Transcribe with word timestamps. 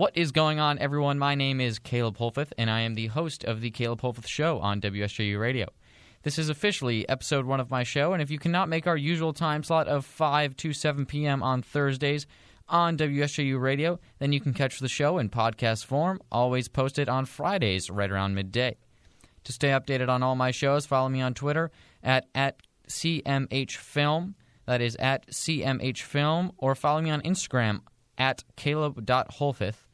What 0.00 0.16
is 0.16 0.32
going 0.32 0.58
on, 0.58 0.78
everyone? 0.78 1.18
My 1.18 1.34
name 1.34 1.60
is 1.60 1.78
Caleb 1.78 2.16
Holfoth, 2.16 2.54
and 2.56 2.70
I 2.70 2.80
am 2.80 2.94
the 2.94 3.08
host 3.08 3.44
of 3.44 3.60
the 3.60 3.70
Caleb 3.70 4.00
Holfoth 4.00 4.26
Show 4.26 4.58
on 4.60 4.80
WSJU 4.80 5.38
Radio. 5.38 5.68
This 6.22 6.38
is 6.38 6.48
officially 6.48 7.06
episode 7.06 7.44
one 7.44 7.60
of 7.60 7.70
my 7.70 7.82
show, 7.82 8.14
and 8.14 8.22
if 8.22 8.30
you 8.30 8.38
cannot 8.38 8.70
make 8.70 8.86
our 8.86 8.96
usual 8.96 9.34
time 9.34 9.62
slot 9.62 9.88
of 9.88 10.06
5 10.06 10.56
to 10.56 10.72
7 10.72 11.04
p.m. 11.04 11.42
on 11.42 11.60
Thursdays 11.60 12.26
on 12.66 12.96
WSJU 12.96 13.60
Radio, 13.60 14.00
then 14.20 14.32
you 14.32 14.40
can 14.40 14.54
catch 14.54 14.78
the 14.78 14.88
show 14.88 15.18
in 15.18 15.28
podcast 15.28 15.84
form, 15.84 16.18
always 16.32 16.66
posted 16.66 17.10
on 17.10 17.26
Fridays 17.26 17.90
right 17.90 18.10
around 18.10 18.34
midday. 18.34 18.78
To 19.44 19.52
stay 19.52 19.68
updated 19.68 20.08
on 20.08 20.22
all 20.22 20.34
my 20.34 20.50
shows, 20.50 20.86
follow 20.86 21.10
me 21.10 21.20
on 21.20 21.34
Twitter 21.34 21.70
at, 22.02 22.26
at 22.34 22.62
CMHFilm. 22.88 24.32
That 24.64 24.80
is 24.80 24.96
at 24.96 25.26
CMHFilm, 25.26 26.52
or 26.56 26.74
follow 26.74 27.02
me 27.02 27.10
on 27.10 27.20
Instagram 27.20 27.82
at 28.16 28.44
caleb.holfoth. 28.56 29.88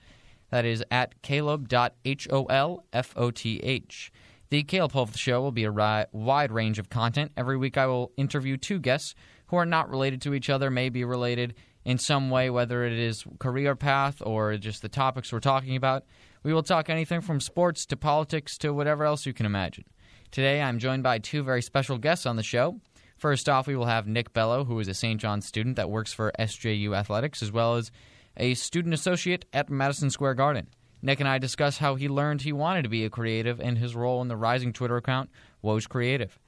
That 0.56 0.64
is 0.64 0.82
at 0.90 1.20
caleb.holfoth. 1.20 4.10
The 4.48 4.62
Caleb 4.62 4.92
Holfoth 4.92 5.18
Show 5.18 5.42
will 5.42 5.52
be 5.52 5.64
a 5.64 5.70
ri- 5.70 6.06
wide 6.12 6.50
range 6.50 6.78
of 6.78 6.88
content. 6.88 7.32
Every 7.36 7.58
week 7.58 7.76
I 7.76 7.84
will 7.84 8.12
interview 8.16 8.56
two 8.56 8.78
guests 8.78 9.14
who 9.48 9.56
are 9.56 9.66
not 9.66 9.90
related 9.90 10.22
to 10.22 10.32
each 10.32 10.48
other, 10.48 10.70
may 10.70 10.88
be 10.88 11.04
related 11.04 11.56
in 11.84 11.98
some 11.98 12.30
way, 12.30 12.48
whether 12.48 12.86
it 12.86 12.94
is 12.94 13.22
career 13.38 13.76
path 13.76 14.22
or 14.24 14.56
just 14.56 14.80
the 14.80 14.88
topics 14.88 15.30
we're 15.30 15.40
talking 15.40 15.76
about. 15.76 16.06
We 16.42 16.54
will 16.54 16.62
talk 16.62 16.88
anything 16.88 17.20
from 17.20 17.38
sports 17.38 17.84
to 17.84 17.96
politics 17.98 18.56
to 18.56 18.72
whatever 18.72 19.04
else 19.04 19.26
you 19.26 19.34
can 19.34 19.44
imagine. 19.44 19.84
Today 20.30 20.62
I'm 20.62 20.78
joined 20.78 21.02
by 21.02 21.18
two 21.18 21.42
very 21.42 21.60
special 21.60 21.98
guests 21.98 22.24
on 22.24 22.36
the 22.36 22.42
show. 22.42 22.80
First 23.18 23.50
off, 23.50 23.66
we 23.66 23.76
will 23.76 23.84
have 23.84 24.06
Nick 24.06 24.32
Bello, 24.32 24.64
who 24.64 24.80
is 24.80 24.88
a 24.88 24.94
St. 24.94 25.20
John's 25.20 25.44
student 25.44 25.76
that 25.76 25.90
works 25.90 26.14
for 26.14 26.32
SJU 26.38 26.96
Athletics, 26.96 27.42
as 27.42 27.52
well 27.52 27.74
as 27.74 27.90
a 28.36 28.54
student 28.54 28.94
associate 28.94 29.44
at 29.52 29.70
Madison 29.70 30.10
Square 30.10 30.34
Garden. 30.34 30.68
Nick 31.02 31.20
and 31.20 31.28
I 31.28 31.38
discuss 31.38 31.78
how 31.78 31.94
he 31.94 32.08
learned 32.08 32.42
he 32.42 32.52
wanted 32.52 32.82
to 32.82 32.88
be 32.88 33.04
a 33.04 33.10
creative 33.10 33.60
and 33.60 33.78
his 33.78 33.94
role 33.94 34.22
in 34.22 34.28
the 34.28 34.36
rising 34.36 34.72
Twitter 34.72 34.96
account, 34.96 35.30
Woj 35.62 35.88
Creative. 35.88 36.38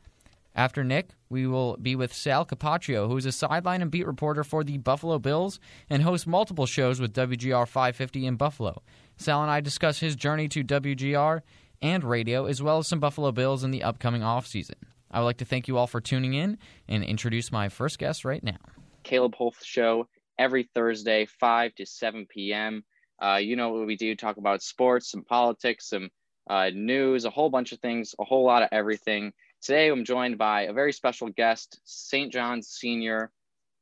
After 0.55 0.83
Nick, 0.83 1.11
we 1.29 1.47
will 1.47 1.77
be 1.77 1.95
with 1.95 2.13
Sal 2.13 2.45
Capaccio, 2.45 3.07
who 3.07 3.17
is 3.17 3.27
a 3.27 3.33
sideline 3.33 3.83
and 3.83 3.91
beat 3.91 4.07
reporter 4.07 4.43
for 4.43 4.65
the 4.65 4.79
Buffalo 4.79 5.19
Bills 5.19 5.61
and 5.89 6.03
hosts 6.03 6.27
multiple 6.27 6.67
shows 6.67 7.01
with 7.01 7.15
WGR 7.15 7.69
550 7.69 8.27
in 8.27 8.37
Buffalo. 8.37 8.83
Sal 9.17 9.43
and 9.43 9.51
I 9.51 9.61
discuss 9.61 10.01
his 10.01 10.17
journey 10.17 10.49
to 10.49 10.65
WGR 10.65 11.43
and 11.81 12.03
radio, 12.03 12.47
as 12.47 12.61
well 12.61 12.79
as 12.79 12.89
some 12.89 12.99
Buffalo 12.99 13.31
Bills 13.31 13.63
in 13.63 13.71
the 13.71 13.85
upcoming 13.85 14.23
offseason. 14.23 14.75
I 15.11 15.21
would 15.21 15.27
like 15.27 15.37
to 15.39 15.45
thank 15.45 15.69
you 15.69 15.77
all 15.77 15.87
for 15.87 16.01
tuning 16.01 16.35
in 16.35 16.59
and 16.89 17.05
introduce 17.05 17.53
my 17.53 17.69
first 17.69 17.99
guest 17.99 18.25
right 18.25 18.43
now. 18.43 18.59
Caleb 19.05 19.37
Holfoth 19.37 19.65
Show 19.65 20.09
every 20.39 20.69
Thursday, 20.75 21.27
5 21.27 21.75
to 21.77 21.87
7 21.87 22.27
p.m. 22.29 22.85
Uh, 23.21 23.37
you 23.37 23.57
know 23.57 23.71
what 23.71 23.87
we 23.87 23.97
do 23.97 24.15
talk 24.15 24.37
about 24.37 24.63
sports, 24.63 25.11
some 25.11 25.25
politics, 25.25 25.89
some 25.89 26.11
uh, 26.49 26.71
news, 26.73 27.25
a 27.25 27.31
whole 27.31 27.51
bunch 27.51 27.73
of 27.73 27.81
things, 27.81 28.15
a 28.19 28.25
whole 28.25 28.45
lot 28.45 28.63
of 28.63 28.69
everything. 28.73 29.33
Today, 29.61 29.89
I'm 29.89 30.05
joined 30.05 30.39
by 30.39 30.63
a 30.63 30.73
very 30.73 30.93
special 30.93 31.29
guest, 31.29 31.81
St. 31.85 32.33
John's 32.33 32.69
senior 32.69 33.33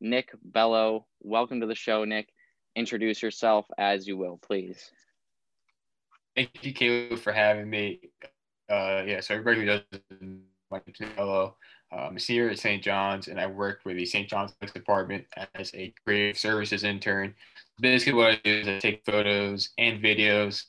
Nick 0.00 0.30
Bello. 0.42 1.06
Welcome 1.20 1.60
to 1.60 1.66
the 1.66 1.74
show, 1.74 2.04
Nick. 2.04 2.28
Introduce 2.74 3.22
yourself 3.22 3.66
as 3.78 4.06
you 4.06 4.16
will, 4.16 4.38
please. 4.38 4.90
Thank 6.34 6.64
you, 6.64 6.72
Caleb, 6.72 7.18
for 7.18 7.32
having 7.32 7.68
me. 7.68 8.00
Uh, 8.68 9.02
yeah, 9.06 9.20
so 9.20 9.34
everybody 9.34 9.60
who 9.60 9.66
doesn't 9.66 10.42
is 10.72 11.08
Bello. 11.14 11.56
I'm 11.98 12.16
a 12.16 12.20
senior 12.20 12.50
at 12.50 12.58
St. 12.58 12.82
John's, 12.82 13.28
and 13.28 13.40
I 13.40 13.46
work 13.46 13.80
with 13.84 13.96
the 13.96 14.06
St. 14.06 14.28
John's 14.28 14.52
Department 14.74 15.24
as 15.54 15.72
a 15.74 15.92
creative 16.04 16.38
services 16.38 16.84
intern 16.84 17.34
basically 17.80 18.14
what 18.14 18.30
I 18.30 18.40
do 18.42 18.50
is 18.58 18.68
I 18.68 18.78
take 18.78 19.04
photos 19.04 19.70
and 19.78 20.02
videos 20.02 20.64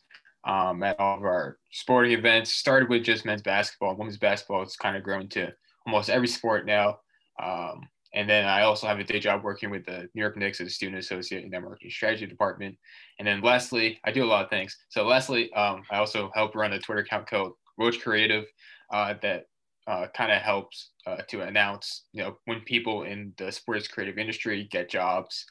um, 0.46 0.84
at 0.84 1.00
all 1.00 1.18
of 1.18 1.24
our 1.24 1.58
sporting 1.72 2.14
events. 2.14 2.54
Started 2.54 2.90
with 2.90 3.04
just 3.04 3.26
men's 3.26 3.42
basketball, 3.42 3.96
women's 3.96 4.18
basketball. 4.18 4.64
It's 4.64 4.76
kind 4.76 4.98
of 4.98 5.04
grown 5.04 5.28
to 5.30 5.52
almost 5.86 6.10
every 6.10 6.28
sport 6.28 6.66
now. 6.66 7.00
Um, 7.42 7.88
and 8.14 8.30
then 8.30 8.46
I 8.46 8.64
also 8.64 8.88
have 8.88 9.00
a 9.00 9.04
day 9.04 9.20
job 9.20 9.44
working 9.44 9.70
with 9.70 9.86
the 9.86 10.10
New 10.14 10.22
York 10.22 10.38
Knicks 10.38 10.62
as 10.62 10.68
a 10.68 10.72
student 10.72 10.98
associate 10.98 11.44
in 11.44 11.50
their 11.50 11.62
marketing 11.62 11.92
strategy 11.92 12.26
department. 12.26 12.76
And 13.20 13.28
then 13.28 13.42
lastly, 13.42 14.00
I 14.06 14.12
do 14.12 14.24
a 14.24 14.26
lot 14.26 14.46
of 14.46 14.50
things. 14.50 14.76
So 14.90 15.06
lastly, 15.06 15.52
um, 15.54 15.84
I 15.92 15.98
also 15.98 16.32
help 16.34 16.56
run 16.56 16.74
a 16.74 16.80
Twitter 16.80 17.02
account 17.02 17.30
called 17.30 17.54
Woj 17.80 18.02
Creative 18.02 18.46
uh, 18.92 19.16
that 19.22 19.46
uh, 19.88 20.08
kind 20.16 20.32
of 20.32 20.42
helps 20.42 20.92
uh, 21.06 21.18
to 21.30 21.42
announce, 21.42 22.06
you 22.12 22.22
know, 22.22 22.38
when 22.46 22.62
people 22.62 23.04
in 23.04 23.34
the 23.38 23.52
sports 23.52 23.88
creative 23.88 24.18
industry 24.18 24.68
get 24.70 24.90
jobs 24.90 25.46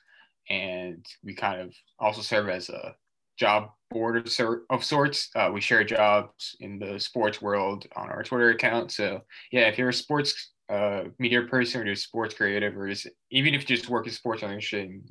and 0.50 1.04
we 1.24 1.34
kind 1.34 1.60
of 1.60 1.74
also 1.98 2.20
serve 2.20 2.48
as 2.48 2.68
a 2.68 2.94
job 3.38 3.70
board 3.90 4.16
of, 4.16 4.30
sor- 4.30 4.62
of 4.70 4.84
sorts. 4.84 5.30
Uh, 5.34 5.50
we 5.52 5.60
share 5.60 5.84
jobs 5.84 6.56
in 6.60 6.78
the 6.78 6.98
sports 6.98 7.40
world 7.42 7.86
on 7.96 8.08
our 8.08 8.22
Twitter 8.22 8.50
account. 8.50 8.92
So 8.92 9.22
yeah, 9.52 9.68
if 9.68 9.78
you're 9.78 9.88
a 9.88 9.94
sports 9.94 10.52
uh, 10.68 11.04
media 11.18 11.42
person 11.42 11.80
or 11.80 11.86
you're 11.86 11.94
sports 11.94 12.34
creative, 12.34 12.76
or 12.76 12.88
just, 12.88 13.08
even 13.30 13.54
if 13.54 13.68
you 13.68 13.76
just 13.76 13.88
work 13.88 14.06
in 14.06 14.12
sports 14.12 14.42
or 14.42 14.46
interested 14.46 14.84
in, 14.84 15.02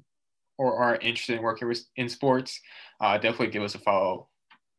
or 0.58 0.78
are 0.78 0.96
interested 0.98 1.38
in 1.38 1.42
working 1.44 1.68
with, 1.68 1.84
in 1.96 2.10
sports, 2.10 2.60
uh, 3.02 3.18
definitely 3.18 3.48
give 3.48 3.64
us 3.64 3.76
a 3.76 3.80
follow. 3.80 4.30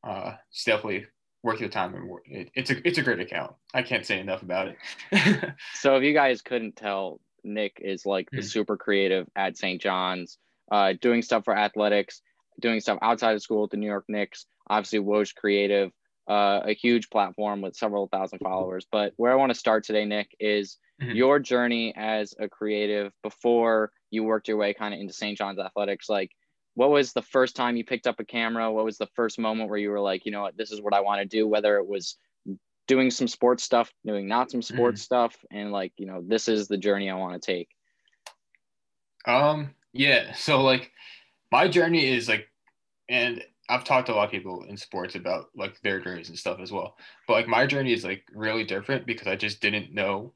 Uh, 0.07 0.35
it's 0.51 0.65
definitely 0.65 1.07
worth 1.47 1.61
your 1.61 1.69
time 1.69 1.95
and 1.95 2.11
it, 2.27 2.51
it's 2.57 2.71
a 2.71 2.87
it's 2.87 2.99
a 2.99 3.03
great 3.03 3.21
account. 3.21 3.55
I 3.73 3.83
can't 3.83 4.05
say 4.05 4.19
enough 4.19 4.43
about 4.43 4.69
it. 4.69 5.55
so 5.75 5.97
if 5.97 6.03
you 6.03 6.13
guys 6.13 6.43
couldn't 6.43 6.75
tell, 6.75 7.21
Nick 7.45 7.79
is 7.81 8.05
like 8.05 8.29
the 8.31 8.39
hmm. 8.39 8.43
super 8.43 8.77
creative 8.77 9.29
at 9.37 9.57
St. 9.57 9.81
John's 9.81 10.39
uh, 10.73 10.95
doing 11.01 11.23
stuff 11.23 11.45
for 11.45 11.57
athletics, 11.57 12.21
doing 12.61 12.81
stuff 12.81 12.99
outside 13.01 13.37
of 13.37 13.43
school 13.43 13.63
with 13.63 13.71
the 13.71 13.77
New 13.77 13.87
York 13.87 14.07
Knicks. 14.09 14.45
Obviously, 14.69 14.99
Woj 14.99 15.37
Creative, 15.37 15.93
uh, 16.29 16.63
a 16.65 16.75
huge 16.75 17.09
platform 17.11 17.61
with 17.63 17.77
several 17.77 18.09
thousand 18.09 18.41
followers. 18.41 18.85
But 18.91 19.13
where 19.17 19.31
I 19.31 19.37
want 19.37 19.53
to 19.53 19.59
start 19.59 19.85
today, 19.85 20.05
Nick, 20.05 20.35
is 20.41 20.79
mm-hmm. 21.01 21.15
your 21.15 21.39
journey 21.39 21.95
as 21.97 22.35
a 22.41 22.49
creative 22.49 23.13
before 23.23 23.93
you 24.11 24.25
worked 24.25 24.49
your 24.49 24.57
way 24.57 24.75
kind 24.75 24.93
of 24.93 24.99
into 24.99 25.13
St. 25.13 25.39
John's 25.39 25.61
athletics. 25.61 26.09
Like, 26.09 26.33
what 26.77 26.91
was 26.91 27.15
the 27.15 27.23
first 27.23 27.57
time 27.57 27.77
you 27.77 27.85
picked 27.85 28.07
up 28.07 28.21
a 28.21 28.25
camera? 28.25 28.71
What 28.71 28.85
was 28.85 28.99
the 28.99 29.09
first 29.17 29.39
moment 29.39 29.71
where 29.71 29.79
you 29.79 29.91
were 29.91 30.01
like, 30.01 30.27
you 30.27 30.31
know 30.31 30.43
what, 30.43 30.59
this 30.59 30.71
is 30.71 30.83
what 30.83 30.93
I 30.93 31.01
want 31.01 31.23
to 31.23 31.27
do, 31.27 31.49
whether 31.49 31.79
it 31.79 31.87
was 31.87 32.19
doing 32.87 33.11
some 33.11 33.27
sports 33.27 33.65
stuff, 33.65 33.91
doing 34.05 34.29
not 34.29 34.51
some 34.51 34.61
sports 34.61 35.01
mm-hmm. 35.01 35.05
stuff, 35.05 35.37
and 35.51 35.73
like, 35.73 35.95
you 35.97 36.05
know, 36.05 36.23
this 36.25 36.49
is 36.49 36.69
the 36.69 36.77
journey 36.77 37.11
I 37.11 37.15
want 37.15 37.41
to 37.41 37.45
take? 37.45 37.71
Um, 39.27 39.71
yeah. 39.95 40.35
So 40.35 40.61
like 40.61 40.93
my 41.51 41.67
journey 41.67 42.07
is 42.13 42.29
like, 42.29 42.47
and 43.09 43.43
I've 43.71 43.85
talked 43.85 44.09
to 44.09 44.13
a 44.13 44.17
lot 44.17 44.27
of 44.27 44.31
people 44.31 44.67
in 44.69 44.77
sports 44.77 45.15
about 45.15 45.47
like 45.57 45.81
their 45.81 45.99
journeys 45.99 46.29
and 46.29 46.39
stuff 46.39 46.61
as 46.61 46.71
well. 46.71 46.99
But 47.27 47.33
like 47.33 47.49
my 47.49 47.67
journey 47.67 47.95
is 47.95 48.05
like 48.05 48.23
really 48.35 48.65
different 48.65 49.07
because 49.07 49.29
I 49.29 49.35
just 49.35 49.63
didn't 49.63 49.95
know 49.95 50.35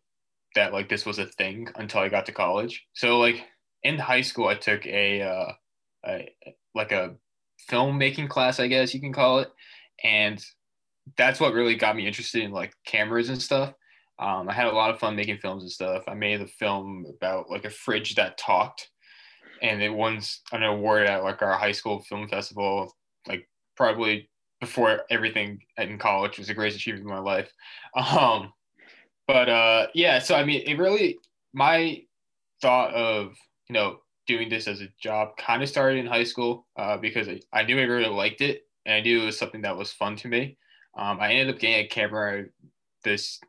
that 0.55 0.73
like 0.73 0.89
this 0.89 1.05
was 1.05 1.19
a 1.19 1.27
thing 1.27 1.69
until 1.77 2.01
I 2.01 2.09
got 2.09 2.25
to 2.27 2.33
college. 2.33 2.87
So 2.95 3.19
like 3.19 3.45
in 3.83 3.99
high 3.99 4.23
school, 4.23 4.49
I 4.49 4.55
took 4.55 4.87
a, 4.87 5.21
uh, 5.21 5.53
a 6.07 6.29
like 6.75 6.93
a 6.93 7.17
filmmaking 7.71 8.29
class, 8.29 8.61
I 8.61 8.67
guess 8.67 8.95
you 8.95 9.01
can 9.01 9.13
call 9.13 9.41
it, 9.41 9.51
and 10.03 10.43
that's 11.17 11.41
what 11.41 11.55
really 11.55 11.77
got 11.77 11.97
me 11.97 12.07
interested 12.07 12.43
in 12.43 12.53
like 12.53 12.73
cameras 12.87 13.29
and 13.29 13.41
stuff. 13.41 13.75
Um, 14.19 14.49
I 14.49 14.53
had 14.53 14.67
a 14.67 14.73
lot 14.73 14.91
of 14.91 14.99
fun 14.99 15.17
making 15.17 15.39
films 15.39 15.63
and 15.63 15.73
stuff. 15.73 16.05
I 16.07 16.15
made 16.15 16.41
a 16.41 16.47
film 16.47 17.07
about 17.09 17.51
like 17.51 17.65
a 17.65 17.71
fridge 17.71 18.15
that 18.17 18.37
talked 18.37 18.91
and 19.63 19.83
it 19.83 19.93
won 19.93 20.21
an 20.53 20.63
award 20.63 21.07
at 21.07 21.23
like 21.23 21.43
our 21.43 21.57
high 21.57 21.73
school 21.73 22.01
film 22.01 22.29
festival, 22.29 22.95
like 23.27 23.49
probably 23.77 24.29
before 24.61 25.03
everything 25.11 25.59
in 25.79 25.99
college 25.99 26.39
was 26.39 26.49
the 26.49 26.55
greatest 26.55 26.79
achievement 26.79 27.07
of 27.07 27.13
my 27.13 27.19
life. 27.19 27.51
Um, 27.97 28.53
but 29.27 29.49
uh, 29.49 29.87
yeah, 29.95 30.19
so 30.19 30.35
I 30.35 30.45
mean, 30.45 30.63
it 30.67 30.77
really 30.77 31.19
my 31.53 32.03
thought 32.61 32.93
of 32.95 33.35
you 33.69 33.75
know 33.75 33.99
doing 34.31 34.49
this 34.49 34.69
as 34.69 34.81
a 34.81 34.89
job 35.03 35.37
kind 35.37 35.61
of 35.61 35.69
started 35.69 35.99
in 35.99 36.07
high 36.07 36.23
school 36.23 36.69
uh, 36.77 36.97
because 36.97 37.29
I, 37.29 37.41
I 37.53 37.65
knew 37.65 37.77
I 37.79 37.83
really 37.83 38.09
liked 38.09 38.41
it 38.41 38.63
and 38.87 38.95
I 38.95 39.01
knew 39.01 39.23
it 39.23 39.27
was 39.27 39.37
something 39.37 39.63
that 39.63 39.77
was 39.77 39.91
fun 39.91 40.15
to 40.17 40.29
me. 40.29 40.57
Um, 40.97 41.19
I 41.21 41.33
ended 41.33 41.53
up 41.53 41.61
getting 41.61 41.85
a 41.85 41.89
camera 41.89 42.45
this 43.03 43.41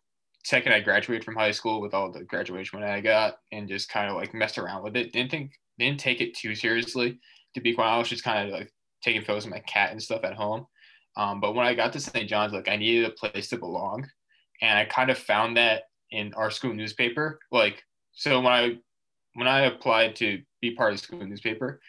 second 0.44 0.74
I 0.74 0.80
graduated 0.80 1.24
from 1.24 1.36
high 1.36 1.52
school 1.52 1.82
with 1.82 1.94
all 1.94 2.12
the 2.12 2.24
graduation 2.24 2.80
money 2.80 2.92
I 2.92 3.00
got 3.00 3.36
and 3.52 3.68
just 3.68 3.90
kind 3.90 4.10
of 4.10 4.16
like 4.16 4.34
messed 4.34 4.58
around 4.58 4.84
with 4.84 4.96
it. 4.96 5.14
Didn't 5.14 5.30
think 5.30 5.52
didn't 5.78 6.00
take 6.00 6.20
it 6.20 6.36
too 6.36 6.56
seriously. 6.56 7.20
To 7.54 7.62
be 7.62 7.76
quite 7.76 7.90
honest, 7.90 8.10
just 8.10 8.24
kind 8.24 8.48
of 8.48 8.54
like 8.54 8.74
taking 9.04 9.22
photos 9.22 9.46
of 9.46 9.52
my 9.52 9.60
cat 9.60 9.92
and 9.92 10.02
stuff 10.02 10.24
at 10.24 10.34
home. 10.34 10.66
Um, 11.16 11.40
but 11.40 11.54
when 11.54 11.68
I 11.68 11.76
got 11.76 11.94
to 11.94 12.00
St. 12.00 12.28
John's, 12.28 12.54
like 12.54 12.70
I 12.70 12.78
needed 12.78 13.06
a 13.06 13.12
place 13.12 13.50
to 13.50 13.58
belong, 13.58 14.08
and 14.62 14.80
I 14.80 14.86
kind 14.86 15.12
of 15.12 15.18
found 15.18 15.58
that 15.58 15.84
in 16.10 16.34
our 16.34 16.50
school 16.50 16.74
newspaper. 16.74 17.40
Like, 17.52 17.84
so 18.14 18.40
when 18.40 18.54
I 18.54 18.78
when 19.34 19.48
I 19.48 19.62
applied 19.62 20.16
to 20.18 20.42
be 20.62 20.76
part 20.76 20.94
of 20.94 21.00
the 21.00 21.04
school 21.04 21.26
newspaper, 21.26 21.80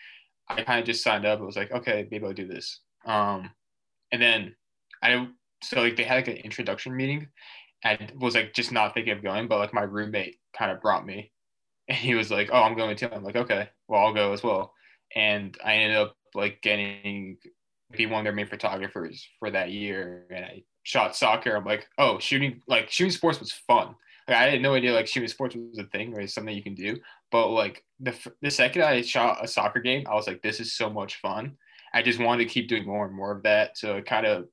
I 0.48 0.62
kind 0.62 0.80
of 0.80 0.86
just 0.86 1.02
signed 1.02 1.26
up. 1.26 1.40
I 1.40 1.42
was 1.42 1.56
like, 1.56 1.72
okay, 1.72 2.06
maybe 2.10 2.24
I'll 2.24 2.32
do 2.32 2.46
this. 2.46 2.80
Um, 3.06 3.50
and 4.10 4.20
then 4.20 4.54
I 5.02 5.28
so 5.62 5.80
like 5.80 5.96
they 5.96 6.04
had 6.04 6.16
like 6.16 6.28
an 6.28 6.36
introduction 6.36 6.96
meeting, 6.96 7.28
and 7.84 8.12
was 8.20 8.34
like 8.34 8.54
just 8.54 8.72
not 8.72 8.94
thinking 8.94 9.12
of 9.12 9.22
going, 9.22 9.48
but 9.48 9.58
like 9.58 9.74
my 9.74 9.82
roommate 9.82 10.38
kind 10.56 10.70
of 10.70 10.80
brought 10.80 11.06
me, 11.06 11.32
and 11.88 11.98
he 11.98 12.14
was 12.14 12.30
like, 12.30 12.50
oh, 12.52 12.62
I'm 12.62 12.76
going 12.76 12.96
too. 12.96 13.08
I'm 13.12 13.24
like, 13.24 13.36
okay 13.36 13.68
well, 13.92 14.06
I'll 14.06 14.14
go 14.14 14.32
as 14.32 14.42
well. 14.42 14.72
And 15.14 15.56
I 15.62 15.74
ended 15.74 15.98
up 15.98 16.16
like 16.34 16.62
getting 16.62 17.36
be 17.92 18.06
one 18.06 18.20
of 18.20 18.24
their 18.24 18.32
main 18.32 18.46
photographers 18.46 19.28
for 19.38 19.50
that 19.50 19.70
year. 19.70 20.24
And 20.34 20.44
I 20.44 20.62
shot 20.82 21.14
soccer. 21.14 21.54
I'm 21.54 21.66
like, 21.66 21.86
oh, 21.98 22.18
shooting 22.18 22.62
like 22.66 22.90
shooting 22.90 23.12
sports 23.12 23.38
was 23.38 23.52
fun. 23.52 23.94
I 24.32 24.50
had 24.50 24.62
no 24.62 24.74
idea 24.74 24.92
like 24.92 25.06
shooting 25.06 25.28
sports 25.28 25.56
was 25.56 25.78
a 25.78 25.84
thing 25.84 26.14
or 26.14 26.26
something 26.26 26.54
you 26.54 26.62
can 26.62 26.74
do. 26.74 26.98
But 27.30 27.48
like 27.48 27.84
the 28.00 28.14
the 28.40 28.50
second 28.50 28.82
I 28.82 29.02
shot 29.02 29.44
a 29.44 29.48
soccer 29.48 29.80
game, 29.80 30.06
I 30.08 30.14
was 30.14 30.26
like, 30.26 30.42
this 30.42 30.60
is 30.60 30.74
so 30.74 30.90
much 30.90 31.20
fun. 31.20 31.56
I 31.94 32.02
just 32.02 32.20
wanted 32.20 32.44
to 32.44 32.50
keep 32.50 32.68
doing 32.68 32.86
more 32.86 33.06
and 33.06 33.14
more 33.14 33.32
of 33.32 33.42
that. 33.42 33.76
So 33.76 33.96
it 33.96 34.06
kind 34.06 34.26
of 34.26 34.46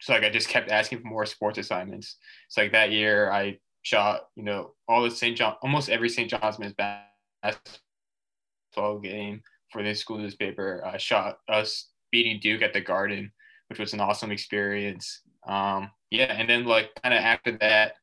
so 0.00 0.12
like 0.12 0.24
I 0.24 0.30
just 0.30 0.48
kept 0.48 0.70
asking 0.70 1.00
for 1.00 1.08
more 1.08 1.26
sports 1.26 1.58
assignments. 1.58 2.16
So 2.48 2.62
like 2.62 2.72
that 2.72 2.92
year 2.92 3.30
I 3.30 3.58
shot, 3.82 4.28
you 4.36 4.42
know, 4.42 4.74
all 4.86 5.02
the 5.02 5.10
St. 5.10 5.36
John 5.36 5.56
almost 5.62 5.88
every 5.88 6.08
St. 6.08 6.30
John's 6.30 6.58
men's 6.58 6.74
basketball 7.42 8.98
game 9.00 9.42
for 9.70 9.82
the 9.82 9.94
school 9.94 10.18
newspaper. 10.18 10.82
I 10.84 10.98
shot 10.98 11.38
us 11.48 11.90
beating 12.10 12.40
Duke 12.40 12.62
at 12.62 12.72
the 12.72 12.80
Garden, 12.80 13.32
which 13.68 13.78
was 13.78 13.92
an 13.92 14.00
awesome 14.00 14.30
experience. 14.30 15.22
Um, 15.46 15.90
yeah, 16.10 16.32
and 16.32 16.48
then 16.48 16.64
like 16.64 16.90
kind 17.02 17.14
of 17.14 17.20
after 17.20 17.56
that, 17.58 17.94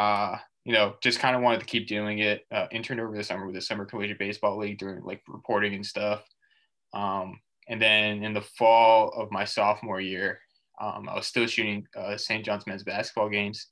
uh, 0.00 0.38
you 0.64 0.72
know, 0.72 0.94
just 1.02 1.18
kind 1.18 1.36
of 1.36 1.42
wanted 1.42 1.60
to 1.60 1.66
keep 1.66 1.86
doing 1.86 2.20
it. 2.20 2.46
Uh, 2.50 2.66
interned 2.72 3.00
over 3.00 3.14
the 3.14 3.22
summer 3.22 3.44
with 3.44 3.54
the 3.54 3.60
Summer 3.60 3.84
Collegiate 3.84 4.18
Baseball 4.18 4.58
League 4.58 4.78
doing 4.78 5.02
like 5.04 5.22
reporting 5.28 5.74
and 5.74 5.84
stuff. 5.84 6.24
Um, 6.94 7.38
and 7.68 7.80
then 7.80 8.24
in 8.24 8.32
the 8.32 8.40
fall 8.40 9.10
of 9.10 9.30
my 9.30 9.44
sophomore 9.44 10.00
year, 10.00 10.40
um, 10.80 11.06
I 11.06 11.14
was 11.16 11.26
still 11.26 11.46
shooting 11.46 11.86
uh, 11.94 12.16
St. 12.16 12.44
John's 12.44 12.66
men's 12.66 12.82
basketball 12.82 13.28
games. 13.28 13.66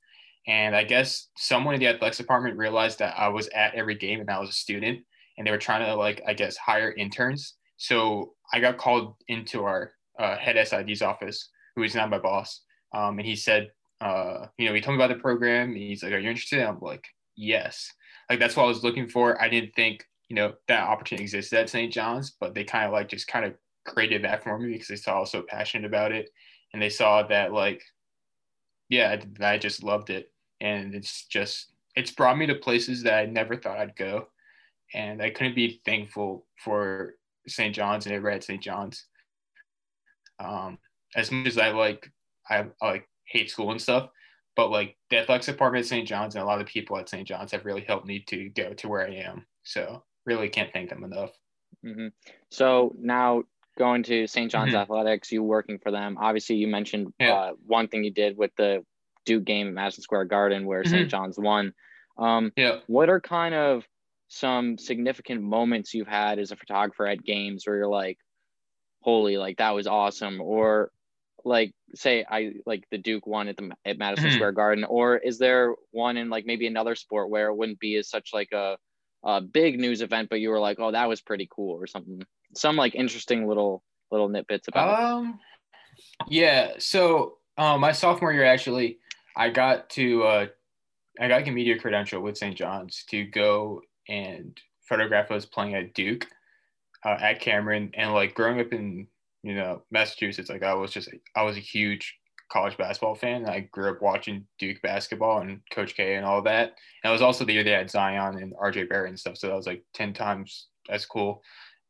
And 0.47 0.75
I 0.75 0.83
guess 0.83 1.29
someone 1.35 1.73
in 1.73 1.79
the 1.79 1.87
athletics 1.87 2.17
department 2.17 2.57
realized 2.57 2.99
that 2.99 3.17
I 3.17 3.27
was 3.29 3.47
at 3.49 3.73
every 3.73 3.95
game 3.95 4.19
and 4.19 4.29
I 4.29 4.39
was 4.39 4.49
a 4.49 4.53
student, 4.53 4.99
and 5.37 5.47
they 5.47 5.51
were 5.51 5.57
trying 5.57 5.85
to 5.85 5.95
like 5.95 6.21
I 6.27 6.33
guess 6.33 6.57
hire 6.57 6.91
interns. 6.91 7.55
So 7.77 8.33
I 8.53 8.59
got 8.59 8.77
called 8.77 9.15
into 9.27 9.63
our 9.63 9.91
uh, 10.19 10.37
head 10.37 10.57
SID's 10.67 11.01
office, 11.01 11.49
who 11.75 11.83
is 11.83 11.95
now 11.95 12.05
my 12.05 12.19
boss, 12.19 12.61
um, 12.93 13.17
and 13.17 13.27
he 13.27 13.35
said, 13.35 13.69
uh, 14.01 14.47
you 14.57 14.67
know, 14.67 14.73
he 14.73 14.81
told 14.81 14.97
me 14.97 15.03
about 15.03 15.13
the 15.13 15.21
program. 15.21 15.75
He's 15.75 16.03
like, 16.03 16.13
"Are 16.13 16.19
you 16.19 16.29
interested?" 16.29 16.61
I'm 16.61 16.79
like, 16.79 17.05
"Yes." 17.35 17.91
Like 18.29 18.39
that's 18.39 18.55
what 18.55 18.63
I 18.63 18.67
was 18.67 18.83
looking 18.83 19.09
for. 19.09 19.41
I 19.41 19.49
didn't 19.49 19.73
think 19.75 20.05
you 20.29 20.35
know 20.35 20.53
that 20.67 20.87
opportunity 20.87 21.23
existed 21.23 21.59
at 21.59 21.69
St. 21.69 21.91
John's, 21.91 22.31
but 22.39 22.53
they 22.53 22.63
kind 22.63 22.85
of 22.85 22.93
like 22.93 23.09
just 23.09 23.27
kind 23.27 23.45
of 23.45 23.55
created 23.85 24.23
that 24.23 24.43
for 24.43 24.57
me 24.59 24.73
because 24.73 24.87
they 24.87 24.95
saw 24.95 25.17
I 25.17 25.19
was 25.21 25.31
so 25.31 25.41
passionate 25.41 25.87
about 25.87 26.11
it, 26.11 26.29
and 26.73 26.81
they 26.81 26.89
saw 26.89 27.23
that 27.23 27.53
like, 27.53 27.83
yeah, 28.89 29.17
I 29.41 29.57
just 29.57 29.83
loved 29.83 30.09
it, 30.09 30.31
and 30.61 30.95
it's 30.95 31.25
just 31.25 31.73
it's 31.95 32.11
brought 32.11 32.37
me 32.37 32.45
to 32.47 32.55
places 32.55 33.03
that 33.03 33.15
I 33.15 33.25
never 33.25 33.57
thought 33.57 33.79
I'd 33.79 33.95
go, 33.95 34.27
and 34.93 35.21
I 35.21 35.29
couldn't 35.29 35.55
be 35.55 35.81
thankful 35.85 36.45
for 36.63 37.15
St. 37.47 37.75
John's 37.75 38.05
and 38.05 38.15
ever 38.15 38.29
at 38.29 38.43
St. 38.43 38.61
John's. 38.61 39.05
Um, 40.39 40.77
as 41.15 41.31
much 41.31 41.47
as 41.47 41.57
I 41.57 41.71
like, 41.71 42.09
I, 42.49 42.65
I 42.81 42.91
like 42.91 43.08
hate 43.29 43.49
school 43.49 43.71
and 43.71 43.81
stuff, 43.81 44.09
but 44.55 44.71
like 44.71 44.97
the 45.09 45.17
athletics 45.17 45.45
department 45.45 45.85
at 45.85 45.89
St. 45.89 46.07
John's 46.07 46.35
and 46.35 46.43
a 46.43 46.47
lot 46.47 46.61
of 46.61 46.67
people 46.67 46.97
at 46.97 47.09
St. 47.09 47.27
John's 47.27 47.51
have 47.51 47.65
really 47.65 47.83
helped 47.87 48.05
me 48.05 48.19
to 48.27 48.49
go 48.49 48.73
to 48.73 48.87
where 48.87 49.07
I 49.07 49.15
am. 49.15 49.45
So 49.63 50.03
really 50.25 50.49
can't 50.49 50.73
thank 50.73 50.89
them 50.89 51.03
enough. 51.03 51.31
Mm-hmm. 51.85 52.07
So 52.51 52.93
now 52.99 53.43
going 53.77 54.03
to 54.03 54.27
St. 54.27 54.51
John's 54.51 54.73
mm-hmm. 54.73 54.81
Athletics, 54.81 55.31
you 55.31 55.43
working 55.43 55.79
for 55.79 55.91
them. 55.91 56.17
Obviously, 56.19 56.57
you 56.57 56.67
mentioned 56.67 57.13
yeah. 57.19 57.33
uh, 57.33 57.51
one 57.65 57.87
thing 57.87 58.03
you 58.03 58.11
did 58.11 58.37
with 58.37 58.51
the 58.57 58.83
Duke 59.25 59.45
game 59.45 59.67
at 59.67 59.73
Madison 59.73 60.03
Square 60.03 60.25
Garden 60.25 60.65
where 60.65 60.83
mm-hmm. 60.83 60.91
St. 60.91 61.09
John's 61.09 61.39
won. 61.39 61.73
Um, 62.17 62.51
yeah. 62.57 62.79
What 62.87 63.09
are 63.09 63.21
kind 63.21 63.55
of 63.55 63.85
some 64.27 64.77
significant 64.77 65.41
moments 65.41 65.93
you've 65.93 66.07
had 66.07 66.37
as 66.37 66.51
a 66.51 66.55
photographer 66.55 67.07
at 67.07 67.23
games 67.23 67.63
where 67.65 67.77
you're 67.77 67.87
like, 67.87 68.17
holy, 69.01 69.37
like 69.37 69.57
that 69.57 69.71
was 69.71 69.87
awesome? 69.87 70.41
Or 70.41 70.91
like 71.45 71.73
say 71.95 72.25
I 72.29 72.53
like 72.65 72.85
the 72.91 72.97
Duke 72.97 73.27
one 73.27 73.47
at 73.47 73.57
the 73.57 73.71
at 73.85 73.97
Madison 73.97 74.29
mm-hmm. 74.29 74.35
Square 74.35 74.53
Garden, 74.53 74.83
or 74.83 75.17
is 75.17 75.37
there 75.37 75.75
one 75.91 76.17
in 76.17 76.29
like 76.29 76.45
maybe 76.45 76.67
another 76.67 76.95
sport 76.95 77.29
where 77.29 77.47
it 77.47 77.55
wouldn't 77.55 77.79
be 77.79 77.95
as 77.95 78.09
such 78.09 78.29
like 78.33 78.51
a 78.51 78.77
a 79.23 79.41
big 79.41 79.79
news 79.79 80.01
event, 80.01 80.29
but 80.29 80.39
you 80.39 80.49
were 80.49 80.59
like, 80.59 80.79
oh, 80.79 80.91
that 80.91 81.09
was 81.09 81.21
pretty 81.21 81.47
cool 81.51 81.75
or 81.75 81.87
something? 81.87 82.23
Some 82.55 82.75
like 82.75 82.95
interesting 82.95 83.47
little 83.47 83.83
little 84.11 84.29
nitbits 84.29 84.67
about. 84.67 85.01
Um, 85.01 85.39
yeah. 86.27 86.73
So 86.79 87.37
um, 87.57 87.81
my 87.81 87.91
sophomore 87.91 88.33
year 88.33 88.45
actually, 88.45 88.99
I 89.35 89.49
got 89.49 89.89
to 89.91 90.23
uh, 90.23 90.47
I 91.19 91.27
got 91.27 91.47
a 91.47 91.51
media 91.51 91.77
credential 91.77 92.21
with 92.21 92.37
St. 92.37 92.55
John's 92.55 93.03
to 93.09 93.25
go 93.25 93.81
and 94.07 94.57
photograph 94.87 95.31
us 95.31 95.45
playing 95.45 95.75
at 95.75 95.93
Duke 95.93 96.27
uh, 97.05 97.17
at 97.19 97.39
Cameron, 97.39 97.91
and 97.93 98.13
like 98.13 98.33
growing 98.33 98.59
up 98.59 98.73
in 98.73 99.07
you 99.43 99.55
know, 99.55 99.83
Massachusetts, 99.91 100.49
like 100.49 100.63
I 100.63 100.73
was 100.73 100.91
just, 100.91 101.09
I 101.35 101.43
was 101.43 101.57
a 101.57 101.61
huge 101.61 102.15
college 102.51 102.77
basketball 102.77 103.15
fan. 103.15 103.47
I 103.47 103.61
grew 103.71 103.91
up 103.91 104.01
watching 104.01 104.45
Duke 104.57 104.81
basketball 104.81 105.41
and 105.41 105.61
Coach 105.71 105.95
K 105.95 106.15
and 106.15 106.25
all 106.25 106.41
that. 106.43 106.75
And 107.03 107.09
it 107.09 107.13
was 107.13 107.21
also 107.21 107.45
the 107.45 107.53
year 107.53 107.63
they 107.63 107.71
had 107.71 107.89
Zion 107.89 108.37
and 108.37 108.53
RJ 108.55 108.89
Barrett 108.89 109.09
and 109.09 109.19
stuff. 109.19 109.37
So 109.37 109.47
that 109.47 109.55
was 109.55 109.67
like 109.67 109.83
10 109.93 110.13
times 110.13 110.67
as 110.89 111.05
cool. 111.05 111.41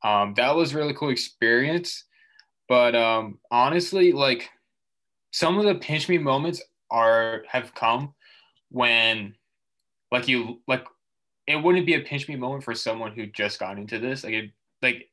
Um, 0.03 0.33
that 0.35 0.55
was 0.55 0.75
really 0.75 0.93
cool 0.93 1.09
experience. 1.09 2.05
But 2.67 2.95
um, 2.95 3.39
honestly, 3.51 4.11
like 4.11 4.49
some 5.31 5.57
of 5.57 5.65
the 5.65 5.75
pinch 5.75 6.07
me 6.07 6.17
moments 6.17 6.61
are 6.91 7.43
have 7.47 7.73
come 7.75 8.13
when 8.69 9.35
like 10.11 10.27
you 10.27 10.61
like 10.67 10.85
it 11.47 11.55
wouldn't 11.55 11.85
be 11.85 11.95
a 11.95 12.01
pinch 12.01 12.27
me 12.27 12.35
moment 12.35 12.63
for 12.63 12.75
someone 12.75 13.11
who 13.11 13.25
just 13.25 13.59
got 13.59 13.77
into 13.77 13.99
this. 13.99 14.23
Like 14.23 14.33
it 14.33 14.51
like 14.81 15.08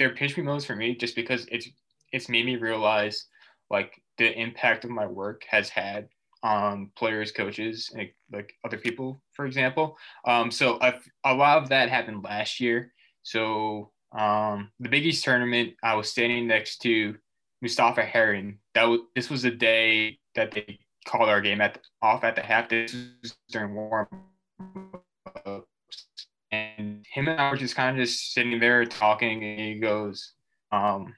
they're 0.00 0.14
pinch 0.14 0.34
me 0.34 0.42
moments 0.42 0.64
for 0.64 0.74
me 0.74 0.96
just 0.96 1.14
because 1.14 1.46
it's 1.52 1.68
it's 2.10 2.30
made 2.30 2.46
me 2.46 2.56
realize 2.56 3.26
like 3.68 4.02
the 4.16 4.32
impact 4.32 4.84
of 4.84 4.90
my 4.90 5.06
work 5.06 5.44
has 5.48 5.68
had 5.68 6.08
on 6.42 6.90
players, 6.96 7.30
coaches, 7.32 7.90
and 7.92 8.08
like 8.32 8.54
other 8.64 8.78
people, 8.78 9.22
for 9.32 9.44
example. 9.44 9.98
Um, 10.24 10.50
so 10.50 10.78
I've, 10.80 11.06
a 11.24 11.34
lot 11.34 11.62
of 11.62 11.68
that 11.68 11.90
happened 11.90 12.24
last 12.24 12.60
year. 12.60 12.92
So 13.22 13.90
um, 14.18 14.70
the 14.80 14.88
Big 14.88 15.04
East 15.04 15.22
tournament, 15.22 15.74
I 15.82 15.94
was 15.94 16.08
standing 16.08 16.46
next 16.46 16.78
to 16.78 17.14
Mustapha 17.60 18.02
Heron. 18.02 18.58
That 18.74 18.84
was 18.84 19.00
this 19.14 19.28
was 19.28 19.42
the 19.42 19.50
day 19.50 20.18
that 20.34 20.50
they 20.50 20.78
called 21.04 21.28
our 21.28 21.42
game 21.42 21.60
at 21.60 21.74
the, 21.74 21.80
off 22.00 22.24
at 22.24 22.36
the 22.36 22.42
half. 22.42 22.70
This 22.70 22.94
was 23.22 23.34
during 23.50 23.74
warm 23.74 24.08
him 27.12 27.28
and 27.28 27.40
I 27.40 27.50
were 27.50 27.56
just 27.56 27.76
kind 27.76 27.98
of 27.98 28.04
just 28.04 28.32
sitting 28.32 28.58
there 28.60 28.84
talking, 28.84 29.42
and 29.42 29.60
he 29.60 29.74
goes, 29.80 30.32
um, 30.72 31.14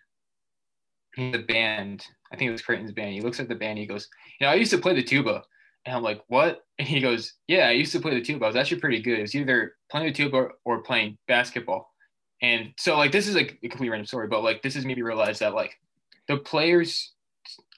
a 1.19 1.39
band. 1.39 2.07
I 2.33 2.37
think 2.37 2.49
it 2.49 2.53
was 2.53 2.63
Creighton's 2.63 2.93
band. 2.93 3.13
He 3.13 3.21
looks 3.21 3.41
at 3.41 3.49
the 3.49 3.55
band. 3.55 3.79
He 3.79 3.87
goes, 3.87 4.09
you 4.41 4.47
know, 4.47 4.53
I 4.53 4.57
used 4.57 4.71
to 4.71 4.79
play 4.79 4.95
the 4.95 5.03
tuba. 5.03 5.43
And 5.85 5.97
I'm 5.97 6.03
like, 6.03 6.23
what? 6.29 6.61
And 6.79 6.89
he 6.89 7.01
goes, 7.01 7.35
yeah, 7.47 7.69
I 7.69 7.73
used 7.73 7.93
to 7.93 8.01
play 8.01 8.15
the 8.15 8.21
tuba. 8.21 8.45
I 8.45 8.49
was 8.49 8.57
actually 8.57 8.81
pretty 8.81 9.01
good. 9.01 9.19
It 9.19 9.23
was 9.23 9.37
either 9.37 9.77
playing 9.89 10.09
the 10.09 10.13
tuba 10.13 10.49
or 10.65 10.83
playing 10.83 11.17
basketball. 11.29 11.93
And 12.41 12.73
so 12.77 12.97
like, 12.97 13.13
this 13.13 13.29
is 13.29 13.37
like 13.37 13.61
a 13.63 13.69
complete 13.69 13.91
random 13.91 14.07
story, 14.07 14.27
but 14.27 14.43
like, 14.43 14.63
this 14.63 14.75
is 14.75 14.85
maybe 14.85 15.03
realize 15.03 15.39
that 15.39 15.55
like 15.55 15.79
the 16.27 16.39
players, 16.39 17.13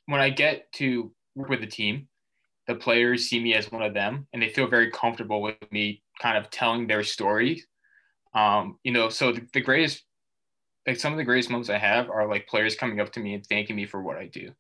when 0.06 0.22
I 0.22 0.30
get 0.30 0.72
to 0.74 1.12
work 1.34 1.50
with 1.50 1.60
the 1.60 1.66
team, 1.66 2.08
the 2.66 2.76
players 2.76 3.28
see 3.28 3.42
me 3.42 3.52
as 3.52 3.70
one 3.70 3.82
of 3.82 3.92
them 3.92 4.26
and 4.32 4.42
they 4.42 4.48
feel 4.48 4.68
very 4.68 4.90
comfortable 4.90 5.42
with 5.42 5.56
me 5.70 6.02
kind 6.18 6.38
of 6.38 6.48
telling 6.50 6.86
their 6.86 7.02
story. 7.02 7.62
Um, 8.34 8.78
you 8.82 8.92
know, 8.92 9.08
so 9.08 9.32
the, 9.32 9.46
the 9.52 9.60
greatest, 9.60 10.02
like 10.86 10.98
some 10.98 11.12
of 11.12 11.18
the 11.18 11.24
greatest 11.24 11.50
moments 11.50 11.70
I 11.70 11.78
have 11.78 12.10
are 12.10 12.28
like 12.28 12.48
players 12.48 12.76
coming 12.76 13.00
up 13.00 13.12
to 13.12 13.20
me 13.20 13.34
and 13.34 13.46
thanking 13.46 13.76
me 13.76 13.86
for 13.86 14.02
what 14.02 14.16
I 14.16 14.26
do, 14.26 14.50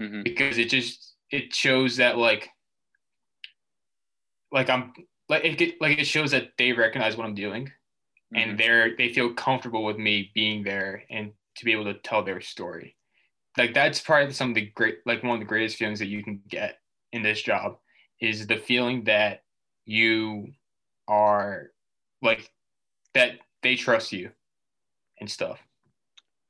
mm-hmm. 0.00 0.22
because 0.22 0.58
it 0.58 0.68
just 0.68 1.14
it 1.30 1.54
shows 1.54 1.96
that 1.96 2.18
like, 2.18 2.50
like 4.52 4.70
I'm 4.70 4.92
like 5.28 5.44
it 5.44 5.80
like 5.80 5.98
it 5.98 6.06
shows 6.06 6.30
that 6.32 6.50
they 6.58 6.72
recognize 6.72 7.16
what 7.16 7.26
I'm 7.26 7.34
doing, 7.34 7.64
mm-hmm. 7.64 8.36
and 8.36 8.58
they're 8.58 8.96
they 8.96 9.12
feel 9.12 9.32
comfortable 9.32 9.84
with 9.84 9.98
me 9.98 10.30
being 10.34 10.62
there 10.62 11.04
and 11.10 11.32
to 11.56 11.64
be 11.64 11.72
able 11.72 11.84
to 11.84 11.94
tell 11.94 12.22
their 12.22 12.40
story. 12.40 12.96
Like 13.56 13.74
that's 13.74 14.00
probably 14.00 14.32
some 14.32 14.50
of 14.50 14.54
the 14.54 14.70
great 14.74 14.98
like 15.06 15.22
one 15.22 15.34
of 15.34 15.40
the 15.40 15.46
greatest 15.46 15.76
feelings 15.76 15.98
that 16.00 16.08
you 16.08 16.22
can 16.22 16.40
get 16.48 16.78
in 17.12 17.22
this 17.22 17.42
job 17.42 17.78
is 18.20 18.46
the 18.46 18.56
feeling 18.56 19.04
that 19.04 19.42
you 19.86 20.48
are 21.08 21.70
like 22.22 22.50
that 23.14 23.38
they 23.62 23.76
trust 23.76 24.12
you 24.12 24.30
and 25.20 25.30
stuff. 25.30 25.60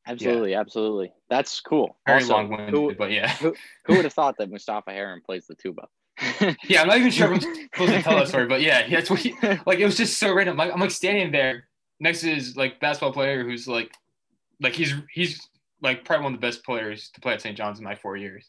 Absolutely, 0.06 0.52
yeah. 0.52 0.61
absolutely. 0.61 1.12
That's 1.30 1.61
cool. 1.61 1.97
Very 2.06 2.21
also, 2.21 2.35
long-winded, 2.35 2.99
but 2.99 3.11
yeah. 3.11 3.28
who, 3.37 3.54
who 3.87 3.97
would 3.97 4.04
have 4.04 4.12
thought 4.12 4.37
that 4.38 4.50
Mustapha 4.50 4.90
Heron 4.90 5.23
plays 5.25 5.47
the 5.47 5.54
tuba? 5.54 5.88
yeah, 6.68 6.83
I'm 6.83 6.88
not 6.88 6.99
even 6.99 7.11
sure 7.11 7.33
if 7.33 7.33
I'm 7.33 7.40
supposed 7.75 7.92
to 7.92 8.02
tell 8.02 8.16
that 8.16 8.28
story, 8.28 8.47
but 8.47 8.61
yeah, 8.61 8.88
that's 8.88 9.11
what 9.11 9.18
he, 9.18 9.35
like. 9.66 9.80
It 9.80 9.85
was 9.85 9.97
just 9.97 10.18
so 10.18 10.33
random. 10.33 10.56
Like 10.56 10.73
I'm 10.73 10.78
like 10.78 10.92
standing 10.92 11.33
there 11.33 11.68
next 11.99 12.21
to 12.21 12.33
his 12.33 12.56
like 12.56 12.78
basketball 12.78 13.12
player 13.12 13.42
who's 13.42 13.66
like, 13.66 13.92
like 14.61 14.75
he's 14.75 14.94
he's 15.12 15.49
like 15.83 16.04
probably 16.04 16.25
one 16.25 16.35
of 16.35 16.40
the 16.40 16.47
best 16.47 16.64
players 16.64 17.11
to 17.14 17.21
play 17.21 17.33
at 17.33 17.42
St. 17.42 17.56
John's 17.56 17.78
in 17.78 17.85
my 17.85 17.97
four 17.97 18.16
years, 18.16 18.49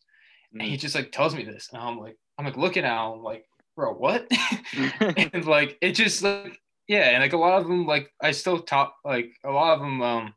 and 0.54 0.62
he 0.62 0.76
mm. 0.76 0.80
just 0.80 0.94
like 0.94 1.12
tells 1.12 1.34
me 1.34 1.44
this, 1.44 1.70
and 1.74 1.82
I'm 1.82 1.98
like, 1.98 2.18
I'm 2.38 2.46
like 2.46 2.58
looking 2.58 2.86
at 2.86 3.12
him 3.12 3.24
like, 3.24 3.46
bro, 3.76 3.94
what? 3.94 4.28
and 5.18 5.46
like 5.46 5.78
it 5.82 5.94
just 5.94 6.22
like 6.22 6.60
yeah, 6.88 7.10
and 7.10 7.22
like 7.22 7.34
a 7.34 7.38
lot 7.38 7.60
of 7.60 7.68
them 7.68 7.86
like 7.86 8.12
I 8.22 8.32
still 8.32 8.60
talk 8.60 8.96
like 9.04 9.32
a 9.44 9.52
lot 9.52 9.74
of 9.74 9.80
them 9.80 10.02
um 10.02 10.34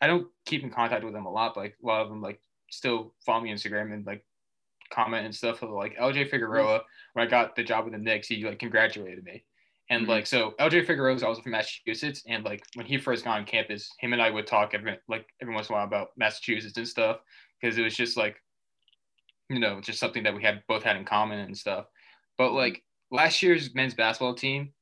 I 0.00 0.06
don't 0.06 0.26
keep 0.46 0.62
in 0.62 0.70
contact 0.70 1.04
with 1.04 1.12
them 1.12 1.26
a 1.26 1.30
lot, 1.30 1.54
but 1.54 1.60
like 1.60 1.76
a 1.82 1.86
lot 1.86 2.02
of 2.02 2.08
them 2.08 2.20
like 2.20 2.40
still 2.70 3.14
follow 3.24 3.40
me 3.40 3.50
on 3.50 3.56
Instagram 3.56 3.92
and 3.92 4.04
like 4.04 4.24
comment 4.90 5.24
and 5.24 5.34
stuff. 5.34 5.62
Like 5.62 5.96
LJ 5.96 6.30
Figueroa, 6.30 6.80
when 7.12 7.26
I 7.26 7.30
got 7.30 7.54
the 7.54 7.62
job 7.62 7.84
with 7.84 7.92
the 7.94 7.98
Knicks, 7.98 8.28
he 8.28 8.44
like 8.44 8.58
congratulated 8.58 9.24
me. 9.24 9.44
And 9.90 10.02
mm-hmm. 10.02 10.10
like 10.10 10.26
so, 10.26 10.54
LJ 10.60 10.86
Figueroa 10.86 11.14
is 11.14 11.22
also 11.22 11.42
from 11.42 11.52
Massachusetts, 11.52 12.22
and 12.26 12.44
like 12.44 12.64
when 12.74 12.86
he 12.86 12.98
first 12.98 13.24
got 13.24 13.38
on 13.38 13.44
campus, 13.44 13.90
him 13.98 14.12
and 14.12 14.22
I 14.22 14.30
would 14.30 14.46
talk 14.46 14.74
every 14.74 14.98
like 15.08 15.26
every 15.40 15.54
once 15.54 15.68
in 15.68 15.74
a 15.74 15.78
while 15.78 15.86
about 15.86 16.08
Massachusetts 16.16 16.76
and 16.76 16.88
stuff 16.88 17.18
because 17.60 17.78
it 17.78 17.82
was 17.82 17.94
just 17.94 18.16
like, 18.16 18.36
you 19.50 19.58
know, 19.58 19.80
just 19.80 20.00
something 20.00 20.22
that 20.22 20.34
we 20.34 20.42
had 20.42 20.62
both 20.66 20.82
had 20.82 20.96
in 20.96 21.04
common 21.04 21.40
and 21.40 21.56
stuff. 21.56 21.86
But 22.38 22.48
mm-hmm. 22.48 22.56
like 22.56 22.82
last 23.10 23.42
year's 23.42 23.74
men's 23.74 23.94
basketball 23.94 24.34
team, 24.34 24.72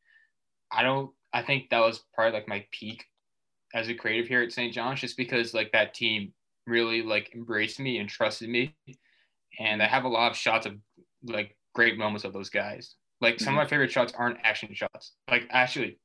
I 0.72 0.82
don't. 0.82 1.10
I 1.32 1.42
think 1.42 1.70
that 1.70 1.80
was 1.80 2.02
probably 2.14 2.32
like 2.32 2.48
my 2.48 2.64
peak 2.72 3.04
as 3.72 3.88
a 3.88 3.94
creative 3.94 4.26
here 4.26 4.42
at 4.42 4.52
St. 4.52 4.72
John's, 4.72 5.00
just 5.00 5.16
because 5.16 5.54
like 5.54 5.72
that 5.72 5.94
team 5.94 6.32
really 6.66 7.02
like 7.02 7.30
embraced 7.34 7.80
me 7.80 7.98
and 7.98 8.08
trusted 8.08 8.48
me, 8.48 8.74
and 9.58 9.82
I 9.82 9.86
have 9.86 10.04
a 10.04 10.08
lot 10.08 10.30
of 10.30 10.36
shots 10.36 10.66
of 10.66 10.74
like 11.22 11.56
great 11.74 11.98
moments 11.98 12.24
of 12.24 12.32
those 12.32 12.50
guys. 12.50 12.94
Like 13.20 13.38
some 13.38 13.52
mm-hmm. 13.52 13.58
of 13.58 13.64
my 13.64 13.68
favorite 13.68 13.92
shots 13.92 14.12
aren't 14.16 14.38
action 14.42 14.72
shots. 14.74 15.12
Like 15.30 15.46
actually, 15.50 15.98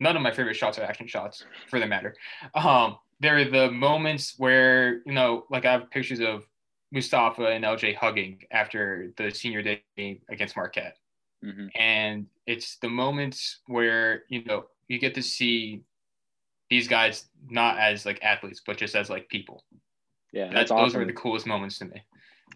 none 0.00 0.16
of 0.16 0.22
my 0.22 0.32
favorite 0.32 0.56
shots 0.56 0.78
are 0.78 0.82
action 0.82 1.06
shots 1.06 1.44
for 1.68 1.78
the 1.78 1.86
matter. 1.86 2.14
Um, 2.54 2.96
they're 3.20 3.48
the 3.48 3.70
moments 3.70 4.34
where 4.38 5.02
you 5.06 5.12
know, 5.12 5.44
like 5.50 5.64
I 5.64 5.72
have 5.72 5.90
pictures 5.90 6.20
of 6.20 6.46
Mustapha 6.92 7.46
and 7.46 7.64
LJ 7.64 7.96
hugging 7.96 8.40
after 8.50 9.12
the 9.16 9.30
senior 9.30 9.62
day 9.62 9.82
game 9.96 10.20
against 10.28 10.56
Marquette. 10.56 10.96
Mm-hmm. 11.44 11.66
And 11.74 12.26
it's 12.46 12.76
the 12.76 12.88
moments 12.88 13.58
where, 13.66 14.24
you 14.28 14.44
know, 14.44 14.66
you 14.88 14.98
get 14.98 15.14
to 15.14 15.22
see 15.22 15.82
these 16.70 16.88
guys 16.88 17.26
not 17.48 17.78
as 17.78 18.06
like 18.06 18.22
athletes, 18.22 18.62
but 18.64 18.76
just 18.76 18.94
as 18.94 19.10
like 19.10 19.28
people. 19.28 19.64
Yeah, 20.32 20.44
that's, 20.44 20.54
that's 20.54 20.70
awesome. 20.70 20.84
those 20.84 20.96
are 20.96 21.04
the 21.04 21.12
coolest 21.12 21.46
moments 21.46 21.78
to 21.78 21.86
me. 21.86 22.02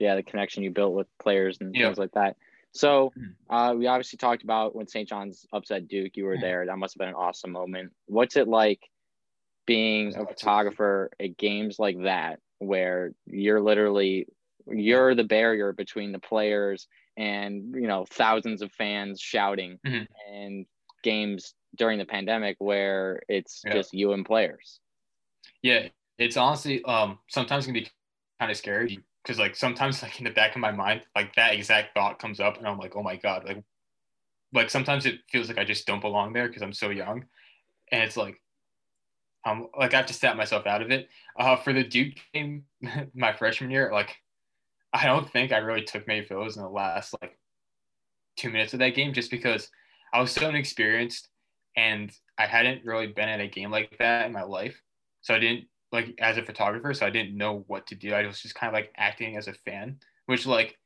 Yeah, 0.00 0.14
the 0.14 0.23
connection 0.23 0.62
you 0.62 0.71
built 0.71 0.95
with 0.95 1.07
players 1.19 1.59
and 1.61 1.73
things 1.73 1.99
like 1.99 2.12
that. 2.12 2.37
So 2.73 3.12
mm-hmm. 3.19 3.55
uh, 3.55 3.75
we 3.75 3.87
obviously 3.87 4.19
talked 4.19 4.43
about 4.43 4.75
when 4.76 4.87
St. 4.87 5.09
John's 5.09 5.47
upset 5.52 5.88
Duke. 5.88 6.16
You 6.16 6.25
were 6.25 6.38
there. 6.38 6.66
That 6.66 6.78
must 6.78 6.95
have 6.95 6.99
been 6.99 7.09
an 7.09 7.14
awesome 7.14 7.50
moment. 7.50 7.93
What's 8.07 8.37
it 8.37 8.49
like 8.49 8.81
being 9.66 10.14
a 10.14 10.26
photographer 10.26 11.11
at 11.19 11.37
games 11.37 11.78
like 11.78 12.02
that, 12.02 12.40
where 12.59 13.12
you're 13.26 13.61
literally 13.61 14.28
you're 14.69 15.14
the 15.14 15.25
barrier 15.25 15.73
between 15.73 16.12
the 16.12 16.19
players 16.19 16.87
and 17.16 17.75
you 17.75 17.87
know 17.87 18.04
thousands 18.11 18.62
of 18.62 18.73
fans 18.73 19.20
shouting 19.20 19.78
mm-hmm. 19.87 20.04
and 20.32 20.66
games 21.02 21.54
during 21.76 21.99
the 21.99 22.04
pandemic 22.04 22.56
where 22.58 23.20
it's 23.28 23.62
yeah. 23.64 23.73
just 23.73 23.94
you 23.94 24.12
and 24.12 24.25
players. 24.25 24.80
Yeah, 25.62 25.88
it's 26.18 26.37
honestly 26.37 26.82
um 26.85 27.18
sometimes 27.28 27.64
can 27.64 27.75
be 27.75 27.88
kind 28.38 28.50
of 28.50 28.56
scary 28.56 28.99
because 29.23 29.38
like 29.38 29.56
sometimes 29.56 30.02
like 30.02 30.18
in 30.18 30.25
the 30.25 30.30
back 30.30 30.54
of 30.54 30.61
my 30.61 30.73
mind 30.73 31.02
like 31.14 31.35
that 31.35 31.54
exact 31.54 31.94
thought 31.94 32.18
comes 32.18 32.40
up 32.40 32.58
and 32.58 32.66
i'm 32.66 32.78
like 32.78 32.96
oh 32.96 33.02
my 33.02 33.16
god 33.16 33.44
like 33.44 33.62
like 34.52 34.70
sometimes 34.70 35.06
it 35.06 35.20
feels 35.30 35.49
like 35.49 35.58
i 35.58 35.64
just 35.64 35.87
don't 35.87 36.00
belong 36.00 36.32
there 36.32 36.49
because 36.49 36.62
i'm 36.62 36.73
so 36.73 36.90
young 36.90 37.25
and 37.92 38.02
it's 38.02 38.16
like 38.16 38.40
um 39.44 39.68
like 39.78 39.94
i 39.94 39.96
have 39.99 40.06
to 40.06 40.14
step 40.14 40.37
myself 40.37 40.66
out 40.66 40.82
of 40.82 40.90
it 40.90 41.08
uh 41.38 41.56
for 41.56 41.73
the 41.73 41.85
duke 41.85 42.14
game 42.32 42.64
my 43.14 43.32
freshman 43.32 43.70
year 43.70 43.90
like 43.92 44.16
i 44.93 45.07
don't 45.07 45.31
think 45.31 45.52
i 45.52 45.59
really 45.59 45.83
took 45.83 46.07
many 46.07 46.25
photos 46.25 46.57
in 46.57 46.62
the 46.62 46.69
last 46.69 47.14
like 47.21 47.38
two 48.37 48.50
minutes 48.50 48.73
of 48.73 48.78
that 48.78 48.95
game 48.95 49.12
just 49.12 49.31
because 49.31 49.71
i 50.12 50.21
was 50.21 50.31
so 50.31 50.49
inexperienced 50.49 51.28
and 51.76 52.12
i 52.38 52.47
hadn't 52.47 52.85
really 52.85 53.07
been 53.07 53.28
at 53.28 53.40
a 53.40 53.49
game 53.49 53.71
like 53.71 53.97
that 53.99 54.26
in 54.26 54.33
my 54.33 54.43
life 54.43 54.81
so 55.23 55.35
i 55.35 55.38
didn't 55.38 55.66
like 55.93 56.14
as 56.21 56.37
a 56.37 56.43
photographer, 56.43 56.93
so 56.95 57.07
I 57.07 57.11
didn't 57.11 57.37
know 57.37 57.64
what 57.66 57.87
to 57.88 57.95
do. 57.95 58.12
I 58.12 58.26
was 58.26 58.40
just 58.40 58.55
kind 58.55 58.69
of 58.69 58.75
like 58.75 58.93
acting 58.97 59.37
as 59.37 59.49
a 59.49 59.52
fan, 59.52 59.99
which 60.26 60.47
like 60.47 60.76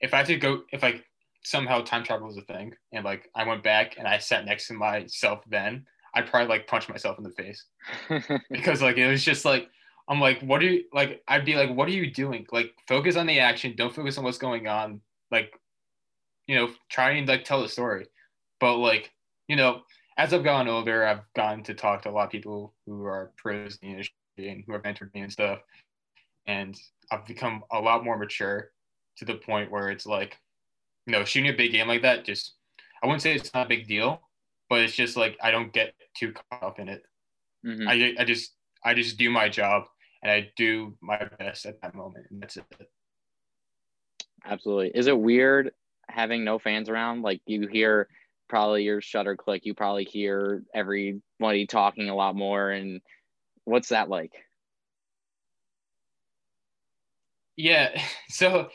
if 0.00 0.14
I 0.14 0.18
had 0.18 0.26
to 0.26 0.36
go, 0.36 0.62
if 0.72 0.82
like 0.82 1.04
somehow 1.44 1.82
time 1.82 2.04
travel 2.04 2.26
was 2.26 2.36
a 2.36 2.42
thing, 2.42 2.74
and 2.92 3.04
like 3.04 3.28
I 3.34 3.46
went 3.46 3.62
back 3.62 3.96
and 3.98 4.06
I 4.06 4.18
sat 4.18 4.44
next 4.44 4.68
to 4.68 4.74
myself 4.74 5.40
then, 5.48 5.86
I'd 6.14 6.26
probably 6.26 6.48
like 6.48 6.66
punch 6.66 6.88
myself 6.88 7.18
in 7.18 7.24
the 7.24 7.30
face 7.30 7.64
because 8.50 8.82
like 8.82 8.96
it 8.96 9.08
was 9.08 9.24
just 9.24 9.44
like 9.44 9.68
I'm 10.10 10.20
like, 10.20 10.40
what 10.42 10.60
are 10.60 10.64
you 10.64 10.84
like? 10.92 11.22
I'd 11.28 11.44
be 11.44 11.54
like, 11.54 11.70
what 11.70 11.86
are 11.88 11.92
you 11.92 12.10
doing? 12.10 12.44
Like, 12.50 12.74
focus 12.88 13.16
on 13.16 13.26
the 13.26 13.38
action. 13.38 13.74
Don't 13.76 13.94
focus 13.94 14.18
on 14.18 14.24
what's 14.24 14.38
going 14.38 14.66
on. 14.66 15.00
Like, 15.30 15.52
you 16.48 16.56
know, 16.56 16.70
try 16.90 17.12
and 17.12 17.28
like 17.28 17.44
tell 17.44 17.62
the 17.62 17.68
story. 17.68 18.06
But 18.58 18.78
like, 18.78 19.12
you 19.46 19.54
know, 19.54 19.82
as 20.18 20.34
I've 20.34 20.42
gotten 20.42 20.66
older, 20.66 21.06
I've 21.06 21.22
gotten 21.36 21.62
to 21.64 21.74
talk 21.74 22.02
to 22.02 22.10
a 22.10 22.12
lot 22.12 22.24
of 22.24 22.30
people 22.30 22.74
who 22.86 23.04
are 23.04 23.30
pros 23.36 23.78
in 23.80 23.88
the 23.88 23.92
industry 23.92 24.14
and 24.38 24.64
who 24.66 24.72
have 24.72 24.82
mentored 24.82 25.14
me 25.14 25.20
and 25.20 25.32
stuff. 25.32 25.60
And 26.44 26.76
I've 27.12 27.24
become 27.24 27.62
a 27.70 27.78
lot 27.80 28.04
more 28.04 28.18
mature 28.18 28.72
to 29.18 29.24
the 29.24 29.34
point 29.34 29.70
where 29.70 29.90
it's 29.90 30.06
like, 30.06 30.36
you 31.06 31.12
know, 31.12 31.24
shooting 31.24 31.50
a 31.50 31.56
big 31.56 31.70
game 31.70 31.86
like 31.86 32.02
that, 32.02 32.24
just 32.24 32.54
I 33.00 33.06
wouldn't 33.06 33.22
say 33.22 33.34
it's 33.34 33.54
not 33.54 33.66
a 33.66 33.68
big 33.68 33.86
deal, 33.86 34.22
but 34.68 34.80
it's 34.80 34.94
just 34.94 35.16
like 35.16 35.38
I 35.40 35.52
don't 35.52 35.72
get 35.72 35.94
too 36.16 36.32
caught 36.32 36.64
up 36.64 36.80
in 36.80 36.88
it. 36.88 37.04
Mm-hmm. 37.64 37.88
I, 37.88 38.14
I 38.18 38.24
just 38.24 38.54
I 38.84 38.94
just 38.94 39.16
do 39.16 39.30
my 39.30 39.48
job 39.48 39.84
and 40.22 40.30
I 40.30 40.50
do 40.56 40.96
my 41.00 41.28
best 41.38 41.66
at 41.66 41.80
that 41.82 41.94
moment, 41.94 42.26
and 42.30 42.42
that's 42.42 42.56
it. 42.56 42.64
Absolutely. 44.44 44.90
Is 44.94 45.06
it 45.06 45.18
weird 45.18 45.72
having 46.08 46.44
no 46.44 46.58
fans 46.58 46.88
around? 46.88 47.22
Like 47.22 47.40
you 47.46 47.66
hear 47.66 48.08
probably 48.48 48.84
your 48.84 49.00
shutter 49.00 49.36
click, 49.36 49.64
you 49.64 49.74
probably 49.74 50.04
hear 50.04 50.62
everybody 50.74 51.66
talking 51.66 52.08
a 52.08 52.14
lot 52.14 52.34
more 52.34 52.70
and 52.70 53.00
what's 53.64 53.90
that 53.90 54.08
like? 54.08 54.32
Yeah. 57.56 57.90
So 58.30 58.68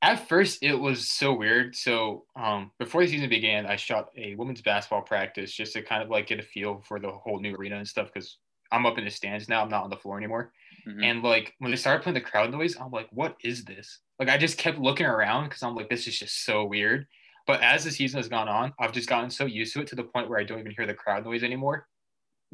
at 0.00 0.26
first 0.26 0.62
it 0.62 0.74
was 0.74 1.10
so 1.10 1.34
weird. 1.34 1.76
So 1.76 2.24
um, 2.34 2.70
before 2.78 3.02
the 3.02 3.08
season 3.08 3.28
began, 3.28 3.66
I 3.66 3.76
shot 3.76 4.08
a 4.16 4.34
women's 4.36 4.62
basketball 4.62 5.02
practice 5.02 5.52
just 5.52 5.74
to 5.74 5.82
kind 5.82 6.02
of 6.02 6.08
like 6.08 6.28
get 6.28 6.40
a 6.40 6.42
feel 6.42 6.82
for 6.88 6.98
the 6.98 7.10
whole 7.10 7.38
new 7.38 7.54
arena 7.54 7.76
and 7.76 7.86
stuff 7.86 8.10
because 8.12 8.38
I'm 8.72 8.86
up 8.86 8.96
in 8.96 9.04
the 9.04 9.10
stands 9.10 9.50
now. 9.50 9.62
I'm 9.62 9.68
not 9.68 9.84
on 9.84 9.90
the 9.90 9.96
floor 9.96 10.16
anymore. 10.16 10.50
Mm-hmm. 10.86 11.02
And 11.02 11.22
like 11.22 11.54
when 11.58 11.70
they 11.70 11.76
started 11.76 12.02
playing 12.02 12.14
the 12.14 12.20
crowd 12.20 12.50
noise, 12.50 12.76
I'm 12.80 12.90
like, 12.90 13.08
what 13.10 13.36
is 13.42 13.64
this? 13.64 14.00
Like 14.18 14.28
I 14.28 14.36
just 14.36 14.58
kept 14.58 14.78
looking 14.78 15.06
around 15.06 15.44
because 15.44 15.62
I'm 15.62 15.74
like, 15.74 15.88
this 15.88 16.06
is 16.06 16.18
just 16.18 16.44
so 16.44 16.64
weird. 16.64 17.06
But 17.46 17.60
as 17.60 17.84
the 17.84 17.90
season 17.90 18.18
has 18.18 18.28
gone 18.28 18.48
on, 18.48 18.72
I've 18.78 18.92
just 18.92 19.08
gotten 19.08 19.30
so 19.30 19.46
used 19.46 19.74
to 19.74 19.80
it 19.80 19.88
to 19.88 19.96
the 19.96 20.04
point 20.04 20.28
where 20.28 20.38
I 20.38 20.44
don't 20.44 20.60
even 20.60 20.72
hear 20.76 20.86
the 20.86 20.94
crowd 20.94 21.24
noise 21.24 21.42
anymore. 21.42 21.86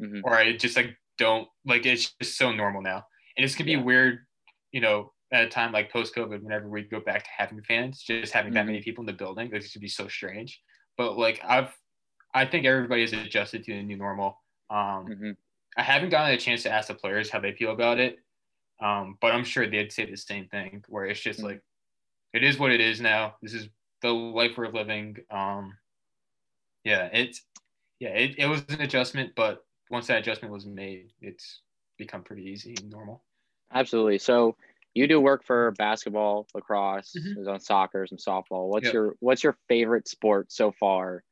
Mm-hmm. 0.01 0.21
Or 0.23 0.33
I 0.33 0.55
just 0.55 0.75
like 0.75 0.95
don't 1.17 1.47
like 1.65 1.85
it's 1.85 2.13
just 2.21 2.37
so 2.37 2.51
normal 2.51 2.81
now. 2.81 3.03
And 3.37 3.45
it's 3.45 3.55
gonna 3.55 3.71
yeah. 3.71 3.77
be 3.77 3.83
weird, 3.83 4.19
you 4.71 4.81
know, 4.81 5.11
at 5.31 5.43
a 5.43 5.49
time 5.49 5.71
like 5.71 5.91
post 5.91 6.15
COVID, 6.15 6.41
whenever 6.41 6.67
we 6.67 6.83
go 6.83 6.99
back 6.99 7.23
to 7.23 7.29
having 7.37 7.61
fans, 7.61 8.01
just 8.01 8.33
having 8.33 8.49
mm-hmm. 8.49 8.55
that 8.55 8.65
many 8.65 8.81
people 8.81 9.03
in 9.03 9.05
the 9.05 9.13
building, 9.13 9.49
it's 9.53 9.73
gonna 9.73 9.81
be 9.81 9.87
so 9.87 10.07
strange. 10.07 10.59
But 10.97 11.17
like 11.17 11.41
I've 11.47 11.75
I 12.33 12.45
think 12.45 12.65
everybody 12.65 13.01
has 13.01 13.13
adjusted 13.13 13.63
to 13.65 13.73
the 13.73 13.83
new 13.83 13.97
normal. 13.97 14.41
Um 14.69 15.05
mm-hmm. 15.07 15.31
I 15.79 15.83
haven't 15.83 16.09
gotten 16.09 16.35
a 16.35 16.37
chance 16.37 16.63
to 16.63 16.71
ask 16.71 16.89
the 16.89 16.93
players 16.93 17.29
how 17.29 17.39
they 17.39 17.53
feel 17.53 17.71
about 17.71 17.99
it. 17.99 18.19
Um, 18.81 19.17
but 19.21 19.33
I'm 19.33 19.45
sure 19.45 19.65
they'd 19.65 19.93
say 19.93 20.05
the 20.05 20.17
same 20.17 20.47
thing 20.47 20.83
where 20.89 21.05
it's 21.05 21.21
just 21.21 21.39
mm-hmm. 21.39 21.47
like 21.47 21.61
it 22.33 22.43
is 22.43 22.59
what 22.59 22.71
it 22.71 22.81
is 22.81 22.99
now. 22.99 23.35
This 23.41 23.53
is 23.53 23.69
the 24.01 24.09
life 24.09 24.51
we're 24.57 24.67
living. 24.67 25.17
Um 25.31 25.77
yeah, 26.83 27.09
it's 27.13 27.41
yeah, 27.99 28.09
it, 28.09 28.35
it 28.37 28.47
was 28.47 28.63
an 28.69 28.81
adjustment, 28.81 29.31
but 29.35 29.63
once 29.89 30.07
that 30.07 30.19
adjustment 30.19 30.53
was 30.53 30.65
made, 30.65 31.11
it's 31.21 31.61
become 31.97 32.23
pretty 32.23 32.43
easy 32.43 32.75
and 32.79 32.89
normal. 32.89 33.23
Absolutely. 33.73 34.17
So 34.17 34.55
you 34.93 35.07
do 35.07 35.19
work 35.21 35.45
for 35.45 35.71
basketball, 35.71 36.47
lacrosse, 36.53 37.15
mm-hmm. 37.17 37.49
on 37.49 37.59
soccer, 37.59 38.05
some 38.05 38.17
softball. 38.17 38.67
What's 38.67 38.85
yep. 38.85 38.93
your 38.93 39.15
what's 39.19 39.43
your 39.43 39.57
favorite 39.69 40.09
sport 40.09 40.51
so 40.51 40.71
far 40.71 41.23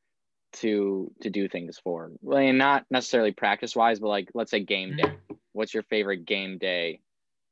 to 0.54 1.10
to 1.22 1.30
do 1.30 1.48
things 1.48 1.78
for? 1.82 2.10
Well, 2.20 2.38
and 2.38 2.58
not 2.58 2.84
necessarily 2.90 3.32
practice 3.32 3.76
wise, 3.76 4.00
but 4.00 4.08
like 4.08 4.30
let's 4.34 4.50
say 4.50 4.60
game 4.60 4.96
day. 4.96 5.04
Mm-hmm. 5.04 5.34
What's 5.52 5.74
your 5.74 5.82
favorite 5.84 6.24
game 6.24 6.58
day 6.58 7.00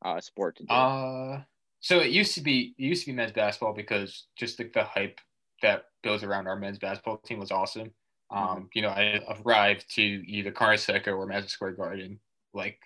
uh, 0.05 0.21
sport 0.21 0.57
to 0.57 0.65
do? 0.65 0.73
Uh 0.73 1.43
so 1.81 2.01
it 2.01 2.11
used 2.11 2.35
to 2.35 2.41
be 2.41 2.75
it 2.79 2.83
used 2.83 3.05
to 3.05 3.13
be 3.13 3.17
men's 3.17 3.33
basketball 3.33 3.75
because 3.75 4.27
just 4.37 4.59
like 4.59 4.73
the 4.73 4.85
hype 4.85 5.21
that 5.63 5.85
builds 6.03 6.23
around 6.23 6.47
our 6.47 6.57
men's 6.57 6.79
basketball 6.79 7.19
team 7.19 7.39
was 7.39 7.51
awesome. 7.51 7.91
Mm-hmm. 8.33 8.37
Um, 8.37 8.69
you 8.75 8.83
know, 8.83 8.89
I 8.89 9.21
arrived 9.45 9.95
to 9.95 10.03
either 10.03 10.51
Carnesecca 10.51 11.09
or 11.09 11.27
Madison 11.27 11.49
Square 11.49 11.73
Garden 11.73 12.19
like 12.55 12.79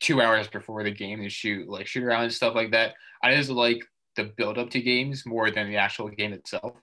two 0.00 0.20
hours 0.20 0.48
before 0.48 0.82
the 0.82 0.90
game 0.90 1.22
to 1.22 1.30
shoot, 1.30 1.68
like 1.68 1.86
shoot 1.86 2.04
around 2.04 2.24
and 2.24 2.32
stuff 2.32 2.54
like 2.54 2.72
that. 2.72 2.94
I 3.22 3.34
just 3.34 3.50
like 3.50 3.82
the 4.16 4.24
build 4.24 4.58
up 4.58 4.70
to 4.70 4.80
games 4.80 5.24
more 5.24 5.50
than 5.50 5.68
the 5.68 5.76
actual 5.76 6.08
game 6.08 6.32
itself. 6.32 6.74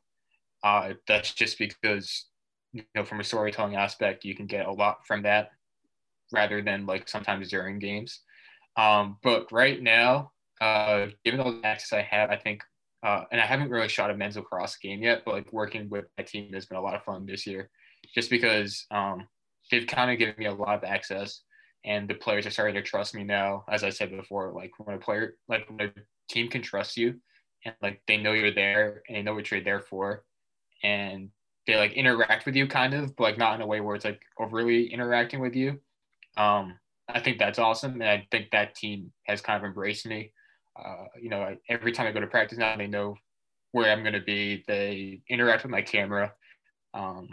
Uh, 0.63 0.94
that's 1.08 1.34
just 1.34 1.58
because, 1.58 2.25
you 2.74 2.84
know, 2.96 3.04
from 3.04 3.20
a 3.20 3.24
storytelling 3.24 3.75
aspect, 3.75 4.25
you 4.25 4.36
can 4.36 4.46
get 4.46 4.66
a 4.66 4.72
lot 4.72 5.06
from 5.06 5.24
that 5.24 5.51
rather 6.32 6.62
than 6.62 6.86
like 6.86 7.10
sometimes 7.10 7.50
during 7.50 7.80
games. 7.80 8.22
Um, 8.78 9.18
but 9.22 9.51
right 9.51 9.82
now, 9.82 10.32
uh, 10.62 11.08
given 11.25 11.40
all 11.40 11.51
the 11.51 11.66
access 11.66 11.94
I 11.94 12.01
have, 12.04 12.30
I 12.30 12.38
think, 12.38 12.63
uh, 13.04 13.24
and 13.32 13.42
I 13.42 13.46
haven't 13.46 13.70
really 13.70 13.90
shot 13.90 14.12
a 14.12 14.16
men's 14.16 14.38
lacrosse 14.38 14.78
game 14.78 15.01
yet, 15.01 15.24
but 15.25 15.34
like 15.34 15.51
working 15.51 15.90
with 15.90 16.06
my 16.18 16.24
team 16.24 16.54
has 16.54 16.66
been 16.66 16.78
a 16.78 16.82
lot 16.82 16.96
of 16.96 17.04
fun 17.04 17.25
this 17.25 17.46
year 17.48 17.70
just 18.13 18.30
because 18.30 18.86
um, 18.92 19.28
they've 19.70 19.88
kind 19.88 20.12
of 20.12 20.20
given 20.20 20.36
me 20.38 20.46
a 20.46 20.54
lot 20.54 20.75
of 20.75 20.84
access 20.84 21.42
and 21.84 22.08
the 22.08 22.13
players 22.13 22.46
are 22.46 22.51
starting 22.51 22.75
to 22.75 22.82
trust 22.82 23.16
me 23.16 23.24
now. 23.24 23.63
As 23.70 23.84
I 23.84 23.90
said 23.90 24.12
before, 24.12 24.51
like 24.54 24.72
when 24.78 24.96
a 24.96 25.00
player, 25.00 25.36
like 25.48 25.68
when 25.70 25.90
a 25.90 25.92
team 26.30 26.48
can 26.48 26.62
trust 26.62 26.98
you, 26.98 27.16
and 27.66 27.75
like 27.82 28.01
they 28.08 28.18
know 28.18 28.34
you're 28.34 28.54
there 28.54 29.01
and 29.08 29.18
they 29.18 29.22
know 29.22 29.34
what 29.34 29.50
you're 29.50 29.63
there 29.63 29.80
for, 29.80 30.24
and 30.84 31.30
they 31.72 31.78
like 31.78 31.94
interact 31.94 32.46
with 32.46 32.56
you 32.56 32.68
kind 32.68 32.94
of, 32.94 33.16
but 33.16 33.24
like 33.24 33.38
not 33.38 33.56
in 33.56 33.62
a 33.62 33.68
way 33.68 33.80
where 33.80 33.96
it's 33.96 34.06
like 34.06 34.22
overly 34.38 34.92
interacting 34.92 35.40
with 35.40 35.56
you. 35.56 35.80
Um, 36.36 36.78
I 37.08 37.20
think 37.20 37.40
that's 37.40 37.60
awesome, 37.60 37.94
and 37.94 38.04
I 38.04 38.28
think 38.32 38.51
that 38.51 38.75
team 38.75 39.12
has 39.24 39.42
kind 39.42 39.58
of 39.58 39.63
embraced 39.63 40.06
me. 40.06 40.34
Uh, 40.78 41.06
you 41.22 41.30
know, 41.30 41.42
I, 41.42 41.58
every 41.70 41.92
time 41.92 42.08
I 42.08 42.12
go 42.12 42.20
to 42.20 42.28
practice 42.28 42.58
now, 42.58 42.75
they 42.75 42.88
know 42.88 43.16
where 43.72 43.92
I'm 43.92 44.01
going 44.01 44.13
to 44.13 44.22
be. 44.22 44.63
They 44.68 45.22
interact 45.30 45.63
with 45.63 45.72
my 45.72 45.82
camera. 45.82 46.34
Um, 46.94 47.30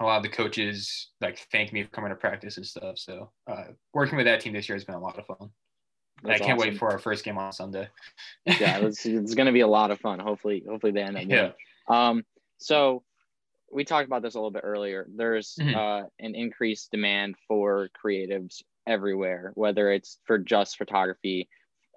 a 0.00 0.04
lot 0.04 0.18
of 0.18 0.22
the 0.22 0.28
coaches 0.28 1.08
like 1.20 1.46
thank 1.50 1.72
me 1.72 1.82
for 1.82 1.90
coming 1.90 2.10
to 2.10 2.16
practice 2.16 2.56
and 2.56 2.66
stuff. 2.66 2.98
So 2.98 3.30
uh, 3.46 3.64
working 3.94 4.16
with 4.16 4.26
that 4.26 4.40
team 4.40 4.52
this 4.52 4.68
year 4.68 4.76
has 4.76 4.84
been 4.84 4.94
a 4.94 5.00
lot 5.00 5.18
of 5.18 5.26
fun. 5.26 5.50
I 6.24 6.38
can't 6.38 6.58
awesome. 6.58 6.58
wait 6.58 6.78
for 6.78 6.90
our 6.90 6.98
first 6.98 7.24
game 7.24 7.36
on 7.36 7.52
Sunday. 7.52 7.88
yeah, 8.46 8.78
it's, 8.78 9.04
it's 9.04 9.34
going 9.34 9.46
to 9.46 9.52
be 9.52 9.60
a 9.60 9.66
lot 9.66 9.90
of 9.90 10.00
fun. 10.00 10.18
Hopefully, 10.18 10.64
hopefully 10.66 10.92
they 10.92 11.02
end 11.02 11.16
up. 11.16 11.24
Yeah. 11.28 11.50
Um, 11.88 12.24
so 12.58 13.02
we 13.76 13.84
talked 13.84 14.06
about 14.06 14.22
this 14.22 14.34
a 14.34 14.38
little 14.38 14.50
bit 14.50 14.62
earlier. 14.64 15.06
There's 15.14 15.54
mm-hmm. 15.60 15.76
uh, 15.76 16.08
an 16.18 16.34
increased 16.34 16.90
demand 16.90 17.34
for 17.46 17.90
creatives 18.02 18.62
everywhere, 18.86 19.52
whether 19.54 19.92
it's 19.92 20.18
for 20.24 20.38
just 20.38 20.78
photography, 20.78 21.46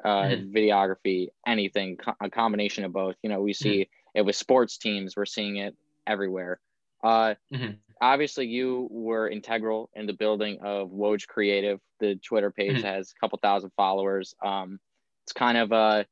uh, 0.03 0.23
mm-hmm. 0.23 0.53
videography, 0.53 1.29
anything, 1.47 1.95
co- 1.95 2.15
a 2.19 2.29
combination 2.29 2.83
of 2.83 2.91
both. 2.91 3.15
You 3.23 3.29
know, 3.29 3.39
we 3.39 3.53
see 3.53 3.83
mm-hmm. 3.83 4.19
it 4.19 4.25
with 4.25 4.35
sports 4.35 4.77
teams. 4.77 5.15
We're 5.15 5.25
seeing 5.25 5.55
it 5.55 5.73
everywhere. 6.05 6.59
Uh, 7.01 7.35
mm-hmm. 7.53 7.71
Obviously, 8.01 8.47
you 8.47 8.89
were 8.91 9.29
integral 9.29 9.89
in 9.93 10.05
the 10.05 10.13
building 10.13 10.59
of 10.61 10.89
Woj 10.89 11.27
Creative. 11.27 11.79
The 12.01 12.15
Twitter 12.15 12.51
page 12.51 12.73
mm-hmm. 12.73 12.87
has 12.87 13.13
a 13.15 13.19
couple 13.21 13.39
thousand 13.41 13.71
followers. 13.77 14.35
Um, 14.45 14.81
it's 15.23 15.31
kind 15.31 15.57
of 15.57 15.71
a, 15.71 16.05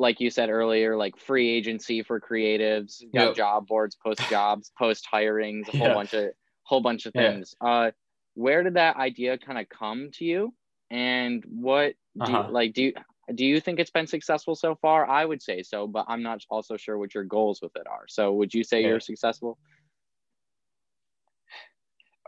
like 0.00 0.18
you 0.18 0.30
said 0.30 0.48
earlier, 0.48 0.96
like 0.96 1.16
free 1.18 1.50
agency 1.50 2.02
for 2.02 2.18
creatives. 2.18 3.02
Got 3.14 3.28
yep. 3.28 3.36
job 3.36 3.66
boards, 3.66 3.94
post 3.94 4.20
jobs, 4.30 4.72
post 4.78 5.06
hirings, 5.12 5.68
a 5.68 5.76
whole 5.76 5.88
yeah. 5.88 5.94
bunch 5.94 6.14
of 6.14 6.30
whole 6.62 6.80
bunch 6.80 7.06
of 7.06 7.12
things. 7.12 7.54
Yeah. 7.62 7.68
Uh, 7.68 7.90
where 8.34 8.62
did 8.62 8.74
that 8.74 8.96
idea 8.96 9.36
kind 9.36 9.58
of 9.58 9.68
come 9.68 10.10
to 10.14 10.24
you? 10.24 10.54
And 10.90 11.44
what 11.46 11.94
do 12.16 12.32
uh-huh. 12.32 12.46
you, 12.48 12.52
like 12.52 12.72
do 12.72 12.82
you 12.84 12.92
do 13.34 13.44
you 13.44 13.60
think 13.60 13.78
it's 13.78 13.90
been 13.90 14.06
successful 14.06 14.56
so 14.56 14.74
far? 14.74 15.08
I 15.08 15.24
would 15.24 15.42
say 15.42 15.62
so, 15.62 15.86
but 15.86 16.06
I'm 16.08 16.22
not 16.22 16.42
also 16.48 16.76
sure 16.76 16.98
what 16.98 17.14
your 17.14 17.24
goals 17.24 17.60
with 17.62 17.76
it 17.76 17.86
are. 17.88 18.06
So 18.08 18.32
would 18.32 18.54
you 18.54 18.64
say 18.64 18.80
yeah. 18.80 18.88
you're 18.88 19.00
successful? 19.00 19.58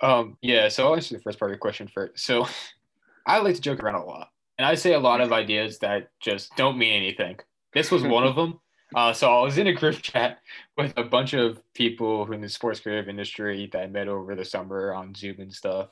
Um, 0.02 0.37
yeah, 0.43 0.69
so 0.69 0.87
I'll 0.87 0.95
answer 0.95 1.14
the 1.14 1.23
first 1.23 1.38
part 1.38 1.50
of 1.50 1.55
your 1.55 1.59
question 1.59 1.88
first. 1.88 2.25
So 2.25 2.47
I 3.26 3.38
like 3.38 3.55
to 3.55 3.61
joke 3.61 3.83
around 3.83 3.95
a 3.95 4.05
lot. 4.05 4.29
And 4.59 4.67
I 4.67 4.75
say 4.75 4.93
a 4.93 5.00
lot 5.00 5.21
of 5.21 5.33
ideas 5.33 5.79
that 5.79 6.09
just 6.21 6.55
don't 6.57 6.76
mean 6.76 6.93
anything. 6.93 7.38
This 7.75 7.91
was 7.91 8.02
one 8.02 8.25
of 8.25 8.37
them. 8.37 8.61
Uh, 8.95 9.12
so 9.12 9.33
I 9.33 9.43
was 9.43 9.59
in 9.59 9.67
a 9.67 9.73
group 9.73 9.97
chat 10.02 10.38
with 10.76 10.93
a 10.97 11.05
bunch 11.05 11.33
of 11.33 11.62
people 11.75 12.31
in 12.33 12.41
the 12.41 12.49
sports 12.49 12.81
creative 12.81 13.09
industry 13.09 13.69
that 13.73 13.83
I 13.83 13.87
met 13.87 14.09
over 14.09 14.35
the 14.35 14.45
summer 14.45 14.93
on 14.93 15.14
Zoom 15.14 15.41
and 15.41 15.52
stuff. 15.52 15.88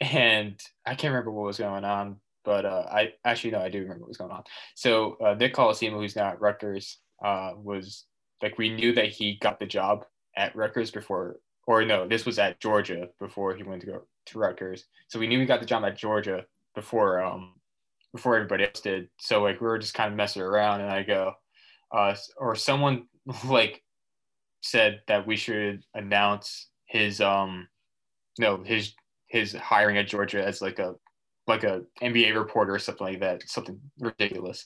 And 0.00 0.60
I 0.84 0.94
can't 0.94 1.12
remember 1.12 1.30
what 1.30 1.46
was 1.46 1.58
going 1.58 1.84
on, 1.84 2.16
but 2.44 2.66
uh, 2.66 2.86
I 2.90 3.12
actually 3.24 3.52
no, 3.52 3.60
I 3.60 3.70
do 3.70 3.80
remember 3.80 4.00
what 4.00 4.08
was 4.08 4.18
going 4.18 4.32
on. 4.32 4.42
So 4.74 5.16
uh, 5.24 5.34
Nick 5.34 5.54
Colosimo, 5.54 5.98
who's 5.98 6.16
now 6.16 6.28
at 6.28 6.40
Rutgers, 6.40 6.98
uh, 7.24 7.52
was 7.56 8.04
like 8.42 8.58
we 8.58 8.68
knew 8.68 8.92
that 8.94 9.08
he 9.08 9.38
got 9.40 9.58
the 9.58 9.66
job 9.66 10.04
at 10.36 10.54
Rutgers 10.56 10.90
before 10.90 11.36
or 11.66 11.84
no, 11.84 12.06
this 12.06 12.26
was 12.26 12.38
at 12.38 12.60
Georgia 12.60 13.08
before 13.18 13.54
he 13.54 13.62
went 13.62 13.80
to 13.80 13.86
go 13.86 14.02
to 14.26 14.38
Rutgers. 14.38 14.84
So 15.08 15.18
we 15.18 15.26
knew 15.26 15.40
he 15.40 15.46
got 15.46 15.60
the 15.60 15.66
job 15.66 15.84
at 15.84 15.96
Georgia 15.96 16.44
before 16.74 17.22
um 17.22 17.54
before 18.14 18.36
everybody 18.36 18.64
else 18.64 18.80
did. 18.80 19.08
So 19.18 19.42
like 19.42 19.60
we 19.60 19.66
were 19.66 19.78
just 19.78 19.94
kind 19.94 20.10
of 20.10 20.16
messing 20.16 20.40
around, 20.40 20.80
and 20.80 20.90
I 20.90 21.02
go, 21.02 21.34
uh, 21.92 22.14
or 22.36 22.54
someone 22.54 23.06
like 23.44 23.82
said 24.62 25.02
that 25.08 25.26
we 25.26 25.36
should 25.36 25.82
announce 25.94 26.68
his 26.86 27.20
um 27.20 27.68
no 28.38 28.62
his 28.64 28.94
his 29.26 29.52
hiring 29.52 29.98
at 29.98 30.06
Georgia 30.06 30.42
as 30.42 30.62
like 30.62 30.78
a 30.78 30.94
like 31.46 31.64
a 31.64 31.82
NBA 32.00 32.34
reporter 32.34 32.74
or 32.74 32.78
something 32.78 33.06
like 33.06 33.20
that, 33.20 33.42
something 33.48 33.78
ridiculous. 33.98 34.64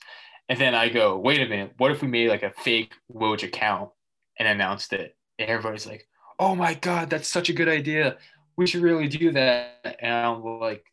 And 0.49 0.61
then 0.61 0.75
I 0.75 0.89
go, 0.89 1.19
wait 1.19 1.41
a 1.41 1.49
minute, 1.49 1.73
what 1.79 1.91
if 1.91 2.03
we 2.03 2.09
made 2.09 2.29
like 2.29 2.43
a 2.43 2.53
fake 2.53 2.93
Woj 3.13 3.43
account 3.43 3.91
and 4.39 4.49
announced 4.49 4.93
it? 4.93 5.17
And 5.39 5.51
everybody's 5.51 5.87
like, 5.87 6.07
oh 6.39 6.55
my 6.55 6.75
god, 6.75 7.11
that's 7.11 7.29
such 7.29 7.49
a 7.49 7.53
good 7.53 7.69
idea. 7.69 8.17
We 8.57 8.67
should 8.67 8.83
really 8.83 9.09
do 9.09 9.33
that. 9.33 9.97
And 10.01 10.13
I'm 10.13 10.43
like, 10.43 10.85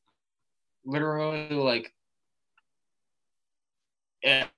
literally 0.86 1.50
like, 1.50 1.94
and 4.24 4.50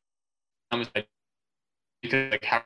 I'm 0.71 0.85
like, 0.95 1.07
because 2.01 2.31
like 2.31 2.45
how 2.45 2.63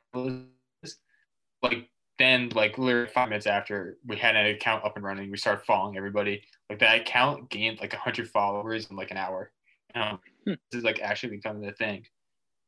like 1.61 1.89
then 2.19 2.49
like 2.53 2.77
literally 2.77 3.09
five 3.09 3.29
minutes 3.29 3.47
after 3.47 3.97
we 4.05 4.17
had 4.17 4.35
an 4.35 4.45
account 4.47 4.85
up 4.85 4.95
and 4.95 5.03
running, 5.03 5.31
we 5.31 5.37
started 5.37 5.65
following 5.65 5.97
everybody. 5.97 6.43
Like 6.69 6.79
that 6.79 7.01
account 7.01 7.49
gained 7.49 7.79
like 7.79 7.93
hundred 7.93 8.29
followers 8.29 8.87
in 8.89 8.95
like 8.95 9.11
an 9.11 9.17
hour. 9.17 9.51
Um, 9.95 10.19
hmm. 10.45 10.53
This 10.71 10.79
is 10.79 10.83
like 10.83 11.01
actually 11.01 11.37
becoming 11.37 11.67
a 11.67 11.73
thing. 11.73 12.05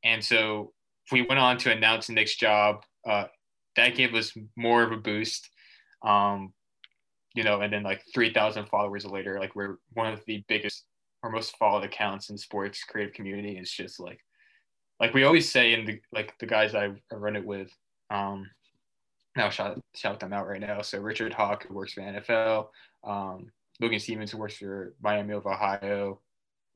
And 0.04 0.24
so 0.24 0.74
we 1.12 1.22
went 1.22 1.40
on 1.40 1.58
to 1.60 1.72
announce 1.72 2.10
Nick's 2.10 2.36
job 2.36 2.84
uh, 3.08 3.26
that 3.76 3.96
gave 3.96 4.14
us 4.16 4.36
more 4.56 4.84
of 4.84 4.92
a 4.92 4.98
boost. 4.98 5.50
Um, 6.04 6.54
you 7.36 7.44
know, 7.44 7.62
and 7.62 7.74
then 7.74 7.84
like 7.84 8.04
3,000 8.14 8.68
followers 8.68 9.06
later, 9.06 9.40
like 9.40 9.56
we're 9.56 9.78
one 9.94 10.14
of 10.14 10.22
the 10.28 10.44
biggest 10.48 10.86
or 11.24 11.32
most 11.32 11.58
followed 11.58 11.86
accounts 11.86 12.30
in 12.30 12.38
sports 12.38 12.84
creative 12.84 13.14
community. 13.14 13.58
It's 13.58 13.72
just 13.72 14.00
like, 14.00 14.20
like 15.00 15.14
we 15.14 15.24
always 15.24 15.50
say, 15.50 15.74
in 15.74 15.86
the 15.86 16.00
like 16.12 16.38
the 16.40 16.46
guys 16.46 16.76
I, 16.76 16.92
run 17.12 17.36
it 17.36 17.46
with, 17.46 17.72
um, 18.12 18.50
now 19.36 19.50
shout 19.50 19.82
shout 19.96 20.20
them 20.20 20.34
out 20.34 20.48
right 20.48 20.62
now. 20.62 20.82
So 20.82 21.00
Richard 21.00 21.34
Hawk, 21.34 21.66
who 21.66 21.74
works 21.74 21.94
for 21.94 22.02
NFL, 22.02 22.68
um, 23.04 23.52
Logan 23.80 24.00
Stevens, 24.00 24.32
who 24.32 24.38
works 24.38 24.58
for 24.58 24.94
Miami 25.02 25.34
of 25.34 25.48
Ohio, 25.48 26.20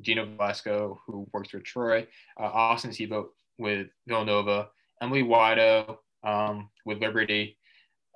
Gino 0.01 0.25
Velasco, 0.25 0.99
who 1.05 1.27
works 1.33 1.49
for 1.49 1.59
Troy, 1.59 2.07
uh, 2.39 2.43
Austin 2.43 2.91
Sebo 2.91 3.27
with 3.57 3.87
Villanova, 4.07 4.69
Emily 5.01 5.23
Wido 5.23 5.97
um, 6.23 6.69
with 6.85 6.99
Liberty, 7.01 7.57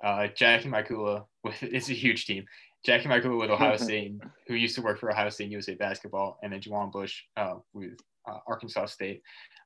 uh, 0.02 0.28
Jackie 0.28 0.68
Mikula 0.68 1.26
with 1.44 1.62
it's 1.62 1.90
a 1.90 1.94
huge 1.94 2.26
team. 2.26 2.44
Jackie 2.84 3.08
Michael 3.08 3.38
with 3.38 3.50
Ohio 3.50 3.76
State, 3.76 4.14
who 4.46 4.54
used 4.54 4.74
to 4.74 4.82
work 4.82 4.98
for 4.98 5.10
Ohio 5.10 5.30
State 5.30 5.50
USA 5.50 5.74
basketball, 5.74 6.38
and 6.42 6.52
then 6.52 6.60
Juwan 6.60 6.90
Bush 6.90 7.22
uh, 7.36 7.54
with 7.72 7.92
uh, 8.28 8.38
Arkansas 8.46 8.86
State. 8.86 9.22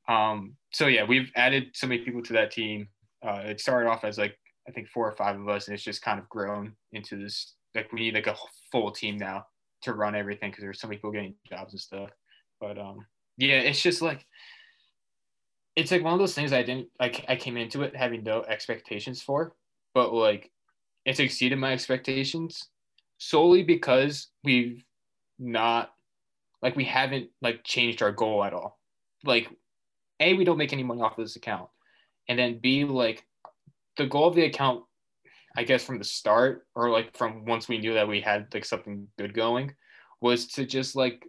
Um, 0.08 0.54
so 0.72 0.86
yeah, 0.86 1.04
we've 1.04 1.30
added 1.34 1.70
so 1.72 1.86
many 1.86 2.02
people 2.02 2.22
to 2.22 2.32
that 2.34 2.50
team. 2.50 2.88
Uh, 3.26 3.42
it 3.46 3.60
started 3.60 3.88
off 3.88 4.04
as 4.04 4.18
like 4.18 4.36
I 4.68 4.72
think 4.72 4.88
four 4.88 5.08
or 5.08 5.16
five 5.16 5.40
of 5.40 5.48
us, 5.48 5.66
and 5.66 5.74
it's 5.74 5.82
just 5.82 6.02
kind 6.02 6.18
of 6.18 6.28
grown 6.28 6.74
into 6.92 7.16
this. 7.16 7.54
Like 7.74 7.90
we 7.92 8.00
need 8.00 8.14
like 8.14 8.26
a 8.26 8.36
full 8.70 8.90
team 8.90 9.16
now 9.16 9.46
to 9.82 9.94
run 9.94 10.14
everything 10.14 10.50
because 10.50 10.62
there's 10.62 10.80
so 10.80 10.88
many 10.88 10.98
people 10.98 11.12
getting 11.12 11.34
jobs 11.48 11.72
and 11.72 11.80
stuff. 11.80 12.10
But 12.60 12.78
um, 12.78 13.06
yeah, 13.38 13.60
it's 13.60 13.82
just 13.82 14.02
like 14.02 14.26
it's 15.74 15.90
like 15.90 16.04
one 16.04 16.12
of 16.12 16.18
those 16.18 16.34
things 16.34 16.52
I 16.52 16.62
didn't 16.62 16.88
like. 17.00 17.24
I 17.28 17.36
came 17.36 17.56
into 17.56 17.82
it 17.82 17.96
having 17.96 18.24
no 18.24 18.42
expectations 18.42 19.22
for, 19.22 19.54
but 19.94 20.12
like 20.12 20.50
it's 21.06 21.20
exceeded 21.20 21.58
my 21.58 21.72
expectations 21.72 22.68
solely 23.18 23.62
because 23.62 24.28
we've 24.44 24.84
not 25.38 25.90
like 26.62 26.76
we 26.76 26.84
haven't 26.84 27.28
like 27.42 27.62
changed 27.64 28.02
our 28.02 28.12
goal 28.12 28.44
at 28.44 28.52
all. 28.52 28.78
Like, 29.24 29.48
a 30.20 30.34
we 30.34 30.44
don't 30.44 30.58
make 30.58 30.72
any 30.72 30.82
money 30.82 31.02
off 31.02 31.18
of 31.18 31.24
this 31.24 31.36
account, 31.36 31.68
and 32.28 32.38
then 32.38 32.58
b 32.60 32.84
like 32.84 33.24
the 33.96 34.06
goal 34.06 34.28
of 34.28 34.34
the 34.34 34.44
account, 34.44 34.84
I 35.56 35.64
guess 35.64 35.84
from 35.84 35.98
the 35.98 36.04
start 36.04 36.66
or 36.74 36.90
like 36.90 37.16
from 37.16 37.44
once 37.44 37.68
we 37.68 37.78
knew 37.78 37.94
that 37.94 38.08
we 38.08 38.20
had 38.20 38.52
like 38.52 38.64
something 38.64 39.08
good 39.18 39.34
going, 39.34 39.74
was 40.20 40.46
to 40.48 40.64
just 40.64 40.96
like 40.96 41.24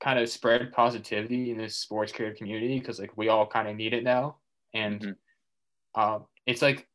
kind 0.00 0.18
of 0.18 0.28
spread 0.28 0.72
positivity 0.72 1.50
in 1.50 1.58
this 1.58 1.76
sports 1.76 2.12
creative 2.12 2.38
community 2.38 2.78
because 2.78 2.98
like 2.98 3.16
we 3.16 3.28
all 3.28 3.46
kind 3.46 3.68
of 3.68 3.76
need 3.76 3.92
it 3.92 4.04
now, 4.04 4.36
and 4.74 5.00
mm-hmm. 5.00 6.00
um, 6.00 6.24
it's 6.46 6.62
like 6.62 6.86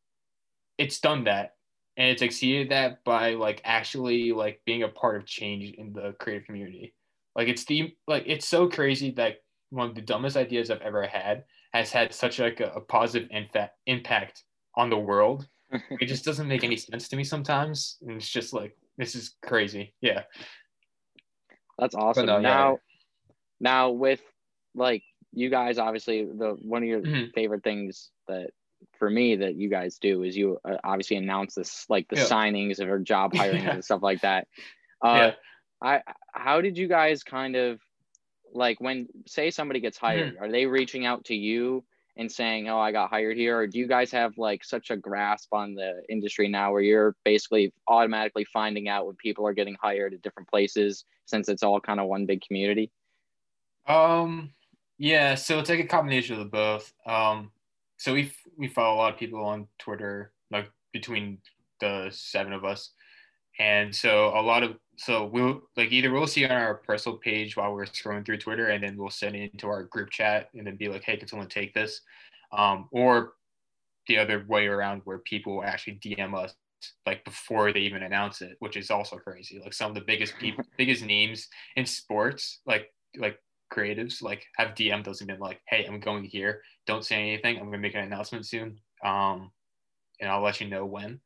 it's 0.77 0.99
done 0.99 1.25
that 1.25 1.54
and 1.97 2.09
it's 2.09 2.21
exceeded 2.21 2.69
that 2.69 3.03
by 3.03 3.33
like 3.33 3.61
actually 3.63 4.31
like 4.31 4.61
being 4.65 4.83
a 4.83 4.87
part 4.87 5.15
of 5.15 5.25
change 5.25 5.73
in 5.75 5.93
the 5.93 6.13
creative 6.19 6.45
community 6.45 6.93
like 7.35 7.47
it's 7.47 7.65
the 7.65 7.93
like 8.07 8.23
it's 8.25 8.47
so 8.47 8.67
crazy 8.67 9.11
that 9.11 9.37
one 9.69 9.89
of 9.89 9.95
the 9.95 10.01
dumbest 10.01 10.37
ideas 10.37 10.69
i've 10.69 10.81
ever 10.81 11.05
had 11.05 11.43
has 11.75 11.91
had 11.91 12.13
such 12.13 12.39
like 12.39 12.61
a, 12.61 12.67
a 12.67 12.79
positive 12.79 13.27
infa- 13.29 13.69
impact 13.85 14.43
on 14.75 14.89
the 14.89 14.97
world. 14.97 15.47
it 15.99 16.05
just 16.05 16.23
doesn't 16.23 16.47
make 16.47 16.63
any 16.63 16.77
sense 16.77 17.09
to 17.09 17.17
me 17.17 17.23
sometimes. 17.23 17.97
And 18.01 18.11
it's 18.11 18.29
just 18.29 18.53
like 18.53 18.77
this 18.97 19.13
is 19.13 19.35
crazy. 19.43 19.93
Yeah. 19.99 20.23
That's 21.77 21.95
awesome. 21.95 22.27
No, 22.27 22.39
now 22.39 22.71
yeah. 22.71 22.77
now 23.59 23.89
with 23.89 24.21
like 24.73 25.03
you 25.33 25.49
guys 25.49 25.77
obviously 25.77 26.23
the 26.23 26.55
one 26.61 26.81
of 26.81 26.87
your 26.87 27.01
mm-hmm. 27.01 27.31
favorite 27.35 27.63
things 27.63 28.11
that 28.29 28.51
for 28.97 29.09
me 29.09 29.35
that 29.37 29.55
you 29.55 29.69
guys 29.69 29.97
do 29.97 30.23
is 30.23 30.35
you 30.35 30.59
uh, 30.65 30.77
obviously 30.83 31.17
announce 31.17 31.55
this 31.55 31.85
like 31.89 32.07
the 32.09 32.17
yeah. 32.17 32.25
signings 32.25 32.79
or 32.79 32.99
job 32.99 33.35
hiring 33.35 33.63
yeah. 33.63 33.73
and 33.73 33.85
stuff 33.85 34.01
like 34.01 34.21
that. 34.21 34.47
Uh, 35.03 35.31
yeah. 35.31 35.31
I 35.81 36.01
how 36.33 36.61
did 36.61 36.77
you 36.77 36.87
guys 36.87 37.23
kind 37.23 37.55
of 37.55 37.79
like 38.53 38.79
when 38.79 39.07
say 39.27 39.51
somebody 39.51 39.79
gets 39.79 39.97
hired, 39.97 40.35
mm-hmm. 40.35 40.43
are 40.43 40.51
they 40.51 40.65
reaching 40.65 41.05
out 41.05 41.25
to 41.25 41.35
you 41.35 41.83
and 42.17 42.31
saying, 42.31 42.69
"Oh, 42.69 42.79
I 42.79 42.91
got 42.91 43.09
hired 43.09 43.37
here," 43.37 43.59
or 43.59 43.67
do 43.67 43.77
you 43.77 43.87
guys 43.87 44.11
have 44.11 44.37
like 44.37 44.63
such 44.63 44.89
a 44.89 44.97
grasp 44.97 45.53
on 45.53 45.75
the 45.75 46.01
industry 46.09 46.47
now 46.47 46.71
where 46.71 46.81
you're 46.81 47.15
basically 47.25 47.73
automatically 47.87 48.45
finding 48.45 48.87
out 48.87 49.05
when 49.05 49.15
people 49.15 49.45
are 49.45 49.53
getting 49.53 49.75
hired 49.81 50.13
at 50.13 50.21
different 50.21 50.49
places 50.49 51.03
since 51.25 51.49
it's 51.49 51.63
all 51.63 51.79
kind 51.79 51.99
of 51.99 52.07
one 52.07 52.25
big 52.25 52.41
community? 52.41 52.91
Um, 53.87 54.53
yeah, 54.97 55.35
so 55.35 55.59
it's 55.59 55.69
like 55.69 55.79
a 55.79 55.87
combination 55.87 56.33
of 56.33 56.39
the 56.39 56.45
both. 56.45 56.93
Um, 57.05 57.51
so 57.97 58.13
we 58.13 58.31
we 58.57 58.67
follow 58.67 58.95
a 58.95 58.97
lot 58.97 59.13
of 59.13 59.19
people 59.19 59.43
on 59.43 59.67
Twitter, 59.79 60.31
like 60.51 60.69
between 60.93 61.39
the 61.79 62.09
seven 62.11 62.53
of 62.53 62.63
us, 62.63 62.91
and 63.59 63.93
so 63.93 64.27
a 64.37 64.41
lot 64.41 64.63
of 64.63 64.77
so 64.97 65.25
we'll 65.25 65.61
like 65.75 65.91
either 65.91 66.11
we'll 66.11 66.27
see 66.27 66.45
on 66.45 66.51
our 66.51 66.75
personal 66.75 67.17
page 67.17 67.57
while 67.57 67.73
we're 67.73 67.85
scrolling 67.85 68.25
through 68.25 68.37
Twitter, 68.37 68.67
and 68.67 68.83
then 68.83 68.97
we'll 68.97 69.09
send 69.09 69.35
it 69.35 69.51
into 69.53 69.67
our 69.67 69.83
group 69.83 70.09
chat, 70.09 70.49
and 70.53 70.65
then 70.65 70.75
be 70.75 70.89
like, 70.89 71.03
"Hey, 71.03 71.17
can 71.17 71.27
someone 71.27 71.49
take 71.49 71.73
this?" 71.73 72.01
Um, 72.51 72.87
or 72.91 73.33
the 74.07 74.17
other 74.17 74.45
way 74.47 74.67
around, 74.67 75.01
where 75.05 75.19
people 75.19 75.63
actually 75.63 75.99
DM 75.99 76.35
us 76.35 76.53
like 77.05 77.23
before 77.25 77.71
they 77.71 77.79
even 77.79 78.03
announce 78.03 78.41
it, 78.41 78.57
which 78.59 78.77
is 78.77 78.91
also 78.91 79.17
crazy. 79.17 79.59
Like 79.63 79.73
some 79.73 79.89
of 79.89 79.95
the 79.95 80.01
biggest 80.01 80.37
people, 80.37 80.63
biggest 80.77 81.03
names 81.03 81.47
in 81.75 81.85
sports, 81.85 82.61
like 82.65 82.91
like 83.17 83.39
creatives, 83.73 84.21
like 84.21 84.45
have 84.57 84.75
DM'd 84.75 85.07
us 85.07 85.21
and 85.21 85.27
been 85.27 85.39
like, 85.39 85.61
"Hey, 85.67 85.85
I'm 85.85 85.99
going 85.99 86.23
here. 86.23 86.61
Don't 86.85 87.05
say 87.05 87.15
anything. 87.15 87.57
I'm 87.57 87.65
gonna 87.65 87.77
make 87.77 87.95
an 87.95 88.03
announcement 88.03 88.45
soon, 88.45 88.79
um, 89.03 89.51
and 90.19 90.29
I'll 90.29 90.41
let 90.41 90.61
you 90.61 90.67
know 90.67 90.85
when." 90.85 91.19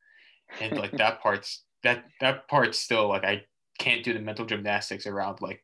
And 0.61 0.77
like 0.77 0.91
that 0.91 1.21
part's 1.23 1.63
that 1.83 2.05
that 2.21 2.47
part's 2.47 2.79
still 2.79 3.07
like 3.09 3.23
I 3.23 3.45
can't 3.77 4.03
do 4.03 4.13
the 4.13 4.19
mental 4.19 4.45
gymnastics 4.45 5.07
around 5.07 5.41
like 5.41 5.63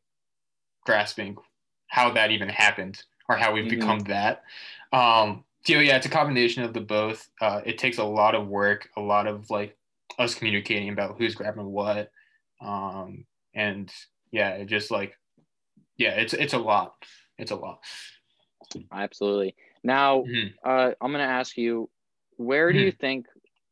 grasping 0.84 1.36
how 1.88 2.10
that 2.12 2.30
even 2.30 2.48
happened 2.48 3.02
or 3.28 3.36
how 3.36 3.52
we've 3.52 3.64
mm-hmm. 3.64 3.80
become 3.80 3.98
that. 4.00 4.42
Um, 4.92 5.44
so 5.64 5.74
yeah, 5.80 5.96
it's 5.96 6.06
a 6.06 6.10
combination 6.10 6.62
of 6.62 6.72
the 6.72 6.80
both. 6.80 7.28
Uh, 7.40 7.60
it 7.66 7.78
takes 7.78 7.98
a 7.98 8.04
lot 8.04 8.34
of 8.34 8.46
work, 8.46 8.88
a 8.96 9.00
lot 9.00 9.26
of 9.26 9.50
like 9.50 9.76
us 10.18 10.34
communicating 10.34 10.90
about 10.90 11.18
who's 11.18 11.34
grabbing 11.34 11.66
what, 11.66 12.10
um, 12.60 13.24
and 13.54 13.92
yeah, 14.30 14.50
it 14.50 14.66
just 14.66 14.90
like 14.90 15.16
yeah, 15.98 16.10
it's 16.10 16.34
it's 16.34 16.54
a 16.54 16.58
lot. 16.58 16.94
It's 17.38 17.50
a 17.50 17.56
lot. 17.56 17.80
Absolutely. 18.92 19.54
Now, 19.82 20.22
mm-hmm. 20.22 20.48
uh, 20.64 20.92
I'm 21.00 21.12
going 21.12 21.24
to 21.24 21.32
ask 21.32 21.56
you, 21.56 21.88
where 22.36 22.72
do 22.72 22.78
mm-hmm. 22.78 22.86
you 22.86 22.92
think 22.92 23.26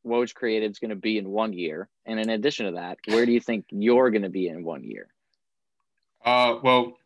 Woj 0.06 0.34
Creative 0.34 0.70
is 0.70 0.78
going 0.78 0.90
to 0.90 0.96
be 0.96 1.18
in 1.18 1.28
one 1.28 1.52
year? 1.52 1.88
And 2.06 2.20
in 2.20 2.30
addition 2.30 2.66
to 2.66 2.72
that, 2.72 2.98
where 3.06 3.26
do 3.26 3.32
you 3.32 3.40
think 3.40 3.66
you're 3.70 4.10
going 4.10 4.22
to 4.22 4.28
be 4.28 4.48
in 4.48 4.64
one 4.64 4.84
year? 4.84 5.08
Uh, 6.24 6.56
well, 6.62 6.96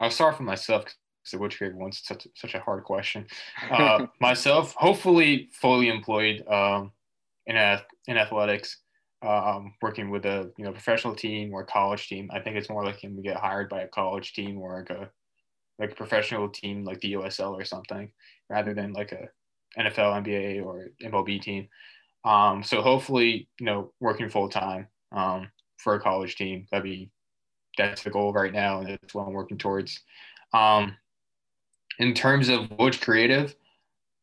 I'll 0.00 0.10
start 0.10 0.36
for 0.36 0.44
myself 0.44 0.84
because 1.24 1.40
Woj 1.40 1.56
Creative 1.56 1.76
one's 1.76 2.00
such 2.04 2.26
such 2.34 2.54
a 2.54 2.60
hard 2.60 2.84
question. 2.84 3.26
Uh, 3.70 4.06
myself, 4.20 4.74
hopefully, 4.74 5.48
fully 5.52 5.88
employed 5.88 6.46
um, 6.48 6.92
in 7.46 7.56
a, 7.56 7.82
in 8.06 8.16
athletics, 8.16 8.78
um, 9.22 9.74
working 9.80 10.10
with 10.10 10.26
a 10.26 10.50
you 10.56 10.64
know 10.64 10.72
professional 10.72 11.14
team 11.14 11.52
or 11.52 11.64
college 11.64 12.08
team. 12.08 12.30
I 12.32 12.40
think 12.40 12.56
it's 12.56 12.68
more 12.68 12.84
like 12.84 12.96
likely 13.02 13.16
to 13.16 13.22
get 13.22 13.36
hired 13.36 13.68
by 13.68 13.82
a 13.82 13.88
college 13.88 14.32
team 14.32 14.58
or 14.58 14.78
like 14.78 14.90
a 14.90 15.10
like 15.78 15.92
a 15.92 15.94
professional 15.94 16.48
team 16.48 16.84
like 16.84 17.00
the 17.00 17.14
USL 17.14 17.52
or 17.52 17.64
something, 17.64 18.10
rather 18.50 18.74
than 18.74 18.92
like 18.92 19.12
a 19.12 19.28
NFL, 19.80 20.24
NBA, 20.24 20.64
or 20.64 20.88
MLB 21.02 21.40
team. 21.40 21.68
Um, 22.24 22.62
so 22.62 22.82
hopefully, 22.82 23.48
you 23.58 23.66
know, 23.66 23.92
working 24.00 24.28
full 24.28 24.48
time 24.48 24.88
um, 25.12 25.50
for 25.78 25.94
a 25.94 26.00
college 26.00 26.36
team. 26.36 26.66
That'd 26.70 26.84
be 26.84 27.10
that's 27.78 28.02
the 28.02 28.10
goal 28.10 28.32
right 28.32 28.52
now, 28.52 28.80
and 28.80 28.88
that's 28.88 29.14
what 29.14 29.26
I'm 29.26 29.32
working 29.32 29.58
towards. 29.58 30.00
Um, 30.52 30.96
in 31.98 32.14
terms 32.14 32.48
of 32.48 32.68
Woj 32.70 33.00
Creative, 33.00 33.54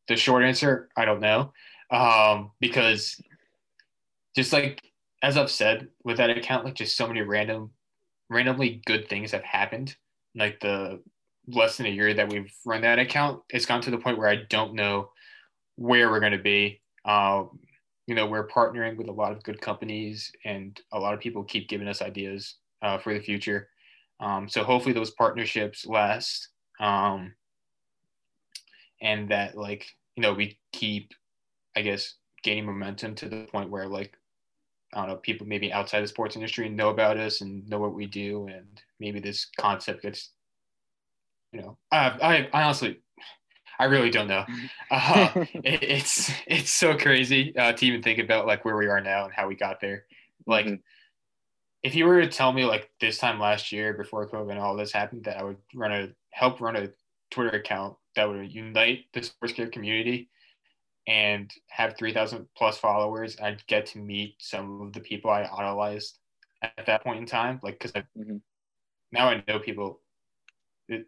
the 0.07 0.15
short 0.15 0.43
answer, 0.43 0.89
I 0.95 1.05
don't 1.05 1.21
know, 1.21 1.53
um, 1.91 2.51
because 2.59 3.21
just 4.35 4.53
like 4.53 4.81
as 5.21 5.37
I've 5.37 5.51
said 5.51 5.87
with 6.03 6.17
that 6.17 6.29
account, 6.29 6.65
like 6.65 6.75
just 6.75 6.95
so 6.95 7.07
many 7.07 7.21
random, 7.21 7.71
randomly 8.29 8.81
good 8.85 9.07
things 9.09 9.31
have 9.31 9.43
happened. 9.43 9.95
Like 10.35 10.59
the 10.59 11.01
less 11.47 11.77
than 11.77 11.87
a 11.87 11.89
year 11.89 12.13
that 12.13 12.29
we've 12.29 12.53
run 12.65 12.81
that 12.81 12.99
account, 12.99 13.41
it's 13.49 13.65
gone 13.65 13.81
to 13.81 13.91
the 13.91 13.97
point 13.97 14.17
where 14.17 14.29
I 14.29 14.43
don't 14.49 14.75
know 14.75 15.09
where 15.75 16.09
we're 16.09 16.19
going 16.19 16.33
to 16.33 16.37
be. 16.37 16.81
Um, 17.05 17.59
you 18.07 18.15
know, 18.15 18.25
we're 18.25 18.47
partnering 18.47 18.97
with 18.97 19.07
a 19.07 19.13
lot 19.13 19.31
of 19.31 19.43
good 19.43 19.61
companies, 19.61 20.31
and 20.45 20.79
a 20.91 20.99
lot 20.99 21.13
of 21.13 21.19
people 21.19 21.43
keep 21.43 21.69
giving 21.69 21.87
us 21.87 22.01
ideas 22.01 22.55
uh, 22.81 22.97
for 22.97 23.13
the 23.13 23.19
future. 23.19 23.69
Um, 24.19 24.49
so 24.49 24.63
hopefully 24.63 24.93
those 24.93 25.11
partnerships 25.11 25.85
last, 25.85 26.49
um, 26.79 27.33
and 29.01 29.29
that 29.29 29.55
like 29.55 29.85
you 30.15 30.23
know 30.23 30.33
we 30.33 30.59
keep, 30.73 31.13
I 31.75 31.81
guess, 31.81 32.15
gaining 32.43 32.65
momentum 32.65 33.15
to 33.15 33.29
the 33.29 33.47
point 33.51 33.69
where 33.69 33.87
like 33.87 34.13
I 34.93 34.99
don't 34.99 35.09
know, 35.09 35.15
people 35.17 35.45
maybe 35.45 35.71
outside 35.71 36.01
the 36.01 36.07
sports 36.07 36.35
industry 36.35 36.67
know 36.69 36.89
about 36.89 37.17
us 37.17 37.41
and 37.41 37.67
know 37.69 37.79
what 37.79 37.93
we 37.93 38.07
do, 38.07 38.47
and 38.47 38.81
maybe 38.99 39.19
this 39.19 39.47
concept 39.57 40.01
gets, 40.01 40.31
you 41.51 41.61
know, 41.61 41.77
I, 41.91 42.09
I, 42.09 42.49
I 42.53 42.63
honestly, 42.63 42.99
I 43.79 43.85
really 43.85 44.09
don't 44.09 44.27
know. 44.27 44.45
Mm-hmm. 44.47 44.65
Uh, 44.91 45.45
it, 45.63 45.83
it's 45.83 46.31
it's 46.47 46.71
so 46.71 46.97
crazy 46.97 47.55
uh, 47.55 47.71
to 47.73 47.85
even 47.85 48.01
think 48.01 48.17
about 48.17 48.47
like 48.47 48.65
where 48.65 48.75
we 48.75 48.87
are 48.87 49.01
now 49.01 49.25
and 49.25 49.33
how 49.33 49.47
we 49.47 49.55
got 49.55 49.79
there. 49.79 50.05
Like, 50.47 50.65
mm-hmm. 50.65 50.75
if 51.83 51.93
you 51.93 52.05
were 52.05 52.21
to 52.21 52.27
tell 52.27 52.51
me 52.51 52.65
like 52.65 52.89
this 52.99 53.19
time 53.19 53.39
last 53.39 53.71
year 53.71 53.93
before 53.93 54.27
COVID 54.27 54.49
and 54.49 54.59
all 54.59 54.75
this 54.75 54.91
happened 54.91 55.25
that 55.25 55.37
I 55.37 55.43
would 55.43 55.57
run 55.75 55.91
a 55.91 56.09
help 56.31 56.59
run 56.59 56.75
a 56.75 56.89
Twitter 57.29 57.55
account 57.55 57.97
that 58.15 58.27
would 58.27 58.51
unite 58.51 59.05
the 59.13 59.21
sports 59.21 59.53
care 59.53 59.67
community 59.67 60.29
and 61.07 61.51
have 61.69 61.97
3,000 61.97 62.47
plus 62.55 62.77
followers, 62.77 63.37
I'd 63.41 63.65
get 63.67 63.85
to 63.87 63.99
meet 63.99 64.35
some 64.39 64.81
of 64.81 64.93
the 64.93 64.99
people 64.99 65.31
I 65.31 65.43
idolized 65.43 66.19
at 66.61 66.85
that 66.85 67.03
point 67.03 67.19
in 67.19 67.25
time. 67.25 67.59
Like, 67.63 67.79
because 67.79 67.91
mm-hmm. 67.91 68.37
now 69.11 69.29
I 69.29 69.43
know 69.47 69.59
people, 69.59 70.01
it, 70.87 71.07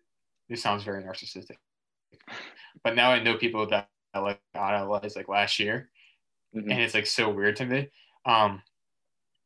it 0.49 0.59
sounds 0.59 0.83
very 0.83 1.03
narcissistic, 1.03 1.57
but 2.83 2.95
now 2.95 3.11
I 3.11 3.21
know 3.21 3.37
people 3.37 3.67
that 3.67 3.89
I 4.13 4.19
like 4.19 4.39
idolized 4.55 5.15
like 5.15 5.29
last 5.29 5.59
year. 5.59 5.89
Mm-hmm. 6.55 6.71
And 6.71 6.81
it's 6.81 6.93
like 6.93 7.07
so 7.07 7.29
weird 7.29 7.55
to 7.57 7.65
me. 7.65 7.89
Um, 8.25 8.61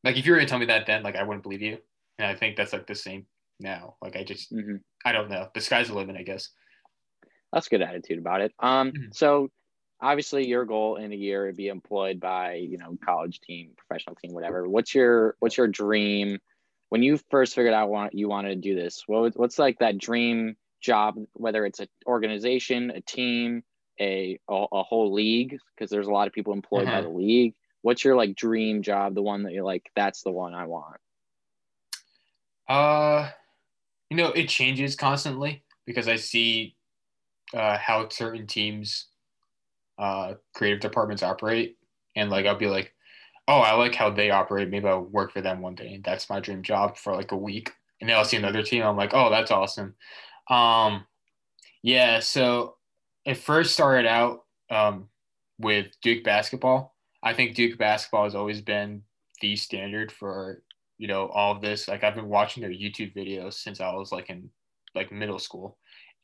like 0.03 0.17
if 0.17 0.25
you 0.25 0.33
were 0.33 0.39
to 0.39 0.45
tell 0.45 0.59
me 0.59 0.65
that 0.67 0.85
then, 0.85 1.03
like 1.03 1.15
I 1.15 1.23
wouldn't 1.23 1.43
believe 1.43 1.61
you. 1.61 1.77
And 2.17 2.27
I 2.27 2.35
think 2.35 2.55
that's 2.55 2.73
like 2.73 2.87
the 2.87 2.95
same 2.95 3.25
now. 3.59 3.95
Like 4.01 4.15
I 4.15 4.23
just, 4.23 4.53
mm-hmm. 4.53 4.77
I 5.03 5.11
don't 5.11 5.29
know. 5.29 5.49
The 5.53 5.61
sky's 5.61 5.89
the 5.89 5.95
limit, 5.95 6.15
I 6.15 6.23
guess. 6.23 6.49
That's 7.51 7.67
good 7.67 7.81
attitude 7.81 8.19
about 8.19 8.41
it. 8.41 8.53
Um, 8.59 8.91
mm-hmm. 8.91 9.11
so 9.11 9.49
obviously 10.05 10.47
your 10.47 10.65
goal 10.65 10.97
in 10.97 11.11
a 11.11 11.15
year 11.15 11.47
would 11.47 11.57
be 11.57 11.67
employed 11.67 12.19
by 12.19 12.53
you 12.53 12.77
know 12.77 12.95
college 13.03 13.41
team 13.41 13.71
professional 13.75 14.15
team 14.15 14.33
whatever. 14.33 14.69
What's 14.69 14.93
your 14.93 15.35
what's 15.39 15.57
your 15.57 15.67
dream? 15.67 16.37
When 16.89 17.01
you 17.01 17.19
first 17.31 17.55
figured 17.55 17.73
out 17.73 17.89
want, 17.89 18.13
you 18.13 18.29
wanted 18.29 18.49
to 18.49 18.55
do 18.69 18.75
this 18.75 19.03
what, 19.07 19.35
what's 19.35 19.57
like 19.57 19.79
that 19.79 19.97
dream 19.97 20.55
job 20.79 21.15
whether 21.33 21.65
it's 21.65 21.79
an 21.79 21.87
organization 22.05 22.91
a 22.91 23.01
team 23.01 23.63
a 23.99 24.37
a, 24.47 24.65
a 24.71 24.83
whole 24.83 25.11
league? 25.11 25.57
Because 25.75 25.89
there's 25.89 26.07
a 26.07 26.11
lot 26.11 26.27
of 26.27 26.33
people 26.33 26.53
employed 26.53 26.87
uh-huh. 26.87 26.97
by 26.97 27.01
the 27.01 27.09
league. 27.09 27.55
What's 27.81 28.03
your 28.03 28.15
like 28.15 28.35
dream 28.35 28.83
job 28.83 29.15
the 29.15 29.23
one 29.23 29.43
that 29.43 29.53
you're 29.53 29.63
like 29.63 29.91
that's 29.95 30.21
the 30.23 30.31
one 30.31 30.55
i 30.55 30.65
want 30.65 30.99
uh 32.67 33.29
you 34.09 34.17
know 34.17 34.29
it 34.29 34.49
changes 34.49 34.95
constantly 34.95 35.63
because 35.85 36.07
i 36.07 36.15
see 36.15 36.75
uh, 37.53 37.77
how 37.77 38.09
certain 38.09 38.47
teams 38.47 39.05
uh, 39.97 40.33
creative 40.53 40.79
departments 40.79 41.23
operate, 41.23 41.77
and 42.15 42.29
like 42.29 42.45
I'll 42.45 42.57
be 42.57 42.67
like, 42.67 42.93
oh, 43.47 43.59
I 43.59 43.73
like 43.73 43.95
how 43.95 44.09
they 44.09 44.31
operate. 44.31 44.69
Maybe 44.69 44.87
I'll 44.87 45.01
work 45.01 45.31
for 45.31 45.41
them 45.41 45.61
one 45.61 45.75
day, 45.75 45.93
and 45.93 46.03
that's 46.03 46.29
my 46.29 46.39
dream 46.39 46.63
job 46.63 46.97
for 46.97 47.15
like 47.15 47.31
a 47.31 47.37
week. 47.37 47.71
And 48.01 48.09
then 48.09 48.17
I'll 48.17 48.25
see 48.25 48.37
another 48.37 48.63
team. 48.63 48.83
I'm 48.83 48.97
like, 48.97 49.13
oh, 49.13 49.29
that's 49.29 49.51
awesome. 49.51 49.95
Um, 50.49 51.05
yeah. 51.81 52.19
So 52.19 52.75
it 53.25 53.35
first 53.35 53.73
started 53.73 54.05
out 54.07 54.43
um, 54.69 55.09
with 55.59 55.87
Duke 56.01 56.23
basketball. 56.23 56.95
I 57.23 57.33
think 57.33 57.55
Duke 57.55 57.77
basketball 57.77 58.25
has 58.25 58.35
always 58.35 58.61
been 58.61 59.03
the 59.41 59.55
standard 59.55 60.11
for 60.11 60.61
you 60.97 61.07
know 61.07 61.27
all 61.27 61.55
of 61.55 61.61
this. 61.61 61.87
Like 61.87 62.03
I've 62.03 62.15
been 62.15 62.29
watching 62.29 62.61
their 62.61 62.71
YouTube 62.71 63.15
videos 63.15 63.53
since 63.53 63.81
I 63.81 63.93
was 63.93 64.11
like 64.11 64.29
in 64.29 64.49
like 64.93 65.11
middle 65.11 65.39
school, 65.39 65.77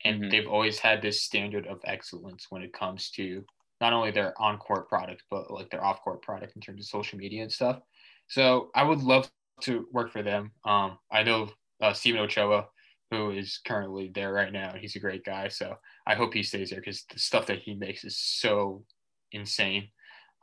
and 0.04 0.22
mm-hmm. 0.22 0.30
they've 0.30 0.48
always 0.48 0.80
had 0.80 1.02
this 1.02 1.22
standard 1.22 1.68
of 1.68 1.80
excellence 1.84 2.48
when 2.50 2.62
it 2.62 2.74
comes 2.74 3.10
to 3.12 3.44
not 3.82 3.94
only 3.94 4.12
their 4.12 4.40
on 4.40 4.58
court 4.58 4.88
product, 4.88 5.24
but 5.30 5.52
like 5.52 5.70
their 5.72 5.84
off 5.84 6.02
court 6.04 6.22
product 6.22 6.56
in 6.56 6.62
terms 6.62 6.80
of 6.80 6.86
social 6.86 7.18
media 7.18 7.42
and 7.42 7.52
stuff. 7.52 7.82
So 8.28 8.70
I 8.76 8.84
would 8.84 9.02
love 9.02 9.30
to 9.64 9.88
work 9.92 10.12
for 10.12 10.24
them. 10.24 10.52
Um, 10.64 11.00
I 11.12 11.24
know 11.24 11.50
uh, 11.82 11.92
Steven 11.92 12.22
Ochoa, 12.22 12.68
who 13.10 13.32
is 13.32 13.60
currently 13.68 14.12
there 14.14 14.32
right 14.32 14.54
now. 14.54 14.74
He's 14.80 14.96
a 14.96 15.00
great 15.00 15.26
guy. 15.26 15.48
So 15.50 15.76
I 16.08 16.16
hope 16.16 16.34
he 16.34 16.44
stays 16.44 16.70
there 16.70 16.80
because 16.80 17.04
the 17.12 17.20
stuff 17.20 17.48
that 17.48 17.60
he 17.60 17.74
makes 17.74 18.06
is 18.06 18.18
so 18.18 18.86
insane. 19.32 19.90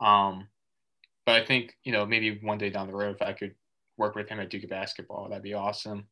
Um, 0.01 0.47
but 1.25 1.41
I 1.41 1.45
think, 1.45 1.75
you 1.83 1.91
know, 1.91 2.05
maybe 2.05 2.39
one 2.41 2.57
day 2.57 2.69
down 2.69 2.87
the 2.87 2.95
road, 2.95 3.15
if 3.15 3.21
I 3.21 3.33
could 3.33 3.55
work 3.97 4.15
with 4.15 4.29
him 4.29 4.39
at 4.39 4.49
Duke 4.49 4.69
basketball, 4.69 5.29
that'd 5.29 5.43
be 5.43 5.53
awesome. 5.53 6.05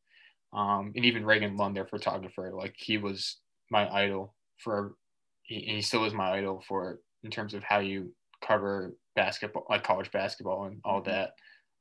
Um, 0.52 0.92
and 0.96 1.04
even 1.04 1.26
Reagan 1.26 1.56
Lunn, 1.56 1.74
their 1.74 1.86
photographer, 1.86 2.50
like 2.54 2.74
he 2.76 2.96
was 2.98 3.36
my 3.70 3.88
idol 3.88 4.34
for, 4.58 4.94
he, 5.42 5.60
he 5.60 5.82
still 5.82 6.04
is 6.04 6.14
my 6.14 6.30
idol 6.32 6.64
for 6.66 7.00
in 7.24 7.30
terms 7.30 7.54
of 7.54 7.62
how 7.62 7.78
you 7.80 8.14
cover 8.40 8.94
basketball, 9.16 9.66
like 9.68 9.82
college 9.84 10.10
basketball 10.12 10.64
and 10.66 10.80
all 10.84 11.02
Mm-hmm. 11.06 11.10
that. 11.10 11.32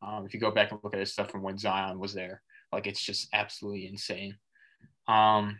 Um, 0.01 0.25
if 0.25 0.33
you 0.33 0.39
go 0.39 0.51
back 0.51 0.71
and 0.71 0.79
look 0.83 0.93
at 0.93 0.99
his 0.99 1.13
stuff 1.13 1.31
from 1.31 1.41
when 1.43 1.57
Zion 1.57 1.99
was 1.99 2.13
there, 2.13 2.41
like 2.71 2.87
it's 2.87 3.01
just 3.01 3.29
absolutely 3.33 3.87
insane. 3.87 4.37
Um, 5.07 5.59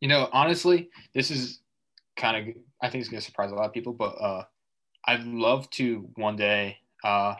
you 0.00 0.08
know, 0.08 0.28
honestly, 0.32 0.90
this 1.14 1.30
is 1.30 1.60
kind 2.16 2.36
of 2.36 2.56
I 2.82 2.90
think 2.90 3.02
it's 3.02 3.10
gonna 3.10 3.20
surprise 3.20 3.50
a 3.52 3.54
lot 3.54 3.66
of 3.66 3.72
people, 3.72 3.92
but 3.92 4.14
uh, 4.20 4.44
I'd 5.06 5.24
love 5.24 5.70
to 5.70 6.08
one 6.16 6.36
day 6.36 6.78
uh, 7.04 7.34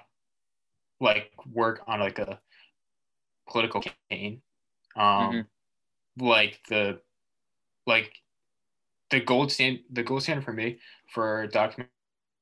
like 1.01 1.31
work 1.53 1.83
on 1.87 2.01
like 2.01 2.19
a 2.19 2.41
political 3.49 3.83
campaign, 3.83 4.43
um, 4.97 5.47
like 6.19 6.61
the 6.69 7.01
like 7.87 8.13
the 9.15 9.21
gold 9.21 9.53
stand 9.53 9.79
the 9.93 10.03
gold 10.03 10.23
standard 10.23 10.45
for 10.45 10.53
me 10.53 10.79
for 11.09 11.47
documentary 11.49 11.91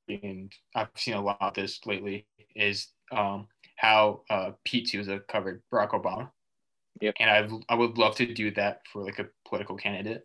and 0.08 0.52
I've 0.74 0.88
seen 0.96 1.14
a 1.14 1.22
lot 1.22 1.36
of 1.40 1.54
this 1.54 1.80
lately 1.86 2.26
is 2.56 2.88
um, 3.12 3.46
how 3.76 4.22
uh, 4.30 4.52
Pete 4.64 4.88
Souza 4.88 5.20
covered 5.28 5.62
Barack 5.72 5.90
Obama. 5.90 6.30
Yep. 7.00 7.14
And 7.20 7.30
I've, 7.30 7.52
I 7.68 7.74
would 7.74 7.98
love 7.98 8.16
to 8.16 8.32
do 8.32 8.50
that 8.52 8.82
for 8.92 9.04
like 9.04 9.18
a 9.18 9.28
political 9.46 9.76
candidate, 9.76 10.24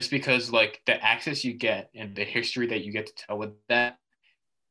just 0.00 0.10
because 0.10 0.50
like 0.50 0.80
the 0.86 1.02
access 1.04 1.44
you 1.44 1.54
get 1.54 1.90
and 1.94 2.14
the 2.14 2.24
history 2.24 2.66
that 2.68 2.84
you 2.84 2.92
get 2.92 3.06
to 3.06 3.14
tell 3.14 3.38
with 3.38 3.50
that 3.68 3.98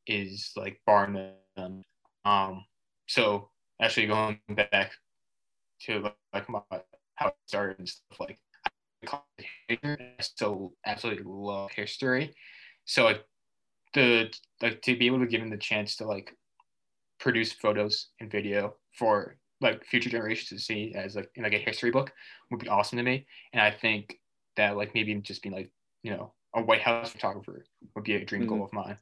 is 0.06 0.52
like 0.56 0.80
bar 0.86 1.08
none. 1.56 1.84
Um, 2.24 2.64
so 3.06 3.50
actually 3.80 4.06
going 4.06 4.40
back 4.50 4.92
to 5.82 6.10
like 6.32 6.48
my 6.48 6.60
how 7.14 7.28
it 7.28 7.34
started 7.46 7.78
and 7.78 7.88
stuff 7.88 8.20
like 8.20 8.38
I 9.08 9.98
still 10.20 10.72
absolutely 10.86 11.24
love 11.26 11.70
history. 11.72 12.34
So 12.84 13.14
the 13.94 14.32
like 14.60 14.82
to 14.82 14.96
be 14.96 15.06
able 15.06 15.20
to 15.20 15.26
give 15.26 15.42
him 15.42 15.50
the 15.50 15.56
chance 15.56 15.96
to 15.96 16.06
like 16.06 16.36
produce 17.18 17.52
photos 17.52 18.08
and 18.20 18.30
video 18.30 18.74
for 18.98 19.36
like 19.60 19.84
future 19.84 20.10
generations 20.10 20.48
to 20.48 20.58
see 20.58 20.92
as 20.94 21.14
like 21.14 21.30
in 21.36 21.44
like 21.44 21.54
a 21.54 21.58
history 21.58 21.90
book 21.90 22.12
would 22.50 22.60
be 22.60 22.68
awesome 22.68 22.98
to 22.98 23.04
me. 23.04 23.26
And 23.52 23.62
I 23.62 23.70
think 23.70 24.18
that 24.56 24.76
like 24.76 24.94
maybe 24.94 25.14
just 25.16 25.42
being 25.42 25.54
like 25.54 25.70
you 26.02 26.10
know 26.10 26.32
a 26.54 26.62
White 26.62 26.82
House 26.82 27.10
photographer 27.10 27.64
would 27.94 28.04
be 28.04 28.14
a 28.14 28.24
dream 28.24 28.46
goal 28.46 28.64
of 28.64 28.72
mine. 28.72 28.98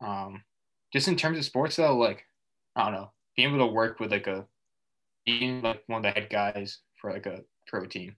Um, 0.00 0.42
just 0.92 1.08
in 1.08 1.16
terms 1.16 1.38
of 1.38 1.44
sports 1.44 1.76
though, 1.76 1.96
like 1.96 2.24
I 2.76 2.84
don't 2.84 2.94
know, 2.94 3.12
being 3.36 3.48
able 3.48 3.66
to 3.66 3.72
work 3.72 4.00
with 4.00 4.10
like 4.10 4.26
a 4.26 4.46
being 5.26 5.62
like 5.62 5.82
one 5.86 5.98
of 5.98 6.02
the 6.02 6.18
head 6.20 6.30
guys 6.30 6.78
for 7.00 7.12
like 7.12 7.26
a 7.26 7.40
pro 7.66 7.84
team, 7.84 8.16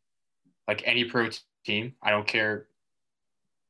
like 0.71 0.83
any 0.87 1.05
pro 1.05 1.29
team. 1.67 1.95
I 2.01 2.11
don't 2.11 2.27
care 2.29 2.67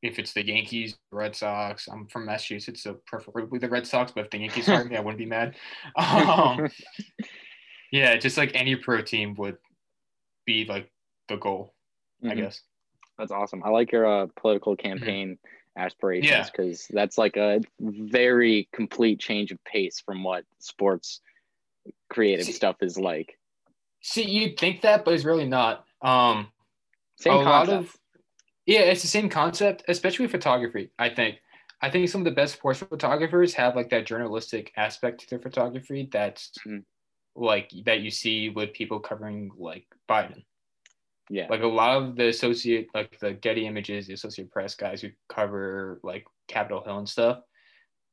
if 0.03 0.19
it's 0.19 0.33
the 0.33 0.45
Yankees, 0.45 0.95
Red 1.11 1.35
Sox. 1.35 1.87
I'm 1.87 2.05
from 2.07 2.25
Massachusetts, 2.27 2.83
so 2.83 2.99
preferably 3.07 3.57
the 3.57 3.67
Red 3.69 3.87
Sox. 3.87 4.11
But 4.11 4.25
if 4.25 4.29
the 4.29 4.37
Yankees 4.37 4.67
hired 4.67 4.87
me, 4.89 4.97
I 4.97 4.99
wouldn't 4.99 5.17
be 5.17 5.25
mad. 5.25 5.55
Um, 5.97 6.69
yeah, 7.91 8.15
just 8.17 8.37
like 8.37 8.51
any 8.53 8.75
pro 8.75 9.01
team 9.01 9.33
would 9.39 9.57
be 10.45 10.65
like 10.65 10.91
the 11.27 11.37
goal, 11.37 11.73
I 12.23 12.27
Mhm. 12.27 12.35
guess. 12.37 12.61
That's 13.17 13.31
awesome. 13.31 13.63
I 13.63 13.69
like 13.69 13.91
your 13.91 14.05
uh, 14.05 14.27
political 14.39 14.75
campaign 14.75 15.37
aspirations 15.75 16.31
Mm-hmm. 16.31 16.41
Yeah. 16.43 16.49
because 16.67 16.87
that's 16.89 17.17
like 17.17 17.35
a 17.37 17.61
very 17.79 18.69
complete 18.73 19.19
change 19.19 19.51
of 19.51 19.63
pace 19.65 19.99
from 19.99 20.23
what 20.23 20.45
sports 20.59 21.19
creative 22.09 22.45
See- 22.45 22.51
stuff 22.53 22.77
is 22.81 22.97
like. 22.97 23.37
See, 24.03 24.27
you'd 24.29 24.57
think 24.59 24.81
that, 24.81 25.03
but 25.05 25.13
it's 25.13 25.25
really 25.25 25.47
not. 25.47 25.85
Um, 26.01 26.47
Same 27.21 27.33
a 27.33 27.41
lot 27.41 27.69
of 27.69 27.95
yeah 28.65 28.81
it's 28.81 29.01
the 29.01 29.07
same 29.07 29.29
concept 29.29 29.83
especially 29.87 30.25
with 30.25 30.31
photography 30.31 30.91
i 30.99 31.09
think 31.09 31.37
i 31.81 31.89
think 31.89 32.07
some 32.09 32.21
of 32.21 32.25
the 32.25 32.31
best 32.31 32.53
sports 32.55 32.79
photographers 32.79 33.53
have 33.53 33.75
like 33.75 33.89
that 33.89 34.05
journalistic 34.05 34.71
aspect 34.77 35.19
to 35.21 35.29
their 35.29 35.39
photography 35.39 36.09
that's 36.11 36.51
Mhm. 36.67 36.83
like 37.35 37.69
that 37.85 38.01
you 38.01 38.11
see 38.11 38.49
with 38.49 38.73
people 38.73 38.99
covering 38.99 39.51
like 39.57 39.85
biden 40.09 40.43
yeah. 41.29 41.47
like 41.49 41.61
a 41.61 41.67
lot 41.67 41.95
of 41.97 42.15
the 42.15 42.27
associate 42.27 42.87
like 42.93 43.17
the 43.19 43.33
getty 43.33 43.65
images 43.67 44.07
the 44.07 44.13
associate 44.13 44.51
press 44.51 44.75
guys 44.75 45.01
who 45.01 45.09
cover 45.29 45.99
like 46.03 46.25
capitol 46.47 46.83
hill 46.83 46.97
and 46.97 47.07
stuff 47.09 47.39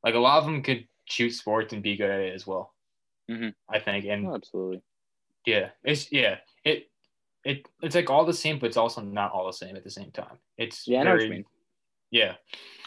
like 0.05 0.15
a 0.15 0.19
lot 0.19 0.39
of 0.39 0.45
them 0.45 0.63
could 0.63 0.87
shoot 1.07 1.31
sports 1.31 1.73
and 1.73 1.83
be 1.83 1.97
good 1.97 2.11
at 2.11 2.21
it 2.21 2.35
as 2.35 2.47
well 2.47 2.75
Mhm. 3.31 3.55
i 3.69 3.79
think 3.81 4.05
and 4.07 4.27
Oh, 4.29 4.35
absolutely. 4.35 4.83
yeah, 5.47 5.71
it's 5.83 6.13
yeah, 6.13 6.39
it 7.49 7.57
it 7.59 7.67
it's 7.83 7.95
like 7.95 8.11
all 8.11 8.25
the 8.25 8.35
same, 8.35 8.59
but 8.59 8.67
it's 8.67 8.77
also 8.77 9.01
not 9.01 9.33
all 9.33 9.47
the 9.47 9.53
same 9.53 9.77
at 9.77 9.85
the 9.85 9.91
same 9.91 10.11
time. 10.11 10.39
It's 10.57 10.87
Yeah, 10.87 11.01
I 11.01 11.05
know 11.05 11.13
what 11.13 11.23
you 11.23 11.31
mean. 11.31 11.45
Yeah, 12.11 12.37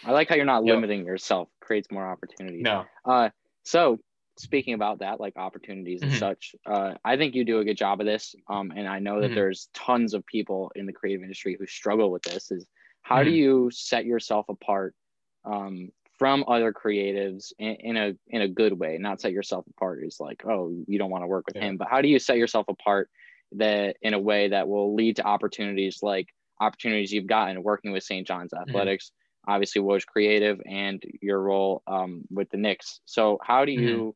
I 0.03 0.11
like 0.11 0.29
how 0.29 0.35
you're 0.35 0.45
not 0.45 0.63
Yep. 0.65 0.75
limiting 0.75 1.05
yourself. 1.05 1.49
Creates 1.59 1.89
more 1.91 2.09
opportunities. 2.09 2.63
no, 2.63 2.85
Uh, 3.05 3.29
so 3.63 3.99
speaking 4.37 4.73
about 4.73 4.99
that, 4.99 5.19
like 5.19 5.37
opportunities 5.37 6.01
and 6.01 6.11
Mhm. 6.11 6.17
such, 6.17 6.55
uh, 6.65 6.95
I 7.03 7.17
think 7.17 7.35
you 7.35 7.43
do 7.45 7.59
a 7.59 7.65
good 7.65 7.77
job 7.77 7.99
of 7.99 8.05
this. 8.07 8.33
Um, 8.47 8.71
and 8.75 8.87
I 8.87 8.99
know 8.99 9.21
that 9.21 9.31
Mhm. 9.31 9.35
there's 9.35 9.69
tons 9.73 10.13
of 10.13 10.25
people 10.25 10.71
in 10.75 10.85
the 10.85 10.93
creative 10.93 11.21
industry 11.21 11.55
who 11.59 11.67
struggle 11.67 12.09
with 12.11 12.23
this. 12.23 12.51
Is 12.51 12.65
how 13.03 13.23
do 13.23 13.29
Mhm. 13.29 13.35
you 13.35 13.71
set 13.71 14.05
yourself 14.05 14.47
apart 14.49 14.95
um, 15.43 15.91
from 16.17 16.43
other 16.47 16.71
creatives 16.73 17.51
in, 17.59 17.75
in 17.75 17.97
a 17.97 18.17
in 18.27 18.41
a 18.41 18.47
good 18.47 18.73
way? 18.79 18.97
Not 18.97 19.21
set 19.21 19.31
yourself 19.31 19.65
apart 19.67 20.03
is 20.03 20.19
like, 20.19 20.45
oh, 20.45 20.71
you 20.87 20.97
don't 20.97 21.11
want 21.11 21.23
to 21.23 21.27
work 21.27 21.45
with 21.47 21.55
Yeah. 21.55 21.63
him, 21.63 21.77
but 21.77 21.89
how 21.89 22.01
do 22.01 22.07
you 22.07 22.19
set 22.19 22.37
yourself 22.37 22.67
apart 22.69 23.09
that 23.53 23.97
in 24.01 24.13
a 24.13 24.19
way 24.19 24.49
that 24.49 24.67
will 24.67 24.95
lead 24.95 25.17
to 25.17 25.23
opportunities 25.25 25.99
like 26.01 26.27
opportunities 26.59 27.11
you've 27.11 27.27
gotten 27.27 27.63
working 27.63 27.91
with 27.91 28.03
St. 28.03 28.27
John's 28.27 28.53
Athletics? 28.53 29.11
Obviously, 29.47 29.81
Woj 29.81 30.05
Creative 30.05 30.61
and 30.67 31.03
your 31.21 31.41
role 31.41 31.81
um, 31.87 32.23
with 32.29 32.49
the 32.51 32.57
Knicks. 32.57 33.01
So, 33.05 33.39
how 33.43 33.65
do 33.65 33.71
you 33.71 34.15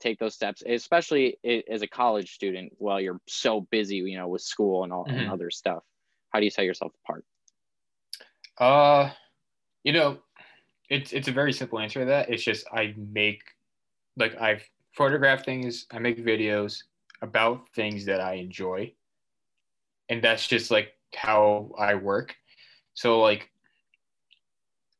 take 0.00 0.18
those 0.18 0.34
steps, 0.34 0.62
especially 0.66 1.38
as 1.70 1.82
a 1.82 1.88
college 1.88 2.32
student, 2.34 2.72
while 2.78 3.00
you're 3.00 3.20
so 3.28 3.62
busy, 3.62 3.96
you 3.96 4.18
know, 4.18 4.28
with 4.28 4.42
school 4.42 4.84
and 4.84 4.92
all 4.92 5.08
and 5.12 5.26
Mhm. 5.26 5.28
other 5.28 5.50
stuff? 5.50 5.84
How 6.30 6.40
do 6.40 6.46
you 6.46 6.50
set 6.50 6.64
yourself 6.66 6.92
apart? 7.04 7.24
uh, 8.58 9.10
you 9.84 9.92
know, 9.92 10.20
it's 10.90 11.12
it's 11.12 11.28
a 11.28 11.32
very 11.32 11.52
simple 11.52 11.78
answer 11.80 12.00
to 12.00 12.06
that. 12.06 12.30
It's 12.30 12.44
just 12.44 12.66
I 12.72 12.94
make 12.96 13.42
like 14.16 14.36
I've 14.40 14.68
photographed 14.96 15.44
things, 15.46 15.86
I 15.92 15.98
make 15.98 16.18
videos 16.24 16.84
about 17.22 17.68
things 17.74 18.04
that 18.06 18.20
I 18.20 18.34
enjoy, 18.34 18.92
and 20.08 20.22
that's 20.22 20.46
just 20.46 20.70
like 20.70 20.94
how 21.14 21.72
I 21.78 21.94
work. 21.94 22.36
So 22.94 23.20
like 23.20 23.50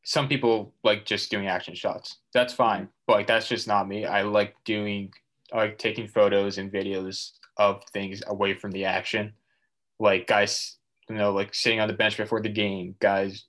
some 0.05 0.27
people 0.27 0.73
like 0.85 1.05
just 1.05 1.31
doing 1.31 1.49
action 1.49 1.75
shots. 1.75 2.17
That's 2.33 2.55
fine. 2.55 2.89
But 3.07 3.15
like 3.15 3.27
that's 3.27 3.47
just 3.47 3.69
not 3.69 3.89
me. 3.89 4.07
I 4.07 4.23
like 4.23 4.55
doing 4.65 5.13
I 5.53 5.59
like 5.59 5.79
taking 5.79 6.09
photos 6.09 6.59
and 6.59 6.73
videos 6.73 7.33
of 7.59 7.83
things 7.93 8.23
away 8.27 8.55
from 8.55 8.71
the 8.71 8.85
action. 8.85 9.35
Like 9.99 10.27
guys, 10.27 10.77
you 11.11 11.17
know, 11.17 11.33
like 11.33 11.55
sitting 11.55 11.81
on 11.81 11.89
the 11.89 11.95
bench 11.95 12.17
before 12.17 12.41
the 12.41 12.49
game, 12.49 12.95
guys 13.01 13.45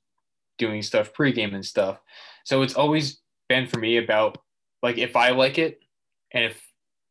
doing 0.58 0.82
stuff 0.82 1.13
pregame 1.13 1.55
and 1.55 1.65
stuff. 1.65 2.01
So 2.43 2.62
it's 2.62 2.75
always 2.75 3.19
been 3.47 3.65
for 3.65 3.79
me 3.79 3.97
about 3.97 4.38
like 4.84 4.97
if 4.97 5.15
I 5.15 5.29
like 5.29 5.58
it 5.58 5.79
and 6.32 6.43
if 6.43 6.62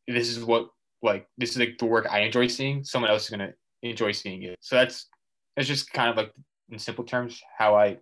this 0.07 0.29
is 0.29 0.43
what 0.43 0.69
like 1.01 1.27
this 1.37 1.51
is 1.51 1.57
like 1.57 1.77
the 1.77 1.85
work 1.85 2.07
I 2.09 2.19
enjoy 2.19 2.47
seeing, 2.47 2.83
someone 2.83 3.11
else 3.11 3.25
is 3.25 3.29
gonna 3.29 3.53
enjoy 3.81 4.11
seeing 4.11 4.43
it. 4.43 4.57
So 4.61 4.75
that's 4.75 5.07
that's 5.55 5.67
just 5.67 5.91
kind 5.93 6.09
of 6.09 6.17
like 6.17 6.31
in 6.69 6.79
simple 6.79 7.03
terms 7.03 7.41
how 7.57 7.75
I 7.75 7.97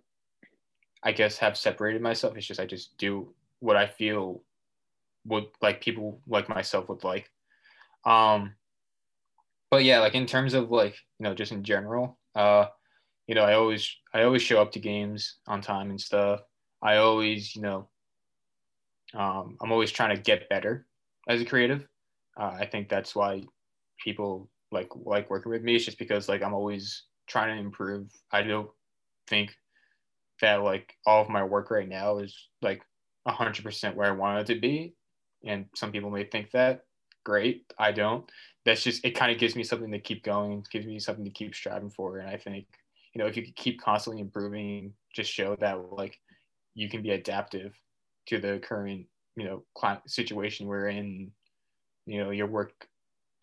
I 1.02 1.12
guess 1.12 1.38
have 1.38 1.56
separated 1.56 2.02
myself. 2.02 2.36
It's 2.36 2.46
just 2.46 2.60
I 2.60 2.66
just 2.66 2.96
do 2.98 3.34
what 3.60 3.76
I 3.76 3.86
feel 3.86 4.42
would 5.24 5.46
like 5.60 5.80
people 5.80 6.20
like 6.26 6.48
myself 6.48 6.88
would 6.88 7.04
like. 7.04 7.30
Um 8.04 8.54
but 9.70 9.84
yeah, 9.84 10.00
like 10.00 10.14
in 10.14 10.26
terms 10.26 10.54
of 10.54 10.70
like, 10.70 10.96
you 11.18 11.24
know, 11.24 11.34
just 11.34 11.52
in 11.52 11.62
general, 11.62 12.18
uh, 12.34 12.66
you 13.26 13.34
know, 13.34 13.42
I 13.42 13.54
always 13.54 13.94
I 14.14 14.22
always 14.22 14.42
show 14.42 14.60
up 14.62 14.72
to 14.72 14.80
games 14.80 15.36
on 15.46 15.60
time 15.60 15.90
and 15.90 16.00
stuff. 16.00 16.40
I 16.82 16.96
always, 16.96 17.54
you 17.54 17.62
know, 17.62 17.88
um, 19.14 19.56
I'm 19.60 19.72
always 19.72 19.90
trying 19.90 20.16
to 20.16 20.22
get 20.22 20.48
better 20.48 20.86
as 21.28 21.42
a 21.42 21.44
creative. 21.44 21.86
Uh, 22.38 22.56
I 22.60 22.66
think 22.66 22.88
that's 22.88 23.14
why 23.14 23.42
people 24.02 24.48
like 24.70 24.88
like 24.94 25.30
working 25.30 25.50
with 25.50 25.62
me. 25.62 25.76
It's 25.76 25.84
just 25.84 25.98
because 25.98 26.28
like 26.28 26.42
I'm 26.42 26.54
always 26.54 27.04
trying 27.26 27.56
to 27.56 27.60
improve. 27.60 28.10
I 28.32 28.42
don't 28.42 28.70
think 29.26 29.54
that 30.40 30.62
like 30.62 30.94
all 31.06 31.22
of 31.22 31.28
my 31.28 31.42
work 31.42 31.70
right 31.70 31.88
now 31.88 32.18
is 32.18 32.48
like 32.62 32.82
100% 33.26 33.94
where 33.94 34.08
I 34.08 34.12
want 34.12 34.40
it 34.40 34.54
to 34.54 34.60
be. 34.60 34.94
And 35.44 35.66
some 35.74 35.92
people 35.92 36.10
may 36.10 36.24
think 36.24 36.50
that 36.52 36.84
great. 37.24 37.64
I 37.78 37.92
don't. 37.92 38.24
That's 38.64 38.82
just 38.82 39.04
it 39.04 39.12
kind 39.12 39.32
of 39.32 39.38
gives 39.38 39.56
me 39.56 39.62
something 39.64 39.90
to 39.92 39.98
keep 39.98 40.24
going, 40.24 40.64
gives 40.70 40.86
me 40.86 40.98
something 40.98 41.24
to 41.24 41.30
keep 41.30 41.54
striving 41.54 41.90
for. 41.90 42.18
And 42.18 42.28
I 42.28 42.36
think, 42.36 42.66
you 43.14 43.20
know, 43.20 43.26
if 43.26 43.36
you 43.36 43.44
keep 43.54 43.80
constantly 43.80 44.20
improving, 44.20 44.92
just 45.14 45.30
show 45.32 45.56
that 45.56 45.92
like 45.92 46.18
you 46.74 46.88
can 46.88 47.02
be 47.02 47.10
adaptive 47.10 47.74
to 48.26 48.38
the 48.38 48.60
current, 48.62 49.06
you 49.36 49.44
know, 49.44 49.64
situation 50.06 50.66
we're 50.66 50.88
in, 50.88 51.30
you 52.08 52.24
know, 52.24 52.30
your 52.30 52.46
work 52.46 52.88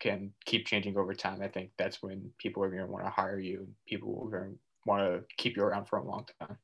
can 0.00 0.32
keep 0.44 0.66
changing 0.66 0.96
over 0.96 1.14
time, 1.14 1.40
I 1.42 1.48
think 1.48 1.70
that's 1.78 2.02
when 2.02 2.30
people 2.38 2.62
are 2.62 2.70
going 2.70 2.82
to 2.82 2.90
want 2.90 3.04
to 3.04 3.10
hire 3.10 3.38
you. 3.38 3.66
People 3.86 4.12
will 4.12 4.56
want 4.84 5.02
to 5.02 5.22
keep 5.36 5.56
you 5.56 5.62
around 5.62 5.86
for 5.86 5.98
a 5.98 6.04
long 6.04 6.26
time. 6.40 6.56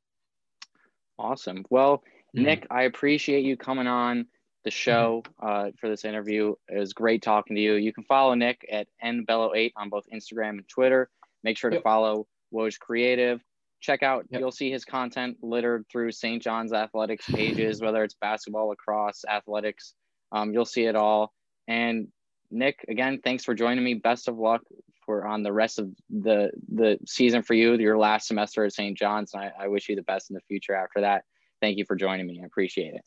Awesome. 1.19 1.65
Well, 1.71 1.99
mm-hmm. 2.37 2.45
Nick, 2.45 2.67
I 2.71 2.83
appreciate 2.83 3.45
you 3.45 3.57
coming 3.57 3.87
on 3.87 4.27
the 4.65 4.71
mm-hmm. 4.71 4.75
show 4.75 5.23
uh, 5.43 5.71
for 5.81 5.89
this 5.89 6.05
interview. 6.05 6.55
It 6.69 6.79
was 6.79 6.93
great 6.93 7.23
talking 7.23 7.57
to 7.57 7.63
you. 7.63 7.75
You 7.75 7.93
can 7.93 8.05
follow 8.05 8.35
Nick 8.35 8.67
at 8.71 8.89
nbello8 9.05 9.73
on 9.77 9.89
both 9.89 10.05
Instagram 10.13 10.51
and 10.51 10.69
Twitter. 10.69 11.09
Make 11.45 11.59
sure 11.59 11.71
to 11.71 11.77
yep. 11.77 11.83
follow 11.83 12.27
Woj 12.55 12.79
Creative. 12.79 13.41
Check 13.81 14.05
out, 14.05 14.27
yep. 14.31 14.41
you'll 14.41 14.53
see 14.53 14.71
his 14.71 14.85
content 14.85 15.39
littered 15.43 15.85
through 15.91 16.13
St. 16.13 16.41
John's 16.41 16.73
athletics 16.73 17.25
pages, 17.29 17.81
whether 17.81 18.05
it's 18.05 18.15
basketball, 18.21 18.69
lacrosse, 18.69 19.25
athletics. 19.29 19.95
Um, 20.31 20.53
you'll 20.53 20.65
see 20.65 20.85
it 20.85 20.95
all. 20.95 21.33
And 21.69 22.09
Nick, 22.51 22.85
again, 22.89 23.21
thanks 23.23 23.45
for 23.45 23.55
joining 23.55 23.85
me. 23.85 23.95
Best 23.95 24.29
of 24.29 24.37
luck 24.37 24.63
for 25.05 25.27
on 25.27 25.43
the 25.43 25.53
rest 25.53 25.79
of 25.79 25.91
the 26.11 26.51
the 26.73 26.99
season 27.07 27.43
for 27.43 27.55
you, 27.55 27.75
your 27.75 27.99
last 27.99 28.29
semester 28.29 28.65
at 28.65 28.73
St. 28.73 28.97
John's. 28.97 29.35
I, 29.35 29.51
I 29.59 29.69
wish 29.69 29.89
you 29.89 29.97
the 29.97 30.03
best 30.03 30.31
in 30.31 30.35
the 30.35 30.41
future 30.43 30.75
after 30.75 31.01
that. 31.01 31.25
Thank 31.61 31.79
you 31.79 31.85
for 31.85 31.97
joining 31.97 32.27
me. 32.27 32.41
I 32.43 32.47
appreciate 32.47 32.95
it. 32.95 33.03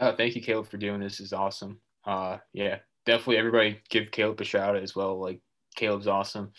Oh, 0.00 0.14
thank 0.16 0.34
you, 0.34 0.42
Caleb, 0.42 0.68
for 0.68 0.78
doing 0.78 1.00
this. 1.00 1.18
this 1.18 1.26
is 1.26 1.32
awesome. 1.32 1.80
Uh, 2.04 2.38
yeah, 2.52 2.78
definitely 3.06 3.36
everybody 3.36 3.80
give 3.88 4.10
Caleb 4.10 4.40
a 4.40 4.44
shout 4.44 4.76
out 4.76 4.82
as 4.82 4.96
well. 4.96 5.20
Like 5.20 5.40
Caleb's 5.76 6.06
awesome. 6.06 6.52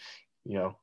You 0.45 0.55
know, 0.55 0.77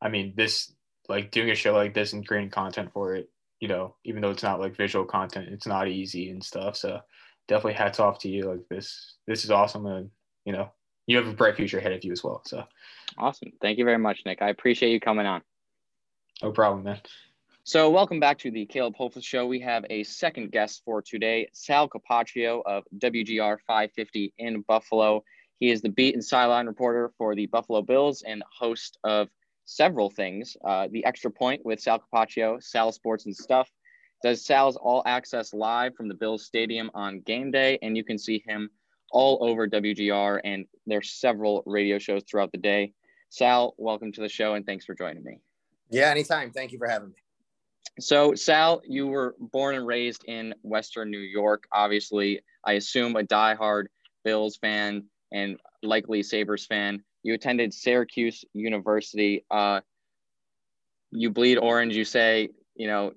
I 0.00 0.08
mean, 0.08 0.34
this 0.36 0.72
like 1.08 1.30
doing 1.30 1.50
a 1.50 1.54
show 1.54 1.74
like 1.74 1.94
this 1.94 2.12
and 2.12 2.26
creating 2.26 2.50
content 2.50 2.92
for 2.92 3.14
it. 3.14 3.30
You 3.60 3.68
know, 3.68 3.96
even 4.04 4.20
though 4.20 4.30
it's 4.30 4.42
not 4.42 4.60
like 4.60 4.76
visual 4.76 5.04
content, 5.04 5.48
it's 5.50 5.66
not 5.66 5.88
easy 5.88 6.30
and 6.30 6.42
stuff. 6.42 6.76
So 6.76 7.00
definitely 7.48 7.74
hats 7.74 8.00
off 8.00 8.18
to 8.20 8.28
you. 8.28 8.44
Like 8.44 8.68
this, 8.68 9.16
this 9.26 9.44
is 9.44 9.50
awesome, 9.50 9.86
and 9.86 10.10
you 10.44 10.52
know, 10.52 10.70
you 11.06 11.16
have 11.16 11.26
a 11.26 11.32
bright 11.32 11.56
future 11.56 11.78
ahead 11.78 11.92
of 11.92 12.04
you 12.04 12.12
as 12.12 12.24
well. 12.24 12.42
So 12.46 12.64
awesome. 13.18 13.52
Thank 13.60 13.78
you 13.78 13.84
very 13.84 13.98
much, 13.98 14.22
Nick. 14.26 14.42
I 14.42 14.48
appreciate 14.48 14.92
you 14.92 15.00
coming 15.00 15.26
on. 15.26 15.42
No 16.42 16.52
problem, 16.52 16.84
man. 16.84 17.00
So, 17.66 17.88
welcome 17.88 18.20
back 18.20 18.38
to 18.40 18.50
the 18.50 18.66
Caleb 18.66 18.94
Holfoth 18.94 19.24
Show. 19.24 19.46
We 19.46 19.60
have 19.60 19.86
a 19.88 20.02
second 20.04 20.52
guest 20.52 20.82
for 20.84 21.00
today, 21.00 21.48
Sal 21.54 21.88
Capaccio 21.88 22.60
of 22.66 22.84
WGR 22.98 23.56
550 23.66 24.34
in 24.36 24.60
Buffalo. 24.60 25.24
He 25.60 25.70
is 25.70 25.80
the 25.80 25.88
beat 25.88 26.14
and 26.14 26.22
sideline 26.22 26.66
reporter 26.66 27.10
for 27.16 27.34
the 27.34 27.46
Buffalo 27.46 27.80
Bills 27.80 28.22
and 28.22 28.42
host 28.52 28.98
of 29.02 29.30
several 29.64 30.10
things. 30.10 30.58
Uh, 30.62 30.88
the 30.90 31.06
Extra 31.06 31.30
Point 31.30 31.64
with 31.64 31.80
Sal 31.80 32.00
Capaccio, 32.00 32.62
Sal 32.62 32.92
Sports 32.92 33.24
and 33.24 33.34
Stuff, 33.34 33.70
does 34.24 34.42
Sal's 34.42 34.76
All 34.76 35.02
Access 35.04 35.52
live 35.52 35.94
from 35.94 36.08
the 36.08 36.14
Bills 36.14 36.46
Stadium 36.46 36.90
on 36.94 37.20
game 37.20 37.50
day, 37.50 37.78
and 37.82 37.94
you 37.94 38.02
can 38.02 38.16
see 38.16 38.42
him 38.48 38.70
all 39.12 39.38
over 39.42 39.68
WGR, 39.68 40.40
and 40.44 40.64
there's 40.86 41.12
several 41.12 41.62
radio 41.66 41.98
shows 41.98 42.22
throughout 42.24 42.50
the 42.50 42.56
day. 42.56 42.94
Sal, 43.28 43.74
welcome 43.76 44.12
to 44.12 44.22
the 44.22 44.28
show, 44.30 44.54
and 44.54 44.64
thanks 44.64 44.86
for 44.86 44.94
joining 44.94 45.22
me. 45.22 45.40
Yeah, 45.90 46.08
anytime. 46.08 46.52
Thank 46.52 46.72
you 46.72 46.78
for 46.78 46.88
having 46.88 47.08
me. 47.08 47.16
So, 48.00 48.34
Sal, 48.34 48.80
you 48.88 49.08
were 49.08 49.36
born 49.38 49.74
and 49.74 49.86
raised 49.86 50.24
in 50.24 50.54
Western 50.62 51.10
New 51.10 51.18
York. 51.18 51.64
Obviously, 51.70 52.40
I 52.64 52.72
assume 52.72 53.16
a 53.16 53.24
diehard 53.24 53.88
Bills 54.24 54.56
fan 54.56 55.04
and 55.32 55.58
likely 55.82 56.22
Sabres 56.22 56.64
fan. 56.64 57.04
You 57.24 57.34
attended 57.34 57.74
Syracuse 57.74 58.42
University. 58.54 59.44
Uh, 59.50 59.82
you 61.10 61.28
bleed 61.28 61.58
orange. 61.58 61.94
You 61.94 62.06
say, 62.06 62.48
you 62.74 62.86
know, 62.86 63.12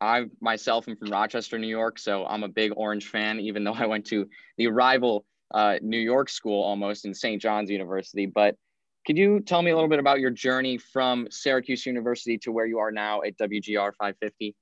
I 0.00 0.26
myself 0.40 0.88
am 0.88 0.96
from 0.96 1.10
Rochester, 1.10 1.58
New 1.58 1.68
York, 1.68 1.98
so 1.98 2.26
I'm 2.26 2.42
a 2.42 2.48
big 2.48 2.72
Orange 2.76 3.06
fan, 3.06 3.40
even 3.40 3.64
though 3.64 3.74
I 3.74 3.86
went 3.86 4.06
to 4.06 4.28
the 4.56 4.68
rival 4.68 5.24
uh, 5.52 5.76
New 5.82 5.98
York 5.98 6.28
school 6.28 6.62
almost 6.62 7.04
in 7.04 7.14
St. 7.14 7.40
John's 7.40 7.70
University. 7.70 8.26
But 8.26 8.56
could 9.06 9.18
you 9.18 9.40
tell 9.40 9.62
me 9.62 9.70
a 9.70 9.74
little 9.74 9.90
bit 9.90 9.98
about 9.98 10.20
your 10.20 10.30
journey 10.30 10.78
from 10.78 11.28
Syracuse 11.30 11.84
University 11.86 12.38
to 12.38 12.52
where 12.52 12.66
you 12.66 12.78
are 12.78 12.90
now 12.90 13.22
at 13.22 13.36
WGR 13.38 13.92
550? 13.98 14.56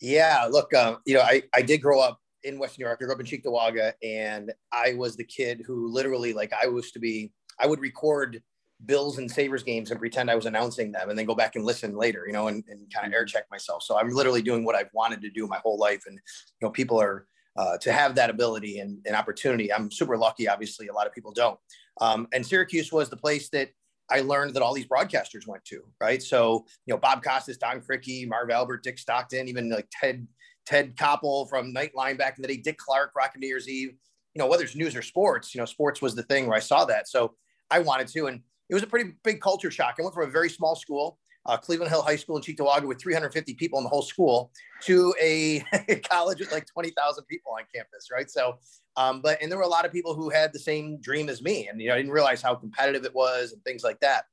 Yeah, 0.00 0.46
look, 0.50 0.74
uh, 0.74 0.96
you 1.06 1.14
know, 1.14 1.22
I, 1.22 1.42
I 1.54 1.62
did 1.62 1.78
grow 1.78 2.00
up 2.00 2.20
in 2.42 2.58
West 2.58 2.78
New 2.78 2.84
York. 2.84 2.98
I 3.00 3.04
grew 3.04 3.14
up 3.14 3.20
in 3.20 3.26
Cheektowaga, 3.26 3.94
and 4.02 4.52
I 4.70 4.94
was 4.94 5.16
the 5.16 5.24
kid 5.24 5.62
who 5.66 5.90
literally, 5.90 6.34
like, 6.34 6.52
I 6.52 6.66
was 6.66 6.90
to 6.92 6.98
be, 6.98 7.32
I 7.58 7.66
would 7.66 7.80
record 7.80 8.42
Bills 8.84 9.18
and 9.18 9.30
Sabres 9.30 9.62
games 9.62 9.90
and 9.90 9.98
pretend 9.98 10.30
I 10.30 10.34
was 10.34 10.46
announcing 10.46 10.92
them 10.92 11.08
and 11.08 11.18
then 11.18 11.26
go 11.26 11.34
back 11.34 11.56
and 11.56 11.64
listen 11.64 11.96
later, 11.96 12.24
you 12.26 12.32
know, 12.32 12.48
and, 12.48 12.62
and 12.68 12.92
kind 12.92 13.06
of 13.06 13.12
air 13.12 13.24
check 13.24 13.44
myself. 13.50 13.82
So 13.82 13.98
I'm 13.98 14.10
literally 14.10 14.42
doing 14.42 14.64
what 14.64 14.76
I've 14.76 14.90
wanted 14.92 15.22
to 15.22 15.30
do 15.30 15.46
my 15.46 15.58
whole 15.58 15.78
life. 15.78 16.02
And, 16.06 16.14
you 16.16 16.66
know, 16.66 16.70
people 16.70 17.00
are, 17.00 17.26
uh, 17.56 17.78
to 17.78 17.90
have 17.90 18.14
that 18.16 18.28
ability 18.28 18.80
and, 18.80 18.98
and, 19.06 19.16
opportunity. 19.16 19.72
I'm 19.72 19.90
super 19.90 20.18
lucky. 20.18 20.46
Obviously, 20.46 20.88
a 20.88 20.92
lot 20.92 21.06
of 21.06 21.14
people 21.14 21.32
don't. 21.32 21.58
Um, 22.02 22.28
and 22.34 22.44
Syracuse 22.44 22.92
was 22.92 23.08
the 23.08 23.16
place 23.16 23.48
that 23.48 23.70
I 24.10 24.20
learned 24.20 24.54
that 24.54 24.62
all 24.62 24.74
these 24.74 24.86
broadcasters 24.86 25.46
went 25.46 25.64
to, 25.66 25.80
right? 25.98 26.22
So, 26.22 26.66
you 26.84 26.92
know, 26.94 26.98
Bob 26.98 27.22
Costas, 27.22 27.56
Don 27.56 27.80
Criqui, 27.80 28.28
Marv 28.28 28.50
Albert, 28.50 28.82
Dick 28.82 28.98
Stockton, 28.98 29.48
even 29.48 29.70
like 29.70 29.88
Ted 29.90 30.26
Ted 30.66 30.96
Koppel 30.96 31.48
from 31.48 31.72
Nightline 31.72 32.18
back 32.18 32.36
in 32.36 32.42
the 32.42 32.48
day, 32.48 32.56
Dick 32.56 32.76
Clark, 32.76 33.12
Rockin' 33.16 33.40
New 33.40 33.46
Year's 33.46 33.68
Eve. 33.68 33.94
You 34.34 34.40
know, 34.40 34.48
whether 34.48 34.64
it's 34.64 34.76
news 34.76 34.94
or 34.94 35.02
sports, 35.02 35.54
you 35.54 35.60
know, 35.60 35.64
sports 35.64 36.02
was 36.02 36.14
the 36.14 36.24
thing 36.24 36.46
where 36.46 36.56
I 36.56 36.60
saw 36.60 36.84
that. 36.84 37.08
So 37.08 37.34
I 37.70 37.78
wanted 37.78 38.08
to. 38.08 38.26
And 38.26 38.42
it 38.68 38.74
was 38.74 38.82
a 38.82 38.86
pretty 38.86 39.12
big 39.22 39.40
culture 39.40 39.70
shock. 39.70 39.96
I 39.98 40.02
went 40.02 40.14
from 40.14 40.28
a 40.28 40.30
very 40.30 40.50
small 40.50 40.74
school, 40.74 41.18
uh, 41.46 41.56
Cleveland 41.56 41.90
Hill 41.90 42.02
High 42.02 42.16
School 42.16 42.36
in 42.36 42.42
Cheektowaga 42.42 42.86
with 42.86 43.00
350 43.00 43.54
people 43.54 43.78
in 43.78 43.84
the 43.84 43.88
whole 43.88 44.02
school 44.02 44.50
to 44.82 45.14
a 45.20 45.60
college 46.10 46.40
with 46.40 46.52
like 46.52 46.66
20,000 46.66 47.24
people 47.24 47.52
on 47.52 47.64
campus, 47.74 48.08
right? 48.12 48.30
So, 48.30 48.58
um, 48.96 49.20
but, 49.20 49.40
and 49.40 49.50
there 49.50 49.58
were 49.58 49.64
a 49.64 49.68
lot 49.68 49.84
of 49.84 49.92
people 49.92 50.14
who 50.14 50.30
had 50.30 50.52
the 50.52 50.58
same 50.58 51.00
dream 51.00 51.28
as 51.28 51.42
me. 51.42 51.68
And, 51.68 51.80
you 51.80 51.88
know, 51.88 51.94
I 51.94 51.98
didn't 51.98 52.12
realize 52.12 52.42
how 52.42 52.54
competitive 52.54 53.04
it 53.04 53.14
was 53.14 53.52
and 53.52 53.62
things 53.64 53.84
like 53.84 54.00
that. 54.00 54.24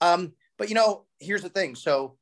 Um, 0.00 0.32
but, 0.56 0.68
you 0.68 0.74
know, 0.74 1.04
here's 1.18 1.42
the 1.42 1.48
thing. 1.48 1.74
So 1.74 2.16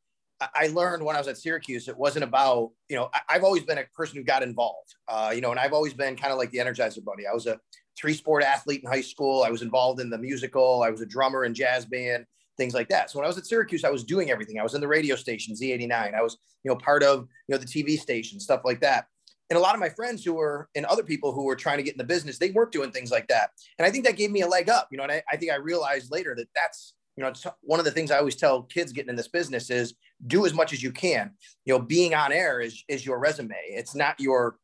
I 0.54 0.68
learned 0.68 1.04
when 1.04 1.16
I 1.16 1.18
was 1.18 1.28
at 1.28 1.38
Syracuse, 1.38 1.88
it 1.88 1.96
wasn't 1.96 2.24
about, 2.24 2.72
you 2.88 2.96
know, 2.96 3.10
I, 3.28 3.34
have 3.34 3.44
always 3.44 3.62
been 3.62 3.78
a 3.78 3.84
person 3.94 4.16
who 4.16 4.24
got 4.24 4.42
involved, 4.42 4.94
uh, 5.08 5.32
you 5.34 5.40
know, 5.40 5.50
and 5.50 5.60
I've 5.60 5.72
always 5.72 5.94
been 5.94 6.16
kind 6.16 6.32
of 6.32 6.38
like 6.38 6.50
the 6.50 6.58
Energizer 6.58 7.04
Bunny. 7.04 7.24
I 7.30 7.34
was 7.34 7.46
a 7.46 7.60
three 7.98 8.14
sport 8.14 8.42
athlete 8.42 8.82
in 8.82 8.90
high 8.90 9.00
school. 9.00 9.42
I 9.42 9.50
was 9.50 9.62
involved 9.62 10.00
in 10.00 10.10
the 10.10 10.18
musical. 10.18 10.82
I 10.82 10.90
was 10.90 11.00
a 11.00 11.06
drummer 11.06 11.44
in 11.44 11.54
jazz 11.54 11.84
band, 11.84 12.26
things 12.56 12.74
like 12.74 12.88
that. 12.88 13.10
So 13.10 13.18
when 13.18 13.24
I 13.24 13.28
was 13.28 13.38
at 13.38 13.46
Syracuse, 13.46 13.84
I 13.84 13.90
was 13.90 14.04
doing 14.04 14.30
everything. 14.30 14.58
I 14.58 14.62
was 14.62 14.74
in 14.74 14.80
the 14.80 14.88
radio 14.88 15.16
station 15.16 15.54
Z89. 15.54 16.14
I 16.14 16.22
was, 16.22 16.38
you 16.64 16.70
know, 16.70 16.76
part 16.76 17.02
of, 17.02 17.28
you 17.48 17.54
know, 17.54 17.58
the 17.58 17.66
TV 17.66 17.98
station, 17.98 18.40
stuff 18.40 18.62
like 18.64 18.80
that. 18.80 19.06
And 19.50 19.58
a 19.58 19.60
lot 19.60 19.74
of 19.74 19.80
my 19.80 19.90
friends 19.90 20.24
who 20.24 20.34
were 20.34 20.68
and 20.74 20.86
other 20.86 21.02
people 21.02 21.32
who 21.32 21.44
were 21.44 21.56
trying 21.56 21.76
to 21.76 21.82
get 21.82 21.92
in 21.92 21.98
the 21.98 22.04
business, 22.04 22.38
they 22.38 22.50
weren't 22.50 22.72
doing 22.72 22.90
things 22.90 23.10
like 23.10 23.28
that. 23.28 23.50
And 23.78 23.84
I 23.84 23.90
think 23.90 24.06
that 24.06 24.16
gave 24.16 24.30
me 24.30 24.40
a 24.40 24.46
leg 24.46 24.70
up, 24.70 24.88
you 24.90 24.96
know, 24.96 25.02
and 25.02 25.12
I, 25.12 25.22
I 25.30 25.36
think 25.36 25.52
I 25.52 25.56
realized 25.56 26.10
later 26.10 26.34
that 26.36 26.48
that's, 26.54 26.94
you 27.16 27.22
know, 27.22 27.32
one 27.60 27.78
of 27.78 27.84
the 27.84 27.90
things 27.90 28.10
I 28.10 28.18
always 28.18 28.36
tell 28.36 28.62
kids 28.62 28.92
getting 28.92 29.10
in 29.10 29.16
this 29.16 29.28
business 29.28 29.68
is 29.68 29.94
do 30.26 30.46
as 30.46 30.54
much 30.54 30.72
as 30.72 30.82
you 30.82 30.90
can. 30.90 31.32
You 31.66 31.74
know, 31.74 31.80
being 31.80 32.14
on 32.14 32.32
air 32.32 32.60
is 32.60 32.82
is 32.88 33.04
your 33.04 33.18
resume. 33.18 33.54
It's 33.66 33.94
not 33.94 34.18
your 34.18 34.56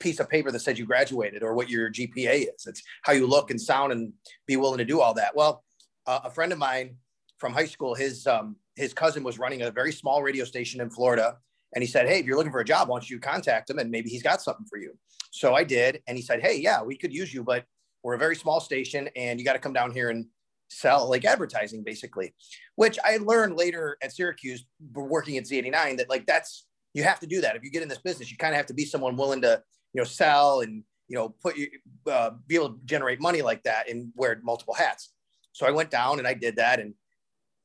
piece 0.00 0.18
of 0.18 0.28
paper 0.28 0.50
that 0.50 0.60
says 0.60 0.78
you 0.78 0.86
graduated 0.86 1.42
or 1.42 1.54
what 1.54 1.70
your 1.70 1.90
GPA 1.90 2.46
is. 2.54 2.66
It's 2.66 2.82
how 3.02 3.12
you 3.12 3.26
look 3.26 3.50
and 3.50 3.60
sound 3.60 3.92
and 3.92 4.12
be 4.46 4.56
willing 4.56 4.78
to 4.78 4.84
do 4.84 5.00
all 5.00 5.14
that. 5.14 5.36
Well, 5.36 5.62
uh, 6.06 6.20
a 6.24 6.30
friend 6.30 6.52
of 6.52 6.58
mine 6.58 6.96
from 7.38 7.52
high 7.52 7.66
school, 7.66 7.94
his 7.94 8.26
um, 8.26 8.56
his 8.76 8.92
cousin 8.92 9.22
was 9.22 9.38
running 9.38 9.62
a 9.62 9.70
very 9.70 9.92
small 9.92 10.22
radio 10.22 10.44
station 10.44 10.80
in 10.80 10.90
Florida, 10.90 11.36
and 11.74 11.82
he 11.82 11.88
said, 11.88 12.08
"Hey, 12.08 12.18
if 12.18 12.26
you're 12.26 12.36
looking 12.36 12.52
for 12.52 12.60
a 12.60 12.64
job, 12.64 12.88
why 12.88 12.96
don't 12.96 13.08
you 13.08 13.20
contact 13.20 13.70
him 13.70 13.78
and 13.78 13.90
maybe 13.90 14.10
he's 14.10 14.22
got 14.22 14.42
something 14.42 14.66
for 14.68 14.78
you." 14.78 14.96
So 15.30 15.54
I 15.54 15.62
did, 15.62 16.02
and 16.08 16.16
he 16.16 16.22
said, 16.22 16.40
"Hey, 16.40 16.58
yeah, 16.58 16.82
we 16.82 16.96
could 16.96 17.12
use 17.12 17.32
you, 17.32 17.44
but 17.44 17.64
we're 18.02 18.14
a 18.14 18.18
very 18.18 18.36
small 18.36 18.60
station, 18.60 19.08
and 19.14 19.38
you 19.38 19.44
got 19.44 19.52
to 19.52 19.60
come 19.60 19.72
down 19.72 19.92
here 19.92 20.10
and." 20.10 20.26
sell 20.72 21.10
like 21.10 21.24
advertising 21.24 21.82
basically 21.82 22.32
which 22.76 22.96
i 23.04 23.16
learned 23.16 23.56
later 23.56 23.98
at 24.04 24.12
syracuse 24.12 24.64
working 24.94 25.36
at 25.36 25.42
z89 25.42 25.96
that 25.96 26.08
like 26.08 26.24
that's 26.26 26.68
you 26.94 27.02
have 27.02 27.18
to 27.18 27.26
do 27.26 27.40
that 27.40 27.56
if 27.56 27.64
you 27.64 27.72
get 27.72 27.82
in 27.82 27.88
this 27.88 27.98
business 27.98 28.30
you 28.30 28.36
kind 28.36 28.54
of 28.54 28.56
have 28.56 28.66
to 28.66 28.72
be 28.72 28.84
someone 28.84 29.16
willing 29.16 29.40
to 29.42 29.60
you 29.92 30.00
know, 30.00 30.04
sell 30.04 30.60
and, 30.60 30.84
you 31.08 31.16
know, 31.16 31.28
put 31.28 31.56
you, 31.56 31.68
uh, 32.10 32.30
be 32.46 32.54
able 32.54 32.70
to 32.70 32.78
generate 32.84 33.20
money 33.20 33.42
like 33.42 33.62
that 33.64 33.88
and 33.88 34.12
wear 34.14 34.38
multiple 34.42 34.74
hats. 34.74 35.12
So 35.52 35.66
I 35.66 35.70
went 35.70 35.90
down 35.90 36.18
and 36.18 36.28
I 36.28 36.34
did 36.34 36.56
that. 36.56 36.80
And 36.80 36.94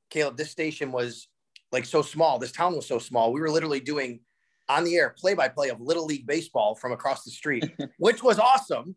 Caleb, 0.09 0.37
this 0.37 0.51
station 0.51 0.91
was 0.91 1.27
like 1.71 1.85
so 1.85 2.01
small. 2.01 2.39
This 2.39 2.51
town 2.51 2.75
was 2.75 2.87
so 2.87 2.99
small. 2.99 3.31
We 3.31 3.41
were 3.41 3.51
literally 3.51 3.79
doing 3.79 4.21
on 4.67 4.83
the 4.83 4.95
air 4.95 5.13
play 5.15 5.35
by 5.35 5.47
play 5.47 5.69
of 5.69 5.79
little 5.79 6.05
league 6.05 6.25
baseball 6.25 6.75
from 6.75 6.91
across 6.91 7.23
the 7.23 7.31
street, 7.31 7.71
which 7.99 8.23
was 8.23 8.39
awesome 8.39 8.95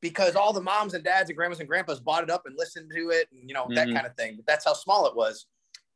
because 0.00 0.34
all 0.34 0.52
the 0.52 0.62
moms 0.62 0.94
and 0.94 1.04
dads 1.04 1.28
and 1.28 1.36
grandmas 1.36 1.60
and 1.60 1.68
grandpas 1.68 2.00
bought 2.00 2.22
it 2.22 2.30
up 2.30 2.46
and 2.46 2.56
listened 2.56 2.90
to 2.94 3.10
it 3.10 3.28
and, 3.32 3.48
you 3.48 3.54
know, 3.54 3.64
mm-hmm. 3.64 3.74
that 3.74 3.92
kind 3.92 4.06
of 4.06 4.14
thing. 4.16 4.36
But 4.36 4.46
that's 4.46 4.64
how 4.64 4.72
small 4.72 5.06
it 5.06 5.14
was, 5.14 5.46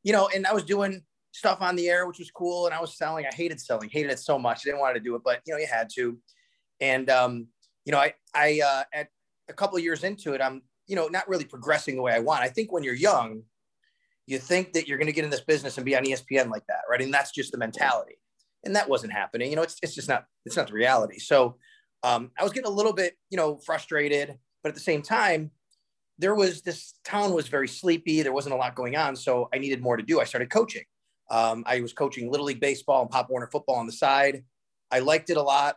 you 0.02 0.12
know, 0.12 0.28
and 0.34 0.46
I 0.46 0.52
was 0.52 0.64
doing 0.64 1.02
stuff 1.32 1.62
on 1.62 1.74
the 1.74 1.88
air, 1.88 2.06
which 2.06 2.18
was 2.18 2.30
cool. 2.30 2.66
And 2.66 2.74
I 2.74 2.80
was 2.80 2.96
selling, 2.96 3.26
I 3.26 3.34
hated 3.34 3.60
selling, 3.60 3.88
hated 3.90 4.12
it 4.12 4.18
so 4.18 4.38
much. 4.38 4.60
I 4.60 4.70
didn't 4.70 4.80
want 4.80 4.94
to 4.94 5.00
do 5.00 5.14
it, 5.16 5.22
but 5.24 5.40
you 5.46 5.52
know, 5.52 5.58
you 5.58 5.66
had 5.66 5.88
to. 5.96 6.18
And 6.80 7.08
um, 7.10 7.48
you 7.84 7.92
know, 7.92 7.98
I 7.98 8.14
I 8.34 8.60
uh, 8.64 8.82
at 8.92 9.08
a 9.48 9.52
couple 9.52 9.76
of 9.76 9.84
years 9.84 10.04
into 10.04 10.32
it, 10.32 10.40
I'm 10.40 10.62
you 10.86 10.96
know 10.96 11.08
not 11.08 11.28
really 11.28 11.44
progressing 11.44 11.96
the 11.96 12.02
way 12.02 12.12
I 12.12 12.20
want. 12.20 12.42
I 12.42 12.48
think 12.48 12.72
when 12.72 12.82
you're 12.82 12.94
young, 12.94 13.42
you 14.26 14.38
think 14.38 14.72
that 14.72 14.88
you're 14.88 14.98
going 14.98 15.06
to 15.06 15.12
get 15.12 15.24
in 15.24 15.30
this 15.30 15.40
business 15.40 15.76
and 15.76 15.84
be 15.84 15.96
on 15.96 16.04
ESPN 16.04 16.50
like 16.50 16.66
that, 16.68 16.82
right? 16.90 17.00
And 17.00 17.12
that's 17.12 17.32
just 17.32 17.52
the 17.52 17.58
mentality. 17.58 18.18
And 18.64 18.74
that 18.76 18.88
wasn't 18.88 19.12
happening. 19.12 19.50
You 19.50 19.56
know, 19.56 19.62
it's 19.62 19.76
it's 19.82 19.94
just 19.94 20.08
not 20.08 20.24
it's 20.44 20.56
not 20.56 20.68
the 20.68 20.72
reality. 20.72 21.18
So 21.18 21.56
um, 22.02 22.30
I 22.38 22.42
was 22.42 22.52
getting 22.52 22.70
a 22.70 22.74
little 22.74 22.92
bit 22.92 23.16
you 23.30 23.36
know 23.36 23.58
frustrated, 23.58 24.36
but 24.62 24.70
at 24.70 24.74
the 24.74 24.80
same 24.80 25.02
time, 25.02 25.50
there 26.18 26.34
was 26.34 26.62
this 26.62 26.94
town 27.04 27.34
was 27.34 27.48
very 27.48 27.68
sleepy. 27.68 28.22
There 28.22 28.32
wasn't 28.32 28.54
a 28.54 28.58
lot 28.58 28.74
going 28.74 28.96
on. 28.96 29.16
So 29.16 29.48
I 29.52 29.58
needed 29.58 29.82
more 29.82 29.96
to 29.96 30.02
do. 30.02 30.20
I 30.20 30.24
started 30.24 30.50
coaching. 30.50 30.84
Um, 31.30 31.64
I 31.66 31.80
was 31.80 31.92
coaching 31.92 32.30
Little 32.30 32.46
League 32.46 32.60
Baseball 32.60 33.02
and 33.02 33.10
Pop 33.10 33.30
Warner 33.30 33.48
football 33.50 33.76
on 33.76 33.86
the 33.86 33.92
side. 33.92 34.44
I 34.90 35.00
liked 35.00 35.30
it 35.30 35.36
a 35.36 35.42
lot. 35.42 35.76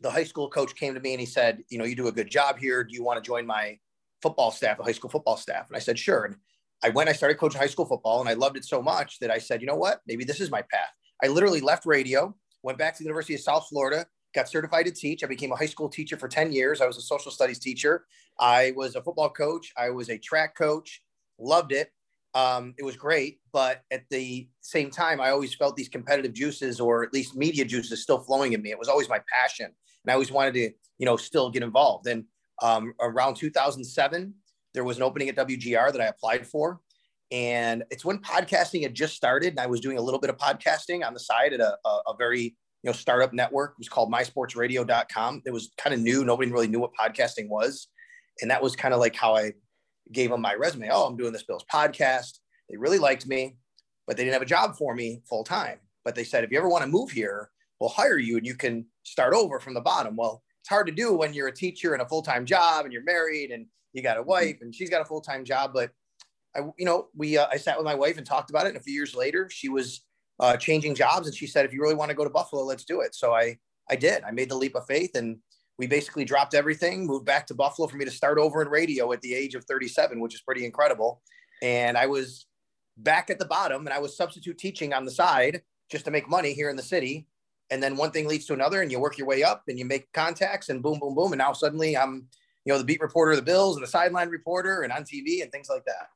The 0.00 0.10
high 0.10 0.24
school 0.24 0.48
coach 0.48 0.74
came 0.74 0.94
to 0.94 1.00
me 1.00 1.12
and 1.12 1.20
he 1.20 1.26
said, 1.26 1.62
You 1.68 1.78
know, 1.78 1.84
you 1.84 1.96
do 1.96 2.08
a 2.08 2.12
good 2.12 2.30
job 2.30 2.58
here. 2.58 2.84
Do 2.84 2.94
you 2.94 3.02
want 3.02 3.22
to 3.22 3.26
join 3.26 3.46
my 3.46 3.78
football 4.22 4.50
staff, 4.50 4.78
the 4.78 4.84
high 4.84 4.92
school 4.92 5.10
football 5.10 5.36
staff? 5.36 5.68
And 5.68 5.76
I 5.76 5.80
said, 5.80 5.98
Sure. 5.98 6.24
And 6.24 6.36
I 6.82 6.90
went, 6.90 7.08
I 7.08 7.12
started 7.12 7.38
coaching 7.38 7.60
high 7.60 7.66
school 7.66 7.86
football 7.86 8.20
and 8.20 8.28
I 8.28 8.34
loved 8.34 8.56
it 8.56 8.64
so 8.64 8.82
much 8.82 9.18
that 9.20 9.30
I 9.30 9.38
said, 9.38 9.60
You 9.60 9.66
know 9.66 9.76
what? 9.76 10.00
Maybe 10.06 10.24
this 10.24 10.40
is 10.40 10.50
my 10.50 10.62
path. 10.62 10.90
I 11.22 11.28
literally 11.28 11.60
left 11.60 11.86
radio, 11.86 12.34
went 12.62 12.78
back 12.78 12.94
to 12.94 12.98
the 12.98 13.04
University 13.04 13.34
of 13.34 13.40
South 13.40 13.66
Florida, 13.68 14.06
got 14.34 14.48
certified 14.48 14.86
to 14.86 14.92
teach. 14.92 15.22
I 15.24 15.26
became 15.26 15.52
a 15.52 15.56
high 15.56 15.66
school 15.66 15.88
teacher 15.88 16.16
for 16.16 16.28
10 16.28 16.52
years. 16.52 16.80
I 16.80 16.86
was 16.86 16.98
a 16.98 17.02
social 17.02 17.30
studies 17.30 17.58
teacher. 17.58 18.04
I 18.38 18.72
was 18.76 18.96
a 18.96 19.02
football 19.02 19.30
coach. 19.30 19.72
I 19.76 19.90
was 19.90 20.10
a 20.10 20.18
track 20.18 20.56
coach. 20.56 21.02
Loved 21.38 21.72
it. 21.72 21.92
Um, 22.34 22.74
it 22.78 22.84
was 22.84 22.96
great. 22.96 23.38
But 23.52 23.82
at 23.90 24.04
the 24.10 24.48
same 24.60 24.90
time, 24.90 25.20
I 25.20 25.30
always 25.30 25.54
felt 25.54 25.76
these 25.76 25.88
competitive 25.88 26.32
juices 26.32 26.80
or 26.80 27.04
at 27.04 27.12
least 27.12 27.36
media 27.36 27.64
juices 27.64 28.02
still 28.02 28.18
flowing 28.18 28.52
in 28.52 28.60
me. 28.62 28.70
It 28.70 28.78
was 28.78 28.88
always 28.88 29.08
my 29.08 29.20
passion. 29.32 29.70
And 30.04 30.10
I 30.10 30.14
always 30.14 30.32
wanted 30.32 30.54
to, 30.54 30.70
you 30.98 31.06
know, 31.06 31.16
still 31.16 31.50
get 31.50 31.62
involved. 31.62 32.06
And 32.06 32.24
um, 32.62 32.94
around 33.00 33.34
2007, 33.34 34.34
there 34.74 34.84
was 34.84 34.96
an 34.96 35.02
opening 35.02 35.28
at 35.28 35.36
WGR 35.36 35.92
that 35.92 36.00
I 36.00 36.06
applied 36.06 36.46
for. 36.46 36.80
And 37.30 37.84
it's 37.90 38.04
when 38.04 38.18
podcasting 38.18 38.82
had 38.82 38.94
just 38.94 39.14
started. 39.14 39.50
And 39.50 39.60
I 39.60 39.66
was 39.66 39.80
doing 39.80 39.98
a 39.98 40.02
little 40.02 40.20
bit 40.20 40.30
of 40.30 40.36
podcasting 40.36 41.04
on 41.04 41.14
the 41.14 41.20
side 41.20 41.52
at 41.52 41.60
a, 41.60 41.76
a, 41.84 42.00
a 42.08 42.16
very 42.16 42.56
you 42.84 42.90
know 42.90 42.92
startup 42.92 43.32
network 43.32 43.70
it 43.72 43.78
was 43.78 43.88
called 43.88 44.12
mysportsradio.com 44.12 45.42
it 45.46 45.50
was 45.50 45.70
kind 45.78 45.94
of 45.94 46.00
new 46.00 46.22
nobody 46.22 46.52
really 46.52 46.68
knew 46.68 46.78
what 46.78 46.90
podcasting 47.00 47.48
was 47.48 47.88
and 48.42 48.50
that 48.50 48.62
was 48.62 48.76
kind 48.76 48.92
of 48.92 49.00
like 49.00 49.16
how 49.16 49.34
i 49.34 49.52
gave 50.12 50.30
them 50.30 50.42
my 50.42 50.54
resume 50.54 50.90
oh 50.92 51.04
i'm 51.04 51.16
doing 51.16 51.32
this 51.32 51.44
bill's 51.44 51.64
podcast 51.72 52.40
they 52.68 52.76
really 52.76 52.98
liked 52.98 53.26
me 53.26 53.56
but 54.06 54.16
they 54.16 54.22
didn't 54.22 54.34
have 54.34 54.42
a 54.42 54.46
job 54.46 54.76
for 54.76 54.94
me 54.94 55.22
full 55.26 55.42
time 55.42 55.78
but 56.04 56.14
they 56.14 56.24
said 56.24 56.44
if 56.44 56.52
you 56.52 56.58
ever 56.58 56.68
want 56.68 56.84
to 56.84 56.90
move 56.90 57.10
here 57.10 57.50
we'll 57.80 57.90
hire 57.90 58.18
you 58.18 58.36
and 58.36 58.46
you 58.46 58.54
can 58.54 58.86
start 59.02 59.34
over 59.34 59.60
from 59.60 59.74
the 59.74 59.80
bottom 59.80 60.16
well 60.16 60.42
it's 60.60 60.68
hard 60.68 60.86
to 60.86 60.92
do 60.92 61.12
when 61.12 61.34
you're 61.34 61.48
a 61.48 61.54
teacher 61.54 61.92
and 61.92 62.02
a 62.02 62.08
full-time 62.08 62.46
job 62.46 62.84
and 62.84 62.92
you're 62.92 63.04
married 63.04 63.50
and 63.50 63.66
you 63.92 64.02
got 64.02 64.16
a 64.16 64.20
mm-hmm. 64.20 64.30
wife 64.30 64.58
and 64.60 64.74
she's 64.74 64.90
got 64.90 65.02
a 65.02 65.04
full-time 65.04 65.44
job 65.44 65.72
but 65.74 65.90
i 66.56 66.60
you 66.78 66.84
know 66.84 67.08
we 67.14 67.36
uh, 67.36 67.46
i 67.50 67.56
sat 67.56 67.76
with 67.76 67.84
my 67.84 67.94
wife 67.94 68.16
and 68.16 68.26
talked 68.26 68.50
about 68.50 68.66
it 68.66 68.70
and 68.70 68.78
a 68.78 68.82
few 68.82 68.94
years 68.94 69.14
later 69.14 69.48
she 69.50 69.68
was 69.68 70.02
uh, 70.40 70.56
changing 70.56 70.94
jobs. 70.94 71.26
And 71.26 71.36
she 71.36 71.46
said, 71.46 71.64
if 71.64 71.72
you 71.72 71.80
really 71.80 71.94
want 71.94 72.10
to 72.10 72.16
go 72.16 72.24
to 72.24 72.30
Buffalo, 72.30 72.64
let's 72.64 72.84
do 72.84 73.00
it. 73.00 73.14
So 73.14 73.32
I, 73.32 73.58
I 73.90 73.96
did. 73.96 74.22
I 74.24 74.30
made 74.30 74.48
the 74.48 74.56
leap 74.56 74.74
of 74.74 74.86
faith 74.86 75.14
and 75.14 75.38
we 75.78 75.86
basically 75.86 76.24
dropped 76.24 76.54
everything, 76.54 77.06
moved 77.06 77.26
back 77.26 77.46
to 77.48 77.54
Buffalo 77.54 77.88
for 77.88 77.96
me 77.96 78.04
to 78.04 78.10
start 78.10 78.38
over 78.38 78.62
in 78.62 78.68
radio 78.68 79.12
at 79.12 79.20
the 79.22 79.34
age 79.34 79.54
of 79.54 79.64
37, 79.64 80.20
which 80.20 80.34
is 80.34 80.40
pretty 80.40 80.64
incredible. 80.64 81.20
And 81.62 81.98
I 81.98 82.06
was 82.06 82.46
back 82.96 83.28
at 83.28 83.38
the 83.38 83.44
bottom 83.44 83.86
and 83.86 83.92
I 83.92 83.98
was 83.98 84.16
substitute 84.16 84.58
teaching 84.58 84.92
on 84.92 85.04
the 85.04 85.10
side 85.10 85.62
just 85.90 86.04
to 86.04 86.10
make 86.10 86.28
money 86.28 86.52
here 86.52 86.70
in 86.70 86.76
the 86.76 86.82
city. 86.82 87.26
And 87.74 87.82
then 87.82 87.96
one 87.96 88.12
thing 88.12 88.28
leads 88.28 88.46
to 88.46 88.52
another 88.52 88.82
and 88.82 88.92
you 88.92 89.00
work 89.00 89.18
your 89.18 89.26
way 89.26 89.42
up 89.42 89.64
and 89.66 89.76
you 89.76 89.84
make 89.84 90.12
contacts 90.12 90.68
and 90.68 90.80
boom, 90.80 91.00
boom, 91.00 91.12
boom. 91.12 91.32
And 91.32 91.40
now 91.40 91.52
suddenly 91.52 91.96
I'm, 91.96 92.28
you 92.64 92.72
know, 92.72 92.78
the 92.78 92.84
beat 92.84 93.00
reporter 93.00 93.32
of 93.32 93.36
the 93.36 93.42
Bills 93.42 93.74
and 93.74 93.82
the 93.82 93.90
sideline 93.90 94.28
reporter 94.28 94.82
and 94.82 94.92
on 94.92 95.02
TV 95.02 95.42
and 95.42 95.50
things 95.50 95.68
like 95.68 95.84
that. 95.86 96.06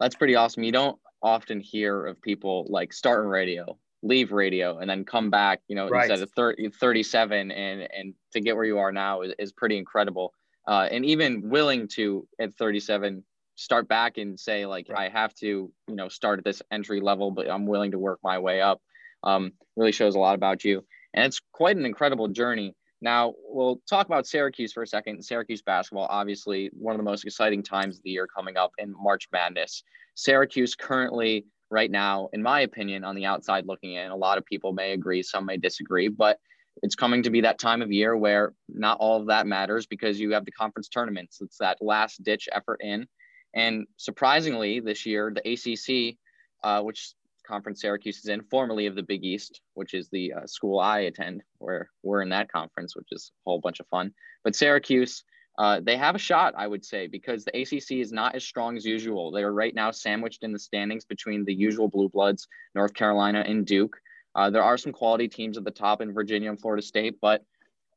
That's 0.00 0.14
pretty 0.14 0.34
awesome. 0.34 0.62
You 0.62 0.72
don't 0.72 0.98
often 1.22 1.60
hear 1.60 2.04
of 2.04 2.20
people 2.20 2.66
like 2.68 2.92
starting 2.92 3.30
radio, 3.30 3.78
leave 4.02 4.32
radio, 4.32 4.76
and 4.80 4.90
then 4.90 5.06
come 5.06 5.30
back, 5.30 5.62
you 5.66 5.76
know, 5.76 5.88
right. 5.88 6.10
instead 6.10 6.22
of 6.22 6.30
30, 6.32 6.68
37 6.68 7.50
and, 7.50 7.88
and 7.96 8.12
to 8.34 8.40
get 8.40 8.54
where 8.54 8.66
you 8.66 8.76
are 8.76 8.92
now 8.92 9.22
is, 9.22 9.32
is 9.38 9.52
pretty 9.52 9.78
incredible. 9.78 10.34
Uh, 10.68 10.88
and 10.92 11.06
even 11.06 11.48
willing 11.48 11.88
to 11.88 12.28
at 12.38 12.52
37 12.52 13.24
start 13.56 13.88
back 13.88 14.18
and 14.18 14.38
say 14.38 14.66
like 14.66 14.88
right. 14.90 15.10
I 15.10 15.18
have 15.18 15.34
to 15.36 15.72
you 15.86 15.94
know 15.94 16.08
start 16.08 16.38
at 16.38 16.44
this 16.44 16.60
entry 16.70 17.00
level, 17.00 17.30
but 17.30 17.50
I'm 17.50 17.66
willing 17.66 17.92
to 17.92 17.98
work 17.98 18.18
my 18.22 18.38
way 18.38 18.60
up. 18.60 18.82
Um, 19.22 19.52
really 19.76 19.92
shows 19.92 20.14
a 20.14 20.18
lot 20.18 20.34
about 20.34 20.64
you, 20.64 20.84
and 21.14 21.26
it's 21.26 21.40
quite 21.52 21.76
an 21.76 21.86
incredible 21.86 22.28
journey. 22.28 22.74
Now 23.02 23.34
we'll 23.44 23.80
talk 23.88 24.06
about 24.06 24.26
Syracuse 24.26 24.72
for 24.72 24.82
a 24.82 24.86
second. 24.86 25.24
Syracuse 25.24 25.62
basketball, 25.62 26.06
obviously 26.10 26.70
one 26.72 26.94
of 26.94 26.98
the 26.98 27.10
most 27.10 27.24
exciting 27.24 27.62
times 27.62 27.96
of 27.96 28.02
the 28.02 28.10
year 28.10 28.26
coming 28.26 28.56
up 28.56 28.72
in 28.78 28.92
March 28.92 29.28
Madness. 29.32 29.82
Syracuse 30.14 30.74
currently, 30.74 31.46
right 31.70 31.90
now, 31.90 32.28
in 32.32 32.42
my 32.42 32.60
opinion, 32.60 33.04
on 33.04 33.14
the 33.14 33.24
outside 33.24 33.64
looking 33.66 33.94
in, 33.94 34.10
a 34.10 34.16
lot 34.16 34.36
of 34.36 34.44
people 34.44 34.72
may 34.72 34.92
agree, 34.92 35.22
some 35.22 35.46
may 35.46 35.56
disagree, 35.56 36.08
but 36.08 36.38
it's 36.82 36.94
coming 36.94 37.22
to 37.22 37.30
be 37.30 37.40
that 37.42 37.58
time 37.58 37.82
of 37.82 37.92
year 37.92 38.16
where 38.16 38.52
not 38.68 38.98
all 39.00 39.20
of 39.20 39.26
that 39.26 39.46
matters 39.46 39.86
because 39.86 40.18
you 40.20 40.32
have 40.32 40.44
the 40.44 40.52
conference 40.52 40.88
tournaments. 40.88 41.38
It's 41.40 41.58
that 41.58 41.78
last 41.80 42.22
ditch 42.22 42.48
effort 42.52 42.80
in. 42.82 43.06
And 43.54 43.86
surprisingly, 43.96 44.80
this 44.80 45.04
year, 45.06 45.32
the 45.34 45.52
ACC, 45.52 46.16
uh, 46.62 46.82
which 46.82 47.14
conference 47.50 47.80
Syracuse 47.80 48.18
is 48.18 48.28
in, 48.28 48.42
formerly 48.42 48.86
of 48.86 48.94
the 48.94 49.02
Big 49.02 49.24
East, 49.24 49.60
which 49.74 49.92
is 49.94 50.08
the 50.08 50.32
uh, 50.32 50.46
school 50.46 50.78
I 50.78 51.00
attend, 51.00 51.42
where 51.58 51.90
we're 52.02 52.22
in 52.22 52.30
that 52.30 52.50
conference, 52.50 52.96
which 52.96 53.08
is 53.10 53.32
a 53.34 53.50
whole 53.50 53.60
bunch 53.60 53.80
of 53.80 53.86
fun. 53.88 54.12
But 54.44 54.56
Syracuse 54.56 55.24
uh, 55.58 55.78
they 55.82 55.96
have 55.96 56.14
a 56.14 56.18
shot, 56.18 56.54
I 56.56 56.66
would 56.66 56.84
say, 56.84 57.06
because 57.06 57.44
the 57.44 57.60
ACC 57.60 58.00
is 58.00 58.12
not 58.12 58.34
as 58.34 58.44
strong 58.44 58.78
as 58.78 58.86
usual. 58.86 59.30
They 59.30 59.42
are 59.42 59.52
right 59.52 59.74
now 59.74 59.90
sandwiched 59.90 60.42
in 60.42 60.52
the 60.52 60.58
standings 60.58 61.04
between 61.04 61.44
the 61.44 61.52
usual 61.52 61.86
blue 61.86 62.08
bloods, 62.08 62.48
North 62.74 62.94
Carolina 62.94 63.44
and 63.46 63.66
Duke. 63.66 63.96
Uh, 64.34 64.48
there 64.48 64.62
are 64.62 64.78
some 64.78 64.92
quality 64.92 65.28
teams 65.28 65.58
at 65.58 65.64
the 65.64 65.70
top 65.70 66.00
in 66.00 66.14
Virginia 66.14 66.48
and 66.48 66.58
Florida 66.58 66.82
State, 66.82 67.16
but 67.20 67.44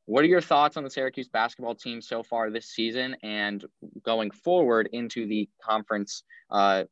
what 0.04 0.22
are 0.22 0.28
your 0.28 0.42
thoughts 0.42 0.76
on 0.76 0.84
the 0.84 0.90
Syracuse 0.90 1.28
basketball 1.28 1.74
team 1.74 2.02
so 2.02 2.22
far 2.22 2.50
this 2.50 2.66
season 2.66 3.16
and 3.22 3.64
going 4.02 4.30
forward 4.30 4.90
into 4.92 5.26
the 5.26 5.48
conference 5.62 6.22
uh, 6.50 6.84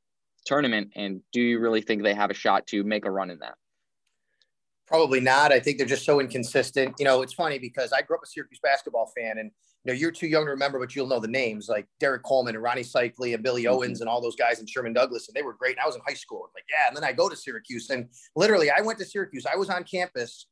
tournament? 0.44 0.92
And 0.96 1.20
do 1.32 1.40
you 1.40 1.58
really 1.58 1.80
think 1.80 2.02
they 2.02 2.14
have 2.14 2.30
a 2.30 2.34
shot 2.34 2.66
to 2.68 2.84
make 2.84 3.04
a 3.04 3.10
run 3.10 3.30
in 3.30 3.38
that? 3.40 3.54
Probably 4.86 5.20
not. 5.20 5.52
I 5.52 5.60
think 5.60 5.78
they're 5.78 5.86
just 5.86 6.04
so 6.04 6.20
inconsistent. 6.20 6.96
You 6.98 7.04
know, 7.04 7.22
it's 7.22 7.32
funny 7.32 7.58
because 7.58 7.92
I 7.92 8.02
grew 8.02 8.16
up 8.16 8.22
a 8.24 8.26
Syracuse 8.26 8.60
basketball 8.62 9.10
fan, 9.16 9.38
and 9.38 9.50
you 9.84 9.92
know, 9.92 9.98
you're 9.98 10.10
too 10.12 10.26
young 10.26 10.44
to 10.44 10.50
remember, 10.50 10.78
but 10.78 10.94
you'll 10.94 11.06
know 11.08 11.18
the 11.18 11.28
names 11.28 11.68
like 11.68 11.86
Derrick 11.98 12.22
Coleman 12.22 12.54
and 12.54 12.62
Ronnie 12.62 12.82
Seikaly 12.82 13.34
and 13.34 13.42
Billy 13.42 13.64
mm-hmm. 13.64 13.74
Owens 13.74 14.00
and 14.00 14.08
all 14.08 14.20
those 14.20 14.36
guys 14.36 14.60
and 14.60 14.68
Sherman 14.68 14.92
Douglas. 14.92 15.28
And 15.28 15.34
they 15.34 15.42
were 15.42 15.54
great. 15.54 15.72
And 15.72 15.80
I 15.80 15.86
was 15.86 15.96
in 15.96 16.02
high 16.06 16.14
school. 16.14 16.48
Like, 16.54 16.64
yeah. 16.70 16.88
And 16.88 16.96
then 16.96 17.04
I 17.04 17.12
go 17.12 17.28
to 17.28 17.34
Syracuse 17.34 17.90
and 17.90 18.08
literally 18.36 18.70
I 18.70 18.80
went 18.80 18.98
to 19.00 19.04
Syracuse. 19.04 19.44
I 19.44 19.56
was 19.56 19.70
on 19.70 19.82
campus 19.84 20.46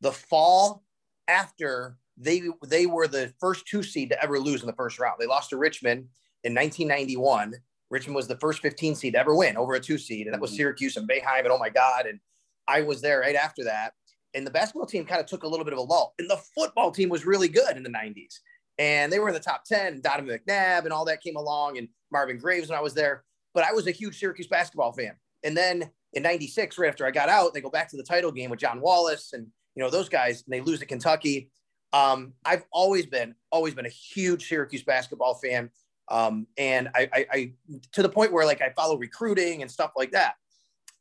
the 0.00 0.12
fall 0.12 0.82
after 1.28 1.98
they 2.16 2.42
they 2.66 2.86
were 2.86 3.06
the 3.06 3.32
first 3.38 3.66
two 3.66 3.82
seed 3.82 4.10
to 4.10 4.22
ever 4.22 4.38
lose 4.38 4.62
in 4.62 4.66
the 4.66 4.74
first 4.74 4.98
round. 4.98 5.16
They 5.18 5.26
lost 5.26 5.50
to 5.50 5.56
Richmond 5.56 6.06
in 6.44 6.54
1991. 6.54 7.54
Richmond 7.90 8.16
was 8.16 8.28
the 8.28 8.38
first 8.38 8.62
15 8.62 8.94
seed 8.94 9.14
to 9.14 9.18
ever 9.18 9.34
win 9.34 9.56
over 9.56 9.74
a 9.74 9.80
two 9.80 9.98
seed. 9.98 10.26
And 10.26 10.34
that 10.34 10.40
was 10.40 10.50
mm-hmm. 10.50 10.58
Syracuse 10.58 10.96
and 10.96 11.08
Boeheim. 11.08 11.40
And 11.40 11.48
oh 11.48 11.58
my 11.58 11.70
God. 11.70 12.06
And 12.06 12.20
I 12.68 12.82
was 12.82 13.00
there 13.02 13.20
right 13.20 13.36
after 13.36 13.64
that. 13.64 13.92
And 14.34 14.46
the 14.46 14.50
basketball 14.50 14.86
team 14.86 15.04
kind 15.04 15.20
of 15.20 15.26
took 15.26 15.42
a 15.42 15.48
little 15.48 15.64
bit 15.64 15.72
of 15.72 15.78
a 15.80 15.82
lull. 15.82 16.14
And 16.18 16.30
the 16.30 16.40
football 16.54 16.92
team 16.92 17.08
was 17.08 17.26
really 17.26 17.48
good 17.48 17.76
in 17.76 17.82
the 17.82 17.90
90s 17.90 18.38
and 18.80 19.12
they 19.12 19.18
were 19.18 19.28
in 19.28 19.34
the 19.34 19.40
top 19.40 19.64
10 19.64 20.00
donovan 20.00 20.38
mcnabb 20.38 20.84
and 20.84 20.92
all 20.92 21.04
that 21.04 21.22
came 21.22 21.36
along 21.36 21.78
and 21.78 21.88
marvin 22.10 22.38
graves 22.38 22.68
when 22.68 22.78
i 22.78 22.82
was 22.82 22.94
there 22.94 23.22
but 23.54 23.62
i 23.62 23.72
was 23.72 23.86
a 23.86 23.92
huge 23.92 24.18
syracuse 24.18 24.48
basketball 24.48 24.92
fan 24.92 25.12
and 25.44 25.56
then 25.56 25.88
in 26.14 26.22
96 26.22 26.78
right 26.78 26.88
after 26.88 27.06
i 27.06 27.10
got 27.10 27.28
out 27.28 27.54
they 27.54 27.60
go 27.60 27.70
back 27.70 27.88
to 27.90 27.96
the 27.96 28.02
title 28.02 28.32
game 28.32 28.50
with 28.50 28.58
john 28.58 28.80
wallace 28.80 29.32
and 29.32 29.46
you 29.76 29.82
know 29.82 29.90
those 29.90 30.08
guys 30.08 30.42
and 30.44 30.52
they 30.52 30.60
lose 30.60 30.80
to 30.80 30.86
kentucky 30.86 31.50
um, 31.92 32.32
i've 32.44 32.64
always 32.72 33.06
been 33.06 33.34
always 33.52 33.74
been 33.74 33.86
a 33.86 33.90
huge 33.90 34.48
syracuse 34.48 34.82
basketball 34.82 35.34
fan 35.34 35.70
um, 36.10 36.46
and 36.58 36.88
I, 36.94 37.08
I, 37.12 37.26
I 37.32 37.52
to 37.92 38.02
the 38.02 38.08
point 38.08 38.32
where 38.32 38.44
like 38.44 38.60
i 38.60 38.70
follow 38.70 38.96
recruiting 38.96 39.62
and 39.62 39.70
stuff 39.70 39.92
like 39.96 40.10
that 40.12 40.34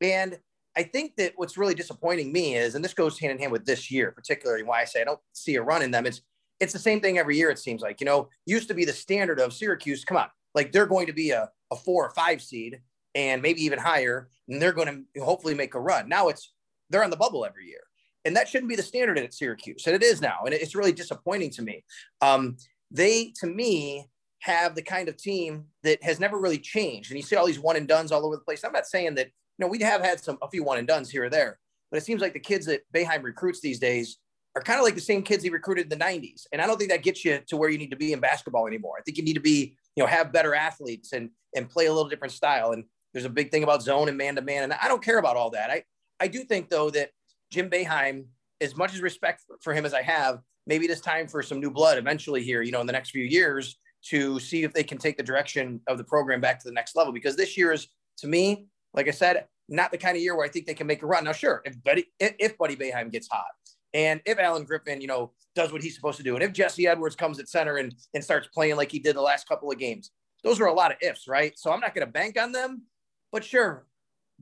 and 0.02 0.38
I 0.76 0.84
think 0.84 1.16
that 1.18 1.34
what's 1.36 1.58
really 1.58 1.74
disappointing 1.74 2.32
me 2.32 2.56
is, 2.56 2.76
and 2.76 2.84
this 2.84 2.94
goes 2.94 3.20
hand 3.20 3.34
in 3.34 3.40
hand 3.40 3.52
with 3.52 3.66
this 3.66 3.92
year, 3.92 4.12
particularly 4.12 4.64
why 4.64 4.82
I 4.82 4.86
say 4.86 5.02
I 5.02 5.04
don't 5.04 5.20
see 5.34 5.56
a 5.56 5.62
run 5.62 5.82
in 5.82 5.92
them, 5.92 6.06
It's 6.06 6.22
it's 6.60 6.74
the 6.74 6.80
same 6.80 7.00
thing 7.00 7.18
every 7.18 7.38
year. 7.38 7.50
It 7.50 7.60
seems 7.60 7.82
like, 7.82 8.02
you 8.02 8.06
know, 8.06 8.28
used 8.46 8.68
to 8.68 8.74
be 8.74 8.84
the 8.84 8.94
standard 8.94 9.40
of 9.40 9.54
Syracuse. 9.54 10.04
Come 10.04 10.18
on, 10.18 10.28
like 10.56 10.72
they're 10.72 10.86
going 10.86 11.08
to 11.08 11.14
be 11.14 11.32
a, 11.32 11.50
a 11.72 11.76
four 11.76 12.06
or 12.06 12.12
five 12.12 12.42
seed 12.42 12.82
and 13.16 13.42
maybe 13.42 13.64
even 13.64 13.80
higher, 13.80 14.30
and 14.48 14.62
they're 14.62 14.74
going 14.74 15.06
to 15.16 15.22
hopefully 15.22 15.54
make 15.54 15.74
a 15.74 15.80
run. 15.80 16.08
Now 16.08 16.28
it's 16.28 16.54
they're 16.90 17.04
on 17.04 17.10
the 17.10 17.18
bubble 17.18 17.46
every 17.46 17.66
year, 17.66 17.82
and 18.26 18.36
that 18.36 18.48
shouldn't 18.48 18.70
be 18.70 18.76
the 18.76 18.84
standard 18.84 19.18
at 19.18 19.34
Syracuse, 19.34 19.86
and 19.88 19.96
it 19.96 20.04
is 20.04 20.22
now, 20.22 20.40
and 20.46 20.54
it's 20.54 20.76
really 20.76 20.92
disappointing 20.92 21.50
to 21.52 21.62
me. 21.62 21.84
Um, 22.22 22.58
they, 22.92 23.34
to 23.40 23.48
me, 23.48 24.08
have 24.40 24.76
the 24.76 24.82
kind 24.82 25.10
of 25.10 25.18
team 25.18 25.66
that 25.84 26.02
has 26.04 26.20
never 26.20 26.40
really 26.40 26.60
changed, 26.60 27.12
and 27.12 27.18
you 27.18 27.24
see 27.24 27.36
all 27.36 27.46
these 27.46 27.60
one 27.60 27.76
and 27.76 27.88
dones 27.88 28.12
all 28.12 28.26
over 28.26 28.36
the 28.36 28.42
place. 28.42 28.64
I'm 28.64 28.72
not 28.72 28.88
saying 28.88 29.16
that 29.16 29.28
you 29.28 29.66
know 29.66 29.68
we 29.68 29.80
have 29.80 30.02
had 30.02 30.20
some 30.20 30.38
a 30.42 30.50
few 30.50 30.64
one 30.64 30.78
and 30.78 30.88
dones 30.88 31.10
here 31.10 31.26
or 31.26 31.30
there, 31.30 31.60
but 31.92 31.98
it 31.98 32.06
seems 32.06 32.22
like 32.22 32.34
the 32.34 32.40
kids 32.40 32.66
that 32.68 32.82
Boeheim 32.94 33.24
recruits 33.24 33.62
these 33.62 33.80
days 33.80 34.18
are 34.56 34.62
kind 34.62 34.80
of 34.80 34.86
like 34.86 34.96
the 34.96 35.02
same 35.02 35.22
kids 35.22 35.44
he 35.44 35.50
recruited 35.50 35.92
in 35.92 35.98
the 35.98 36.04
90s. 36.04 36.48
And 36.52 36.62
I 36.62 36.68
don't 36.68 36.78
think 36.78 36.90
that 36.90 37.04
gets 37.04 37.24
you 37.24 37.40
to 37.48 37.58
where 37.58 37.70
you 37.70 37.78
need 37.78 37.92
to 37.92 37.96
be 37.96 38.14
in 38.14 38.20
basketball 38.20 38.66
anymore. 38.66 38.96
I 38.98 39.02
think 39.04 39.18
you 39.18 39.24
need 39.24 39.36
to 39.36 39.40
be, 39.40 39.76
you 39.96 40.04
know, 40.04 40.08
have 40.08 40.34
better 40.34 40.56
athletes 40.56 41.14
and 41.14 41.30
and 41.56 41.70
play 41.70 41.86
a 41.86 41.94
little 41.94 42.10
different 42.10 42.34
style. 42.34 42.72
And 42.72 42.84
there's 43.14 43.26
a 43.26 43.30
big 43.30 43.52
thing 43.52 43.64
about 43.64 43.82
zone 43.82 44.08
and 44.08 44.18
man 44.18 44.36
to 44.36 44.42
man. 44.42 44.64
And 44.64 44.74
I 44.74 44.88
don't 44.88 45.04
care 45.04 45.18
about 45.18 45.36
all 45.36 45.50
that. 45.52 45.70
I, 45.70 45.84
I 46.20 46.28
do 46.28 46.44
think 46.44 46.70
though 46.70 46.90
that 46.92 47.10
Jim 47.52 47.70
Boeheim, 47.70 48.26
as 48.62 48.76
much 48.76 48.94
as 48.94 49.02
respect 49.02 49.44
for 49.62 49.74
him 49.74 49.86
as 49.86 49.94
I 49.94 50.02
have, 50.04 50.40
maybe 50.68 50.86
it 50.86 50.92
is 50.92 51.02
time 51.02 51.28
for 51.28 51.42
some 51.42 51.60
new 51.60 51.72
blood 51.72 51.98
eventually 51.98 52.44
here, 52.44 52.62
you 52.62 52.72
know, 52.72 52.82
in 52.82 52.88
the 52.88 52.94
next 52.94 53.10
few 53.12 53.24
years 53.24 53.78
to 54.06 54.40
see 54.40 54.64
if 54.64 54.74
they 54.74 54.84
can 54.84 54.98
take 54.98 55.18
the 55.18 55.24
direction 55.24 55.82
of 55.88 55.98
the 55.98 56.04
program 56.04 56.42
back 56.42 56.60
to 56.60 56.68
the 56.68 56.74
next 56.74 56.96
level. 56.96 57.14
Because 57.14 57.36
this 57.36 57.58
year 57.58 57.72
is, 57.72 57.88
to 58.18 58.28
me, 58.28 58.68
like 58.94 59.08
I 59.08 59.12
said, 59.12 59.46
not 59.68 59.92
the 59.92 59.98
kind 59.98 60.16
of 60.16 60.24
year 60.24 60.36
where 60.36 60.46
I 60.46 60.50
think 60.50 60.66
they 60.66 60.74
can 60.74 60.88
make 60.88 61.04
a 61.04 61.06
run. 61.06 61.24
Now, 61.24 61.32
sure, 61.32 61.62
if 61.66 61.82
Buddy 61.84 62.06
if, 62.20 62.34
if 62.40 62.58
Buddy 62.58 62.76
Boeheim 62.76 63.12
gets 63.12 63.28
hot, 63.28 63.46
and 63.94 64.22
if 64.26 64.40
Alan 64.40 64.64
Griffin, 64.64 65.02
you 65.02 65.08
know, 65.08 65.32
does 65.56 65.72
what 65.72 65.82
he's 65.82 65.96
supposed 65.96 66.18
to 66.18 66.24
do, 66.24 66.36
and 66.36 66.44
if 66.44 66.54
Jesse 66.54 66.88
Edwards 66.88 67.16
comes 67.16 67.40
at 67.40 67.48
center 67.48 67.78
and 67.78 67.94
and 68.14 68.24
starts 68.24 68.48
playing 68.48 68.76
like 68.76 68.92
he 68.92 69.00
did 69.00 69.16
the 69.16 69.22
last 69.22 69.48
couple 69.48 69.72
of 69.72 69.78
games, 69.78 70.12
those 70.44 70.60
are 70.60 70.66
a 70.66 70.74
lot 70.74 70.92
of 70.92 70.98
ifs, 71.02 71.28
right? 71.28 71.58
So 71.58 71.72
I'm 71.72 71.80
not 71.80 71.94
going 71.94 72.06
to 72.06 72.12
bank 72.12 72.40
on 72.40 72.52
them, 72.52 72.84
but 73.32 73.44
sure, 73.44 73.86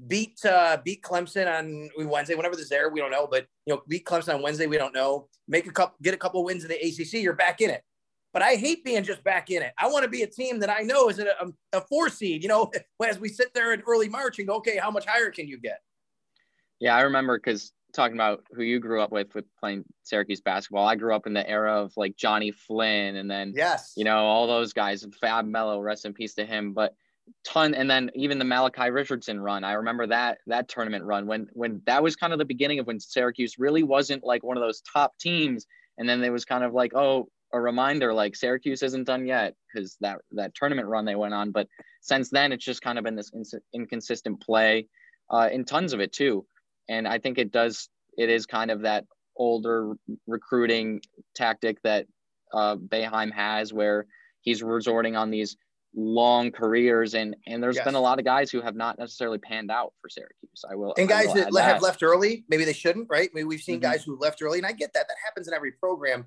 beat 0.08 0.43
uh, 0.45 0.78
beat 0.84 1.01
Clemson 1.01 1.47
on 1.47 1.89
Wednesday, 2.08 2.36
whenever 2.36 2.55
this 2.55 2.70
there, 2.70 2.89
we 2.89 2.99
don't 2.99 3.12
know, 3.12 3.28
but 3.30 3.47
you 3.66 3.74
know, 3.74 3.82
beat 3.88 4.05
Clemson 4.05 4.36
on 4.36 4.41
Wednesday, 4.41 4.68
we 4.68 4.78
don't 4.78 4.93
know. 4.93 5.28
Make 5.47 5.68
a 5.68 5.72
couple, 5.72 5.97
get 6.01 6.14
a 6.14 6.18
couple 6.18 6.43
wins 6.43 6.64
in 6.64 6.70
the 6.70 6.76
ACC, 6.76 7.22
you're 7.22 7.34
back 7.34 7.62
in 7.62 7.70
it. 7.70 7.84
But 8.34 8.41
I 8.41 8.55
hate 8.55 8.84
being 8.84 9.03
just 9.03 9.23
back 9.23 9.49
in 9.49 9.63
it. 9.63 9.73
I 9.78 9.88
want 9.88 10.03
to 10.03 10.09
be 10.09 10.23
a 10.23 10.28
team 10.28 10.59
that 10.59 10.69
I 10.69 10.82
know 10.82 11.09
is 11.09 11.19
a, 11.19 11.28
a, 11.28 11.78
a 11.78 11.82
four 11.82 12.09
seed. 12.09 12.43
You 12.43 12.49
know, 12.49 12.71
as 13.07 13.19
we 13.19 13.30
sit 13.30 13.53
there 13.53 13.73
in 13.73 13.82
early 13.88 14.09
March 14.09 14.39
and 14.39 14.47
go, 14.47 14.55
okay, 14.55 14.78
how 14.78 14.91
much 14.91 15.05
higher 15.05 15.32
can 15.32 15.47
you 15.47 15.57
get? 15.57 15.82
Yeah, 16.80 16.95
I 16.95 17.01
remember 17.01 17.38
because 17.38 17.71
talking 17.93 18.15
about 18.15 18.43
who 18.53 18.63
you 18.63 18.80
grew 18.80 19.01
up 19.01 19.11
with 19.11 19.34
with 19.34 19.45
playing 19.59 19.84
Syracuse 20.03 20.41
basketball. 20.41 20.88
I 20.88 20.95
grew 20.95 21.15
up 21.15 21.25
in 21.25 21.34
the 21.34 21.47
era 21.49 21.82
of 21.82 21.93
like 21.97 22.15
Jonny 22.15 22.51
Flynn 22.51 23.15
and 23.15 23.30
then 23.30 23.53
yes, 23.55 23.93
you 23.95 24.03
know 24.03 24.17
all 24.17 24.47
those 24.47 24.73
guys. 24.73 25.05
Fab 25.19 25.45
Melo, 25.45 25.80
rest 25.80 26.05
in 26.05 26.13
peace 26.13 26.36
to 26.36 26.45
him. 26.45 26.73
But 26.73 26.93
ton 27.43 27.73
and 27.73 27.89
then 27.89 28.11
even 28.15 28.39
the 28.39 28.45
Malachi 28.45 28.89
Richardson 28.89 29.39
run. 29.39 29.63
I 29.63 29.73
remember 29.73 30.07
that 30.07 30.39
that 30.47 30.67
tournament 30.67 31.03
run 31.03 31.28
when 31.28 31.47
when 31.53 31.82
that 31.86 32.03
was 32.03 32.15
kind 32.15 32.34
of 32.34 32.39
the 32.39 32.45
beginning 32.45 32.80
of 32.80 32.88
when 32.88 32.99
Syracuse 32.99 33.57
really 33.57 33.84
wasn't 33.84 34.23
like 34.23 34.43
one 34.43 34.57
of 34.57 34.61
those 34.61 34.82
top 34.82 35.17
teams 35.17 35.65
and 35.97 36.07
then 36.07 36.21
there 36.21 36.32
was 36.32 36.45
kind 36.45 36.63
of 36.63 36.73
like 36.73 36.93
oh 36.95 37.30
a 37.54 37.60
reminder 37.60 38.14
like 38.14 38.36
Syracuse 38.36 38.84
isn't 38.84 39.06
done 39.06 39.26
yet 39.26 39.56
because 39.74 39.98
that 40.02 40.20
that 40.32 40.54
tournament 40.56 40.88
run 40.88 41.06
they 41.06 41.16
went 41.16 41.34
on 41.34 41.52
but 41.52 41.68
since 42.02 42.30
then 42.30 42.52
it's 42.52 42.66
just 42.66 42.82
kind 42.82 42.98
of 42.98 43.04
been 43.04 43.16
this 43.16 43.32
ins- 43.34 43.54
inconsistent 43.74 44.41
play 44.41 44.88
uh, 45.30 45.50
in 45.52 45.66
tons 45.66 45.93
of 45.93 46.00
it 46.00 46.12
too 46.12 46.45
and 46.89 47.08
I 47.08 47.20
think 47.20 47.38
it 47.38 47.52
does 47.52 47.89
it 48.18 48.30
is 48.30 48.45
kind 48.45 48.72
of 48.72 48.82
that 48.82 49.06
older 49.36 49.93
recruiting 50.26 51.02
tactic 51.36 51.82
that 51.84 52.08
uh, 52.54 52.76
Boeheim 52.76 53.32
has 53.32 53.74
where 53.74 54.06
he's 54.41 54.64
resorting 54.64 55.16
on 55.16 55.30
these 55.30 55.58
long 55.95 56.52
careers 56.52 57.16
and 57.16 57.36
and 57.48 57.62
there's 57.62 57.78
yes. 57.78 57.86
been 57.86 57.95
a 57.95 58.00
lot 58.00 58.20
of 58.20 58.26
guys 58.26 58.52
who 58.52 58.62
have 58.62 58.76
not 58.76 59.00
necessarily 59.00 59.38
panned 59.38 59.72
out 59.72 59.93
for 60.02 60.10
Syracuse. 60.10 60.64
I 60.70 60.76
will 60.76 60.93
and 60.98 61.08
guys 61.08 61.28
will 61.28 61.52
that, 61.52 61.64
have 61.64 61.82
left 61.82 62.04
early, 62.04 62.45
maybe 62.50 62.66
they 62.66 62.74
shouldn't, 62.74 63.08
right? 63.10 63.30
Maybe 63.34 63.45
we've 63.45 63.62
seen 63.62 63.76
mm-hmm. 63.76 63.91
guys 63.91 64.04
who 64.04 64.18
left 64.20 64.41
early, 64.41 64.60
and 64.60 64.68
I 64.68 64.74
get 64.74 64.93
that. 64.93 65.08
That 65.08 65.18
happens 65.24 65.48
in 65.48 65.54
every 65.54 65.72
program. 65.72 66.26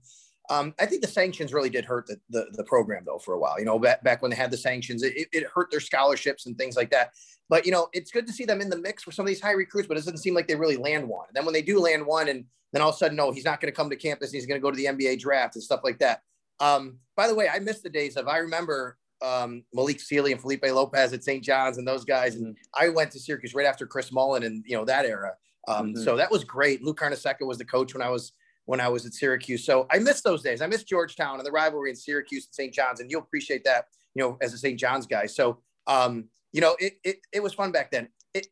Um, 0.51 0.75
I 0.81 0.87
think 0.87 1.01
the 1.01 1.09
sanctions 1.09 1.55
really 1.55 1.71
did 1.71 1.85
hurt 1.85 2.09
the, 2.09 2.21
the, 2.29 2.47
the 2.55 2.65
program 2.65 3.05
though 3.07 3.19
for 3.19 3.35
a 3.35 3.39
while. 3.39 3.59
You 3.59 3.65
know, 3.65 3.79
back, 3.79 4.03
back 4.03 4.21
when 4.21 4.33
they 4.33 4.37
had 4.37 4.51
the 4.51 4.57
sanctions, 4.57 5.05
it, 5.05 5.29
it 5.33 5.47
hurt 5.55 5.71
their 5.71 5.81
scholarships 5.81 6.47
and 6.47 6.59
things 6.59 6.77
like 6.77 6.91
that. 6.91 7.13
But 7.49 7.65
you 7.65 7.73
know, 7.73 7.89
it's 7.93 8.11
good 8.11 8.27
to 8.27 8.33
see 8.33 8.45
them 8.45 8.61
in 8.61 8.69
the 8.69 8.77
mix 8.77 9.05
for 9.05 9.13
some 9.13 9.25
of 9.25 9.29
these 9.29 9.41
high 9.41 9.53
recruits, 9.53 9.87
but 9.87 9.97
it 9.97 10.01
doesn't 10.01 10.19
seem 10.19 10.35
like 10.35 10.49
they 10.49 10.57
really 10.57 10.77
land 10.77 11.09
one. 11.09 11.27
And 11.29 11.37
then 11.37 11.45
when 11.45 11.55
they 11.55 11.63
do 11.63 11.79
land 11.79 12.05
one, 12.05 12.29
and 12.29 12.45
then 12.73 12.83
all 12.83 12.91
of 12.91 12.97
a 12.97 12.99
sudden, 12.99 13.17
no, 13.17 13.31
he's 13.31 13.45
not 13.45 13.61
going 13.61 13.73
to 13.73 13.77
come 13.77 13.91
to 13.91 13.97
campus. 13.97 14.33
he's 14.33 14.47
going 14.47 14.61
to 14.61 14.63
go 14.63 14.71
to 14.71 14.77
the 14.77 14.87
NBA 14.87 15.21
draft 15.21 15.55
and 15.55 15.63
stuff 15.63 15.81
like 15.85 15.99
that. 16.01 16.23
Um, 16.59 16.99
by 17.17 17.27
the 17.27 17.35
way, 17.35 17.49
I 17.49 17.59
miss 17.59 17.81
the 17.81 17.91
days 17.91 18.17
of 18.17 18.29
I 18.29 18.39
remember 18.39 18.99
um, 19.23 19.65
Malik 19.73 20.01
Sealy 20.01 20.33
and 20.33 20.41
Felipe 20.41 20.65
Lopez 20.65 21.13
at 21.13 21.25
St. 21.25 21.43
John's 21.43 21.79
and 21.79 21.87
those 21.87 22.05
guys. 22.05 22.37
And 22.37 22.57
I 22.75 22.89
went 22.89 23.11
to 23.13 23.21
Syracuse 23.21 23.55
right 23.55 23.67
after 23.67 23.87
Chris 23.87 24.13
Mullin 24.13 24.45
and 24.45 24.65
you 24.67 24.77
know 24.77 24.85
that 24.85 25.05
era. 25.05 25.33
Um, 25.69 25.89
mm-hmm. 25.89 26.03
So 26.03 26.17
that 26.17 26.31
was 26.31 26.45
great. 26.45 26.83
Lou 26.83 26.95
Carnesecca 26.95 27.47
was 27.47 27.59
the 27.59 27.65
coach 27.65 27.95
when 27.95 28.03
I 28.03 28.11
was 28.11 28.33
when 28.71 28.81
I 28.81 28.89
was 28.89 29.05
at 29.05 29.13
Syracuse. 29.13 29.65
So 29.65 29.89
I 29.91 29.99
miss 29.99 30.21
those 30.21 30.43
days. 30.43 30.63
I 30.63 30.69
miss 30.69 30.85
Georgetown 30.85 31.39
and 31.39 31.45
the 31.45 31.51
rivalry 31.51 31.91
in 31.91 31.97
Syracuse 31.97 32.47
and 32.47 32.55
St. 32.55 32.73
John's, 32.73 33.01
and 33.01 33.11
you'll 33.11 33.23
appreciate 33.23 33.65
that, 33.65 33.87
you 34.15 34.23
know, 34.23 34.39
as 34.41 34.55
a 34.55 34.59
St. 34.59 34.79
John's 34.79 35.09
guy. 35.09 35.27
So 35.27 35.59
um, 35.89 36.27
you 36.53 36.61
know, 36.61 36.77
it, 36.79 36.95
it 37.03 37.17
it 37.33 37.43
was 37.43 37.53
fun 37.53 37.73
back 37.73 37.91
then. 37.91 38.09
It 38.33 38.47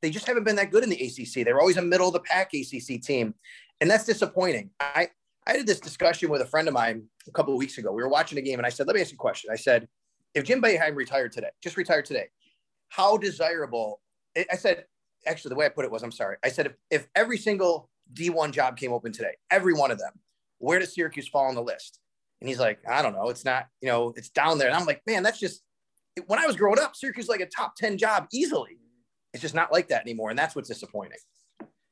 they 0.00 0.10
just 0.10 0.28
haven't 0.28 0.44
been 0.44 0.54
that 0.56 0.70
good 0.70 0.84
in 0.84 0.90
the 0.90 1.02
ACC. 1.04 1.44
They're 1.44 1.58
always 1.58 1.76
a 1.76 1.82
middle 1.82 2.06
of 2.06 2.12
the 2.12 2.20
pack 2.20 2.52
ACC 2.54 3.02
team, 3.02 3.34
and 3.80 3.90
that's 3.90 4.04
disappointing. 4.04 4.70
I 4.78 5.08
I 5.46 5.56
had 5.56 5.66
this 5.66 5.80
discussion 5.80 6.30
with 6.30 6.40
a 6.40 6.46
friend 6.46 6.68
of 6.68 6.74
mine 6.74 7.02
a 7.26 7.32
couple 7.32 7.52
of 7.52 7.58
weeks 7.58 7.76
ago. 7.76 7.90
We 7.90 8.00
were 8.00 8.08
watching 8.08 8.38
a 8.38 8.42
game, 8.42 8.60
and 8.60 8.66
I 8.66 8.70
said, 8.70 8.86
"Let 8.86 8.94
me 8.94 9.02
ask 9.02 9.10
you 9.10 9.16
a 9.16 9.18
question." 9.18 9.50
I 9.52 9.56
said, 9.56 9.88
if 10.34 10.44
Jim 10.44 10.62
Boeheim 10.62 10.94
retired 10.94 11.32
today, 11.32 11.50
just 11.60 11.76
retired 11.76 12.04
today, 12.04 12.26
how 12.90 13.16
desirable? 13.16 14.00
I 14.36 14.56
said, 14.56 14.84
actually, 15.26 15.50
the 15.50 15.54
way 15.56 15.66
I 15.66 15.68
put 15.68 15.84
it 15.84 15.90
was, 15.90 16.02
I'm 16.02 16.10
sorry. 16.10 16.36
I 16.42 16.48
said, 16.48 16.66
if, 16.66 16.74
if 16.90 17.08
every 17.14 17.38
single 17.38 17.88
D1 18.14 18.52
job 18.52 18.76
came 18.76 18.92
open 18.92 19.12
today, 19.12 19.36
every 19.50 19.74
one 19.74 19.90
of 19.90 19.98
them, 19.98 20.12
where 20.58 20.78
does 20.78 20.94
Syracuse 20.94 21.28
fall 21.28 21.46
on 21.46 21.54
the 21.54 21.62
list? 21.62 22.00
And 22.40 22.48
he's 22.48 22.58
like, 22.58 22.78
I 22.88 23.02
don't 23.02 23.14
know. 23.14 23.30
It's 23.30 23.44
not, 23.44 23.66
you 23.80 23.88
know, 23.88 24.12
it's 24.16 24.30
down 24.30 24.58
there. 24.58 24.68
And 24.68 24.76
I'm 24.76 24.86
like, 24.86 25.02
man, 25.06 25.22
that's 25.22 25.38
just, 25.38 25.62
when 26.26 26.38
I 26.38 26.46
was 26.46 26.56
growing 26.56 26.78
up, 26.78 26.94
Syracuse 26.96 27.28
like 27.28 27.40
a 27.40 27.46
top 27.46 27.74
10 27.76 27.98
job 27.98 28.26
easily. 28.32 28.78
It's 29.32 29.42
just 29.42 29.54
not 29.54 29.72
like 29.72 29.88
that 29.88 30.02
anymore. 30.02 30.30
And 30.30 30.38
that's 30.38 30.54
what's 30.54 30.68
disappointing. 30.68 31.18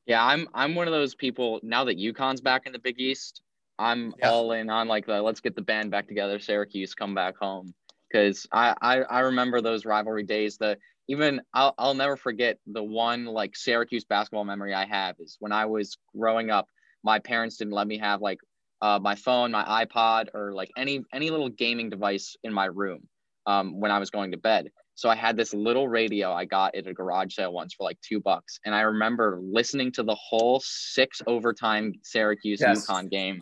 Yeah, 0.05 0.23
I'm 0.23 0.47
I'm 0.53 0.75
one 0.75 0.87
of 0.87 0.93
those 0.93 1.15
people 1.15 1.59
now 1.63 1.83
that 1.85 1.97
UConn's 1.97 2.41
back 2.41 2.65
in 2.65 2.73
the 2.73 2.79
Big 2.79 2.99
East. 2.99 3.41
I'm 3.79 4.13
yeah. 4.19 4.29
all 4.29 4.51
in 4.51 4.69
on 4.69 4.87
like 4.87 5.05
the 5.05 5.21
let's 5.21 5.39
get 5.39 5.55
the 5.55 5.61
band 5.61 5.91
back 5.91 6.07
together. 6.07 6.39
Syracuse 6.39 6.93
come 6.93 7.15
back 7.15 7.35
home 7.37 7.73
because 8.11 8.45
I, 8.51 8.75
I 8.81 9.01
I 9.03 9.19
remember 9.19 9.61
those 9.61 9.85
rivalry 9.85 10.23
days. 10.23 10.57
The 10.57 10.77
even 11.07 11.41
I'll 11.53 11.73
I'll 11.77 11.93
never 11.93 12.15
forget 12.15 12.57
the 12.65 12.83
one 12.83 13.25
like 13.25 13.55
Syracuse 13.55 14.05
basketball 14.05 14.45
memory 14.45 14.73
I 14.73 14.85
have 14.85 15.15
is 15.19 15.37
when 15.39 15.51
I 15.51 15.65
was 15.65 15.97
growing 16.15 16.49
up. 16.49 16.67
My 17.03 17.19
parents 17.19 17.57
didn't 17.57 17.73
let 17.73 17.87
me 17.87 17.97
have 17.97 18.21
like 18.21 18.39
uh, 18.81 18.99
my 19.01 19.15
phone, 19.15 19.51
my 19.51 19.85
iPod, 19.85 20.27
or 20.33 20.53
like 20.53 20.69
any 20.77 21.01
any 21.13 21.29
little 21.29 21.49
gaming 21.49 21.89
device 21.89 22.35
in 22.43 22.53
my 22.53 22.65
room 22.65 23.07
um, 23.45 23.79
when 23.79 23.91
I 23.91 23.99
was 23.99 24.09
going 24.09 24.31
to 24.31 24.37
bed. 24.37 24.69
So 24.95 25.09
I 25.09 25.15
had 25.15 25.35
this 25.35 25.53
little 25.53 25.87
radio 25.87 26.31
I 26.31 26.45
got 26.45 26.75
at 26.75 26.85
a 26.85 26.93
garage 26.93 27.35
sale 27.35 27.51
once 27.51 27.73
for 27.73 27.83
like 27.83 27.99
two 28.01 28.21
bucks, 28.21 28.59
and 28.65 28.73
I 28.73 28.81
remember 28.81 29.39
listening 29.41 29.91
to 29.93 30.03
the 30.03 30.15
whole 30.15 30.61
six 30.63 31.21
overtime 31.27 31.93
Syracuse 32.03 32.61
yes. 32.61 32.85
UConn 32.85 33.09
game 33.09 33.41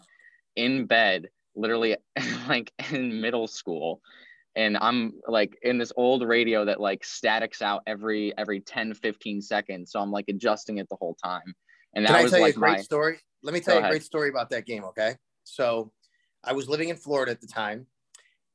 in 0.55 0.85
bed, 0.85 1.27
literally 1.55 1.97
like 2.47 2.71
in 2.91 3.21
middle 3.21 3.47
school 3.47 4.01
and 4.55 4.77
i'm 4.77 5.13
like 5.27 5.57
in 5.61 5.77
this 5.77 5.93
old 5.95 6.27
radio 6.27 6.65
that 6.65 6.79
like 6.79 7.03
statics 7.03 7.61
out 7.61 7.81
every 7.87 8.33
every 8.37 8.59
10 8.59 8.93
15 8.93 9.41
seconds 9.41 9.91
so 9.91 9.99
i'm 9.99 10.11
like 10.11 10.25
adjusting 10.27 10.77
it 10.77 10.87
the 10.89 10.95
whole 10.95 11.15
time. 11.23 11.55
And 11.93 12.05
that 12.05 12.13
Can 12.13 12.23
was 12.23 12.31
tell 12.31 12.41
like 12.41 12.55
you 12.55 12.57
a 12.57 12.61
great 12.61 12.77
my... 12.77 12.81
story? 12.81 13.19
Let 13.43 13.53
me 13.53 13.59
tell 13.59 13.73
Go 13.73 13.79
you 13.79 13.79
a 13.79 13.81
ahead. 13.81 13.91
great 13.91 14.03
story 14.03 14.29
about 14.29 14.49
that 14.51 14.65
game 14.65 14.83
okay? 14.85 15.15
So 15.43 15.91
i 16.43 16.53
was 16.53 16.67
living 16.67 16.89
in 16.89 16.95
florida 16.95 17.31
at 17.31 17.39
the 17.39 17.47
time 17.47 17.85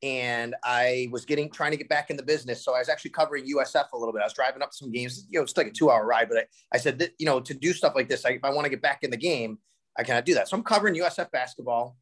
and 0.02 0.54
i 0.64 1.08
was 1.10 1.24
getting 1.24 1.50
trying 1.50 1.70
to 1.70 1.76
get 1.76 1.88
back 1.88 2.10
in 2.10 2.16
the 2.16 2.22
business 2.22 2.64
so 2.64 2.74
i 2.74 2.78
was 2.78 2.88
actually 2.88 3.10
covering 3.10 3.44
usf 3.56 3.84
a 3.92 3.96
little 3.96 4.12
bit. 4.12 4.20
I 4.20 4.26
was 4.26 4.34
driving 4.34 4.62
up 4.62 4.72
some 4.72 4.90
games 4.92 5.26
you 5.30 5.38
know 5.38 5.44
it's 5.44 5.56
like 5.56 5.68
a 5.68 5.70
two 5.70 5.90
hour 5.90 6.04
ride 6.04 6.28
but 6.28 6.38
i, 6.38 6.44
I 6.72 6.78
said 6.78 6.98
that 6.98 7.12
you 7.18 7.26
know 7.26 7.40
to 7.40 7.54
do 7.54 7.72
stuff 7.72 7.94
like 7.94 8.08
this 8.08 8.24
I, 8.24 8.30
if 8.30 8.44
i 8.44 8.50
want 8.50 8.64
to 8.64 8.70
get 8.70 8.82
back 8.82 9.02
in 9.02 9.10
the 9.10 9.16
game 9.16 9.58
i 9.98 10.02
cannot 10.02 10.24
do 10.24 10.34
that. 10.34 10.48
So 10.48 10.56
i'm 10.56 10.62
covering 10.62 10.94
usf 10.96 11.30
basketball 11.30 11.96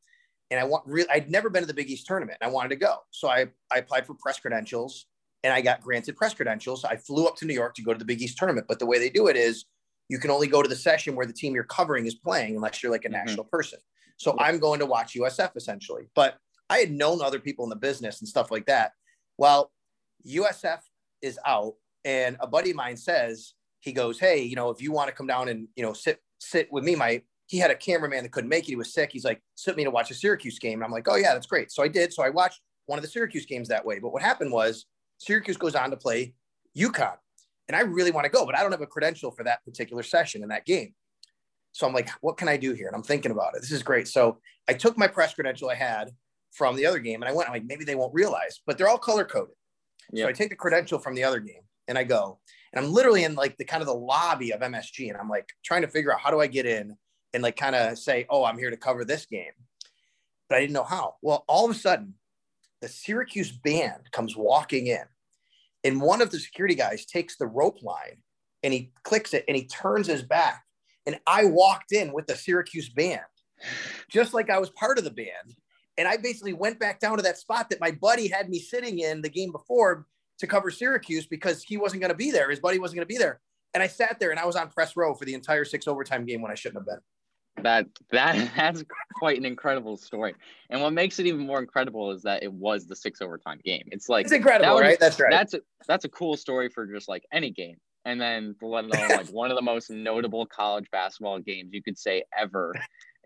and 0.54 0.60
I 0.60 0.64
want 0.64 0.86
really 0.86 1.08
I'd 1.10 1.28
never 1.28 1.50
been 1.50 1.62
to 1.62 1.66
the 1.66 1.74
Big 1.74 1.90
East 1.90 2.06
tournament 2.06 2.38
and 2.40 2.48
I 2.48 2.52
wanted 2.52 2.68
to 2.68 2.76
go. 2.76 2.98
So 3.10 3.28
I, 3.28 3.46
I 3.72 3.78
applied 3.78 4.06
for 4.06 4.14
press 4.14 4.38
credentials 4.38 5.06
and 5.42 5.52
I 5.52 5.60
got 5.60 5.80
granted 5.80 6.16
press 6.16 6.32
credentials. 6.32 6.84
I 6.84 6.94
flew 6.94 7.26
up 7.26 7.34
to 7.38 7.44
New 7.44 7.54
York 7.54 7.74
to 7.74 7.82
go 7.82 7.92
to 7.92 7.98
the 7.98 8.04
Big 8.04 8.22
East 8.22 8.38
tournament. 8.38 8.68
But 8.68 8.78
the 8.78 8.86
way 8.86 9.00
they 9.00 9.10
do 9.10 9.26
it 9.26 9.36
is 9.36 9.64
you 10.08 10.20
can 10.20 10.30
only 10.30 10.46
go 10.46 10.62
to 10.62 10.68
the 10.68 10.76
session 10.76 11.16
where 11.16 11.26
the 11.26 11.32
team 11.32 11.54
you're 11.54 11.64
covering 11.64 12.06
is 12.06 12.14
playing 12.14 12.54
unless 12.54 12.82
you're 12.82 12.92
like 12.92 13.04
a 13.04 13.08
mm-hmm. 13.08 13.26
national 13.26 13.44
person. 13.46 13.80
So 14.16 14.36
I'm 14.38 14.60
going 14.60 14.78
to 14.78 14.86
watch 14.86 15.14
USF 15.14 15.56
essentially. 15.56 16.04
But 16.14 16.36
I 16.70 16.78
had 16.78 16.92
known 16.92 17.20
other 17.20 17.40
people 17.40 17.64
in 17.64 17.70
the 17.70 17.76
business 17.76 18.20
and 18.20 18.28
stuff 18.28 18.52
like 18.52 18.66
that. 18.66 18.92
Well, 19.38 19.72
USF 20.24 20.80
is 21.20 21.36
out 21.44 21.74
and 22.04 22.36
a 22.38 22.46
buddy 22.46 22.70
of 22.70 22.76
mine 22.76 22.96
says, 22.96 23.54
he 23.80 23.92
goes, 23.92 24.20
Hey, 24.20 24.42
you 24.42 24.54
know, 24.54 24.70
if 24.70 24.80
you 24.80 24.92
want 24.92 25.08
to 25.08 25.14
come 25.14 25.26
down 25.26 25.48
and, 25.48 25.66
you 25.74 25.82
know, 25.82 25.94
sit, 25.94 26.20
sit 26.38 26.68
with 26.70 26.84
me, 26.84 26.94
my, 26.94 27.22
he 27.46 27.58
had 27.58 27.70
a 27.70 27.74
cameraman 27.74 28.22
that 28.22 28.32
couldn't 28.32 28.48
make 28.48 28.64
it. 28.64 28.68
He 28.68 28.76
was 28.76 28.92
sick. 28.92 29.10
He's 29.12 29.24
like, 29.24 29.42
sent 29.54 29.76
me 29.76 29.84
to 29.84 29.90
watch 29.90 30.10
a 30.10 30.14
Syracuse 30.14 30.58
game. 30.58 30.78
And 30.78 30.84
I'm 30.84 30.90
like, 30.90 31.06
oh, 31.08 31.16
yeah, 31.16 31.34
that's 31.34 31.46
great. 31.46 31.70
So 31.70 31.82
I 31.82 31.88
did. 31.88 32.12
So 32.12 32.22
I 32.22 32.30
watched 32.30 32.60
one 32.86 32.98
of 32.98 33.02
the 33.02 33.10
Syracuse 33.10 33.46
games 33.46 33.68
that 33.68 33.84
way. 33.84 33.98
But 33.98 34.12
what 34.12 34.22
happened 34.22 34.52
was 34.52 34.86
Syracuse 35.18 35.56
goes 35.56 35.74
on 35.74 35.90
to 35.90 35.96
play 35.96 36.34
UConn. 36.76 37.16
And 37.68 37.76
I 37.76 37.80
really 37.80 38.10
want 38.10 38.24
to 38.24 38.30
go, 38.30 38.44
but 38.44 38.56
I 38.56 38.62
don't 38.62 38.72
have 38.72 38.82
a 38.82 38.86
credential 38.86 39.30
for 39.30 39.44
that 39.44 39.64
particular 39.64 40.02
session 40.02 40.42
in 40.42 40.48
that 40.50 40.66
game. 40.66 40.94
So 41.72 41.86
I'm 41.86 41.94
like, 41.94 42.10
what 42.20 42.36
can 42.36 42.48
I 42.48 42.56
do 42.56 42.72
here? 42.72 42.86
And 42.86 42.94
I'm 42.94 43.02
thinking 43.02 43.32
about 43.32 43.54
it. 43.56 43.60
This 43.60 43.72
is 43.72 43.82
great. 43.82 44.06
So 44.06 44.38
I 44.68 44.74
took 44.74 44.96
my 44.96 45.08
press 45.08 45.34
credential 45.34 45.70
I 45.70 45.74
had 45.74 46.10
from 46.52 46.76
the 46.76 46.86
other 46.86 46.98
game 46.98 47.22
and 47.22 47.28
I 47.28 47.32
went, 47.32 47.48
I'm 47.48 47.54
like, 47.54 47.64
maybe 47.64 47.84
they 47.84 47.96
won't 47.96 48.14
realize, 48.14 48.60
but 48.66 48.78
they're 48.78 48.88
all 48.88 48.98
color 48.98 49.24
coded. 49.24 49.54
Yep. 50.12 50.24
So 50.24 50.28
I 50.28 50.32
take 50.32 50.50
the 50.50 50.56
credential 50.56 50.98
from 50.98 51.14
the 51.14 51.24
other 51.24 51.40
game 51.40 51.62
and 51.88 51.98
I 51.98 52.04
go, 52.04 52.38
and 52.72 52.84
I'm 52.84 52.92
literally 52.92 53.24
in 53.24 53.34
like 53.34 53.56
the 53.56 53.64
kind 53.64 53.80
of 53.80 53.86
the 53.86 53.94
lobby 53.94 54.52
of 54.52 54.60
MSG. 54.60 55.08
And 55.08 55.16
I'm 55.16 55.28
like 55.28 55.48
trying 55.64 55.82
to 55.82 55.88
figure 55.88 56.12
out 56.12 56.20
how 56.20 56.30
do 56.30 56.40
I 56.40 56.46
get 56.46 56.66
in? 56.66 56.96
And 57.34 57.42
like 57.42 57.56
kind 57.56 57.74
of 57.74 57.98
say, 57.98 58.26
oh, 58.30 58.44
I'm 58.44 58.58
here 58.58 58.70
to 58.70 58.76
cover 58.76 59.04
this 59.04 59.26
game. 59.26 59.52
But 60.48 60.56
I 60.56 60.60
didn't 60.60 60.72
know 60.72 60.84
how. 60.84 61.16
Well, 61.20 61.44
all 61.48 61.64
of 61.64 61.70
a 61.70 61.78
sudden, 61.78 62.14
the 62.80 62.88
Syracuse 62.88 63.52
band 63.52 64.10
comes 64.12 64.36
walking 64.36 64.86
in, 64.86 65.04
and 65.82 66.00
one 66.00 66.22
of 66.22 66.30
the 66.30 66.38
security 66.38 66.74
guys 66.74 67.04
takes 67.04 67.36
the 67.36 67.46
rope 67.46 67.82
line 67.82 68.22
and 68.62 68.72
he 68.72 68.92
clicks 69.02 69.34
it 69.34 69.44
and 69.46 69.56
he 69.56 69.66
turns 69.66 70.06
his 70.06 70.22
back. 70.22 70.64
And 71.06 71.20
I 71.26 71.44
walked 71.44 71.92
in 71.92 72.12
with 72.14 72.26
the 72.26 72.34
Syracuse 72.34 72.88
band, 72.88 73.20
just 74.08 74.32
like 74.32 74.48
I 74.48 74.58
was 74.58 74.70
part 74.70 74.96
of 74.96 75.04
the 75.04 75.10
band. 75.10 75.54
And 75.98 76.08
I 76.08 76.16
basically 76.16 76.54
went 76.54 76.80
back 76.80 76.98
down 76.98 77.18
to 77.18 77.22
that 77.22 77.38
spot 77.38 77.68
that 77.70 77.80
my 77.80 77.90
buddy 77.90 78.26
had 78.26 78.48
me 78.48 78.58
sitting 78.58 78.98
in 78.98 79.20
the 79.20 79.28
game 79.28 79.52
before 79.52 80.06
to 80.38 80.46
cover 80.46 80.70
Syracuse 80.70 81.26
because 81.26 81.62
he 81.62 81.76
wasn't 81.76 82.00
going 82.00 82.10
to 82.10 82.16
be 82.16 82.30
there. 82.30 82.50
His 82.50 82.58
buddy 82.58 82.78
wasn't 82.78 82.96
going 82.96 83.06
to 83.06 83.14
be 83.14 83.18
there. 83.18 83.40
And 83.74 83.82
I 83.82 83.86
sat 83.86 84.18
there 84.18 84.30
and 84.30 84.40
I 84.40 84.46
was 84.46 84.56
on 84.56 84.70
press 84.70 84.96
row 84.96 85.14
for 85.14 85.24
the 85.24 85.34
entire 85.34 85.64
six 85.64 85.86
overtime 85.86 86.24
game 86.24 86.40
when 86.40 86.50
I 86.50 86.54
shouldn't 86.54 86.80
have 86.80 86.86
been. 86.86 87.00
That 87.62 87.86
that 88.10 88.50
that's 88.56 88.84
quite 89.14 89.38
an 89.38 89.44
incredible 89.44 89.96
story. 89.96 90.34
And 90.70 90.80
what 90.80 90.92
makes 90.92 91.18
it 91.18 91.26
even 91.26 91.46
more 91.46 91.60
incredible 91.60 92.10
is 92.10 92.22
that 92.22 92.42
it 92.42 92.52
was 92.52 92.86
the 92.86 92.96
six 92.96 93.20
overtime 93.20 93.60
game. 93.64 93.88
It's 93.92 94.08
like 94.08 94.26
it's 94.26 94.32
incredible, 94.32 94.76
that 94.76 94.82
right? 94.82 95.00
That's 95.00 95.20
right. 95.20 95.30
That's 95.30 95.54
a, 95.54 95.60
that's 95.86 96.04
a 96.04 96.08
cool 96.08 96.36
story 96.36 96.68
for 96.68 96.86
just 96.86 97.08
like 97.08 97.24
any 97.32 97.50
game. 97.50 97.76
And 98.06 98.20
then 98.20 98.54
let 98.60 98.84
alone 98.84 99.08
like 99.08 99.28
one 99.28 99.50
of 99.50 99.56
the 99.56 99.62
most 99.62 99.90
notable 99.90 100.44
college 100.44 100.90
basketball 100.90 101.38
games 101.38 101.70
you 101.72 101.82
could 101.82 101.96
say 101.96 102.24
ever. 102.38 102.74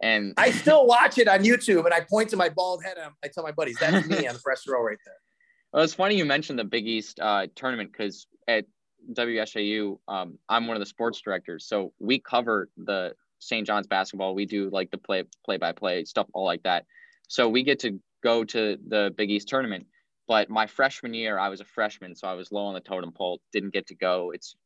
And 0.01 0.35
I 0.37 0.53
still 0.53 0.87
watch 0.87 1.18
it 1.18 1.26
on 1.26 1.41
YouTube 1.41 1.85
and 1.85 1.93
I 1.93 2.01
point 2.01 2.31
to 2.31 2.37
my 2.37 2.49
bald 2.49 2.85
head 2.85 2.97
and 2.97 3.12
I 3.24 3.29
tell 3.29 3.43
my 3.43 3.51
buddies, 3.51 3.76
that's 3.81 4.07
me 4.07 4.29
on 4.29 4.35
the 4.35 4.41
press 4.41 4.66
row 4.66 4.83
right 4.83 4.99
there. 5.05 5.14
Well, 5.70 5.85
it's 5.85 5.93
funny 5.93 6.16
you 6.16 6.24
mentioned 6.24 6.59
the 6.59 6.64
Big 6.64 6.87
East 6.87 7.20
uh, 7.20 7.47
tournament 7.55 7.93
because 7.93 8.26
at 8.49 8.64
WSJU, 9.12 9.99
um, 10.09 10.39
I'm 10.49 10.66
one 10.66 10.76
of 10.76 10.81
the 10.81 10.87
sports 10.87 11.20
directors. 11.20 11.66
So 11.66 11.93
we 11.99 12.18
cover 12.18 12.70
the 12.79 13.12
St. 13.39 13.66
John's 13.66 13.86
basketball. 13.86 14.34
We 14.34 14.47
do 14.47 14.70
like 14.70 14.91
the 14.91 14.99
play 14.99 15.24
play 15.45 15.57
by 15.57 15.72
play 15.72 16.05
stuff, 16.05 16.26
all 16.32 16.45
like 16.45 16.62
that. 16.64 16.84
So 17.28 17.49
we 17.49 17.62
get 17.62 17.80
to 17.80 18.01
go 18.22 18.45
to 18.45 18.78
the 18.86 19.12
Big 19.16 19.30
East 19.30 19.49
tournament. 19.49 19.86
But 20.26 20.51
my 20.51 20.66
freshman 20.66 21.14
year, 21.14 21.39
I 21.39 21.49
was 21.49 21.61
a 21.61 21.64
freshman, 21.64 22.14
so 22.14 22.28
I 22.28 22.34
was 22.34 22.53
low 22.53 22.66
on 22.66 22.74
the 22.74 22.80
totem 22.80 23.12
pole. 23.12 23.41
Didn't 23.53 23.72
get 23.72 23.86
to 23.86 23.95
go. 23.95 24.30
It's 24.34 24.57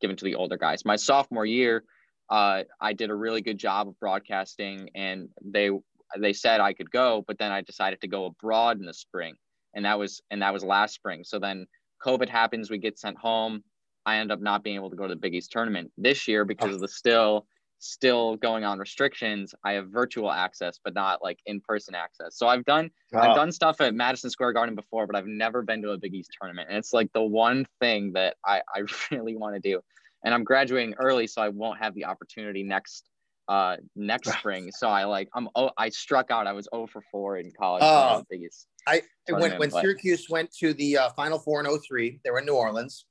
given 0.00 0.16
to 0.16 0.24
the 0.24 0.34
older 0.34 0.56
guys. 0.56 0.84
My 0.84 0.96
sophomore 0.96 1.44
year, 1.44 1.84
uh, 2.30 2.62
I 2.80 2.92
did 2.94 3.10
a 3.10 3.14
really 3.14 3.42
good 3.42 3.58
job 3.58 3.88
of 3.88 3.98
broadcasting, 4.00 4.88
and 4.94 5.28
they 5.44 5.70
they 6.18 6.32
said 6.32 6.60
I 6.60 6.72
could 6.72 6.90
go, 6.90 7.22
but 7.26 7.38
then 7.38 7.52
I 7.52 7.60
decided 7.60 8.00
to 8.00 8.08
go 8.08 8.24
abroad 8.26 8.80
in 8.80 8.86
the 8.86 8.94
spring, 8.94 9.34
and 9.74 9.84
that 9.84 9.98
was 9.98 10.22
and 10.30 10.42
that 10.42 10.52
was 10.52 10.64
last 10.64 10.94
spring. 10.94 11.22
So 11.24 11.38
then 11.38 11.66
COVID 12.04 12.28
happens, 12.28 12.70
we 12.70 12.78
get 12.78 12.98
sent 12.98 13.18
home. 13.18 13.62
I 14.06 14.16
end 14.16 14.32
up 14.32 14.40
not 14.40 14.64
being 14.64 14.76
able 14.76 14.90
to 14.90 14.96
go 14.96 15.06
to 15.06 15.14
the 15.14 15.20
Big 15.20 15.34
East 15.34 15.52
tournament 15.52 15.92
this 15.98 16.26
year 16.26 16.44
because 16.44 16.74
of 16.74 16.80
the 16.80 16.88
still 16.88 17.46
still 17.80 18.36
going 18.36 18.62
on 18.64 18.78
restrictions. 18.78 19.54
I 19.64 19.72
have 19.72 19.88
virtual 19.88 20.30
access, 20.30 20.78
but 20.84 20.94
not 20.94 21.22
like 21.22 21.38
in 21.46 21.60
person 21.60 21.94
access. 21.94 22.36
So 22.36 22.46
I've 22.46 22.64
done 22.64 22.90
I've 23.14 23.34
done 23.34 23.50
stuff 23.50 23.80
at 23.80 23.94
Madison 23.94 24.30
Square 24.30 24.52
Garden 24.52 24.74
before, 24.74 25.06
but 25.06 25.16
I've 25.16 25.26
never 25.26 25.62
been 25.62 25.82
to 25.82 25.90
a 25.90 25.98
Big 25.98 26.14
East 26.14 26.30
tournament. 26.40 26.68
And 26.68 26.78
it's 26.78 26.92
like 26.92 27.12
the 27.12 27.22
one 27.22 27.66
thing 27.80 28.12
that 28.12 28.36
I, 28.46 28.60
I 28.74 28.82
really 29.10 29.36
want 29.36 29.54
to 29.54 29.60
do. 29.60 29.80
And 30.24 30.34
I'm 30.34 30.44
graduating 30.44 30.94
early, 30.98 31.26
so 31.26 31.42
I 31.42 31.48
won't 31.48 31.78
have 31.78 31.94
the 31.94 32.04
opportunity 32.04 32.62
next 32.62 33.08
uh 33.48 33.76
next 33.96 34.30
spring. 34.38 34.70
So 34.72 34.88
I 34.88 35.04
like 35.04 35.28
I'm 35.34 35.48
oh 35.56 35.70
I 35.76 35.88
struck 35.88 36.30
out. 36.30 36.46
I 36.46 36.52
was 36.52 36.68
0 36.72 36.86
for 36.86 37.02
4 37.10 37.38
in 37.38 37.50
college. 37.58 37.82
Oh, 37.82 38.22
I 38.86 39.02
when 39.28 39.58
when 39.58 39.70
Syracuse 39.70 40.28
went 40.28 40.52
to 40.58 40.74
the 40.74 40.98
uh, 40.98 41.10
Final 41.10 41.38
Four 41.38 41.64
in 41.64 41.80
03, 41.80 42.20
they 42.24 42.30
were 42.30 42.40
in 42.40 42.46
New 42.46 42.54
Orleans 42.54 43.06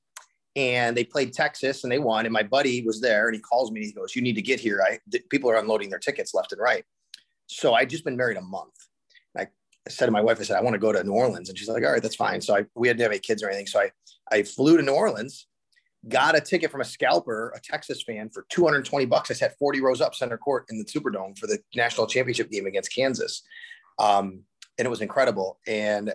and 0.56 0.96
they 0.96 1.04
played 1.04 1.32
Texas 1.32 1.84
and 1.84 1.92
they 1.92 1.98
won. 1.98 2.26
And 2.26 2.32
my 2.32 2.42
buddy 2.42 2.82
was 2.84 3.00
there 3.00 3.26
and 3.26 3.34
he 3.34 3.40
calls 3.40 3.70
me 3.70 3.80
and 3.80 3.86
he 3.86 3.92
goes, 3.92 4.16
"You 4.16 4.22
need 4.22 4.34
to 4.34 4.42
get 4.42 4.60
here. 4.60 4.82
I 4.82 4.98
people 5.28 5.50
are 5.50 5.56
unloading 5.56 5.90
their 5.90 5.98
tickets 5.98 6.34
left 6.34 6.52
and 6.52 6.60
right." 6.60 6.84
So 7.46 7.74
I'd 7.74 7.90
just 7.90 8.04
been 8.04 8.16
married 8.16 8.36
a 8.36 8.42
month. 8.42 8.74
I, 9.36 9.48
said 9.88 10.06
to 10.06 10.12
my 10.12 10.20
wife, 10.20 10.38
I 10.40 10.44
said, 10.44 10.56
"I 10.56 10.62
want 10.62 10.74
to 10.74 10.78
go 10.78 10.92
to 10.92 11.02
New 11.02 11.12
Orleans," 11.12 11.48
and 11.48 11.58
she's 11.58 11.68
like, 11.68 11.84
"All 11.84 11.92
right, 11.92 12.02
that's 12.02 12.16
fine." 12.16 12.40
So 12.40 12.56
I 12.56 12.66
we 12.74 12.88
hadn't 12.88 13.02
have 13.02 13.12
any 13.12 13.20
kids 13.20 13.42
or 13.42 13.48
anything, 13.48 13.66
so 13.66 13.80
I 13.80 13.90
I 14.30 14.42
flew 14.42 14.76
to 14.76 14.82
New 14.82 14.92
Orleans, 14.92 15.46
got 16.08 16.36
a 16.36 16.40
ticket 16.40 16.70
from 16.70 16.80
a 16.80 16.84
scalper, 16.84 17.52
a 17.54 17.60
Texas 17.60 18.02
fan, 18.02 18.30
for 18.30 18.46
220 18.50 19.06
bucks. 19.06 19.30
I 19.30 19.34
sat 19.34 19.58
40 19.58 19.80
rows 19.80 20.00
up 20.00 20.14
center 20.14 20.38
court 20.38 20.66
in 20.70 20.78
the 20.78 20.84
Superdome 20.84 21.38
for 21.38 21.46
the 21.46 21.58
national 21.74 22.06
championship 22.06 22.50
game 22.50 22.66
against 22.66 22.94
Kansas. 22.94 23.42
Um, 23.98 24.44
and 24.78 24.86
it 24.86 24.88
was 24.90 25.02
incredible. 25.02 25.58
And 25.66 26.14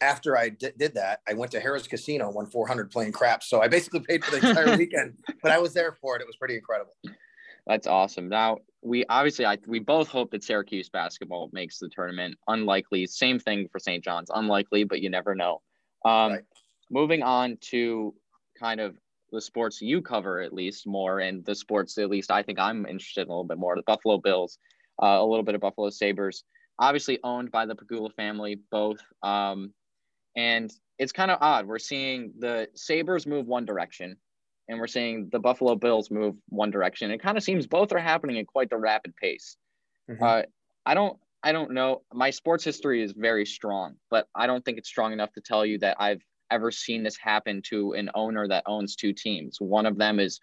after 0.00 0.36
I 0.36 0.50
d- 0.50 0.70
did 0.76 0.94
that, 0.94 1.20
I 1.28 1.34
went 1.34 1.52
to 1.52 1.60
Harrah's 1.60 1.86
Casino, 1.86 2.30
won 2.30 2.46
400 2.46 2.90
playing 2.90 3.12
craps. 3.12 3.48
So 3.48 3.62
I 3.62 3.68
basically 3.68 4.00
paid 4.00 4.24
for 4.24 4.38
the 4.38 4.48
entire 4.48 4.76
weekend, 4.78 5.18
but 5.42 5.52
I 5.52 5.58
was 5.58 5.72
there 5.72 5.92
for 5.92 6.16
it. 6.16 6.22
It 6.22 6.26
was 6.26 6.36
pretty 6.36 6.56
incredible. 6.56 6.94
That's 7.66 7.86
awesome. 7.86 8.28
Now 8.28 8.58
we 8.82 9.06
obviously 9.08 9.46
I, 9.46 9.58
we 9.66 9.78
both 9.78 10.08
hope 10.08 10.30
that 10.32 10.44
Syracuse 10.44 10.90
basketball 10.90 11.50
makes 11.52 11.78
the 11.78 11.88
tournament. 11.88 12.36
Unlikely. 12.48 13.06
Same 13.06 13.38
thing 13.38 13.68
for 13.72 13.78
St. 13.78 14.04
John's. 14.04 14.30
Unlikely, 14.32 14.84
but 14.84 15.00
you 15.00 15.08
never 15.08 15.34
know. 15.34 15.62
Um, 16.04 16.32
right. 16.32 16.42
Moving 16.90 17.22
on 17.22 17.56
to 17.70 18.14
kind 18.58 18.80
of 18.80 18.96
the 19.32 19.40
sports 19.40 19.80
you 19.80 20.02
cover 20.02 20.40
at 20.40 20.52
least 20.52 20.86
more, 20.86 21.20
and 21.20 21.44
the 21.44 21.54
sports 21.54 21.96
at 21.96 22.10
least 22.10 22.30
I 22.30 22.42
think 22.42 22.58
I'm 22.58 22.86
interested 22.86 23.22
in 23.22 23.28
a 23.28 23.30
little 23.30 23.44
bit 23.44 23.58
more. 23.58 23.74
The 23.74 23.82
Buffalo 23.82 24.18
Bills, 24.18 24.58
uh, 25.02 25.18
a 25.20 25.26
little 25.26 25.42
bit 25.42 25.54
of 25.54 25.62
Buffalo 25.62 25.88
Sabres 25.88 26.44
obviously 26.78 27.18
owned 27.22 27.50
by 27.50 27.66
the 27.66 27.74
Pegula 27.74 28.12
family, 28.14 28.58
both. 28.70 29.00
Um, 29.22 29.72
and 30.36 30.72
it's 30.98 31.12
kind 31.12 31.30
of 31.30 31.38
odd. 31.40 31.66
We're 31.66 31.78
seeing 31.78 32.32
the 32.38 32.68
Sabres 32.74 33.26
move 33.26 33.46
one 33.46 33.64
direction, 33.64 34.16
and 34.68 34.78
we're 34.78 34.86
seeing 34.86 35.28
the 35.30 35.38
Buffalo 35.38 35.74
Bills 35.74 36.10
move 36.10 36.36
one 36.48 36.70
direction. 36.70 37.10
It 37.10 37.22
kind 37.22 37.36
of 37.36 37.44
seems 37.44 37.66
both 37.66 37.92
are 37.92 37.98
happening 37.98 38.38
at 38.38 38.46
quite 38.46 38.70
the 38.70 38.76
rapid 38.76 39.14
pace. 39.16 39.56
Mm-hmm. 40.10 40.22
Uh, 40.22 40.42
I 40.86 40.94
don't. 40.94 41.18
I 41.42 41.52
don't 41.52 41.72
know. 41.72 42.02
My 42.12 42.30
sports 42.30 42.64
history 42.64 43.02
is 43.02 43.12
very 43.12 43.44
strong, 43.44 43.96
but 44.10 44.28
I 44.34 44.46
don't 44.46 44.64
think 44.64 44.78
it's 44.78 44.88
strong 44.88 45.12
enough 45.12 45.30
to 45.34 45.42
tell 45.42 45.66
you 45.66 45.78
that 45.80 45.98
I've 46.00 46.22
ever 46.50 46.70
seen 46.70 47.02
this 47.02 47.18
happen 47.18 47.60
to 47.66 47.92
an 47.92 48.10
owner 48.14 48.48
that 48.48 48.64
owns 48.66 48.96
two 48.96 49.12
teams. 49.12 49.60
One 49.60 49.84
of 49.84 49.98
them 49.98 50.20
is 50.20 50.40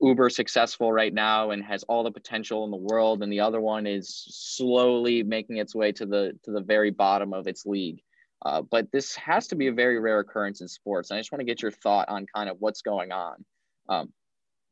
uber 0.00 0.28
successful 0.28 0.92
right 0.92 1.14
now 1.14 1.50
and 1.50 1.64
has 1.64 1.82
all 1.84 2.04
the 2.04 2.10
potential 2.10 2.64
in 2.64 2.70
the 2.70 2.76
world 2.76 3.22
and 3.22 3.32
the 3.32 3.40
other 3.40 3.60
one 3.60 3.86
is 3.86 4.26
slowly 4.28 5.22
making 5.22 5.56
its 5.56 5.74
way 5.74 5.90
to 5.90 6.04
the 6.04 6.32
to 6.42 6.50
the 6.50 6.60
very 6.60 6.90
bottom 6.90 7.32
of 7.32 7.46
its 7.46 7.64
league 7.64 8.02
uh, 8.44 8.60
but 8.60 8.90
this 8.92 9.14
has 9.16 9.46
to 9.46 9.56
be 9.56 9.68
a 9.68 9.72
very 9.72 9.98
rare 9.98 10.18
occurrence 10.18 10.60
in 10.60 10.68
sports 10.68 11.10
and 11.10 11.16
i 11.16 11.20
just 11.20 11.32
want 11.32 11.40
to 11.40 11.46
get 11.46 11.62
your 11.62 11.70
thought 11.70 12.08
on 12.08 12.26
kind 12.34 12.50
of 12.50 12.56
what's 12.60 12.82
going 12.82 13.10
on 13.10 13.44
um, 13.88 14.12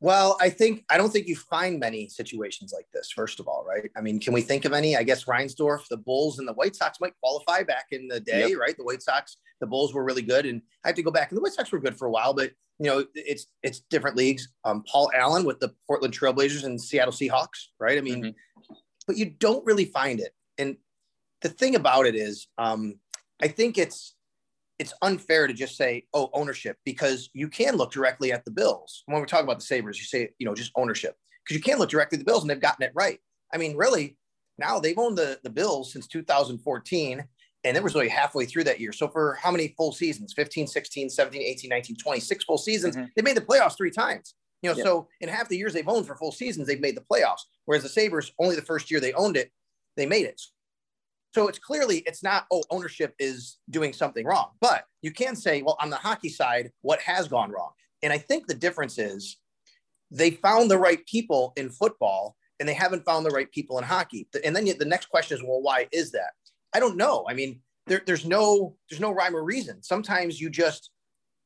well, 0.01 0.37
I 0.41 0.49
think 0.49 0.83
I 0.89 0.97
don't 0.97 1.11
think 1.11 1.27
you 1.27 1.35
find 1.35 1.79
many 1.79 2.09
situations 2.09 2.73
like 2.75 2.85
this. 2.93 3.11
First 3.11 3.39
of 3.39 3.47
all, 3.47 3.65
right? 3.67 3.89
I 3.95 4.01
mean, 4.01 4.19
can 4.19 4.33
we 4.33 4.41
think 4.41 4.65
of 4.65 4.73
any? 4.73 4.95
I 4.97 5.03
guess 5.03 5.23
Reinsdorf, 5.23 5.87
the 5.89 5.97
Bulls, 5.97 6.37
and 6.37 6.47
the 6.47 6.53
White 6.53 6.75
Sox 6.75 6.99
might 6.99 7.13
qualify 7.21 7.63
back 7.63 7.85
in 7.91 8.07
the 8.07 8.19
day, 8.19 8.49
yep. 8.49 8.59
right? 8.59 8.77
The 8.77 8.83
White 8.83 9.01
Sox, 9.01 9.37
the 9.61 9.67
Bulls 9.67 9.93
were 9.93 10.03
really 10.03 10.21
good, 10.21 10.45
and 10.45 10.61
I 10.83 10.89
have 10.89 10.95
to 10.97 11.03
go 11.03 11.11
back. 11.11 11.31
And 11.31 11.37
the 11.37 11.41
White 11.41 11.53
Sox 11.53 11.71
were 11.71 11.79
good 11.79 11.97
for 11.97 12.07
a 12.07 12.11
while, 12.11 12.33
but 12.33 12.51
you 12.79 12.87
know, 12.87 13.05
it's 13.13 13.47
it's 13.63 13.81
different 13.89 14.17
leagues. 14.17 14.49
Um, 14.63 14.83
Paul 14.89 15.11
Allen 15.15 15.45
with 15.45 15.59
the 15.59 15.73
Portland 15.87 16.17
Trailblazers 16.17 16.65
and 16.65 16.79
Seattle 16.79 17.13
Seahawks, 17.13 17.67
right? 17.79 17.97
I 17.97 18.01
mean, 18.01 18.23
mm-hmm. 18.23 18.73
but 19.07 19.17
you 19.17 19.29
don't 19.29 19.65
really 19.65 19.85
find 19.85 20.19
it. 20.19 20.33
And 20.57 20.77
the 21.41 21.49
thing 21.49 21.75
about 21.75 22.05
it 22.05 22.15
is, 22.15 22.47
um, 22.57 22.95
I 23.41 23.47
think 23.47 23.77
it's 23.77 24.15
it's 24.77 24.93
unfair 25.01 25.47
to 25.47 25.53
just 25.53 25.77
say, 25.77 26.05
oh, 26.13 26.29
ownership, 26.33 26.77
because 26.85 27.29
you 27.33 27.47
can 27.47 27.75
look 27.75 27.91
directly 27.91 28.31
at 28.33 28.43
the 28.43 28.51
bills. 28.51 29.03
When 29.05 29.19
we're 29.19 29.25
talking 29.25 29.45
about 29.45 29.59
the 29.59 29.65
Sabres, 29.65 29.97
you 29.97 30.05
say, 30.05 30.31
you 30.37 30.45
know, 30.45 30.53
just 30.53 30.71
ownership, 30.75 31.15
because 31.43 31.55
you 31.55 31.63
can 31.63 31.79
look 31.79 31.89
directly 31.89 32.17
at 32.17 32.19
the 32.19 32.25
bills 32.25 32.43
and 32.43 32.49
they've 32.49 32.59
gotten 32.59 32.83
it 32.83 32.91
right. 32.93 33.19
I 33.53 33.57
mean, 33.57 33.77
really, 33.77 34.17
now 34.57 34.79
they've 34.79 34.97
owned 34.97 35.17
the, 35.17 35.39
the 35.43 35.49
bills 35.49 35.93
since 35.93 36.07
2014, 36.07 37.23
and 37.65 37.75
it 37.75 37.83
was 37.83 37.95
really 37.95 38.07
halfway 38.07 38.45
through 38.45 38.63
that 38.65 38.79
year. 38.79 38.93
So 38.93 39.07
for 39.07 39.37
how 39.41 39.51
many 39.51 39.73
full 39.75 39.91
seasons? 39.91 40.33
15, 40.33 40.67
16, 40.67 41.09
17, 41.09 41.41
18, 41.41 41.69
19, 41.69 41.95
20, 41.97 42.19
six 42.19 42.45
full 42.45 42.57
seasons. 42.57 42.95
Mm-hmm. 42.95 43.07
They 43.15 43.21
made 43.23 43.35
the 43.35 43.41
playoffs 43.41 43.75
three 43.75 43.91
times. 43.91 44.35
You 44.61 44.69
know, 44.69 44.77
yep. 44.77 44.85
so 44.85 45.07
in 45.19 45.29
half 45.29 45.49
the 45.49 45.57
years 45.57 45.73
they've 45.73 45.87
owned 45.87 46.07
for 46.07 46.15
full 46.15 46.31
seasons, 46.31 46.67
they've 46.67 46.79
made 46.79 46.95
the 46.95 47.03
playoffs. 47.11 47.41
Whereas 47.65 47.83
the 47.83 47.89
Sabres, 47.89 48.31
only 48.39 48.55
the 48.55 48.61
first 48.61 48.89
year 48.89 48.99
they 48.99 49.13
owned 49.13 49.35
it, 49.35 49.51
they 49.97 50.05
made 50.05 50.25
it. 50.25 50.41
So 51.33 51.47
it's 51.47 51.59
clearly 51.59 51.97
it's 52.05 52.23
not 52.23 52.45
oh 52.49 52.63
ownership 52.69 53.13
is 53.19 53.57
doing 53.69 53.91
something 53.91 54.25
wrong, 54.25 54.51
but 54.61 54.85
you 55.01 55.11
can 55.11 55.35
say 55.35 55.61
well 55.61 55.77
on 55.81 55.89
the 55.89 55.97
hockey 55.97 56.29
side 56.29 56.71
what 56.81 57.01
has 57.01 57.27
gone 57.27 57.51
wrong, 57.51 57.71
and 58.01 58.13
I 58.13 58.17
think 58.17 58.47
the 58.47 58.53
difference 58.53 58.97
is 58.97 59.37
they 60.11 60.31
found 60.31 60.71
the 60.71 60.77
right 60.77 61.05
people 61.05 61.51
in 61.57 61.69
football 61.69 62.37
and 62.59 62.69
they 62.69 62.73
haven't 62.73 63.03
found 63.03 63.25
the 63.25 63.31
right 63.31 63.51
people 63.51 63.77
in 63.77 63.83
hockey. 63.83 64.29
And 64.45 64.55
then 64.55 64.65
the 64.79 64.85
next 64.85 65.07
question 65.07 65.37
is 65.37 65.43
well 65.43 65.61
why 65.61 65.89
is 65.91 66.11
that? 66.11 66.31
I 66.75 66.79
don't 66.79 66.97
know. 66.97 67.25
I 67.29 67.33
mean 67.33 67.61
there, 67.87 68.01
there's 68.05 68.25
no 68.25 68.75
there's 68.89 69.01
no 69.01 69.11
rhyme 69.11 69.35
or 69.35 69.43
reason. 69.43 69.81
Sometimes 69.83 70.39
you 70.39 70.49
just 70.49 70.91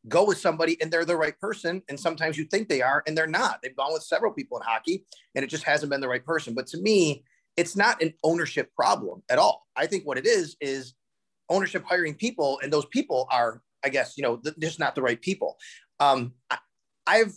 go 0.07 0.23
with 0.23 0.37
somebody 0.37 0.81
and 0.81 0.89
they're 0.89 1.05
the 1.05 1.17
right 1.17 1.37
person 1.39 1.81
and 1.89 1.99
sometimes 1.99 2.37
you 2.37 2.45
think 2.45 2.69
they 2.69 2.81
are 2.81 3.03
and 3.05 3.17
they're 3.17 3.27
not 3.27 3.59
they've 3.61 3.75
gone 3.75 3.91
with 3.91 4.01
several 4.01 4.31
people 4.31 4.57
in 4.57 4.63
hockey 4.63 5.03
and 5.35 5.43
it 5.43 5.49
just 5.49 5.65
hasn't 5.65 5.91
been 5.91 5.99
the 5.99 6.07
right 6.07 6.25
person 6.25 6.53
but 6.53 6.65
to 6.65 6.77
me 6.79 7.21
it's 7.59 7.75
not 7.75 8.01
an 8.01 8.13
ownership 8.23 8.73
problem 8.73 9.21
at 9.29 9.37
all. 9.37 9.67
I 9.75 9.85
think 9.85 10.07
what 10.07 10.17
it 10.17 10.25
is 10.25 10.55
is 10.61 10.93
ownership 11.49 11.83
hiring 11.85 12.13
people, 12.13 12.57
and 12.63 12.71
those 12.71 12.85
people 12.85 13.27
are, 13.29 13.61
I 13.83 13.89
guess, 13.89 14.17
you 14.17 14.23
know, 14.23 14.37
th- 14.37 14.55
just 14.59 14.79
not 14.79 14.95
the 14.95 15.01
right 15.01 15.19
people. 15.19 15.57
Um, 15.99 16.35
I, 16.49 16.57
I've 17.05 17.33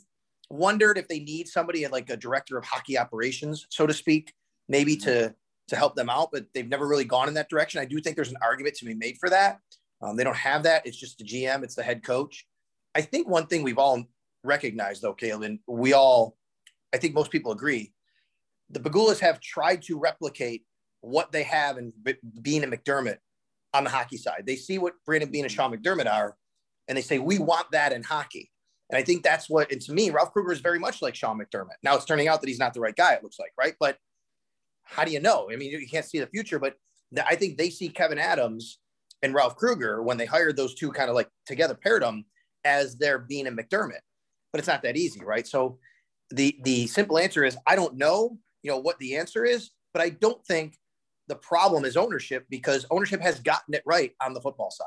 wondered 0.48 0.96
if 0.96 1.08
they 1.08 1.18
need 1.18 1.48
somebody 1.48 1.84
like 1.88 2.08
a 2.08 2.16
director 2.16 2.56
of 2.56 2.64
hockey 2.64 2.96
operations, 2.96 3.66
so 3.70 3.84
to 3.84 3.92
speak, 3.92 4.32
maybe 4.68 4.96
to 4.98 5.34
to 5.72 5.76
help 5.76 5.96
them 5.96 6.10
out, 6.10 6.28
but 6.30 6.44
they've 6.52 6.68
never 6.68 6.86
really 6.86 7.04
gone 7.04 7.28
in 7.28 7.34
that 7.34 7.48
direction. 7.48 7.80
I 7.80 7.86
do 7.86 7.98
think 7.98 8.14
there's 8.14 8.30
an 8.30 8.36
argument 8.42 8.76
to 8.76 8.84
be 8.84 8.94
made 8.94 9.16
for 9.18 9.30
that. 9.30 9.58
Um, 10.02 10.16
they 10.16 10.24
don't 10.24 10.36
have 10.36 10.64
that. 10.64 10.86
It's 10.86 10.98
just 10.98 11.16
the 11.16 11.24
GM. 11.24 11.64
It's 11.64 11.74
the 11.74 11.82
head 11.82 12.04
coach. 12.04 12.46
I 12.94 13.00
think 13.00 13.26
one 13.26 13.46
thing 13.46 13.62
we've 13.62 13.78
all 13.78 14.04
recognized, 14.44 15.00
though, 15.00 15.14
Caleb, 15.14 15.42
and 15.42 15.58
we 15.66 15.94
all, 15.94 16.36
I 16.92 16.98
think 16.98 17.14
most 17.14 17.30
people 17.30 17.52
agree, 17.52 17.94
the 18.68 18.80
Pegulas 18.80 19.18
have 19.20 19.40
tried 19.40 19.80
to 19.82 19.98
replicate 19.98 20.64
what 21.00 21.32
they 21.32 21.42
have 21.44 21.78
in 21.78 21.92
Beane 22.42 22.64
and 22.64 22.72
McDermott 22.72 23.16
on 23.72 23.84
the 23.84 23.90
hockey 23.90 24.18
side. 24.18 24.44
They 24.46 24.56
see 24.56 24.76
what 24.76 24.92
Brandon 25.06 25.30
Beane 25.30 25.44
and 25.44 25.52
Sean 25.52 25.72
McDermott 25.74 26.10
are, 26.10 26.36
and 26.86 26.98
they 26.98 27.02
say, 27.02 27.18
we 27.18 27.38
want 27.38 27.70
that 27.72 27.92
in 27.92 28.02
hockey. 28.02 28.50
And 28.90 28.98
I 28.98 29.02
think 29.02 29.22
that's 29.22 29.48
what, 29.48 29.72
and 29.72 29.80
to 29.80 29.92
me, 29.92 30.10
Ralph 30.10 30.34
Krueger 30.34 30.52
is 30.52 30.60
very 30.60 30.78
much 30.78 31.00
like 31.00 31.14
Sean 31.14 31.38
McDermott. 31.38 31.76
Now 31.82 31.96
it's 31.96 32.04
turning 32.04 32.28
out 32.28 32.42
that 32.42 32.48
he's 32.48 32.58
not 32.58 32.74
the 32.74 32.80
right 32.80 32.94
guy, 32.94 33.14
it 33.14 33.22
looks 33.22 33.38
like, 33.38 33.52
right? 33.58 33.74
But 33.80 33.96
how 34.84 35.04
do 35.04 35.12
you 35.12 35.20
know? 35.20 35.48
I 35.52 35.56
mean, 35.56 35.70
you 35.70 35.88
can't 35.88 36.04
see 36.04 36.18
the 36.18 36.26
future, 36.26 36.58
but 36.58 36.76
I 37.26 37.36
think 37.36 37.56
they 37.56 37.70
see 37.70 37.88
Kevyn 37.88 38.18
Adams 38.18 38.78
and 39.22 39.34
Ralph 39.34 39.56
Krueger 39.56 40.02
when 40.02 40.16
they 40.16 40.26
hired 40.26 40.56
those 40.56 40.74
two 40.74 40.90
kind 40.90 41.08
of 41.08 41.14
like 41.14 41.28
together 41.46 41.74
paired 41.74 42.02
them 42.02 42.24
as 42.64 42.96
their 42.96 43.18
Beane 43.18 43.46
and 43.46 43.58
McDermott. 43.58 44.00
But 44.52 44.58
it's 44.58 44.68
not 44.68 44.82
that 44.82 44.96
easy, 44.96 45.24
right? 45.24 45.46
So 45.46 45.78
the 46.30 46.58
the 46.64 46.86
simple 46.86 47.18
answer 47.18 47.44
is 47.44 47.56
I 47.66 47.76
don't 47.76 47.96
know, 47.96 48.38
you 48.62 48.70
know, 48.70 48.78
what 48.78 48.98
the 48.98 49.16
answer 49.16 49.44
is, 49.44 49.70
but 49.92 50.02
I 50.02 50.10
don't 50.10 50.44
think 50.46 50.76
the 51.28 51.36
problem 51.36 51.84
is 51.84 51.96
ownership 51.96 52.46
because 52.50 52.84
ownership 52.90 53.20
has 53.20 53.40
gotten 53.40 53.74
it 53.74 53.82
right 53.86 54.12
on 54.20 54.34
the 54.34 54.40
football 54.40 54.70
side. 54.70 54.86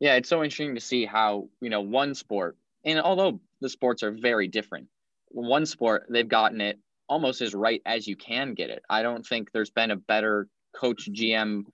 Yeah, 0.00 0.14
it's 0.14 0.28
so 0.28 0.42
interesting 0.42 0.74
to 0.74 0.80
see 0.80 1.04
how, 1.04 1.48
you 1.60 1.70
know, 1.70 1.80
one 1.80 2.14
sport, 2.14 2.56
and 2.84 3.00
although 3.00 3.40
the 3.60 3.68
sports 3.68 4.02
are 4.02 4.10
very 4.10 4.48
different, 4.48 4.88
one 5.28 5.66
sport, 5.66 6.06
they've 6.08 6.28
gotten 6.28 6.60
it 6.60 6.78
almost 7.12 7.42
as 7.42 7.54
right 7.54 7.82
as 7.84 8.06
you 8.06 8.16
can 8.16 8.54
get 8.54 8.70
it. 8.70 8.82
I 8.88 9.02
don't 9.02 9.22
think 9.26 9.52
there's 9.52 9.70
been 9.70 9.90
a 9.90 9.96
better 9.96 10.48
coach 10.74 11.10
GM 11.12 11.64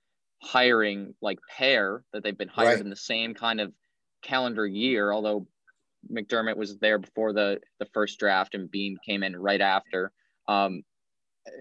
hiring 0.43 1.14
like 1.22 1.39
pair 1.57 2.03
that 2.12 2.24
they've 2.24 2.36
been 2.36 2.49
hired 2.49 2.74
right. 2.74 2.80
in 2.80 2.91
the 2.91 2.97
same 2.97 3.34
kind 3.34 3.61
of 3.61 3.72
calendar 4.20 4.66
year, 4.66 5.12
although 5.12 5.47
McDermott 6.12 6.57
was 6.57 6.76
there 6.78 6.99
before 6.99 7.32
the 7.32 7.61
the 7.78 7.86
first 7.95 8.18
draft 8.18 8.57
and 8.57 8.68
Beane 8.68 8.97
came 9.07 9.22
in 9.22 9.36
right 9.36 9.61
after. 9.61 10.11
Um, 10.49 10.82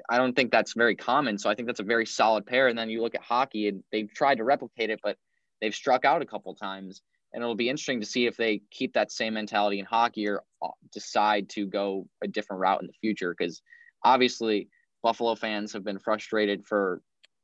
I 0.09 0.17
don't 0.17 0.35
think 0.35 0.51
that's 0.51 0.73
very 0.73 0.95
common. 0.95 1.37
So 1.37 1.47
I 1.47 1.53
think 1.53 1.67
that's 1.67 1.79
a 1.79 1.83
very 1.83 2.07
solid 2.07 2.47
pair. 2.47 2.69
And 2.69 2.77
then 2.77 2.89
you 2.89 3.03
look 3.03 3.13
at 3.13 3.21
hockey 3.21 3.67
and 3.67 3.83
they've 3.91 4.11
tried 4.11 4.39
to 4.39 4.43
replicate 4.43 4.89
it, 4.89 5.01
but 5.03 5.17
they've 5.61 5.75
struck 5.75 6.03
out 6.03 6.23
a 6.23 6.25
couple 6.25 6.55
times. 6.55 7.03
And 7.37 7.43
it'll 7.43 7.53
be 7.53 7.69
interesting 7.69 7.99
to 7.99 8.05
see 8.07 8.25
if 8.25 8.35
they 8.35 8.63
keep 8.71 8.93
that 8.93 9.11
same 9.11 9.35
mentality 9.35 9.77
in 9.77 9.85
hockey 9.85 10.27
or 10.27 10.41
uh, 10.59 10.69
decide 10.91 11.49
to 11.49 11.67
go 11.67 12.07
a 12.23 12.27
different 12.27 12.61
route 12.61 12.81
in 12.81 12.87
the 12.87 12.93
future. 12.93 13.35
Because 13.37 13.61
obviously, 14.03 14.69
Buffalo 15.03 15.35
fans 15.35 15.71
have 15.73 15.83
been 15.83 15.99
frustrated 15.99 16.65
for 16.65 16.99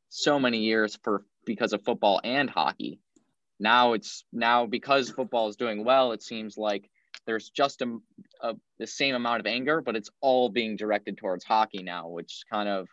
so 0.10 0.40
many 0.40 0.62
years 0.62 0.98
for 1.04 1.28
because 1.46 1.74
of 1.74 1.84
football 1.84 2.20
and 2.24 2.50
hockey. 2.50 3.02
Now 3.60 3.94
it's 3.94 4.26
now 4.34 4.66
because 4.66 5.12
football 5.12 5.48
is 5.48 5.58
doing 5.58 5.86
well, 5.86 6.12
it 6.12 6.24
seems 6.24 6.58
like 6.58 6.90
there's 7.28 7.52
just 7.52 7.84
a, 7.84 8.00
a, 8.42 8.56
the 8.80 8.88
same 8.88 9.14
amount 9.14 9.42
of 9.42 9.46
anger, 9.46 9.80
but 9.80 9.96
it's 9.96 10.10
all 10.22 10.50
being 10.50 10.76
directed 10.76 11.18
towards 11.20 11.44
hockey 11.44 11.84
now, 11.84 12.08
which 12.08 12.42
kind 12.52 12.68
of 12.68 12.88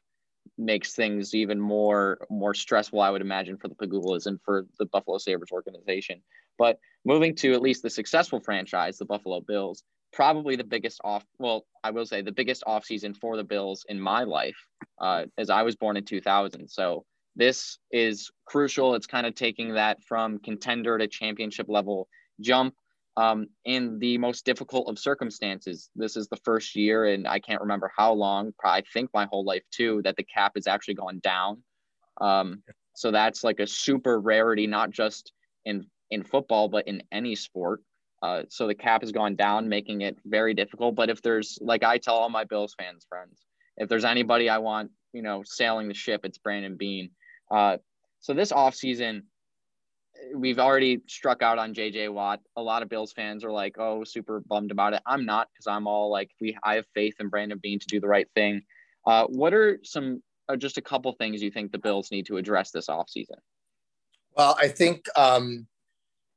makes 0.58 0.92
things 0.92 1.34
even 1.34 1.58
more 1.58 2.18
more 2.28 2.52
stressful, 2.52 3.00
I 3.00 3.08
would 3.08 3.22
imagine, 3.22 3.56
for 3.56 3.68
the 3.68 3.74
Pegulas 3.74 4.26
and 4.26 4.38
for 4.42 4.66
the 4.78 4.84
Buffalo 4.84 5.16
Sabres 5.16 5.50
organization. 5.50 6.20
But 6.60 6.78
moving 7.06 7.34
to 7.36 7.54
at 7.54 7.62
least 7.62 7.82
the 7.82 7.88
successful 7.88 8.38
franchise, 8.38 8.98
the 8.98 9.06
Buffalo 9.06 9.40
Bills, 9.40 9.82
probably 10.12 10.56
the 10.56 10.64
biggest 10.64 11.00
off 11.02 11.24
well, 11.38 11.64
I 11.82 11.90
will 11.90 12.04
say 12.04 12.20
the 12.20 12.32
biggest 12.32 12.62
off 12.66 12.84
season 12.84 13.14
for 13.14 13.38
the 13.38 13.44
Bills 13.44 13.86
in 13.88 13.98
my 13.98 14.24
life, 14.24 14.58
uh, 15.00 15.24
as 15.38 15.48
I 15.48 15.62
was 15.62 15.74
born 15.74 15.96
in 15.96 16.04
2000. 16.04 16.68
So 16.68 17.06
this 17.34 17.78
is 17.90 18.30
crucial. 18.44 18.94
It's 18.94 19.06
kind 19.06 19.26
of 19.26 19.34
taking 19.34 19.72
that 19.72 20.02
from 20.02 20.38
contender 20.40 20.98
to 20.98 21.08
championship 21.08 21.64
level 21.66 22.08
jump 22.42 22.74
um, 23.16 23.46
in 23.64 23.98
the 23.98 24.18
most 24.18 24.44
difficult 24.44 24.90
of 24.90 24.98
circumstances. 24.98 25.88
This 25.96 26.14
is 26.14 26.28
the 26.28 26.40
first 26.44 26.76
year, 26.76 27.06
and 27.06 27.26
I 27.26 27.38
can't 27.38 27.62
remember 27.62 27.90
how 27.96 28.12
long, 28.12 28.52
I 28.62 28.82
think 28.92 29.08
my 29.14 29.24
whole 29.24 29.46
life 29.46 29.64
too, 29.70 30.02
that 30.04 30.16
the 30.16 30.24
cap 30.24 30.52
has 30.56 30.66
actually 30.66 30.94
gone 30.94 31.20
down. 31.22 31.62
Um, 32.20 32.62
so 32.94 33.10
that's 33.10 33.42
like 33.44 33.60
a 33.60 33.66
super 33.66 34.20
rarity, 34.20 34.66
not 34.66 34.90
just 34.90 35.32
in 35.64 35.86
in 36.10 36.22
football, 36.22 36.68
but 36.68 36.86
in 36.88 37.02
any 37.12 37.34
sport. 37.34 37.82
Uh, 38.22 38.42
so 38.48 38.66
the 38.66 38.74
cap 38.74 39.00
has 39.00 39.12
gone 39.12 39.34
down, 39.34 39.68
making 39.68 40.02
it 40.02 40.18
very 40.26 40.52
difficult. 40.52 40.94
But 40.94 41.08
if 41.08 41.22
there's, 41.22 41.58
like 41.62 41.82
I 41.82 41.98
tell 41.98 42.16
all 42.16 42.28
my 42.28 42.44
Bills 42.44 42.74
fans 42.78 43.06
friends, 43.08 43.46
if 43.76 43.88
there's 43.88 44.04
anybody 44.04 44.48
I 44.48 44.58
want, 44.58 44.90
you 45.12 45.22
know, 45.22 45.42
sailing 45.44 45.88
the 45.88 45.94
ship, 45.94 46.20
it's 46.24 46.38
Brandon 46.38 46.76
Beane. 46.76 47.10
Uh, 47.50 47.78
so 48.20 48.34
this 48.34 48.52
offseason, 48.52 49.22
we've 50.34 50.58
already 50.58 51.00
struck 51.06 51.42
out 51.42 51.58
on 51.58 51.74
JJ 51.74 52.12
Watt. 52.12 52.40
A 52.56 52.62
lot 52.62 52.82
of 52.82 52.88
Bills 52.88 53.12
fans 53.12 53.42
are 53.42 53.50
like, 53.50 53.76
"Oh, 53.78 54.04
super 54.04 54.40
bummed 54.40 54.70
about 54.70 54.92
it." 54.92 55.02
I'm 55.06 55.24
not 55.24 55.48
because 55.50 55.66
I'm 55.66 55.86
all 55.86 56.10
like, 56.10 56.30
"We 56.40 56.56
I 56.62 56.74
have 56.74 56.84
faith 56.94 57.14
in 57.20 57.28
Brandon 57.28 57.58
Beane 57.58 57.78
to 57.78 57.86
do 57.86 58.00
the 58.00 58.08
right 58.08 58.28
thing." 58.34 58.62
Uh, 59.06 59.26
what 59.28 59.54
are 59.54 59.80
some 59.82 60.22
uh, 60.48 60.56
just 60.56 60.76
a 60.76 60.82
couple 60.82 61.12
things 61.12 61.42
you 61.42 61.50
think 61.50 61.72
the 61.72 61.78
Bills 61.78 62.10
need 62.10 62.26
to 62.26 62.36
address 62.36 62.70
this 62.70 62.88
offseason? 62.88 63.38
Well, 64.36 64.56
I 64.60 64.68
think 64.68 65.06
um, 65.16 65.66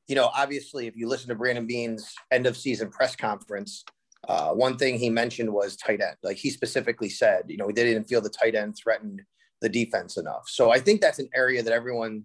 you 0.07 0.15
know, 0.15 0.29
obviously, 0.33 0.87
if 0.87 0.95
you 0.95 1.07
listen 1.07 1.29
to 1.29 1.35
Brandon 1.35 1.65
Beane's 1.65 2.13
end 2.31 2.45
of 2.45 2.57
season 2.57 2.89
press 2.89 3.15
conference, 3.15 3.83
uh, 4.27 4.51
one 4.51 4.77
thing 4.77 4.97
he 4.97 5.09
mentioned 5.09 5.51
was 5.51 5.75
tight 5.75 6.01
end. 6.01 6.15
Like 6.23 6.37
he 6.37 6.49
specifically 6.49 7.09
said, 7.09 7.43
you 7.47 7.57
know, 7.57 7.67
they 7.67 7.83
didn't 7.83 8.05
feel 8.05 8.21
the 8.21 8.29
tight 8.29 8.55
end 8.55 8.75
threatened 8.81 9.21
the 9.61 9.69
defense 9.69 10.17
enough. 10.17 10.43
So 10.47 10.71
I 10.71 10.79
think 10.79 11.01
that's 11.01 11.19
an 11.19 11.29
area 11.33 11.63
that 11.63 11.73
everyone 11.73 12.23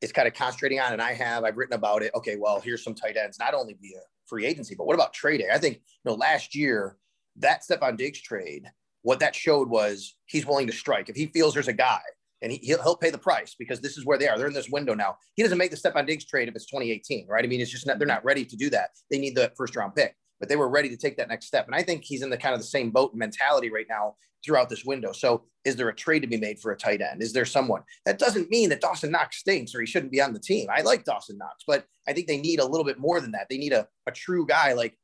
is 0.00 0.12
kind 0.12 0.28
of 0.28 0.34
concentrating 0.34 0.80
on. 0.80 0.92
And 0.92 1.02
I 1.02 1.14
have, 1.14 1.44
I've 1.44 1.56
written 1.56 1.74
about 1.74 2.02
it. 2.02 2.12
Okay, 2.14 2.36
well, 2.36 2.60
here's 2.60 2.84
some 2.84 2.94
tight 2.94 3.16
ends, 3.16 3.38
not 3.38 3.54
only 3.54 3.76
via 3.80 4.00
free 4.26 4.44
agency, 4.46 4.74
but 4.74 4.86
what 4.86 4.94
about 4.94 5.12
trading? 5.12 5.48
I 5.52 5.58
think, 5.58 5.76
you 5.76 6.10
know, 6.10 6.14
last 6.14 6.54
year, 6.54 6.96
that 7.36 7.62
Stefon 7.62 7.96
Diggs 7.96 8.20
trade, 8.20 8.70
what 9.02 9.20
that 9.20 9.34
showed 9.34 9.68
was 9.68 10.16
he's 10.26 10.46
willing 10.46 10.66
to 10.66 10.72
strike. 10.72 11.08
If 11.08 11.16
he 11.16 11.26
feels 11.26 11.54
there's 11.54 11.68
a 11.68 11.72
guy 11.72 12.00
and 12.42 12.52
he, 12.52 12.58
he'll, 12.58 12.82
he'll 12.82 12.96
pay 12.96 13.10
the 13.10 13.18
price 13.18 13.54
because 13.58 13.80
this 13.80 13.96
is 13.96 14.04
where 14.04 14.18
they 14.18 14.28
are. 14.28 14.36
They're 14.36 14.46
in 14.46 14.52
this 14.52 14.68
window 14.68 14.94
now. 14.94 15.16
He 15.34 15.42
doesn't 15.42 15.58
make 15.58 15.70
the 15.70 15.76
Stefon 15.76 16.06
Diggs 16.06 16.24
trade 16.24 16.48
if 16.48 16.54
it's 16.54 16.66
2018, 16.66 17.26
right? 17.28 17.44
I 17.44 17.48
mean, 17.48 17.60
it's 17.60 17.70
just 17.70 17.86
not, 17.86 17.98
they're 17.98 18.06
not 18.06 18.24
ready 18.24 18.44
to 18.44 18.56
do 18.56 18.70
that. 18.70 18.90
They 19.10 19.18
need 19.18 19.34
the 19.34 19.52
first 19.56 19.76
round 19.76 19.94
pick, 19.94 20.14
but 20.40 20.48
they 20.48 20.56
were 20.56 20.68
ready 20.68 20.88
to 20.88 20.96
take 20.96 21.16
that 21.16 21.28
next 21.28 21.46
step. 21.46 21.66
And 21.66 21.74
I 21.74 21.82
think 21.82 22.04
he's 22.04 22.22
in 22.22 22.30
the 22.30 22.36
kind 22.36 22.54
of 22.54 22.60
the 22.60 22.66
same 22.66 22.90
boat 22.90 23.14
mentality 23.14 23.70
right 23.70 23.86
now 23.88 24.16
throughout 24.44 24.68
this 24.68 24.84
window. 24.84 25.12
So 25.12 25.44
is 25.64 25.76
there 25.76 25.88
a 25.88 25.94
trade 25.94 26.20
to 26.20 26.26
be 26.26 26.36
made 26.36 26.60
for 26.60 26.72
a 26.72 26.76
tight 26.76 27.00
end? 27.00 27.22
Is 27.22 27.32
there 27.32 27.46
someone? 27.46 27.82
That 28.04 28.18
doesn't 28.18 28.50
mean 28.50 28.68
that 28.68 28.80
Dawson 28.80 29.10
Knox 29.10 29.38
stinks 29.38 29.74
or 29.74 29.80
he 29.80 29.86
shouldn't 29.86 30.12
be 30.12 30.20
on 30.20 30.32
the 30.32 30.38
team. 30.38 30.68
I 30.70 30.82
like 30.82 31.04
Dawson 31.04 31.38
Knox, 31.38 31.64
but 31.66 31.86
I 32.06 32.12
think 32.12 32.26
they 32.26 32.38
need 32.38 32.60
a 32.60 32.66
little 32.66 32.84
bit 32.84 32.98
more 32.98 33.20
than 33.20 33.32
that. 33.32 33.46
They 33.48 33.58
need 33.58 33.72
a, 33.72 33.88
a 34.06 34.12
true 34.12 34.46
guy. 34.46 34.74
Like, 34.74 34.98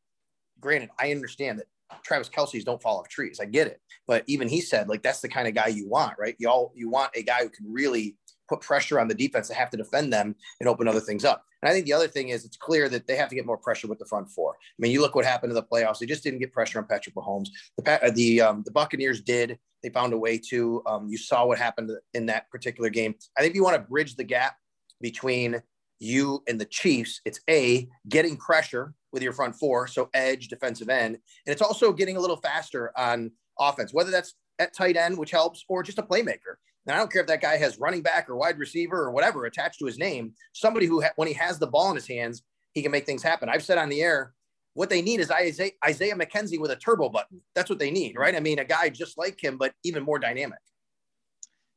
granted, 0.61 0.91
I 0.99 1.11
understand 1.13 1.59
that 1.59 1.67
Travis 2.05 2.29
Kelce's 2.29 2.65
don't 2.65 2.83
fall 2.83 2.99
off 2.99 3.09
trees. 3.09 3.41
I 3.41 3.45
get 3.45 3.67
it. 3.67 3.81
But 4.07 4.25
even 4.27 4.49
he 4.49 4.61
said, 4.61 4.89
like, 4.89 5.03
that's 5.03 5.21
the 5.21 5.29
kind 5.29 5.49
of 5.49 5.55
guy 5.55 5.69
you 5.69 5.89
want, 5.89 6.15
right? 6.19 6.35
You 6.39 6.49
all 6.49 6.73
you 6.75 6.89
want 6.89 7.13
a 7.15 7.23
guy 7.23 7.43
who 7.43 7.49
can 7.49 7.73
really 7.73 8.17
put 8.49 8.61
pressure 8.61 8.99
on 8.99 9.09
the 9.09 9.15
defense 9.15 9.49
to 9.49 9.55
have 9.55 9.71
to 9.71 9.77
defend 9.77 10.13
them 10.13 10.35
and 10.59 10.69
open 10.69 10.89
other 10.89 11.01
things 11.01 11.25
up. 11.25 11.45
And 11.63 11.71
I 11.71 11.73
think 11.73 11.87
the 11.87 11.93
other 11.93 12.09
thing 12.09 12.31
is 12.31 12.45
it's 12.45 12.57
clear 12.57 12.89
that 12.89 13.07
they 13.07 13.17
have 13.17 13.29
to 13.29 13.35
get 13.35 13.47
more 13.47 13.59
pressure 13.59 13.87
with 13.87 13.99
the 13.99 14.07
front 14.07 14.29
four. 14.29 14.55
I 14.55 14.77
mean, 14.79 14.93
you 14.93 15.01
look 15.01 15.15
what 15.15 15.25
happened 15.25 15.51
to 15.51 15.55
the 15.55 15.63
playoffs; 15.63 15.99
they 15.99 16.07
just 16.07 16.25
didn't 16.25 16.41
get 16.41 16.53
pressure 16.53 16.79
on 16.79 16.87
Patrick 16.87 17.15
Mahomes. 17.15 17.49
The 17.77 18.13
the 18.15 18.41
um, 18.41 18.63
the 18.65 18.73
Buccaneers 18.73 19.21
did. 19.21 19.59
They 19.83 19.91
found 19.91 20.13
a 20.13 20.19
way 20.19 20.39
to. 20.51 20.83
Um, 20.87 21.09
you 21.09 21.19
saw 21.19 21.47
what 21.47 21.59
happened 21.59 21.91
in 22.15 22.27
that 22.27 22.51
particular 22.51 22.91
game. 22.91 23.15
I 23.39 23.43
think 23.43 23.55
you 23.55 23.63
want 23.65 23.77
to 23.77 23.89
bridge 23.89 24.17
the 24.17 24.25
gap 24.25 24.57
between 25.01 25.63
you 26.01 26.43
and 26.49 26.61
the 26.61 26.65
Chiefs, 26.65 27.21
it's 27.25 27.41
a 27.49 27.89
getting 28.09 28.37
pressure 28.37 28.95
with 29.13 29.23
your 29.23 29.33
front 29.33 29.55
four, 29.57 29.87
so 29.87 30.09
edge, 30.15 30.49
defensive 30.49 30.89
end, 30.89 31.15
and 31.15 31.53
it's 31.53 31.63
also 31.63 31.93
getting 31.93 32.17
a 32.17 32.21
little 32.21 32.37
faster 32.37 32.93
on 32.97 33.31
offense, 33.59 33.93
whether 33.93 34.11
that's 34.11 34.35
at 34.59 34.75
tight 34.75 34.97
end, 34.97 35.19
which 35.19 35.31
helps, 35.31 35.65
or 35.69 35.83
just 35.83 35.99
a 35.99 36.03
playmaker. 36.03 36.57
And 36.87 36.95
I 36.95 36.99
don't 36.99 37.13
care 37.13 37.21
if 37.21 37.29
that 37.29 37.43
guy 37.43 37.57
has 37.57 37.79
running 37.79 38.03
back 38.03 38.29
or 38.29 38.37
wide 38.37 38.59
receiver 38.59 39.03
or 39.03 39.11
whatever 39.11 39.45
attached 39.45 39.79
to 39.81 39.87
his 39.87 39.99
name. 39.99 40.33
Somebody 40.53 40.87
who, 40.87 41.03
ha- 41.03 41.13
when 41.17 41.29
he 41.29 41.35
has 41.35 41.59
the 41.59 41.67
ball 41.67 41.91
in 41.91 41.97
his 41.97 42.09
hands, 42.09 42.43
he 42.73 42.83
can 42.83 42.91
make 42.91 43.07
things 43.07 43.23
happen. 43.23 43.49
I've 43.49 43.63
said 43.63 43.79
on 43.79 43.89
the 43.89 44.03
air, 44.03 44.33
what 44.75 44.89
they 44.89 45.03
need 45.03 45.21
is 45.21 45.31
Isaiah, 45.31 45.73
Isaiah 45.85 46.15
McKenzie 46.15 46.61
with 46.61 46.71
a 46.71 46.77
turbo 46.77 47.09
button. 47.09 47.41
That's 47.55 47.69
what 47.69 47.79
they 47.79 47.91
need, 47.91 48.17
right? 48.17 48.35
I 48.35 48.41
mean, 48.41 48.59
a 48.59 48.65
guy 48.65 48.89
just 48.89 49.19
like 49.19 49.43
him, 49.43 49.59
but 49.59 49.73
even 49.85 50.03
more 50.03 50.19
dynamic. 50.19 50.59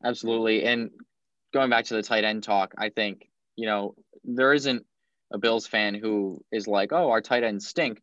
Absolutely. 0.03 0.63
And 0.63 0.91
going 1.53 1.69
back 1.69 1.85
to 1.85 1.95
the 1.95 2.03
tight 2.03 2.23
end 2.23 2.43
talk, 2.43 2.73
I 2.77 2.89
think, 2.89 3.27
you 3.55 3.65
know, 3.65 3.95
there 4.23 4.53
isn't 4.53 4.85
a 5.33 5.37
Bills 5.37 5.67
fan 5.67 5.95
who 5.95 6.41
is 6.51 6.67
like, 6.67 6.93
oh, 6.93 7.09
our 7.09 7.21
tight 7.21 7.43
ends 7.43 7.67
stink. 7.67 8.01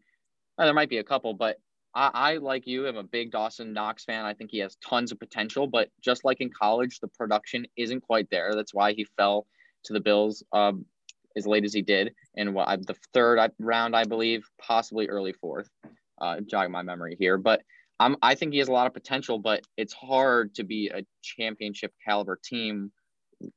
Well, 0.59 0.67
there 0.67 0.75
might 0.75 0.91
be 0.91 0.99
a 0.99 1.05
couple, 1.05 1.33
but 1.33 1.57
I, 1.95 2.11
I, 2.13 2.37
like 2.37 2.67
you, 2.67 2.87
am 2.87 2.97
a 2.97 3.03
big 3.03 3.31
Dawson 3.31 3.73
Knox 3.73 4.05
fan. 4.05 4.25
I 4.25 4.35
think 4.35 4.51
he 4.51 4.59
has 4.59 4.77
tons 4.77 5.13
of 5.13 5.19
potential, 5.19 5.67
but 5.67 5.89
just 6.03 6.25
like 6.25 6.41
in 6.41 6.51
college, 6.51 7.01
the 7.01 7.09
production 7.09 7.67
isn't 7.77 8.03
quite 8.03 8.29
there. 8.31 8.55
That's 8.55 8.75
why 8.75 8.93
he 8.93 9.07
fell 9.17 9.47
to 9.85 9.93
the 9.93 10.01
Bills 10.01 10.45
um, 10.53 10.85
as 11.37 11.47
late 11.47 11.65
as 11.65 11.73
he 11.73 11.83
did 11.83 12.13
in 12.35 12.53
what 12.53 12.87
the 12.87 12.97
third 13.15 13.53
round, 13.59 13.97
I 13.97 14.05
believe, 14.05 14.45
possibly 14.61 15.09
early 15.09 15.33
fourth. 15.33 15.69
Uh, 16.21 16.41
jog 16.41 16.71
my 16.71 16.83
memory 16.83 17.17
here, 17.19 17.39
but 17.39 17.63
I'm, 17.99 18.17
I 18.21 18.35
think 18.35 18.53
he 18.53 18.59
has 18.59 18.69
a 18.69 18.73
lot 18.73 18.87
of 18.87 18.93
potential, 18.93 19.39
but 19.39 19.63
it's 19.79 19.95
hard 19.95 20.55
to 20.57 20.65
be 20.65 20.91
a 20.93 21.05
championship 21.23 21.93
caliber 22.05 22.39
team 22.43 22.93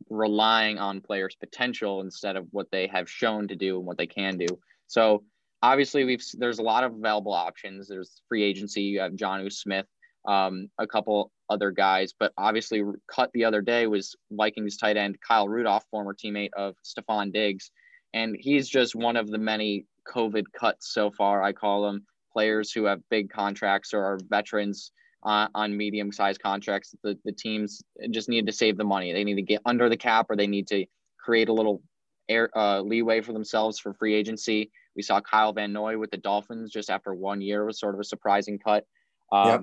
relying 0.09 0.77
on 0.77 1.01
players' 1.01 1.35
potential 1.35 2.01
instead 2.01 2.35
of 2.35 2.47
what 2.51 2.71
they 2.71 2.87
have 2.87 3.09
shown 3.09 3.47
to 3.47 3.55
do 3.55 3.77
and 3.77 3.85
what 3.85 3.97
they 3.97 4.07
can 4.07 4.37
do. 4.37 4.47
So 4.87 5.23
obviously 5.61 6.03
we've 6.03 6.23
there's 6.37 6.59
a 6.59 6.63
lot 6.63 6.83
of 6.83 6.93
available 6.93 7.33
options. 7.33 7.87
There's 7.87 8.21
free 8.27 8.43
agency. 8.43 8.83
You 8.83 8.99
have 8.99 9.13
Jonnu 9.13 9.51
Smith, 9.51 9.87
um, 10.27 10.67
a 10.77 10.85
couple 10.85 11.31
other 11.49 11.71
guys. 11.71 12.13
But 12.17 12.33
obviously, 12.37 12.83
cut 13.07 13.31
the 13.33 13.45
other 13.45 13.61
day 13.61 13.87
was 13.87 14.15
Vikings 14.31 14.77
tight 14.77 14.97
end 14.97 15.17
Kyle 15.25 15.47
Rudolph, 15.47 15.85
former 15.89 16.13
teammate 16.13 16.53
of 16.55 16.75
Stefon 16.83 17.31
Diggs. 17.31 17.71
And 18.13 18.35
he's 18.37 18.69
just 18.69 18.95
one 18.95 19.15
of 19.15 19.27
the 19.27 19.39
many 19.39 19.85
COVID 20.13 20.45
cuts 20.57 20.93
so 20.93 21.09
far, 21.09 21.41
I 21.41 21.53
call 21.53 21.83
them 21.83 22.05
players 22.31 22.71
who 22.71 22.85
have 22.85 23.07
big 23.09 23.29
contracts 23.29 23.93
or 23.93 24.03
are 24.03 24.19
veterans 24.27 24.91
uh, 25.23 25.47
on 25.55 25.75
medium 25.75 26.11
sized 26.11 26.41
contracts. 26.41 26.93
The, 27.03 27.17
the 27.25 27.31
teams 27.31 27.81
just 28.11 28.29
need 28.29 28.45
to 28.47 28.51
save 28.51 28.77
the 28.77 28.83
money. 28.83 29.13
They 29.13 29.23
need 29.23 29.35
to 29.35 29.41
get 29.41 29.61
under 29.65 29.89
the 29.89 29.97
cap 29.97 30.27
or 30.29 30.35
they 30.35 30.47
need 30.47 30.67
to 30.67 30.85
create 31.19 31.49
a 31.49 31.53
little 31.53 31.81
air 32.29 32.49
uh, 32.57 32.81
leeway 32.81 33.21
for 33.21 33.33
themselves 33.33 33.79
for 33.79 33.93
free 33.93 34.13
agency. 34.13 34.71
We 34.95 35.01
saw 35.01 35.21
Kyle 35.21 35.53
Van 35.53 35.73
Noy 35.73 35.97
with 35.97 36.11
the 36.11 36.17
Dolphins 36.17 36.71
just 36.71 36.89
after 36.89 37.13
one 37.13 37.41
year 37.41 37.65
was 37.65 37.79
sort 37.79 37.95
of 37.95 37.99
a 37.99 38.03
surprising 38.03 38.59
cut. 38.59 38.85
Um, 39.31 39.47
yep. 39.47 39.61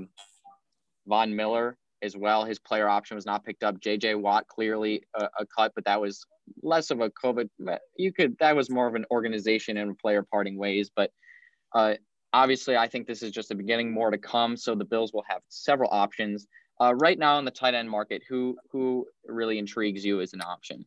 Von 1.06 1.36
Miller 1.36 1.76
as 2.02 2.16
well. 2.16 2.44
His 2.44 2.58
player 2.58 2.88
option 2.88 3.14
was 3.14 3.26
not 3.26 3.44
picked 3.44 3.62
up. 3.62 3.80
JJ 3.80 4.20
Watt 4.20 4.46
clearly 4.48 5.02
a, 5.14 5.28
a, 5.38 5.46
cut, 5.56 5.72
but 5.74 5.84
that 5.84 6.00
was 6.00 6.24
less 6.62 6.90
of 6.90 7.00
a 7.00 7.10
COVID. 7.10 7.48
You 7.96 8.12
could 8.12 8.36
that 8.40 8.56
was 8.56 8.70
more 8.70 8.86
of 8.86 8.94
an 8.94 9.04
organization 9.10 9.76
and 9.76 9.98
player 9.98 10.26
parting 10.28 10.56
ways. 10.56 10.90
But 10.94 11.10
uh, 11.74 11.94
obviously, 12.32 12.76
I 12.76 12.88
think 12.88 13.06
this 13.06 13.22
is 13.22 13.30
just 13.32 13.48
the 13.48 13.54
beginning. 13.54 13.92
More 13.92 14.10
to 14.10 14.18
come. 14.18 14.56
So 14.56 14.74
the 14.74 14.84
Bills 14.84 15.12
will 15.12 15.24
have 15.28 15.42
several 15.48 15.90
options. 15.92 16.46
Uh, 16.80 16.94
right 16.94 17.18
now 17.18 17.38
in 17.38 17.44
the 17.44 17.50
tight 17.50 17.74
end 17.74 17.90
market, 17.90 18.22
who 18.28 18.56
who 18.70 19.06
really 19.26 19.58
intrigues 19.58 20.04
you 20.04 20.20
as 20.20 20.32
an 20.32 20.40
option? 20.40 20.84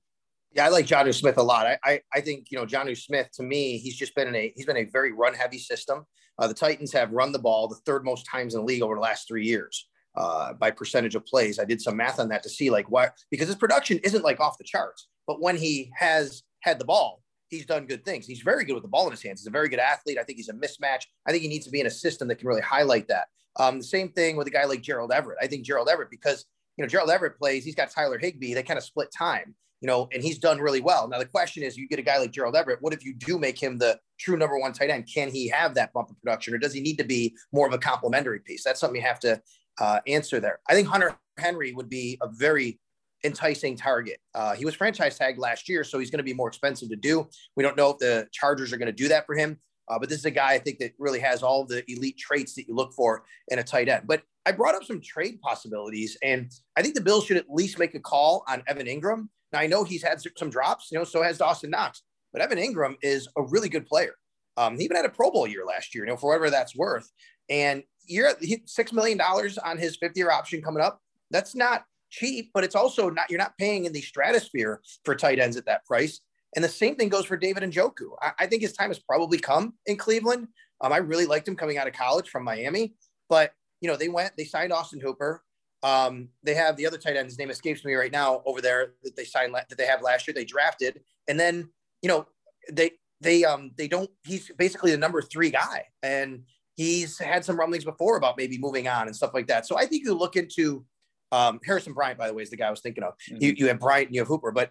Yeah, 0.56 0.66
I 0.66 0.70
like 0.70 0.86
Jonnu 0.86 1.14
Smith 1.14 1.38
a 1.38 1.44
lot. 1.44 1.66
I, 1.66 1.78
I, 1.84 2.02
I 2.14 2.22
think 2.22 2.48
you 2.52 2.58
know 2.58 2.66
Jonnu 2.66 2.98
Smith 2.98 3.30
to 3.34 3.44
me, 3.44 3.78
he's 3.78 3.96
just 3.96 4.16
been 4.16 4.28
in 4.28 4.36
a 4.36 4.54
he's 4.56 4.66
been 4.66 4.78
a 4.78 4.86
very 4.86 5.12
run 5.12 5.34
heavy 5.34 5.60
system. 5.60 6.06
Uh, 6.40 6.48
the 6.48 6.54
Titans 6.54 6.92
have 6.94 7.12
run 7.12 7.32
the 7.32 7.40
ball 7.40 7.68
the 7.68 7.76
third 7.86 8.04
most 8.04 8.26
times 8.26 8.56
in 8.56 8.62
the 8.62 8.66
league 8.66 8.82
over 8.82 8.96
the 8.96 9.02
last 9.02 9.28
three 9.28 9.46
years 9.46 9.88
uh, 10.16 10.54
by 10.54 10.72
percentage 10.72 11.16
of 11.16 11.26
plays. 11.26 11.60
I 11.60 11.66
did 11.66 11.82
some 11.82 11.96
math 11.96 12.20
on 12.20 12.30
that 12.30 12.44
to 12.44 12.50
see 12.50 12.70
like 12.70 12.90
why 12.90 13.10
because 13.30 13.48
his 13.48 13.56
production 13.56 14.00
isn't 14.00 14.24
like 14.24 14.40
off 14.40 14.58
the 14.58 14.64
charts, 14.64 15.08
but 15.28 15.42
when 15.42 15.58
he 15.58 15.92
has 15.96 16.44
had 16.62 16.80
the 16.80 16.86
ball, 16.86 17.22
he's 17.54 17.66
done 17.66 17.86
good 17.86 18.04
things. 18.04 18.26
He's 18.26 18.42
very 18.42 18.66
good 18.66 18.74
with 18.74 18.84
the 18.84 18.90
ball 18.90 19.06
in 19.06 19.12
his 19.12 19.22
hands. 19.22 19.42
He's 19.42 19.48
a 19.48 19.52
very 19.52 19.70
good 19.70 19.80
athlete. 19.80 20.18
I 20.20 20.24
think 20.24 20.38
he's 20.38 20.50
a 20.50 20.54
mismatch. 20.54 21.04
I 21.26 21.32
think 21.32 21.44
he 21.44 21.50
needs 21.50 21.66
to 21.66 21.72
be 21.72 21.80
in 21.80 21.88
a 21.88 21.92
system 21.92 22.28
that 22.28 22.36
can 22.36 22.48
really 22.48 22.62
highlight 22.62 23.08
that. 23.08 23.28
Um, 23.60 23.80
the 23.80 23.86
same 23.86 24.10
thing 24.10 24.36
with 24.36 24.48
a 24.48 24.52
guy 24.52 24.66
like 24.66 24.82
Gerald 24.82 25.12
Everett. 25.12 25.38
I 25.42 25.48
think 25.48 25.66
Gerald 25.66 25.90
Everett 25.90 26.10
because 26.10 26.46
you 26.78 26.84
know 26.84 26.90
Gerald 26.90 27.10
Everett 27.10 27.38
plays. 27.38 27.64
He's 27.64 27.76
got 27.76 27.92
Tyler 27.92 28.18
Higbee. 28.18 28.54
They 28.54 28.64
kind 28.64 28.78
of 28.78 28.84
split 28.84 29.10
time 29.16 29.56
you 29.84 29.88
know, 29.88 30.08
and 30.14 30.24
he's 30.24 30.40
done 30.40 30.60
really 30.60 30.80
well. 30.80 31.10
Now 31.10 31.20
the 31.20 31.26
question 31.26 31.62
is, 31.62 31.76
you 31.76 31.90
get 31.90 32.00
a 32.00 32.04
guy 32.04 32.18
like 32.18 32.32
Gerald 32.32 32.56
Everett. 32.56 32.82
What 32.82 32.94
if 32.94 33.04
you 33.04 33.14
do 33.14 33.38
make 33.38 33.62
him 33.62 33.78
the 33.78 34.00
true 34.18 34.38
number 34.38 34.58
one 34.58 34.72
tight 34.72 34.90
end? 34.90 35.10
Can 35.14 35.30
he 35.30 35.50
have 35.50 35.76
that 35.76 35.92
bump 35.92 36.10
of 36.10 36.18
production, 36.22 36.54
or 36.54 36.58
does 36.58 36.74
he 36.74 36.80
need 36.80 36.98
to 37.00 37.04
be 37.04 37.36
more 37.52 37.68
of 37.68 37.74
a 37.74 37.78
complementary 37.78 38.40
piece? 38.40 38.64
That's 38.64 38.80
something 38.80 39.02
you 39.02 39.06
have 39.06 39.20
to 39.20 39.42
uh, 39.82 40.00
answer 40.08 40.40
there. 40.40 40.60
I 40.70 40.74
think 40.74 40.88
Hunter 40.88 41.18
Henry 41.38 41.74
would 41.74 41.90
be 41.90 42.18
a 42.22 42.30
very 42.30 42.80
enticing 43.24 43.76
target. 43.76 44.20
Uh, 44.36 44.54
he 44.54 44.66
was 44.66 44.76
franchise 44.76 45.18
tagged 45.18 45.40
last 45.40 45.70
year, 45.70 45.84
so 45.84 46.00
he's 46.00 46.12
going 46.12 46.20
to 46.20 46.24
be 46.24 46.34
more 46.34 46.48
expensive 46.48 46.90
to 46.90 46.96
do. 46.96 47.28
We 47.56 47.64
don't 47.64 47.78
know 47.78 47.92
if 47.92 47.98
the 47.98 48.28
Chargers 48.32 48.74
are 48.74 48.78
going 48.78 48.88
to 48.88 48.92
do 48.92 49.08
that 49.08 49.26
for 49.26 49.36
him, 49.36 49.58
uh, 49.88 50.00
but 50.00 50.10
this 50.10 50.20
is 50.20 50.26
a 50.26 50.32
guy 50.32 50.54
I 50.54 50.60
think 50.60 50.80
that 50.80 50.94
really 50.98 51.20
has 51.20 51.44
all 51.44 51.66
the 51.66 51.84
elite 51.92 52.18
traits 52.18 52.56
that 52.56 52.68
you 52.68 52.76
look 52.76 52.94
for 52.94 53.24
in 53.50 53.60
a 53.60 53.64
tight 53.64 53.90
end. 53.90 54.08
But 54.08 54.24
I 54.46 54.52
brought 54.52 54.76
up 54.76 54.84
some 54.84 55.02
trade 55.02 55.40
possibilities, 55.42 56.18
and 56.22 56.52
I 56.76 56.82
think 56.82 56.96
the 56.96 57.02
Bills 57.02 57.26
should 57.26 57.38
at 57.38 57.50
least 57.50 57.80
make 57.80 57.96
a 57.96 58.00
call 58.00 58.44
on 58.48 58.64
Evan 58.68 58.88
Engram. 58.88 59.30
Now 59.52 59.60
I 59.60 59.68
know 59.68 59.84
he's 59.84 60.04
had 60.04 60.22
some 60.38 60.50
drops, 60.50 60.90
you 60.92 60.98
know, 60.98 61.04
so 61.04 61.22
has 61.22 61.38
Dawson 61.38 61.70
Knox, 61.70 62.02
but 62.32 62.42
Evan 62.42 62.58
Engram 62.58 62.96
is 63.02 63.28
a 63.38 63.44
really 63.44 63.70
good 63.70 63.86
player. 63.86 64.16
Um, 64.58 64.78
he 64.78 64.84
even 64.84 64.98
had 64.98 65.06
a 65.06 65.10
Pro 65.10 65.32
Bowl 65.32 65.48
year 65.48 65.66
last 65.66 65.96
year, 65.96 66.04
you 66.04 66.10
know, 66.10 66.18
for 66.18 66.30
whatever 66.30 66.50
that's 66.50 66.76
worth. 66.76 67.10
And 67.50 67.84
you're 68.06 68.28
at 68.28 68.38
six 68.66 68.92
million 68.92 69.18
dollars 69.18 69.58
on 69.58 69.78
his 69.78 69.96
fifth 69.96 70.18
year 70.18 70.32
option 70.32 70.62
coming 70.62 70.84
up. 70.84 71.00
That's 71.32 71.56
not 71.56 71.86
cheap, 72.14 72.52
but 72.54 72.64
it's 72.64 72.76
also 72.76 73.10
not 73.10 73.30
you're 73.30 73.40
not 73.40 73.58
paying 73.58 73.86
in 73.86 73.94
the 73.94 74.02
stratosphere 74.02 74.82
for 75.04 75.16
tight 75.16 75.40
ends 75.40 75.58
at 75.58 75.66
that 75.66 75.86
price. 75.86 76.22
And 76.56 76.64
the 76.64 76.70
same 76.70 76.96
thing 76.96 77.10
goes 77.10 77.26
for 77.26 77.36
David 77.36 77.64
Njoku. 77.64 78.12
I, 78.22 78.32
I 78.40 78.46
think 78.46 78.62
his 78.62 78.74
time 78.74 78.90
has 78.90 79.00
probably 79.00 79.40
come 79.40 79.74
in 79.88 79.98
Cleveland. 79.98 80.48
Um, 80.82 80.94
I 80.94 80.98
really 80.98 81.26
liked 81.26 81.48
him 81.48 81.56
coming 81.56 81.78
out 81.80 81.88
of 81.88 81.94
college 81.94 82.30
from 82.30 82.44
Miami, 82.44 82.94
but 83.28 83.54
you 83.82 83.90
know 83.90 83.98
they 83.98 84.10
went 84.10 84.34
they 84.38 84.46
signed 84.46 84.72
Austin 84.72 85.00
Hooper. 85.00 85.44
Um, 85.82 86.30
they 86.44 86.54
have 86.54 86.78
the 86.78 86.86
other 86.86 86.98
tight 86.98 87.18
end. 87.18 87.26
His 87.26 87.38
name 87.38 87.50
escapes 87.50 87.84
me 87.84 87.94
right 87.96 88.12
now 88.12 88.42
over 88.46 88.62
there 88.62 88.94
that 89.04 89.16
they 89.16 89.26
signed 89.26 89.54
that 89.54 89.78
they 89.78 89.86
have 89.86 90.02
last 90.02 90.28
year. 90.28 90.34
They 90.34 90.46
drafted, 90.46 91.02
and 91.28 91.40
then 91.40 91.70
you 92.02 92.10
know 92.10 92.28
they 92.72 92.92
they 93.20 93.44
um 93.44 93.72
they 93.78 93.88
don't. 93.88 94.10
He's 94.24 94.52
basically 94.58 94.92
the 94.92 94.98
number 94.98 95.22
three 95.22 95.50
guy, 95.50 95.86
and 96.04 96.44
he's 96.76 97.18
had 97.18 97.44
some 97.44 97.60
rumblings 97.60 97.84
before 97.84 98.18
about 98.18 98.38
maybe 98.38 98.58
moving 98.58 98.88
on 98.88 99.08
and 99.08 99.16
stuff 99.16 99.34
like 99.34 99.48
that. 99.48 99.66
So 99.66 99.78
I 99.78 99.86
think 99.86 100.06
you 100.06 100.14
look 100.14 100.36
into 100.36 100.86
um, 101.34 101.60
Harrison 101.66 101.94
Bryant, 101.94 102.20
by 102.20 102.28
the 102.28 102.34
way, 102.34 102.44
is 102.44 102.52
the 102.52 102.58
guy 102.58 102.68
I 102.68 102.70
was 102.70 102.82
thinking 102.82 103.04
of. 103.04 103.14
Mm-hmm. 103.14 103.38
You, 103.44 103.54
you 103.58 103.68
have 103.68 103.80
Bryant 103.80 104.08
and 104.08 104.16
you 104.16 104.22
have 104.22 104.28
Hooper, 104.28 104.52
but 104.52 104.70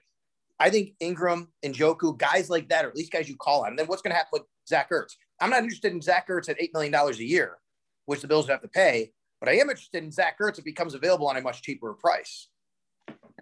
I 0.60 0.70
think 0.70 0.92
Engram 1.02 1.48
and 1.64 1.74
Njoku, 1.74 2.16
guys 2.16 2.48
like 2.48 2.68
that, 2.68 2.84
or 2.84 2.88
at 2.88 2.96
least 2.96 3.10
guys 3.10 3.28
you 3.28 3.36
call 3.36 3.62
on. 3.64 3.70
And 3.70 3.78
then 3.78 3.86
what's 3.86 4.00
going 4.00 4.12
to 4.12 4.16
happen 4.16 4.30
with 4.34 4.42
Zach 4.68 4.90
Ertz? 4.90 5.14
I'm 5.40 5.50
not 5.50 5.64
interested 5.64 5.92
in 5.92 6.00
Zach 6.00 6.28
Ertz 6.28 6.48
at 6.48 6.60
$8 6.60 6.68
million 6.72 6.94
a 6.94 7.12
year, 7.16 7.58
which 8.06 8.20
the 8.20 8.28
Bills 8.28 8.46
would 8.46 8.52
have 8.52 8.62
to 8.62 8.68
pay. 8.68 9.10
But 9.40 9.48
I 9.48 9.54
am 9.54 9.70
interested 9.70 10.04
in 10.04 10.12
Zach 10.12 10.38
Ertz 10.40 10.58
if 10.60 10.64
he 10.64 10.70
becomes 10.70 10.94
available 10.94 11.26
on 11.26 11.36
a 11.36 11.40
much 11.40 11.62
cheaper 11.62 11.94
price. 11.94 12.48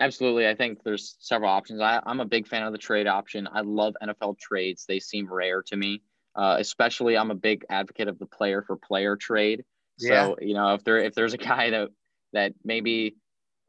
Absolutely. 0.00 0.48
I 0.48 0.54
think 0.54 0.82
there's 0.82 1.16
several 1.20 1.50
options. 1.50 1.82
I, 1.82 2.00
am 2.06 2.20
a 2.20 2.24
big 2.24 2.48
fan 2.48 2.62
of 2.62 2.72
the 2.72 2.78
trade 2.78 3.06
option. 3.06 3.46
I 3.52 3.60
love 3.60 3.94
NFL 4.02 4.38
trades. 4.38 4.86
They 4.88 4.98
seem 4.98 5.30
rare 5.30 5.62
to 5.66 5.76
me. 5.76 6.00
Uh, 6.34 6.56
especially, 6.58 7.18
I'm 7.18 7.30
a 7.30 7.34
big 7.34 7.66
advocate 7.68 8.08
of 8.08 8.18
the 8.18 8.24
player 8.24 8.62
for 8.62 8.76
player 8.76 9.16
trade. 9.16 9.62
So, 9.98 10.08
yeah. 10.08 10.30
you 10.40 10.54
know, 10.54 10.72
if 10.72 10.84
there 10.84 10.96
if 10.96 11.14
there's 11.14 11.34
a 11.34 11.38
guy 11.38 11.68
that 11.68 11.90
that 12.32 12.52
maybe 12.64 13.16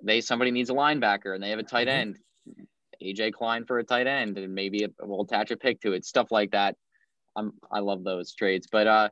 they 0.03 0.21
somebody 0.21 0.51
needs 0.51 0.69
a 0.69 0.73
linebacker 0.73 1.33
and 1.33 1.43
they 1.43 1.49
have 1.49 1.59
a 1.59 1.63
tight 1.63 1.87
mm-hmm. 1.87 1.99
end, 1.99 2.19
AJ 3.03 3.33
Klein 3.33 3.65
for 3.65 3.79
a 3.79 3.83
tight 3.83 4.07
end, 4.07 4.37
and 4.37 4.53
maybe 4.53 4.87
we'll 5.01 5.23
attach 5.23 5.51
a 5.51 5.57
pick 5.57 5.81
to 5.81 5.93
it, 5.93 6.05
stuff 6.05 6.31
like 6.31 6.51
that. 6.51 6.75
I'm 7.35 7.53
I 7.71 7.79
love 7.79 8.03
those 8.03 8.33
trades. 8.33 8.67
But 8.71 8.87
uh, 8.87 9.09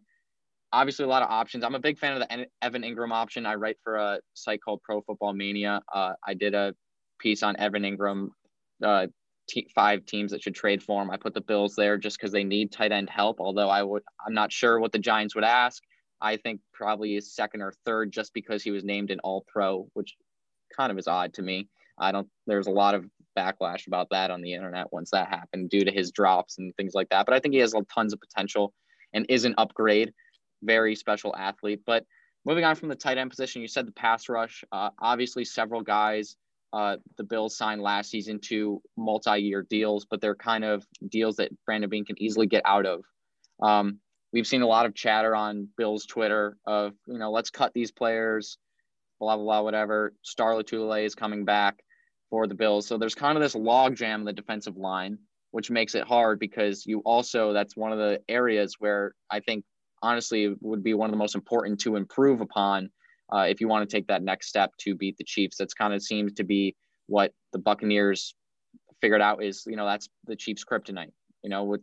obviously 0.71 1.05
a 1.05 1.07
lot 1.07 1.23
of 1.23 1.29
options. 1.29 1.63
I'm 1.63 1.75
a 1.75 1.79
big 1.79 1.97
fan 1.97 2.13
of 2.13 2.19
the 2.19 2.47
Evan 2.61 2.83
Engram 2.83 3.11
option. 3.11 3.45
I 3.45 3.55
write 3.55 3.77
for 3.83 3.95
a 3.95 4.19
site 4.33 4.61
called 4.63 4.81
Pro 4.83 5.01
Football 5.01 5.33
Mania. 5.33 5.81
Uh, 5.93 6.13
I 6.25 6.33
did 6.33 6.53
a 6.53 6.73
piece 7.19 7.43
on 7.43 7.57
Evan 7.57 7.83
Engram, 7.83 8.29
uh, 8.83 9.07
t- 9.47 9.69
five 9.73 10.05
teams 10.05 10.31
that 10.31 10.43
should 10.43 10.55
trade 10.55 10.83
for 10.83 11.01
him. 11.01 11.09
I 11.09 11.17
put 11.17 11.33
the 11.33 11.41
Bills 11.41 11.75
there 11.75 11.97
just 11.97 12.17
because 12.17 12.31
they 12.31 12.43
need 12.43 12.71
tight 12.71 12.91
end 12.91 13.09
help. 13.09 13.39
Although 13.39 13.69
I 13.69 13.83
would, 13.83 14.03
I'm 14.25 14.33
not 14.33 14.51
sure 14.51 14.79
what 14.79 14.91
the 14.91 14.99
Giants 14.99 15.35
would 15.35 15.43
ask. 15.43 15.81
I 16.21 16.37
think 16.37 16.61
probably 16.73 17.15
is 17.15 17.33
second 17.33 17.61
or 17.61 17.73
third 17.85 18.11
just 18.11 18.33
because 18.33 18.63
he 18.63 18.71
was 18.71 18.83
named 18.83 19.11
an 19.11 19.19
All 19.23 19.45
Pro, 19.47 19.87
which 19.93 20.15
kind 20.75 20.91
of 20.91 20.97
is 20.97 21.07
odd 21.07 21.33
to 21.35 21.41
me. 21.41 21.67
I 21.97 22.11
don't. 22.11 22.27
There's 22.47 22.67
a 22.67 22.71
lot 22.71 22.95
of 22.95 23.05
backlash 23.37 23.87
about 23.87 24.09
that 24.11 24.31
on 24.31 24.41
the 24.41 24.53
internet 24.53 24.91
once 24.91 25.11
that 25.11 25.29
happened 25.29 25.69
due 25.69 25.85
to 25.85 25.91
his 25.91 26.11
drops 26.11 26.57
and 26.57 26.75
things 26.75 26.93
like 26.93 27.09
that. 27.09 27.25
But 27.25 27.35
I 27.35 27.39
think 27.39 27.53
he 27.53 27.59
has 27.59 27.73
tons 27.93 28.13
of 28.13 28.19
potential 28.19 28.73
and 29.13 29.25
is 29.29 29.45
an 29.45 29.55
upgrade 29.57 30.13
very 30.63 30.95
special 30.95 31.35
athlete. 31.35 31.81
But 31.85 32.05
moving 32.45 32.63
on 32.63 32.75
from 32.75 32.89
the 32.89 32.95
tight 32.95 33.17
end 33.17 33.29
position, 33.29 33.61
you 33.61 33.67
said 33.67 33.87
the 33.87 33.91
pass 33.91 34.29
rush. 34.29 34.63
Uh, 34.71 34.89
obviously, 34.99 35.45
several 35.45 35.81
guys 35.81 36.35
uh, 36.71 36.97
the 37.17 37.23
Bills 37.23 37.57
signed 37.57 37.81
last 37.81 38.11
season 38.11 38.39
to 38.39 38.81
multi-year 38.95 39.65
deals, 39.69 40.05
but 40.05 40.21
they're 40.21 40.35
kind 40.35 40.63
of 40.63 40.85
deals 41.07 41.37
that 41.37 41.49
Brandon 41.65 41.89
Beane 41.89 42.05
can 42.05 42.21
easily 42.21 42.45
get 42.45 42.61
out 42.65 42.85
of. 42.85 43.03
Um, 43.61 43.99
we've 44.31 44.47
seen 44.47 44.61
a 44.61 44.67
lot 44.67 44.85
of 44.85 44.95
chatter 44.95 45.35
on 45.35 45.67
Bills 45.77 46.05
Twitter 46.05 46.57
of 46.65 46.93
you 47.07 47.17
know 47.17 47.31
let's 47.31 47.49
cut 47.49 47.73
these 47.73 47.91
players, 47.91 48.57
blah 49.19 49.35
blah 49.35 49.43
blah 49.43 49.61
whatever. 49.61 50.13
Star 50.21 50.53
Lotulelei 50.53 51.05
is 51.05 51.15
coming 51.15 51.45
back 51.45 51.79
for 52.29 52.47
the 52.47 52.55
Bills, 52.55 52.87
so 52.87 52.97
there's 52.97 53.15
kind 53.15 53.37
of 53.37 53.43
this 53.43 53.55
logjam 53.55 54.15
in 54.15 54.25
the 54.25 54.33
defensive 54.33 54.77
line, 54.77 55.17
which 55.51 55.71
makes 55.71 55.95
it 55.95 56.07
hard 56.07 56.39
because 56.39 56.85
you 56.85 56.99
also 56.99 57.53
that's 57.53 57.75
one 57.75 57.91
of 57.91 57.97
the 57.97 58.21
areas 58.27 58.75
where 58.79 59.13
I 59.29 59.39
think 59.39 59.63
honestly 60.01 60.55
would 60.61 60.83
be 60.83 60.93
one 60.93 61.09
of 61.09 61.11
the 61.11 61.17
most 61.17 61.35
important 61.35 61.79
to 61.81 61.95
improve 61.95 62.41
upon 62.41 62.89
uh, 63.33 63.45
if 63.49 63.61
you 63.61 63.67
want 63.67 63.87
to 63.87 63.95
take 63.95 64.07
that 64.07 64.23
next 64.23 64.47
step 64.47 64.71
to 64.79 64.95
beat 64.95 65.17
the 65.17 65.23
Chiefs. 65.23 65.57
That's 65.57 65.73
kind 65.73 65.93
of 65.93 66.01
seems 66.01 66.33
to 66.33 66.43
be 66.43 66.75
what 67.07 67.33
the 67.53 67.59
Buccaneers 67.59 68.35
figured 69.01 69.21
out 69.21 69.43
is, 69.43 69.63
you 69.67 69.75
know, 69.75 69.85
that's 69.85 70.09
the 70.25 70.35
Chiefs' 70.35 70.65
kryptonite. 70.65 71.11
You 71.43 71.49
know, 71.49 71.63
with 71.63 71.81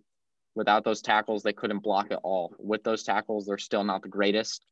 without 0.57 0.83
those 0.83 1.03
tackles, 1.03 1.43
they 1.43 1.53
couldn't 1.53 1.81
block 1.81 2.11
at 2.11 2.19
all. 2.25 2.53
With 2.59 2.83
those 2.83 3.05
tackles, 3.05 3.47
they're 3.47 3.59
still 3.59 3.85
not 3.85 4.03
the 4.03 4.09
greatest. 4.09 4.65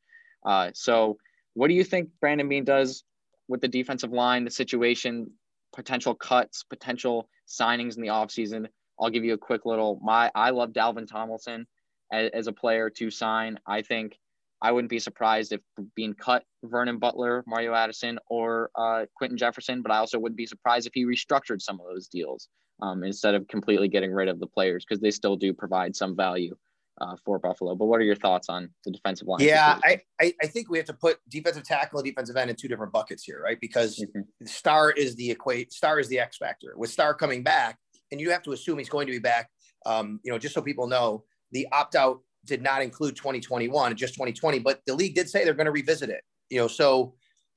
Uh, 0.45 0.71
so, 0.75 1.19
what 1.53 1.69
do 1.69 1.75
you 1.75 1.85
think 1.85 2.09
Brandon 2.21 2.49
Beane 2.49 2.65
does 2.65 3.05
with 3.47 3.61
the 3.61 3.69
defensive 3.69 4.11
line, 4.11 4.45
the 4.45 4.51
situation, 4.51 5.31
potential 5.73 6.15
cuts, 6.15 6.65
potential 6.65 7.29
signings 7.47 7.97
in 7.97 8.03
the 8.03 8.09
offseason? 8.09 8.67
I'll 8.99 9.11
give 9.11 9.25
you 9.25 9.35
a 9.35 9.39
quick 9.39 9.67
little 9.67 10.01
my 10.03 10.31
I 10.35 10.51
love 10.51 10.73
Dalvin 10.73 11.07
Tomlinson 11.07 11.67
as, 12.11 12.31
as 12.33 12.47
a 12.47 12.53
player 12.53 12.91
to 12.91 13.11
sign. 13.11 13.59
I 13.67 13.83
think 13.83 14.19
I 14.63 14.73
wouldn't 14.73 14.91
be 14.91 14.99
surprised 14.99 15.53
if 15.53 15.61
Beane 15.95 16.15
cut 16.15 16.45
Vernon 16.65 16.99
Butler, 16.99 17.45
Mario 17.47 17.75
Addison, 17.75 18.19
or 18.31 18.71
uh, 18.75 19.05
Quinton 19.17 19.37
Jefferson, 19.37 19.83
but 19.83 19.93
I 19.93 19.99
also 19.99 20.19
wouldn't 20.19 20.39
be 20.39 20.47
surprised 20.47 20.87
if 20.87 20.95
he 20.95 21.05
restructured 21.05 21.61
some 21.61 21.79
of 21.79 21.87
those 21.87 22.09
deals 22.09 22.49
um, 22.83 23.05
instead 23.05 23.35
of 23.35 23.47
completely 23.49 23.89
getting 23.89 24.13
rid 24.13 24.29
of 24.29 24.41
the 24.41 24.47
players 24.47 24.85
because 24.85 25.01
they 25.01 25.11
still 25.11 25.37
do 25.37 25.53
provide 25.53 25.95
some 25.95 26.17
value. 26.17 26.55
uh, 27.01 27.17
for 27.25 27.39
Buffalo. 27.39 27.75
But 27.75 27.87
what 27.87 28.01
are 28.01 28.05
your 28.05 28.17
thoughts 28.17 28.49
on 28.49 28.71
the 28.85 28.91
defensive 28.91 29.27
line? 29.27 29.41
Yeah, 29.41 29.79
I, 29.85 30.01
I, 30.21 30.33
I 30.43 30.47
think 30.47 30.71
we 30.71 30.79
have 30.79 30.87
to 30.87 30.95
put 30.95 31.19
defensive 31.29 31.65
tackle 31.65 31.99
and 31.99 32.07
defensive 32.07 32.37
end 32.37 32.51
in 32.51 32.57
two 32.57 32.69
different 32.69 32.93
buckets 32.93 33.25
here, 33.25 33.41
right? 33.43 33.59
Because 33.61 33.99
mm-hmm. 33.99 34.47
Star 34.47 34.91
is 34.93 35.17
the 35.17 35.31
equate, 35.31 35.73
Star 35.73 35.99
is 35.99 36.09
the 36.09 36.19
X 36.19 36.37
factor. 36.37 36.75
With 36.77 36.91
Star 36.91 37.15
coming 37.15 37.43
back, 37.43 37.79
and 38.13 38.21
you 38.21 38.31
have 38.31 38.43
to 38.45 38.53
assume 38.53 38.79
he's 38.79 38.89
going 38.89 39.07
to 39.07 39.13
be 39.13 39.19
back. 39.19 39.51
Um, 39.87 40.21
you 40.23 40.31
know, 40.31 40.39
just 40.39 40.55
so 40.55 40.63
people 40.63 40.87
know, 40.87 41.25
the 41.53 41.67
opt 41.73 41.97
out 41.97 42.21
did 42.45 42.63
not 42.63 42.83
include 42.83 43.17
2021, 43.17 43.97
just 43.97 44.15
2020, 44.15 44.61
but 44.61 44.81
the 44.87 44.95
league 44.95 45.15
did 45.15 45.29
say 45.29 45.45
they're 45.45 45.55
going 45.55 45.67
to 45.67 45.73
revisit 45.73 46.11
it. 46.11 46.23
You 46.51 46.61
know, 46.61 46.69
so 46.69 47.15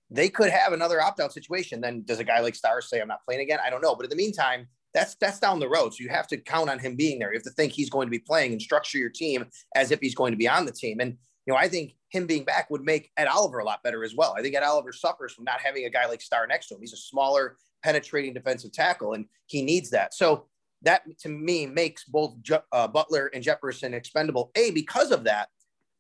they 0.09 0.29
could 0.29 0.49
have 0.49 0.73
another 0.73 1.01
opt 1.01 1.19
out 1.19 1.33
situation. 1.33 1.81
Then 1.81 2.03
does 2.05 2.19
a 2.19 2.23
guy 2.23 2.39
like 2.39 2.55
Star 2.55 2.81
say 2.81 2.99
I'm 3.01 3.07
not 3.07 3.23
playing 3.25 3.41
again? 3.41 3.59
I 3.63 3.69
don't 3.69 3.81
know. 3.81 3.95
But 3.95 4.05
in 4.05 4.09
the 4.09 4.15
meantime, 4.15 4.67
that's 4.97 5.15
that's 5.15 5.39
down 5.39 5.59
the 5.59 5.69
road. 5.69 5.93
So 5.93 6.03
you 6.03 6.09
have 6.09 6.27
to 6.27 6.37
count 6.37 6.69
on 6.69 6.79
him 6.79 6.95
being 6.95 7.19
there. 7.19 7.31
You 7.31 7.37
have 7.37 7.43
to 7.43 7.51
think 7.51 7.71
he's 7.71 7.89
going 7.89 8.07
to 8.07 8.11
be 8.11 8.19
playing 8.19 8.51
and 8.51 8.61
structure 8.61 8.97
your 8.97 9.11
team 9.11 9.45
as 9.75 9.91
if 9.91 9.99
he's 9.99 10.15
going 10.15 10.31
to 10.31 10.37
be 10.37 10.47
on 10.47 10.65
the 10.65 10.71
team. 10.71 10.99
And 10.99 11.17
you 11.45 11.53
know, 11.53 11.55
I 11.55 11.69
think 11.69 11.93
him 12.09 12.25
being 12.25 12.43
back 12.43 12.69
would 12.71 12.81
make 12.81 13.11
Ed 13.15 13.27
Oliver 13.27 13.59
a 13.59 13.63
lot 13.63 13.83
better 13.83 14.03
as 14.03 14.15
well. 14.15 14.33
I 14.37 14.41
think 14.41 14.55
Ed 14.55 14.63
Oliver 14.63 14.91
suffers 14.91 15.33
from 15.33 15.45
not 15.45 15.61
having 15.61 15.85
a 15.85 15.89
guy 15.89 16.07
like 16.07 16.21
Star 16.21 16.47
next 16.47 16.67
to 16.67 16.75
him. 16.75 16.81
He's 16.81 16.93
a 16.93 16.97
smaller, 16.97 17.57
penetrating 17.83 18.33
defensive 18.33 18.73
tackle, 18.73 19.13
and 19.13 19.25
he 19.45 19.61
needs 19.61 19.91
that. 19.91 20.15
So 20.15 20.47
that 20.81 21.03
to 21.19 21.29
me 21.29 21.67
makes 21.67 22.03
both 22.05 22.35
uh, 22.71 22.87
Butler 22.87 23.29
and 23.33 23.43
Jefferson 23.43 23.93
expendable. 23.93 24.51
A 24.55 24.71
because 24.71 25.11
of 25.11 25.25
that, 25.25 25.49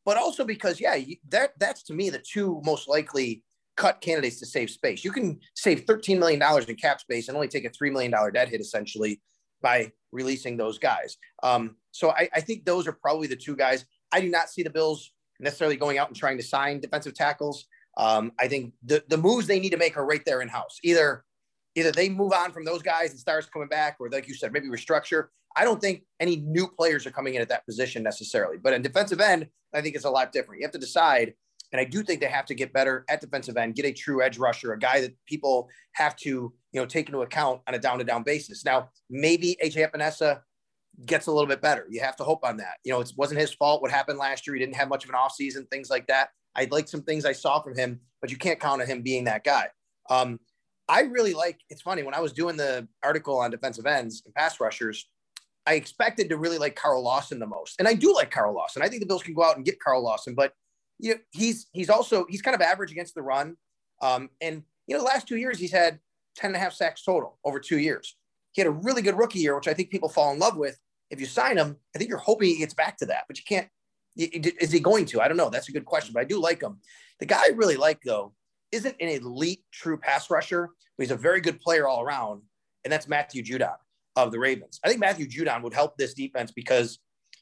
but 0.05 0.17
also 0.17 0.43
because 0.43 0.81
yeah, 0.81 0.97
that 1.29 1.51
that's 1.59 1.83
to 1.83 1.93
me 1.93 2.09
the 2.09 2.19
two 2.19 2.61
most 2.65 2.87
likely 2.87 3.43
cut 3.77 4.01
candidates 4.01 4.39
to 4.39 4.45
save 4.45 4.69
space. 4.69 5.05
You 5.05 5.11
can 5.11 5.39
save 5.55 5.85
$13 5.85 6.19
million 6.19 6.41
in 6.67 6.75
cap 6.75 6.99
space 6.99 7.27
and 7.27 7.37
only 7.37 7.47
take 7.47 7.65
a 7.65 7.69
$3 7.69 7.91
million 7.91 8.11
dead 8.33 8.49
hit 8.49 8.59
essentially 8.59 9.21
by 9.61 9.91
releasing 10.11 10.57
those 10.57 10.77
guys. 10.77 11.17
Um, 11.43 11.77
so 11.91 12.09
I, 12.11 12.29
I, 12.33 12.41
think 12.41 12.65
those 12.65 12.87
are 12.87 12.91
probably 12.91 13.27
the 13.27 13.35
two 13.35 13.55
guys. 13.55 13.85
I 14.11 14.21
do 14.21 14.29
not 14.29 14.49
see 14.49 14.63
the 14.63 14.69
Bills 14.69 15.11
necessarily 15.39 15.77
going 15.77 15.97
out 15.97 16.07
and 16.07 16.15
trying 16.15 16.37
to 16.37 16.43
sign 16.43 16.79
defensive 16.79 17.13
tackles. 17.13 17.65
Um, 17.97 18.31
I 18.39 18.47
think 18.47 18.73
the, 18.83 19.03
the 19.07 19.17
moves 19.17 19.47
they 19.47 19.59
need 19.59 19.71
to 19.71 19.77
make 19.77 19.97
are 19.97 20.05
right 20.05 20.23
there 20.25 20.41
in 20.41 20.47
house. 20.47 20.77
Either 20.83 21.23
either 21.75 21.91
they 21.91 22.09
move 22.09 22.33
on 22.33 22.51
from 22.51 22.65
those 22.65 22.81
guys 22.81 23.11
and 23.11 23.19
stars 23.19 23.45
coming 23.45 23.67
back, 23.67 23.97
or 23.99 24.09
like 24.09 24.27
you 24.27 24.33
said, 24.33 24.51
maybe 24.51 24.67
restructure. 24.67 25.27
I 25.55 25.63
don't 25.63 25.79
think 25.79 26.03
any 26.19 26.37
new 26.37 26.67
players 26.67 27.05
are 27.05 27.11
coming 27.11 27.35
in 27.35 27.41
at 27.41 27.49
that 27.49 27.65
position 27.65 28.01
necessarily. 28.01 28.57
But 28.57 28.73
in 28.73 28.81
defensive 28.81 29.21
end, 29.21 29.47
I 29.73 29.81
think 29.81 29.95
it's 29.95 30.05
a 30.05 30.09
lot 30.09 30.31
different. 30.31 30.59
You 30.59 30.65
have 30.65 30.73
to 30.73 30.79
decide 30.79 31.33
and 31.71 31.81
I 31.81 31.83
do 31.83 32.01
think 32.01 32.21
they 32.21 32.27
have 32.27 32.45
to 32.45 32.55
get 32.55 32.71
better 32.71 33.03
at 33.09 33.21
defensive 33.21 33.57
end, 33.57 33.75
get 33.75 33.85
a 33.85 33.91
true 33.91 34.23
edge 34.23 34.37
rusher, 34.37 34.73
a 34.73 34.79
guy 34.79 35.01
that 35.01 35.13
people 35.25 35.69
have 35.93 36.15
to, 36.17 36.29
you 36.29 36.53
know, 36.81 36.85
take 36.85 37.07
into 37.07 37.21
account 37.21 37.61
on 37.67 37.75
a 37.75 37.79
down 37.79 37.97
to 37.97 38.03
down 38.03 38.23
basis. 38.23 38.63
Now, 38.63 38.89
maybe 39.09 39.57
AJ 39.63 39.91
Epenesa 39.91 40.41
gets 41.05 41.27
a 41.27 41.31
little 41.31 41.47
bit 41.47 41.61
better. 41.61 41.85
You 41.89 41.99
have 42.01 42.15
to 42.17 42.23
hope 42.23 42.43
on 42.43 42.57
that. 42.57 42.77
You 42.83 42.93
know, 42.93 43.01
it 43.01 43.11
wasn't 43.17 43.41
his 43.41 43.53
fault 43.53 43.81
what 43.81 43.91
happened 43.91 44.17
last 44.17 44.47
year. 44.47 44.55
He 44.55 44.59
didn't 44.59 44.75
have 44.75 44.89
much 44.89 45.03
of 45.03 45.09
an 45.09 45.15
offseason, 45.15 45.69
things 45.69 45.89
like 45.89 46.07
that. 46.07 46.29
I 46.55 46.67
like 46.71 46.87
some 46.87 47.03
things 47.03 47.25
I 47.25 47.33
saw 47.33 47.61
from 47.61 47.77
him, 47.77 47.99
but 48.21 48.31
you 48.31 48.37
can't 48.37 48.59
count 48.59 48.81
on 48.81 48.87
him 48.87 49.01
being 49.01 49.25
that 49.25 49.43
guy. 49.43 49.67
Um, 50.09 50.39
I 50.89 51.01
really 51.01 51.33
like 51.33 51.59
it's 51.69 51.81
funny 51.81 52.03
when 52.03 52.13
I 52.13 52.21
was 52.21 52.31
doing 52.31 52.55
the 52.55 52.87
article 53.03 53.37
on 53.37 53.51
defensive 53.51 53.85
ends 53.85 54.23
and 54.25 54.33
pass 54.33 54.59
rushers, 54.59 55.07
I 55.67 55.73
expected 55.73 56.29
to 56.29 56.37
really 56.37 56.57
like 56.57 56.77
Carl 56.77 57.03
Lawson 57.03 57.39
the 57.39 57.45
most. 57.45 57.75
And 57.77 57.87
I 57.89 57.93
do 57.93 58.13
like 58.13 58.31
Carl 58.31 58.55
Lawson. 58.55 58.81
I 58.81 58.87
think 58.87 59.01
the 59.01 59.05
Bills 59.05 59.21
can 59.21 59.33
go 59.33 59.43
out 59.43 59.57
and 59.57 59.65
get 59.65 59.81
Carl 59.81 60.01
Lawson, 60.01 60.33
but 60.33 60.53
you 60.99 61.13
know, 61.13 61.19
he's 61.31 61.67
he's 61.73 61.89
also 61.89 62.25
he's 62.29 62.41
kind 62.41 62.55
of 62.55 62.61
average 62.61 62.91
against 62.91 63.15
the 63.15 63.21
run. 63.21 63.57
Um, 64.01 64.29
and 64.41 64.63
you 64.87 64.95
know, 64.95 65.01
the 65.01 65.07
last 65.07 65.27
two 65.27 65.37
years 65.37 65.59
he's 65.59 65.71
had 65.71 65.99
10 66.37 66.49
and 66.49 66.55
a 66.55 66.59
half 66.59 66.73
sacks 66.73 67.03
total 67.03 67.39
over 67.43 67.59
two 67.59 67.79
years. 67.79 68.15
He 68.53 68.61
had 68.61 68.67
a 68.67 68.71
really 68.71 69.01
good 69.01 69.17
rookie 69.17 69.39
year, 69.39 69.55
which 69.55 69.67
I 69.67 69.73
think 69.73 69.89
people 69.89 70.09
fall 70.09 70.31
in 70.33 70.39
love 70.39 70.57
with. 70.57 70.77
If 71.09 71.19
you 71.19 71.25
sign 71.25 71.57
him, 71.57 71.77
I 71.95 71.97
think 71.97 72.09
you're 72.09 72.17
hoping 72.17 72.49
he 72.49 72.57
gets 72.57 72.73
back 72.73 72.97
to 72.97 73.05
that, 73.07 73.23
but 73.27 73.37
you 73.37 73.43
can't. 73.47 73.67
Is 74.15 74.71
he 74.71 74.79
going 74.79 75.05
to? 75.07 75.21
I 75.21 75.27
don't 75.27 75.37
know. 75.37 75.49
That's 75.49 75.69
a 75.69 75.71
good 75.71 75.85
question, 75.85 76.11
but 76.13 76.21
I 76.21 76.25
do 76.25 76.41
like 76.41 76.61
him. 76.61 76.79
The 77.19 77.27
guy 77.27 77.43
I 77.43 77.51
really 77.55 77.77
like 77.77 78.01
though 78.03 78.33
isn't 78.71 78.95
an 78.99 79.09
elite 79.09 79.63
true 79.71 79.97
pass 79.97 80.29
rusher, 80.29 80.69
but 80.97 81.03
he's 81.03 81.11
a 81.11 81.15
very 81.15 81.39
good 81.39 81.59
player 81.59 81.87
all 81.87 82.01
around, 82.01 82.41
and 82.83 82.91
that's 82.91 83.07
Matthew 83.07 83.43
Judon 83.43 83.75
of 84.15 84.31
the 84.31 84.39
Ravens. 84.39 84.79
I 84.83 84.87
think 84.87 84.99
Matthew 84.99 85.27
Judon 85.27 85.61
would 85.61 85.73
help 85.73 85.97
this 85.97 86.15
defense 86.15 86.51
because 86.51 86.99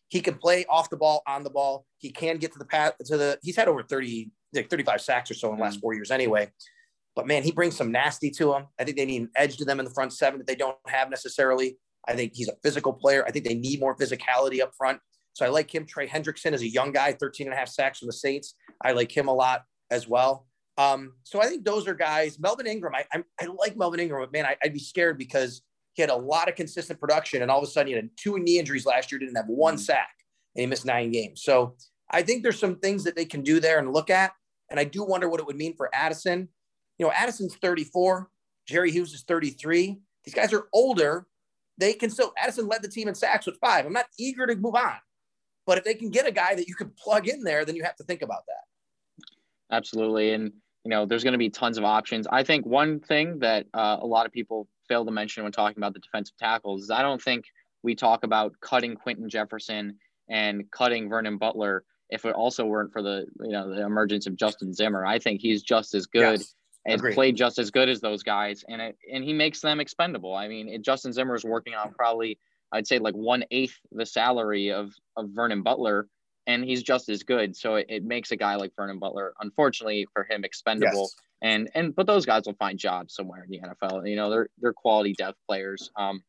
he 0.09 0.21
can 0.21 0.35
play 0.35 0.65
off 0.69 0.89
the 0.89 0.97
ball, 0.97 1.23
on 1.27 1.43
the 1.43 1.49
ball. 1.49 1.85
He 1.97 2.11
can 2.11 2.37
get 2.37 2.51
to 2.53 2.59
the 2.59 2.65
path 2.65 2.93
to 3.05 3.17
the. 3.17 3.39
He's 3.41 3.55
had 3.55 3.67
over 3.67 3.83
30, 3.83 4.31
like 4.53 4.69
35 4.69 5.01
sacks 5.01 5.31
or 5.31 5.33
so 5.33 5.49
in 5.51 5.57
the 5.57 5.63
last 5.63 5.79
mm. 5.79 5.81
four 5.81 5.93
years 5.93 6.11
anyway. 6.11 6.51
But 7.15 7.27
man, 7.27 7.43
he 7.43 7.51
brings 7.51 7.75
some 7.75 7.91
nasty 7.91 8.29
to 8.31 8.51
them. 8.51 8.65
I 8.79 8.83
think 8.83 8.97
they 8.97 9.05
need 9.05 9.21
an 9.23 9.29
edge 9.35 9.57
to 9.57 9.65
them 9.65 9.79
in 9.79 9.85
the 9.85 9.91
front 9.91 10.13
seven 10.13 10.37
that 10.39 10.47
they 10.47 10.55
don't 10.55 10.77
have 10.87 11.09
necessarily. 11.09 11.77
I 12.07 12.13
think 12.13 12.33
he's 12.35 12.49
a 12.49 12.55
physical 12.61 12.93
player. 12.93 13.25
I 13.25 13.31
think 13.31 13.45
they 13.45 13.55
need 13.55 13.79
more 13.79 13.95
physicality 13.95 14.61
up 14.61 14.73
front. 14.77 14.99
So 15.33 15.45
I 15.45 15.49
like 15.49 15.73
him. 15.73 15.85
Trey 15.85 16.07
Hendrickson 16.07 16.53
is 16.53 16.61
a 16.61 16.67
young 16.67 16.91
guy, 16.91 17.13
13 17.13 17.47
and 17.47 17.53
a 17.53 17.57
half 17.57 17.69
sacks 17.69 17.99
from 17.99 18.07
the 18.07 18.13
Saints. 18.13 18.55
I 18.83 18.91
like 18.91 19.15
him 19.15 19.27
a 19.27 19.33
lot 19.33 19.63
as 19.91 20.07
well. 20.07 20.47
Um, 20.77 21.13
so 21.23 21.41
I 21.41 21.47
think 21.47 21.63
those 21.63 21.87
are 21.87 21.93
guys. 21.93 22.39
Melvin 22.39 22.67
Ingram, 22.67 22.93
I, 22.95 23.05
I, 23.13 23.23
I 23.39 23.45
like 23.45 23.77
Melvin 23.77 23.99
Ingram, 23.99 24.21
but 24.21 24.31
man, 24.31 24.45
I, 24.45 24.57
would 24.63 24.73
be 24.73 24.79
scared 24.79 25.17
because 25.17 25.61
he 25.95 26.01
had 26.01 26.09
a 26.09 26.15
lot 26.15 26.49
of 26.49 26.55
consistent 26.55 26.99
production, 26.99 27.41
and 27.41 27.49
all 27.49 27.57
of 27.57 27.63
a 27.63 27.67
sudden 27.67 27.87
he 27.87 27.93
had 27.93 28.09
two 28.17 28.37
knee 28.37 28.59
injuries 28.59 28.85
last 28.85 29.11
year, 29.11 29.19
didn't 29.19 29.35
have 29.35 29.47
one 29.47 29.75
mm. 29.75 29.79
sack, 29.79 30.13
and 30.55 30.61
he 30.61 30.67
missed 30.67 30.85
nine 30.85 31.09
games. 31.09 31.41
So 31.41 31.75
I 32.11 32.21
think 32.21 32.43
there's 32.43 32.59
some 32.59 32.77
things 32.79 33.03
that 33.05 33.15
they 33.15 33.25
can 33.25 33.41
do 33.41 33.59
there 33.59 33.79
and 33.79 33.91
look 33.91 34.09
at. 34.09 34.33
And 34.69 34.79
I 34.79 34.83
do 34.83 35.03
wonder 35.03 35.29
what 35.29 35.39
it 35.39 35.45
would 35.45 35.55
mean 35.55 35.75
for 35.75 35.89
Addison. 35.93 36.49
You 36.97 37.05
know, 37.05 37.11
Addison's 37.11 37.55
34, 37.55 38.29
Jerry 38.67 38.91
Hughes 38.91 39.13
is 39.13 39.23
33. 39.23 39.99
These 40.23 40.33
guys 40.33 40.53
are 40.53 40.67
older. 40.73 41.27
They 41.77 41.93
can 41.93 42.09
still, 42.09 42.33
Addison 42.37 42.67
led 42.67 42.81
the 42.81 42.87
team 42.87 43.07
in 43.07 43.15
sacks 43.15 43.45
with 43.45 43.57
five. 43.59 43.85
I'm 43.85 43.93
not 43.93 44.07
eager 44.19 44.45
to 44.47 44.55
move 44.55 44.75
on. 44.75 44.95
But 45.65 45.77
if 45.77 45.83
they 45.83 45.93
can 45.93 46.09
get 46.09 46.27
a 46.27 46.31
guy 46.31 46.55
that 46.55 46.67
you 46.67 46.75
can 46.75 46.91
plug 46.91 47.27
in 47.27 47.43
there, 47.43 47.65
then 47.65 47.75
you 47.75 47.83
have 47.83 47.95
to 47.97 48.03
think 48.03 48.21
about 48.21 48.43
that. 48.47 49.25
Absolutely. 49.75 50.33
And, 50.33 50.51
you 50.83 50.89
know, 50.89 51.05
there's 51.05 51.23
going 51.23 51.33
to 51.33 51.39
be 51.39 51.49
tons 51.49 51.77
of 51.77 51.83
options. 51.83 52.27
I 52.27 52.43
think 52.43 52.65
one 52.65 52.99
thing 52.99 53.39
that 53.39 53.65
uh, 53.73 53.97
a 53.99 54.05
lot 54.05 54.25
of 54.25 54.31
people 54.31 54.67
fail 54.87 55.05
to 55.05 55.11
mention 55.11 55.43
when 55.43 55.51
talking 55.51 55.77
about 55.77 55.93
the 55.93 55.99
defensive 55.99 56.37
tackles 56.37 56.83
is 56.83 56.91
I 56.91 57.01
don't 57.01 57.21
think 57.21 57.45
we 57.83 57.95
talk 57.95 58.23
about 58.23 58.53
cutting 58.61 58.95
Quinton 58.95 59.29
Jefferson 59.29 59.97
and 60.29 60.69
cutting 60.71 61.09
Vernon 61.09 61.37
Butler 61.37 61.83
if 62.09 62.25
it 62.25 62.33
also 62.33 62.65
weren't 62.65 62.91
for 62.91 63.01
the 63.01 63.25
you 63.41 63.51
know 63.51 63.69
the 63.73 63.81
emergence 63.85 64.27
of 64.27 64.35
Justin 64.35 64.73
Zimmer. 64.73 65.05
I 65.05 65.19
think 65.19 65.41
he's 65.41 65.63
just 65.63 65.93
as 65.93 66.05
good 66.05 66.39
yes, 66.39 66.53
and 66.85 66.99
agreed. 66.99 67.15
played 67.15 67.35
just 67.35 67.59
as 67.59 67.71
good 67.71 67.89
as 67.89 68.01
those 68.01 68.23
guys, 68.23 68.63
and 68.67 68.81
it, 68.81 68.97
and 69.11 69.23
he 69.23 69.33
makes 69.33 69.61
them 69.61 69.79
expendable. 69.79 70.35
I 70.35 70.47
mean, 70.47 70.69
it, 70.69 70.81
Justin 70.83 71.13
Zimmer 71.13 71.35
is 71.35 71.43
working 71.43 71.73
on 71.73 71.93
probably 71.93 72.37
I'd 72.71 72.87
say 72.87 72.99
like 72.99 73.15
one 73.15 73.43
eighth 73.51 73.77
the 73.91 74.05
salary 74.05 74.71
of 74.71 74.93
of 75.15 75.29
Vernon 75.29 75.63
Butler, 75.63 76.07
and 76.47 76.63
he's 76.63 76.83
just 76.83 77.09
as 77.09 77.23
good. 77.23 77.55
So 77.55 77.75
it, 77.75 77.87
it 77.89 78.03
makes 78.03 78.31
a 78.31 78.35
guy 78.35 78.55
like 78.55 78.73
Vernon 78.75 78.99
Butler, 78.99 79.33
unfortunately 79.39 80.07
for 80.13 80.23
him, 80.29 80.43
expendable. 80.43 81.09
Yes. 81.11 81.15
And 81.41 81.69
and 81.75 81.95
but 81.95 82.07
those 82.07 82.25
guys 82.25 82.43
will 82.45 82.55
find 82.55 82.79
jobs 82.79 83.13
somewhere 83.13 83.43
in 83.43 83.49
the 83.49 83.59
NFL. 83.59 84.07
You 84.09 84.15
know, 84.15 84.29
they're 84.29 84.49
they're 84.59 84.73
quality 84.73 85.13
depth 85.13 85.37
players. 85.47 85.91
Um, 85.95 86.23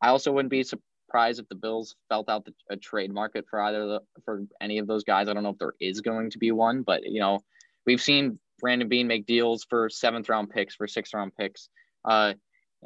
I 0.00 0.08
also 0.08 0.32
wouldn't 0.32 0.50
be 0.50 0.62
surprised 0.62 1.40
if 1.40 1.48
the 1.48 1.54
Bills 1.54 1.94
felt 2.08 2.28
out 2.28 2.44
the, 2.44 2.54
a 2.70 2.76
trade 2.76 3.12
market 3.12 3.46
for 3.48 3.60
either 3.60 3.86
the, 3.86 4.00
for 4.24 4.42
any 4.60 4.78
of 4.78 4.86
those 4.86 5.04
guys. 5.04 5.28
I 5.28 5.34
don't 5.34 5.42
know 5.42 5.50
if 5.50 5.58
there 5.58 5.74
is 5.80 6.00
going 6.00 6.30
to 6.30 6.38
be 6.38 6.52
one, 6.52 6.82
but 6.82 7.04
you 7.04 7.20
know, 7.20 7.40
we've 7.86 8.00
seen 8.00 8.38
Brandon 8.60 8.88
Beane 8.88 9.06
make 9.06 9.26
deals 9.26 9.64
for 9.68 9.88
seventh 9.88 10.28
round 10.28 10.50
picks, 10.50 10.74
for 10.74 10.86
sixth 10.86 11.14
round 11.14 11.32
picks. 11.38 11.68
Uh, 12.04 12.34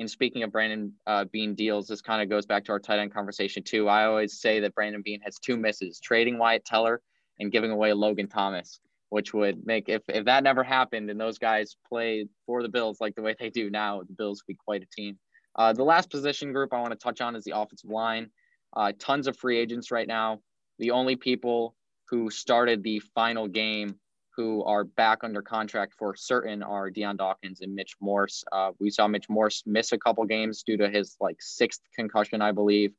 and 0.00 0.10
speaking 0.10 0.42
of 0.42 0.50
Brandon 0.50 0.92
uh, 1.06 1.26
Beane 1.26 1.54
deals, 1.54 1.86
this 1.86 2.00
kind 2.00 2.20
of 2.20 2.28
goes 2.28 2.46
back 2.46 2.64
to 2.64 2.72
our 2.72 2.80
tight 2.80 2.98
end 2.98 3.14
conversation 3.14 3.62
too. 3.62 3.88
I 3.88 4.06
always 4.06 4.40
say 4.40 4.58
that 4.60 4.74
Brandon 4.74 5.02
Beane 5.02 5.20
has 5.20 5.38
two 5.38 5.56
misses: 5.56 6.00
trading 6.00 6.38
Wyatt 6.38 6.64
Teller 6.64 7.00
and 7.38 7.52
giving 7.52 7.70
away 7.70 7.92
Logan 7.92 8.26
Thomas 8.26 8.80
which 9.10 9.34
would 9.34 9.66
make 9.66 9.88
if, 9.88 10.02
if 10.08 10.24
that 10.24 10.42
never 10.42 10.64
happened 10.64 11.10
and 11.10 11.20
those 11.20 11.38
guys 11.38 11.76
played 11.88 12.28
for 12.46 12.62
the 12.62 12.68
Bills 12.68 13.00
like 13.00 13.14
the 13.14 13.22
way 13.22 13.34
they 13.38 13.50
do 13.50 13.68
now, 13.68 14.00
the 14.02 14.14
Bills 14.14 14.42
would 14.42 14.54
be 14.54 14.58
quite 14.64 14.82
a 14.82 14.86
team. 14.86 15.18
Uh, 15.56 15.72
the 15.72 15.84
last 15.84 16.10
position 16.10 16.52
group 16.52 16.72
I 16.72 16.80
want 16.80 16.92
to 16.92 16.98
touch 16.98 17.20
on 17.20 17.36
is 17.36 17.44
the 17.44 17.56
offensive 17.56 17.90
line. 17.90 18.30
Uh, 18.74 18.92
tons 18.98 19.26
of 19.26 19.36
free 19.36 19.58
agents 19.58 19.90
right 19.90 20.06
now. 20.06 20.40
The 20.78 20.92
only 20.92 21.16
people 21.16 21.74
who 22.08 22.30
started 22.30 22.82
the 22.82 23.00
final 23.14 23.48
game 23.48 23.96
who 24.40 24.64
are 24.64 24.84
back 24.84 25.22
under 25.22 25.42
contract 25.42 25.92
for 25.98 26.16
certain 26.16 26.62
are 26.62 26.88
Dion 26.88 27.14
Dawkins 27.14 27.60
and 27.60 27.74
Mitch 27.74 27.94
Morse. 28.00 28.42
Uh, 28.50 28.70
we 28.80 28.88
saw 28.88 29.06
Mitch 29.06 29.28
Morse 29.28 29.62
miss 29.66 29.92
a 29.92 29.98
couple 29.98 30.24
games 30.24 30.62
due 30.62 30.78
to 30.78 30.88
his 30.88 31.14
like 31.20 31.36
sixth 31.40 31.82
concussion, 31.94 32.40
I 32.40 32.52
believe. 32.52 32.94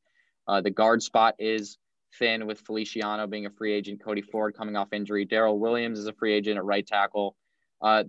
Uh, 0.47 0.61
the 0.61 0.69
guard 0.69 1.01
spot 1.01 1.33
is 1.39 1.79
thin 2.19 2.45
with 2.45 2.59
Feliciano 2.59 3.25
being 3.25 3.47
a 3.47 3.49
free 3.49 3.73
agent, 3.73 4.03
Cody 4.03 4.21
Ford 4.21 4.55
coming 4.55 4.75
off 4.75 4.93
injury, 4.93 5.25
Daryl 5.25 5.57
Williams 5.57 5.97
is 5.97 6.05
a 6.05 6.13
free 6.13 6.33
agent 6.33 6.57
at 6.57 6.63
right 6.63 6.85
tackle. 6.85 7.35
Uh, 7.81 8.03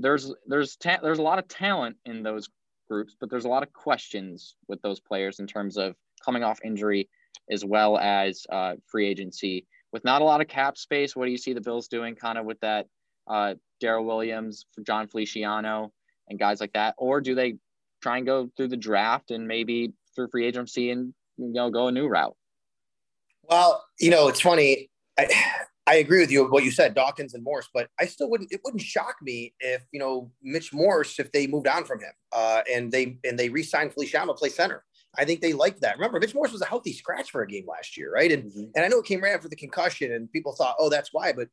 there's 0.00 0.32
there's 0.48 0.74
ta- 0.74 0.98
there's 1.00 1.20
a 1.20 1.22
lot 1.22 1.38
of 1.38 1.46
talent 1.46 1.96
in 2.04 2.24
those 2.24 2.48
groups, 2.90 3.14
but 3.20 3.30
there's 3.30 3.44
a 3.44 3.48
lot 3.48 3.62
of 3.62 3.72
questions 3.72 4.56
with 4.66 4.82
those 4.82 4.98
players 4.98 5.38
in 5.38 5.46
terms 5.46 5.76
of 5.76 5.94
coming 6.24 6.42
off 6.42 6.58
injury 6.64 7.08
as 7.48 7.64
well 7.64 7.96
as 7.96 8.44
uh, 8.50 8.74
free 8.90 9.06
agency. 9.06 9.66
With 9.92 10.04
not 10.04 10.22
a 10.22 10.24
lot 10.24 10.40
of 10.40 10.48
cap 10.48 10.78
space, 10.78 11.14
what 11.14 11.26
do 11.26 11.30
you 11.30 11.38
see 11.38 11.52
the 11.52 11.60
Bills 11.60 11.88
doing 11.88 12.14
kind 12.14 12.38
of 12.38 12.44
with 12.44 12.58
that 12.60 12.86
uh, 13.28 13.54
Daryl 13.82 14.04
Williams, 14.06 14.66
Jon 14.84 15.06
Feliciano, 15.06 15.92
and 16.28 16.38
guys 16.38 16.60
like 16.60 16.72
that? 16.72 16.94
Or 16.96 17.20
do 17.20 17.34
they 17.34 17.56
try 18.02 18.16
and 18.16 18.26
go 18.26 18.50
through 18.56 18.68
the 18.68 18.76
draft 18.76 19.30
and 19.30 19.46
maybe 19.46 19.92
through 20.14 20.28
free 20.28 20.46
agency 20.46 20.90
and 20.90 21.14
you 21.36 21.52
know 21.52 21.70
go 21.70 21.88
a 21.88 21.92
new 21.92 22.08
route? 22.08 22.36
Well, 23.48 23.84
you 24.00 24.10
know, 24.10 24.28
it's 24.28 24.40
funny. 24.40 24.88
I, 25.18 25.28
I 25.86 25.96
agree 25.96 26.20
with 26.20 26.30
you 26.30 26.44
what 26.44 26.64
you 26.64 26.70
said, 26.70 26.94
Dawkins 26.94 27.34
and 27.34 27.42
Morse, 27.42 27.68
but 27.74 27.88
I 28.00 28.06
still 28.06 28.30
wouldn't. 28.30 28.52
It 28.52 28.60
wouldn't 28.64 28.82
shock 28.82 29.16
me 29.20 29.52
if 29.60 29.82
you 29.92 29.98
know 29.98 30.30
Mitch 30.42 30.72
Morse 30.72 31.18
if 31.18 31.32
they 31.32 31.46
moved 31.46 31.66
on 31.66 31.84
from 31.84 32.00
him 32.00 32.12
uh, 32.32 32.62
and 32.72 32.92
they 32.92 33.18
and 33.24 33.38
they 33.38 33.48
re-signed 33.48 33.92
Feliciano 33.92 34.32
to 34.32 34.38
play 34.38 34.48
center. 34.48 34.84
I 35.18 35.24
think 35.24 35.40
they 35.40 35.52
liked 35.52 35.82
that. 35.82 35.96
Remember, 35.96 36.18
Mitch 36.18 36.34
Morse 36.34 36.52
was 36.52 36.62
a 36.62 36.66
healthy 36.66 36.92
scratch 36.92 37.30
for 37.30 37.42
a 37.42 37.46
game 37.46 37.66
last 37.68 37.96
year, 37.96 38.12
right? 38.12 38.32
And 38.32 38.44
mm-hmm. 38.44 38.64
and 38.74 38.84
I 38.84 38.88
know 38.88 38.98
it 38.98 39.04
came 39.04 39.20
right 39.20 39.34
after 39.34 39.48
the 39.48 39.56
concussion, 39.56 40.12
and 40.12 40.30
people 40.32 40.52
thought, 40.52 40.76
oh, 40.78 40.88
that's 40.88 41.10
why. 41.12 41.32
But 41.32 41.48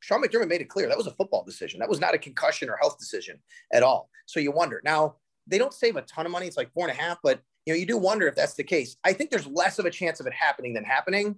Sean 0.00 0.22
McDermott 0.22 0.48
made 0.48 0.60
it 0.60 0.68
clear 0.68 0.88
that 0.88 0.96
was 0.96 1.06
a 1.06 1.12
football 1.12 1.44
decision. 1.44 1.80
That 1.80 1.88
was 1.88 2.00
not 2.00 2.14
a 2.14 2.18
concussion 2.18 2.68
or 2.68 2.76
health 2.76 2.98
decision 2.98 3.38
at 3.72 3.82
all. 3.82 4.10
So 4.26 4.40
you 4.40 4.50
wonder. 4.50 4.80
Now 4.84 5.16
they 5.46 5.58
don't 5.58 5.74
save 5.74 5.96
a 5.96 6.02
ton 6.02 6.26
of 6.26 6.32
money. 6.32 6.46
It's 6.46 6.56
like 6.56 6.72
four 6.72 6.88
and 6.88 6.96
a 6.96 7.00
half, 7.00 7.18
but 7.22 7.40
you 7.64 7.72
know 7.72 7.78
you 7.78 7.86
do 7.86 7.96
wonder 7.96 8.26
if 8.26 8.34
that's 8.34 8.54
the 8.54 8.64
case. 8.64 8.96
I 9.04 9.12
think 9.12 9.30
there's 9.30 9.46
less 9.46 9.78
of 9.78 9.86
a 9.86 9.90
chance 9.90 10.20
of 10.20 10.26
it 10.26 10.32
happening 10.32 10.74
than 10.74 10.84
happening. 10.84 11.36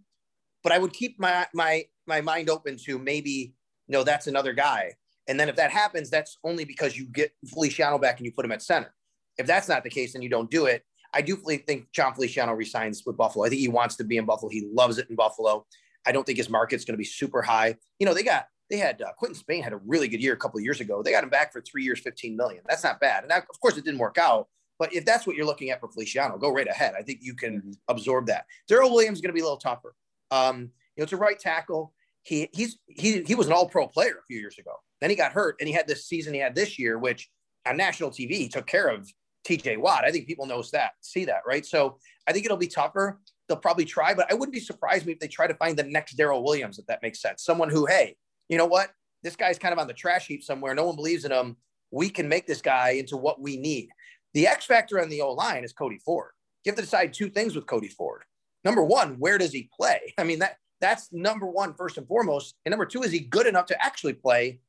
But 0.63 0.73
I 0.73 0.79
would 0.79 0.93
keep 0.93 1.21
my 1.21 1.47
my 1.55 1.85
my 2.07 2.21
mind 2.21 2.51
open 2.51 2.77
to 2.87 2.99
maybe 2.99 3.55
you 3.87 3.93
know 3.93 4.05
that's 4.05 4.27
another 4.27 4.53
guy. 4.55 4.95
And 5.29 5.39
then 5.39 5.51
if 5.51 5.57
that 5.57 5.71
happens, 5.71 6.09
that's 6.09 6.39
only 6.43 6.65
because 6.65 6.97
you 6.97 7.05
get 7.05 7.33
Feliciano 7.47 7.99
back 7.99 8.17
and 8.17 8.25
you 8.25 8.33
put 8.33 8.47
him 8.47 8.53
at 8.53 8.63
center. 8.63 8.95
If 9.37 9.47
that's 9.47 9.69
not 9.69 9.85
the 9.85 9.91
case, 9.91 10.15
then 10.15 10.23
you 10.23 10.31
don't 10.31 10.51
do 10.51 10.65
it. 10.65 10.85
I 11.15 11.23
do 11.23 11.37
think 11.37 11.91
Jon 11.93 12.15
Feliciano 12.15 12.53
resigns 12.53 13.03
with 13.07 13.17
Buffalo. 13.17 13.45
I 13.45 13.49
think 13.49 13.61
he 13.61 13.69
wants 13.69 13.97
to 13.97 14.05
be 14.05 14.17
in 14.17 14.27
Buffalo. 14.27 14.51
He 14.51 14.69
loves 14.73 14.99
it 14.99 15.09
in 15.09 15.17
Buffalo. 15.17 15.67
I 16.07 16.13
don't 16.13 16.25
think 16.25 16.39
his 16.39 16.51
market's 16.51 16.85
going 16.85 16.95
to 16.95 16.99
be 16.99 17.05
super 17.05 17.43
high. 17.43 17.77
You 17.99 18.07
know, 18.07 18.15
they 18.15 18.23
got 18.23 18.47
they 18.71 18.77
had 18.77 19.01
uh, 19.01 19.13
Quinton 19.17 19.35
Spain 19.35 19.63
had 19.63 19.73
a 19.73 19.81
really 19.87 20.09
good 20.09 20.23
year 20.23 20.35
a 20.35 20.37
couple 20.37 20.59
of 20.59 20.65
years 20.65 20.81
ago. 20.81 21.03
They 21.03 21.11
got 21.11 21.25
him 21.25 21.31
back 21.31 21.53
for 21.53 21.61
three 21.63 21.85
years, 21.85 22.01
15 22.01 22.37
million. 22.37 22.63
That's 22.69 22.85
not 22.85 23.01
bad. 23.01 23.23
And 23.23 23.31
that, 23.31 23.45
of 23.49 23.61
course, 23.61 23.77
it 23.77 23.85
didn't 23.85 24.01
work 24.01 24.19
out. 24.19 24.49
But 24.79 24.95
if 24.95 25.05
that's 25.05 25.27
what 25.27 25.37
you're 25.37 25.47
looking 25.47 25.71
at 25.71 25.81
for 25.81 25.89
Feliciano, 25.89 26.39
go 26.39 26.53
right 26.53 26.69
ahead. 26.69 26.95
I 26.97 27.03
think 27.03 27.21
you 27.23 27.35
can 27.35 27.59
mm-hmm. 27.59 27.73
absorb 27.89 28.27
that. 28.27 28.45
Daryl 28.71 28.91
Williams 28.91 29.19
is 29.19 29.23
going 29.23 29.31
to 29.31 29.35
be 29.35 29.41
a 29.41 29.45
little 29.45 29.59
tougher. 29.59 29.95
Um, 30.31 30.71
you 30.97 31.01
know, 31.01 31.05
it's 31.05 31.13
a 31.13 31.17
right 31.17 31.39
tackle. 31.39 31.95
He 32.23 32.49
he's 32.53 32.79
he 32.87 33.23
he 33.23 33.35
was 33.35 33.47
an 33.47 33.53
All 33.53 33.69
Pro 33.69 33.89
player 33.89 34.17
a 34.21 34.27
few 34.27 34.39
years 34.39 34.59
ago. 34.59 34.73
Then 35.01 35.11
he 35.11 35.17
got 35.17 35.33
hurt, 35.33 35.57
and 35.61 35.69
he 35.69 35.75
had 35.75 35.89
this 35.89 36.07
season 36.07 36.35
he 36.35 36.41
had 36.41 36.55
this 36.55 36.79
year, 36.79 36.99
which 36.99 37.29
on 37.67 37.77
national 37.77 38.11
TV 38.11 38.33
he 38.33 38.49
took 38.49 38.67
care 38.67 38.89
of 38.89 39.11
TJ 39.49 39.79
Watt. 39.79 40.05
I 40.05 40.11
think 40.11 40.27
people 40.27 40.47
knows 40.47 40.71
that, 40.73 40.93
see 41.01 41.25
that, 41.25 41.41
right? 41.47 41.65
So 41.65 41.99
I 42.27 42.33
think 42.33 42.45
it'll 42.45 42.57
be 42.57 42.69
tougher. 42.69 43.19
They'll 43.49 43.57
probably 43.57 43.87
try, 43.87 44.13
but 44.13 44.31
I 44.31 44.35
wouldn't 44.35 44.53
be 44.53 44.61
surprised 44.61 45.09
if 45.09 45.19
they 45.19 45.29
try 45.29 45.47
to 45.47 45.55
find 45.55 45.77
the 45.77 45.85
next 45.85 46.19
Daryl 46.19 46.43
Williams, 46.43 46.79
if 46.79 46.87
that 46.87 47.03
makes 47.03 47.23
sense. 47.23 47.43
Someone 47.43 47.71
who, 47.71 47.87
hey, 47.87 48.17
you 48.49 48.59
know 48.59 48.67
what? 48.67 48.91
This 49.23 49.37
guy's 49.37 49.59
kind 49.59 49.73
of 49.73 49.79
on 49.79 49.87
the 49.87 49.95
trash 49.95 50.27
heap 50.27 50.45
somewhere. 50.45 50.75
No 50.75 50.85
one 50.85 50.97
believes 50.97 51.25
in 51.25 51.33
him. 51.33 51.57
We 51.91 52.11
can 52.11 52.29
make 52.29 52.47
this 52.47 52.61
guy 52.61 52.91
into 52.91 53.17
what 53.17 53.41
we 53.41 53.57
need. 53.57 53.89
The 54.35 54.47
X 54.47 54.67
factor 54.67 55.01
on 55.01 55.09
the 55.09 55.23
O 55.23 55.33
line 55.33 55.65
is 55.65 55.73
Cody 55.73 55.99
Ford. 56.05 56.33
You 56.65 56.71
have 56.71 56.77
to 56.77 56.83
decide 56.83 57.15
two 57.15 57.31
things 57.31 57.57
with 57.57 57.67
Cody 57.67 57.89
Ford. 57.89 58.23
Number 58.65 58.85
one, 58.85 59.15
where 59.19 59.39
does 59.39 59.53
he 59.53 59.71
play? 59.75 60.13
I 60.19 60.25
mean, 60.25 60.41
that 60.41 60.57
that's 60.81 61.09
number 61.13 61.47
one, 61.47 61.75
first 61.75 61.99
and 61.99 62.07
foremost. 62.07 62.55
And 62.65 62.71
number 62.71 62.87
two, 62.87 63.03
is 63.03 63.11
he 63.11 63.21
good 63.21 63.47
enough 63.47 63.67
to 63.67 63.85
actually 63.85 64.13
play 64.13 64.61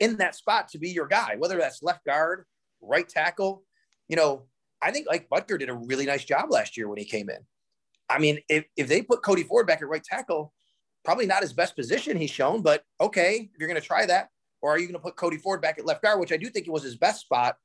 in 0.00 0.16
that 0.18 0.34
spot 0.34 0.68
to 0.70 0.78
be 0.78 0.90
your 0.90 1.06
guy, 1.06 1.36
whether 1.38 1.56
that's 1.56 1.82
left 1.82 2.04
guard, 2.04 2.44
right 2.82 3.08
tackle? 3.08 3.62
You 4.08 4.16
know, 4.16 4.44
I 4.82 4.90
think 4.90 5.06
Ike 5.10 5.28
Boettger 5.28 5.58
did 5.58 5.68
a 5.68 5.74
really 5.74 6.06
nice 6.06 6.24
job 6.24 6.50
last 6.50 6.76
year 6.76 6.88
when 6.88 6.98
he 6.98 7.04
came 7.04 7.28
in. 7.30 7.38
I 8.08 8.18
mean, 8.18 8.38
if, 8.48 8.64
if 8.76 8.88
they 8.88 9.02
put 9.02 9.22
Cody 9.22 9.42
Ford 9.42 9.66
back 9.66 9.82
at 9.82 9.88
right 9.88 10.02
tackle, 10.02 10.52
probably 11.04 11.26
not 11.26 11.42
his 11.42 11.52
best 11.52 11.74
position 11.76 12.16
he's 12.16 12.30
shown, 12.30 12.62
but 12.62 12.82
okay, 13.00 13.50
if 13.52 13.58
you're 13.58 13.68
going 13.68 13.80
to 13.80 13.86
try 13.86 14.06
that, 14.06 14.28
or 14.62 14.72
are 14.72 14.78
you 14.78 14.86
going 14.86 14.94
to 14.94 15.00
put 15.00 15.16
Cody 15.16 15.38
Ford 15.38 15.60
back 15.60 15.78
at 15.78 15.86
left 15.86 16.02
guard, 16.02 16.20
which 16.20 16.32
I 16.32 16.36
do 16.36 16.48
think 16.48 16.66
it 16.66 16.72
was 16.72 16.82
his 16.82 16.96
best 16.96 17.20
spot, 17.20 17.56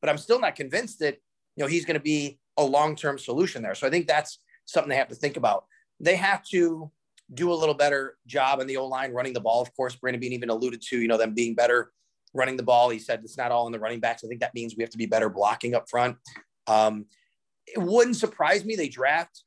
but 0.00 0.08
I'm 0.08 0.18
still 0.18 0.40
not 0.40 0.56
convinced 0.56 1.00
that, 1.00 1.16
you 1.56 1.64
know, 1.64 1.68
he's 1.68 1.84
going 1.84 1.94
to 1.94 2.02
be 2.02 2.38
a 2.56 2.64
long-term 2.64 3.18
solution 3.18 3.62
there. 3.62 3.74
So 3.74 3.86
I 3.86 3.90
think 3.90 4.06
that's 4.06 4.40
something 4.66 4.88
they 4.88 4.96
have 4.96 5.08
to 5.08 5.14
think 5.14 5.36
about. 5.36 5.64
They 6.00 6.16
have 6.16 6.44
to 6.50 6.90
do 7.34 7.52
a 7.52 7.54
little 7.54 7.74
better 7.74 8.16
job 8.26 8.60
in 8.60 8.66
the 8.66 8.76
O 8.76 8.86
line 8.86 9.12
running 9.12 9.32
the 9.32 9.40
ball. 9.40 9.60
Of 9.60 9.74
course, 9.76 9.96
Brandon 9.96 10.20
Beane 10.20 10.32
even 10.32 10.50
alluded 10.50 10.82
to, 10.88 11.00
you 11.00 11.08
know, 11.08 11.18
them 11.18 11.34
being 11.34 11.54
better 11.54 11.90
running 12.34 12.56
the 12.56 12.62
ball. 12.62 12.90
He 12.90 12.98
said 12.98 13.20
it's 13.22 13.38
not 13.38 13.52
all 13.52 13.66
in 13.66 13.72
the 13.72 13.78
running 13.78 14.00
backs. 14.00 14.22
I 14.24 14.28
think 14.28 14.40
that 14.40 14.54
means 14.54 14.76
we 14.76 14.82
have 14.82 14.90
to 14.90 14.98
be 14.98 15.06
better 15.06 15.28
blocking 15.28 15.74
up 15.74 15.88
front. 15.88 16.16
Um, 16.66 17.06
it 17.66 17.80
wouldn't 17.80 18.16
surprise 18.16 18.64
me 18.64 18.76
they 18.76 18.88
draft 18.88 19.44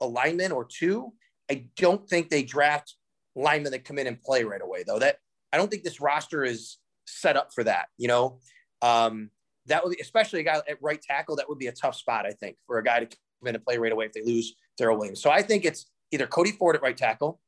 a 0.00 0.06
lineman 0.06 0.52
or 0.52 0.64
two. 0.64 1.12
I 1.50 1.66
don't 1.76 2.08
think 2.08 2.30
they 2.30 2.42
draft 2.42 2.94
linemen 3.36 3.72
that 3.72 3.84
come 3.84 3.98
in 3.98 4.06
and 4.06 4.20
play 4.20 4.44
right 4.44 4.62
away, 4.62 4.84
though. 4.86 4.98
That 4.98 5.18
I 5.52 5.56
don't 5.56 5.70
think 5.70 5.84
this 5.84 6.00
roster 6.00 6.44
is 6.44 6.78
set 7.06 7.36
up 7.36 7.52
for 7.54 7.64
that. 7.64 7.86
You 7.98 8.08
know, 8.08 8.38
um, 8.82 9.30
that 9.66 9.84
would 9.84 9.96
be 9.96 10.02
especially 10.02 10.40
a 10.40 10.44
guy 10.44 10.60
at 10.68 10.78
right 10.80 11.00
tackle. 11.00 11.36
That 11.36 11.48
would 11.48 11.58
be 11.58 11.68
a 11.68 11.72
tough 11.72 11.96
spot, 11.96 12.26
I 12.26 12.30
think, 12.30 12.56
for 12.66 12.78
a 12.78 12.84
guy 12.84 13.00
to 13.00 13.06
come 13.06 13.48
in 13.48 13.54
and 13.54 13.64
play 13.64 13.78
right 13.78 13.92
away 13.92 14.06
if 14.06 14.12
they 14.12 14.22
lose 14.22 14.54
Daryl 14.80 14.98
Williams. 14.98 15.22
So 15.22 15.30
I 15.30 15.42
think 15.42 15.64
it's 15.64 15.86
either 16.12 16.26
Cody 16.26 16.52
Ford 16.52 16.76
at 16.76 16.82
right 16.82 16.96
tackle, 16.96 17.40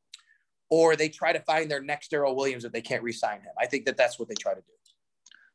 or 0.70 0.96
they 0.96 1.08
try 1.08 1.32
to 1.32 1.40
find 1.40 1.70
their 1.70 1.82
next 1.82 2.10
Daryl 2.10 2.34
Williams 2.34 2.64
if 2.64 2.72
they 2.72 2.80
can't 2.80 3.02
re-sign 3.02 3.40
him. 3.40 3.52
I 3.58 3.66
think 3.66 3.84
that 3.86 3.96
that's 3.96 4.18
what 4.18 4.28
they 4.28 4.34
try 4.34 4.54
to 4.54 4.60
do. 4.60 4.66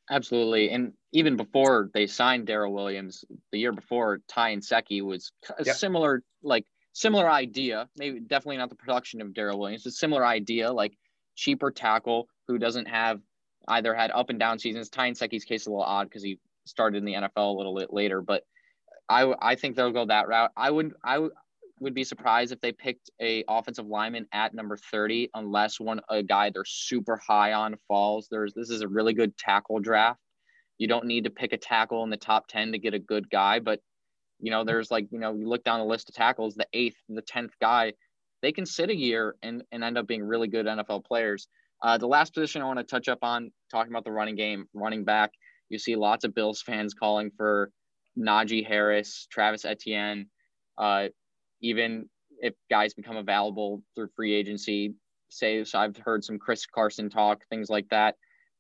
Absolutely. 0.09 0.69
And 0.71 0.93
even 1.13 1.37
before 1.37 1.89
they 1.93 2.05
signed 2.07 2.47
Daryl 2.47 2.71
Williams, 2.71 3.23
the 3.51 3.59
year 3.59 3.71
before, 3.71 4.21
Ty 4.27 4.55
Nsekhe 4.55 5.01
was 5.01 5.31
a 5.57 5.63
yep. 5.63 5.75
similar, 5.75 6.23
like 6.43 6.65
similar 6.91 7.29
idea. 7.29 7.87
Maybe 7.97 8.19
definitely 8.19 8.57
not 8.57 8.69
the 8.69 8.75
production 8.75 9.21
of 9.21 9.29
Daryl 9.29 9.57
Williams, 9.57 9.83
but 9.83 9.93
similar 9.93 10.25
idea, 10.25 10.71
like 10.71 10.97
cheaper 11.35 11.71
tackle 11.71 12.27
who 12.47 12.57
doesn't 12.57 12.87
have 12.87 13.21
either 13.69 13.93
had 13.93 14.11
up 14.11 14.29
and 14.29 14.39
down 14.39 14.59
seasons. 14.59 14.89
Ty 14.89 15.11
Nsekhe's 15.11 15.45
case 15.45 15.61
is 15.61 15.67
a 15.67 15.71
little 15.71 15.83
odd 15.83 16.09
because 16.09 16.23
he 16.23 16.39
started 16.65 16.97
in 16.97 17.05
the 17.05 17.13
NFL 17.13 17.53
a 17.53 17.57
little 17.57 17.75
bit 17.75 17.93
later, 17.93 18.21
but 18.21 18.43
I 19.07 19.33
I 19.41 19.55
think 19.55 19.75
they'll 19.75 19.91
go 19.91 20.05
that 20.05 20.27
route. 20.27 20.51
I 20.57 20.71
would 20.71 20.93
I 21.03 21.27
would 21.81 21.93
be 21.95 22.03
surprised 22.03 22.53
if 22.53 22.61
they 22.61 22.71
picked 22.71 23.09
a 23.19 23.43
offensive 23.49 23.87
lineman 23.87 24.27
at 24.31 24.53
number 24.53 24.77
30 24.77 25.29
unless 25.33 25.79
one 25.79 25.99
a 26.09 26.21
guy 26.21 26.49
they're 26.49 26.63
super 26.63 27.17
high 27.17 27.53
on 27.53 27.75
falls. 27.87 28.27
There's 28.29 28.53
this 28.53 28.69
is 28.69 28.81
a 28.81 28.87
really 28.87 29.13
good 29.13 29.35
tackle 29.35 29.79
draft. 29.79 30.19
You 30.77 30.87
don't 30.87 31.05
need 31.05 31.23
to 31.23 31.31
pick 31.31 31.53
a 31.53 31.57
tackle 31.57 32.03
in 32.03 32.09
the 32.11 32.17
top 32.17 32.47
10 32.47 32.71
to 32.71 32.79
get 32.79 32.93
a 32.93 32.99
good 32.99 33.29
guy, 33.29 33.59
but 33.59 33.81
you 34.39 34.51
know, 34.51 34.63
there's 34.63 34.89
like, 34.89 35.07
you 35.11 35.19
know, 35.19 35.33
you 35.33 35.47
look 35.47 35.63
down 35.63 35.79
the 35.79 35.85
list 35.85 36.09
of 36.09 36.15
tackles, 36.15 36.55
the 36.55 36.67
eighth, 36.73 36.97
the 37.09 37.21
tenth 37.21 37.53
guy, 37.59 37.93
they 38.41 38.51
can 38.51 38.65
sit 38.65 38.89
a 38.89 38.95
year 38.95 39.35
and, 39.43 39.63
and 39.71 39.83
end 39.83 39.97
up 39.97 40.07
being 40.07 40.23
really 40.23 40.47
good 40.47 40.65
NFL 40.65 41.05
players. 41.05 41.47
Uh, 41.83 41.97
the 41.97 42.07
last 42.07 42.33
position 42.33 42.61
I 42.61 42.65
want 42.65 42.79
to 42.79 42.83
touch 42.83 43.07
up 43.07 43.19
on, 43.23 43.51
talking 43.69 43.91
about 43.91 44.03
the 44.03 44.11
running 44.11 44.35
game, 44.35 44.65
running 44.73 45.03
back, 45.03 45.31
you 45.69 45.79
see 45.79 45.95
lots 45.95 46.25
of 46.25 46.35
Bills 46.35 46.61
fans 46.61 46.93
calling 46.93 47.31
for 47.37 47.71
Najee 48.17 48.65
Harris, 48.65 49.27
Travis 49.31 49.65
Etienne. 49.65 50.27
Uh, 50.77 51.07
even 51.61 52.09
if 52.41 52.53
guys 52.69 52.93
become 52.93 53.17
available 53.17 53.83
through 53.95 54.09
free 54.15 54.33
agency. 54.33 54.93
Say, 55.29 55.63
so 55.63 55.79
I've 55.79 55.95
heard 55.97 56.23
some 56.23 56.39
Chris 56.39 56.65
Carson 56.65 57.09
talk, 57.09 57.43
things 57.49 57.69
like 57.69 57.87
that. 57.89 58.15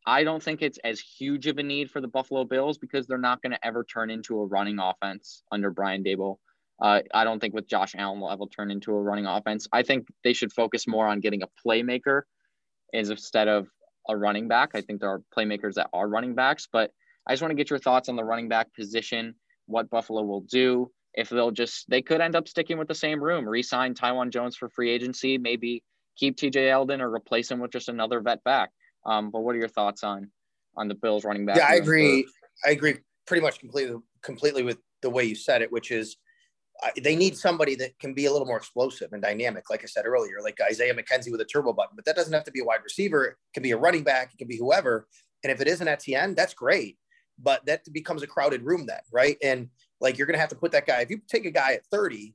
I 0.07 0.23
don't 0.23 0.41
think 0.41 0.61
it's 0.61 0.79
as 0.83 0.99
huge 0.99 1.47
of 1.47 1.57
a 1.57 1.63
need 1.63 1.91
for 1.91 2.01
the 2.01 2.07
Buffalo 2.07 2.43
Bills 2.43 2.77
because 2.77 3.05
they're 3.05 3.17
not 3.17 3.41
going 3.41 3.51
to 3.51 3.65
ever 3.65 3.83
turn 3.83 4.09
into 4.09 4.39
a 4.39 4.45
running 4.45 4.79
offense 4.79 5.43
under 5.51 5.69
Brian 5.69 6.03
Daboll. 6.03 6.37
Uh, 6.81 7.01
I 7.13 7.23
don't 7.23 7.39
think 7.39 7.53
with 7.53 7.67
Josh 7.67 7.93
Allen 7.95 8.19
will 8.19 8.31
ever 8.31 8.45
turn 8.55 8.71
into 8.71 8.93
a 8.93 9.01
running 9.01 9.27
offense. 9.27 9.67
I 9.71 9.83
think 9.83 10.07
they 10.23 10.33
should 10.33 10.51
focus 10.51 10.87
more 10.87 11.07
on 11.07 11.19
getting 11.19 11.43
a 11.43 11.47
playmaker 11.63 12.21
instead 12.93 13.47
of 13.47 13.67
a 14.09 14.17
running 14.17 14.47
back. 14.47 14.71
I 14.73 14.81
think 14.81 14.99
there 14.99 15.11
are 15.11 15.21
playmakers 15.37 15.75
that 15.75 15.89
are 15.93 16.07
running 16.07 16.33
backs, 16.33 16.67
but 16.71 16.91
I 17.27 17.33
just 17.33 17.43
want 17.43 17.51
to 17.51 17.55
get 17.55 17.69
your 17.69 17.77
thoughts 17.77 18.09
on 18.09 18.15
the 18.15 18.23
running 18.23 18.49
back 18.49 18.73
position, 18.73 19.35
what 19.67 19.91
Buffalo 19.91 20.23
will 20.23 20.41
do 20.41 20.89
if 21.13 21.29
they'll 21.29 21.51
just 21.51 21.89
they 21.89 22.01
could 22.01 22.21
end 22.21 22.35
up 22.35 22.47
sticking 22.47 22.77
with 22.77 22.87
the 22.87 22.95
same 22.95 23.21
room, 23.21 23.47
re-sign 23.47 23.93
Taiwan 23.93 24.31
Jones 24.31 24.55
for 24.55 24.69
free 24.69 24.89
agency, 24.89 25.37
maybe 25.37 25.83
keep 26.15 26.37
TJ 26.37 26.53
Yeldon 26.53 27.01
or 27.01 27.13
replace 27.13 27.49
him 27.49 27.59
with 27.59 27.71
just 27.71 27.89
another 27.89 28.21
vet 28.21 28.43
back. 28.43 28.69
Um, 29.05 29.31
but 29.31 29.41
what 29.41 29.55
are 29.55 29.59
your 29.59 29.67
thoughts 29.67 30.03
on 30.03 30.31
on 30.77 30.87
the 30.87 30.95
Bills 30.95 31.25
running 31.25 31.45
back? 31.45 31.57
Yeah, 31.57 31.67
I 31.67 31.75
agree. 31.75 32.23
For- 32.23 32.69
I 32.69 32.71
agree 32.71 32.95
pretty 33.25 33.41
much 33.41 33.59
completely 33.59 33.97
completely 34.21 34.63
with 34.63 34.77
the 35.01 35.09
way 35.09 35.23
you 35.23 35.35
said 35.35 35.61
it, 35.61 35.71
which 35.71 35.91
is 35.91 36.17
uh, 36.83 36.89
they 37.03 37.15
need 37.15 37.37
somebody 37.37 37.75
that 37.75 37.97
can 37.99 38.13
be 38.13 38.25
a 38.25 38.31
little 38.31 38.47
more 38.47 38.57
explosive 38.57 39.13
and 39.13 39.21
dynamic, 39.21 39.69
like 39.69 39.83
I 39.83 39.87
said 39.87 40.05
earlier, 40.05 40.37
like 40.41 40.57
Isaiah 40.61 40.93
McKenzie 40.93 41.31
with 41.31 41.41
a 41.41 41.45
turbo 41.45 41.73
button. 41.73 41.95
But 41.95 42.05
that 42.05 42.15
doesn't 42.15 42.33
have 42.33 42.43
to 42.45 42.51
be 42.51 42.61
a 42.61 42.65
wide 42.65 42.83
receiver; 42.83 43.25
it 43.25 43.35
can 43.53 43.63
be 43.63 43.71
a 43.71 43.77
running 43.77 44.03
back, 44.03 44.33
it 44.33 44.37
can 44.37 44.47
be 44.47 44.57
whoever. 44.57 45.07
And 45.43 45.51
if 45.51 45.59
it 45.59 45.67
is 45.67 45.81
an 45.81 45.87
Etienne, 45.87 46.35
that's 46.35 46.53
great. 46.53 46.97
But 47.39 47.65
that 47.65 47.81
becomes 47.91 48.21
a 48.21 48.27
crowded 48.27 48.61
room 48.61 48.85
then, 48.85 48.99
right? 49.11 49.37
And 49.41 49.69
like 50.01 50.17
you're 50.17 50.27
going 50.27 50.35
to 50.35 50.41
have 50.41 50.49
to 50.49 50.55
put 50.55 50.71
that 50.73 50.87
guy. 50.87 50.99
If 51.01 51.09
you 51.09 51.21
take 51.27 51.45
a 51.45 51.51
guy 51.51 51.73
at 51.73 51.85
30, 51.85 52.33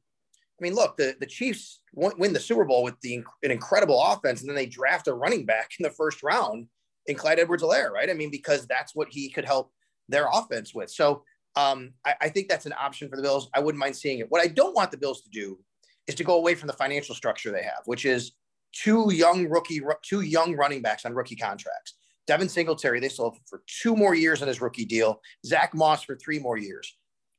I 0.58 0.62
mean, 0.62 0.74
look, 0.74 0.96
the, 0.96 1.16
the 1.20 1.26
Chiefs 1.26 1.80
win 1.92 2.32
the 2.32 2.40
Super 2.40 2.64
Bowl 2.64 2.82
with 2.82 2.98
the 3.02 3.22
an 3.42 3.50
incredible 3.50 4.02
offense, 4.02 4.40
and 4.40 4.48
then 4.48 4.56
they 4.56 4.66
draft 4.66 5.08
a 5.08 5.12
running 5.12 5.44
back 5.44 5.72
in 5.78 5.82
the 5.82 5.90
first 5.90 6.22
round 6.22 6.68
in 7.06 7.16
Clyde 7.16 7.38
Edwards-Helaire, 7.38 7.90
right? 7.90 8.08
I 8.08 8.14
mean, 8.14 8.30
because 8.30 8.66
that's 8.66 8.94
what 8.94 9.08
he 9.10 9.28
could 9.28 9.44
help 9.44 9.70
their 10.08 10.28
offense 10.32 10.74
with. 10.74 10.90
So 10.90 11.24
um, 11.56 11.92
I, 12.04 12.14
I, 12.22 12.28
think 12.28 12.48
that's 12.48 12.66
an 12.66 12.74
option 12.78 13.08
for 13.08 13.16
the 13.16 13.22
Bills. 13.22 13.48
I 13.54 13.60
wouldn't 13.60 13.80
mind 13.80 13.96
seeing 13.96 14.18
it. 14.18 14.30
What 14.30 14.42
I 14.42 14.46
don't 14.46 14.74
want 14.74 14.90
the 14.90 14.96
Bills 14.96 15.22
to 15.22 15.30
do 15.30 15.58
is 16.06 16.14
to 16.16 16.24
go 16.24 16.36
away 16.36 16.54
from 16.54 16.66
the 16.66 16.72
financial 16.72 17.14
structure 17.14 17.50
they 17.50 17.62
have, 17.62 17.82
which 17.86 18.04
is 18.04 18.32
two 18.72 19.12
young 19.12 19.48
rookie, 19.48 19.80
two 20.02 20.20
young 20.20 20.54
running 20.54 20.82
backs 20.82 21.04
on 21.04 21.14
rookie 21.14 21.36
contracts. 21.36 21.94
Devin 22.26 22.48
Singletary, 22.48 23.00
they 23.00 23.08
have 23.08 23.32
for 23.46 23.62
two 23.66 23.94
more 23.96 24.14
years 24.14 24.42
on 24.42 24.48
his 24.48 24.60
rookie 24.60 24.84
deal. 24.84 25.20
Zach 25.44 25.74
Moss 25.74 26.02
for 26.02 26.16
three 26.16 26.38
more 26.38 26.58
years 26.58 26.96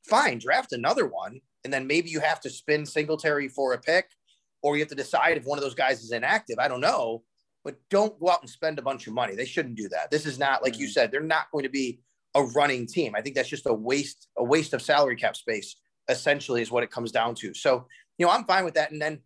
fine, 0.10 0.40
draft 0.40 0.74
another 0.74 1.06
one. 1.08 1.40
And 1.64 1.74
then 1.74 1.88
maybe 1.88 2.10
you 2.10 2.20
have 2.20 2.40
to 2.42 2.50
spin 2.50 2.86
Singletary 2.86 3.50
for 3.50 3.74
a 3.74 3.78
pick. 3.78 4.06
or 4.62 4.76
you 4.76 4.82
have 4.82 4.90
to 4.90 4.96
decide 4.96 5.38
if 5.38 5.46
one 5.46 5.58
of 5.58 5.64
those 5.64 5.76
guys 5.76 6.04
is 6.04 6.12
inactive. 6.12 6.58
I 6.60 6.68
don't 6.68 6.82
know, 6.82 7.24
but 7.64 7.78
don't 7.90 8.20
go 8.20 8.30
out 8.30 8.42
and 8.42 8.50
spend 8.50 8.80
a 8.80 8.82
bunch 8.82 9.08
of 9.08 9.14
money. 9.14 9.36
They 9.36 9.46
shouldn't 9.46 9.76
do 9.78 9.88
that. 9.90 10.12
This 10.12 10.26
is 10.26 10.40
not 10.40 10.64
like 10.64 10.78
you 10.80 10.88
mm. 10.88 10.92
said. 10.92 11.12
They're 11.12 11.22
not 11.22 11.52
going 11.52 11.64
to 11.64 11.70
be 11.70 12.00
a 12.36 12.44
running 12.44 12.88
team. 12.88 13.14
I 13.16 13.22
think 13.22 13.36
that's 13.36 13.50
just 13.50 13.68
a 13.68 13.74
waste 13.74 14.28
a 14.38 14.44
waste 14.44 14.74
of 14.74 14.82
salary 14.82 15.16
cap 15.16 15.36
space. 15.36 15.76
Essentially, 16.10 16.62
is 16.62 16.72
what 16.72 16.84
it 16.84 16.92
comes 16.92 17.12
down 17.12 17.36
to. 17.36 17.54
So 17.54 17.86
you 18.18 18.26
know, 18.26 18.32
I'm 18.32 18.46
fine 18.46 18.66
with 18.66 18.76
that. 18.76 18.92
And 18.92 19.02
then 19.02 19.20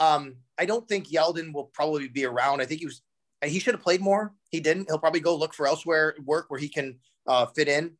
um, 0.00 0.36
I 0.58 0.66
don't 0.66 0.86
think 0.88 1.08
Yeldon 1.08 1.52
will 1.52 1.70
probably 1.72 2.08
be 2.08 2.24
around. 2.24 2.60
I 2.60 2.66
think 2.66 2.80
he 2.80 2.86
was 2.86 3.02
he 3.44 3.58
should 3.58 3.74
have 3.74 3.82
played 3.82 4.00
more. 4.00 4.32
He 4.50 4.60
didn't. 4.60 4.86
He'll 4.88 4.98
probably 4.98 5.20
go 5.20 5.36
look 5.36 5.54
for 5.54 5.66
elsewhere 5.66 6.14
work 6.24 6.46
where 6.48 6.60
he 6.60 6.68
can 6.68 6.98
uh, 7.26 7.46
fit 7.46 7.68
in. 7.68 7.92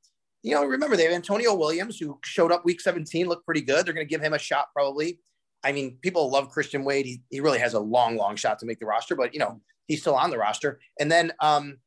You 0.45 0.51
know, 0.51 0.65
remember 0.67 0.95
they 0.95 1.05
have 1.05 1.13
Antonio 1.13 1.55
Williams 1.55 1.99
who 1.99 2.19
showed 2.23 2.53
up 2.53 2.67
week 2.67 2.83
17, 2.83 3.27
looked 3.27 3.47
pretty 3.47 3.63
good. 3.63 3.87
They're 3.87 3.95
going 3.95 4.07
to 4.07 4.11
give 4.11 4.21
him 4.21 4.35
a 4.35 4.39
shot 4.39 4.67
probably. 4.75 5.19
I 5.65 5.73
mean, 5.73 5.97
people 6.03 6.31
love 6.31 6.51
Christian 6.51 6.85
Wade. 6.85 7.07
He, 7.07 7.23
he 7.31 7.41
really 7.41 7.59
has 7.59 7.73
a 7.73 7.81
long, 7.81 8.19
long 8.19 8.37
shot 8.37 8.59
to 8.59 8.67
make 8.67 8.79
the 8.79 8.85
roster, 8.85 9.17
but 9.17 9.33
you 9.33 9.41
know, 9.41 9.63
he's 9.89 10.03
still 10.03 10.15
on 10.15 10.29
the 10.29 10.37
roster. 10.37 10.81
And 11.01 11.11
then 11.11 11.33
um, 11.41 11.79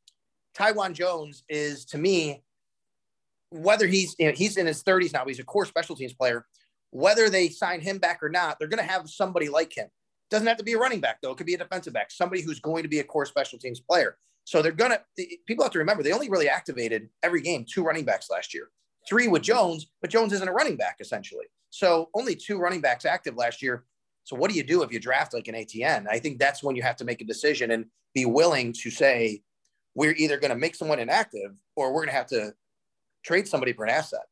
Taiwan 0.56 0.96
Jones 0.96 1.44
is 1.48 1.86
to 1.86 2.00
me, 2.00 2.44
whether 3.52 3.86
he's 3.86 4.16
you 4.18 4.26
know, 4.26 4.34
he's 4.34 4.58
in 4.58 4.66
his 4.66 4.84
30s 4.84 5.14
now, 5.14 5.24
he's 5.24 5.40
a 5.40 5.44
core 5.44 5.68
special 5.68 5.96
teams 5.96 6.14
player. 6.14 6.48
Whether 6.90 7.30
they 7.30 7.50
sign 7.50 7.80
him 7.80 8.00
back 8.00 8.24
or 8.24 8.30
not, 8.30 8.58
they're 8.58 8.68
going 8.68 8.84
to 8.84 8.92
have 8.92 9.08
somebody 9.08 9.50
like 9.50 9.72
him. 9.78 9.88
Doesn't 10.32 10.48
have 10.48 10.58
to 10.58 10.64
be 10.64 10.74
a 10.74 10.80
running 10.80 11.00
back 11.00 11.20
though; 11.22 11.32
it 11.32 11.38
could 11.38 11.46
be 11.46 11.54
a 11.54 11.60
defensive 11.60 11.94
back, 11.94 12.10
somebody 12.10 12.42
who's 12.42 12.60
going 12.60 12.82
to 12.82 12.90
be 12.90 13.00
a 13.00 13.04
core 13.04 13.28
special 13.28 13.60
teams 13.60 13.80
player. 13.80 14.18
So 14.48 14.62
they're 14.62 14.72
gonna. 14.72 15.02
People 15.46 15.66
have 15.66 15.74
to 15.74 15.80
remember 15.80 16.04
they 16.04 16.14
only 16.14 16.30
really 16.30 16.48
activated 16.48 17.10
every 17.22 17.42
game 17.42 17.66
two 17.70 17.84
running 17.84 18.06
backs 18.06 18.30
last 18.30 18.54
year, 18.54 18.70
three 19.06 19.28
with 19.28 19.42
Jones, 19.42 19.88
but 20.00 20.10
Jones 20.10 20.32
isn't 20.32 20.48
a 20.48 20.54
running 20.54 20.78
back 20.78 21.00
essentially. 21.02 21.48
So 21.70 22.08
only 22.16 22.34
two 22.34 22.58
running 22.58 22.80
backs 22.80 23.04
active 23.04 23.36
last 23.36 23.62
year. 23.62 23.84
So 24.24 24.38
what 24.38 24.50
do 24.50 24.56
you 24.56 24.64
do 24.64 24.84
if 24.84 24.92
you 24.94 25.02
draft 25.02 25.34
like 25.34 25.50
an 25.50 25.56
Etienne? 25.56 26.08
I 26.10 26.20
think 26.20 26.40
that's 26.40 26.64
when 26.64 26.78
you 26.78 26.82
have 26.82 26.96
to 26.96 27.04
make 27.04 27.20
a 27.22 27.26
decision 27.26 27.72
and 27.72 27.88
be 28.16 28.24
willing 28.24 28.72
to 28.84 28.90
say 28.90 29.42
we're 29.96 30.14
either 30.14 30.40
going 30.40 30.52
to 30.52 30.58
make 30.58 30.76
someone 30.76 31.00
inactive 31.00 31.52
or 31.76 31.92
we're 31.92 32.06
going 32.06 32.14
to 32.14 32.16
have 32.16 32.28
to 32.28 32.54
trade 33.26 33.50
somebody 33.50 33.74
for 33.74 33.84
an 33.84 33.92
asset. 33.92 34.28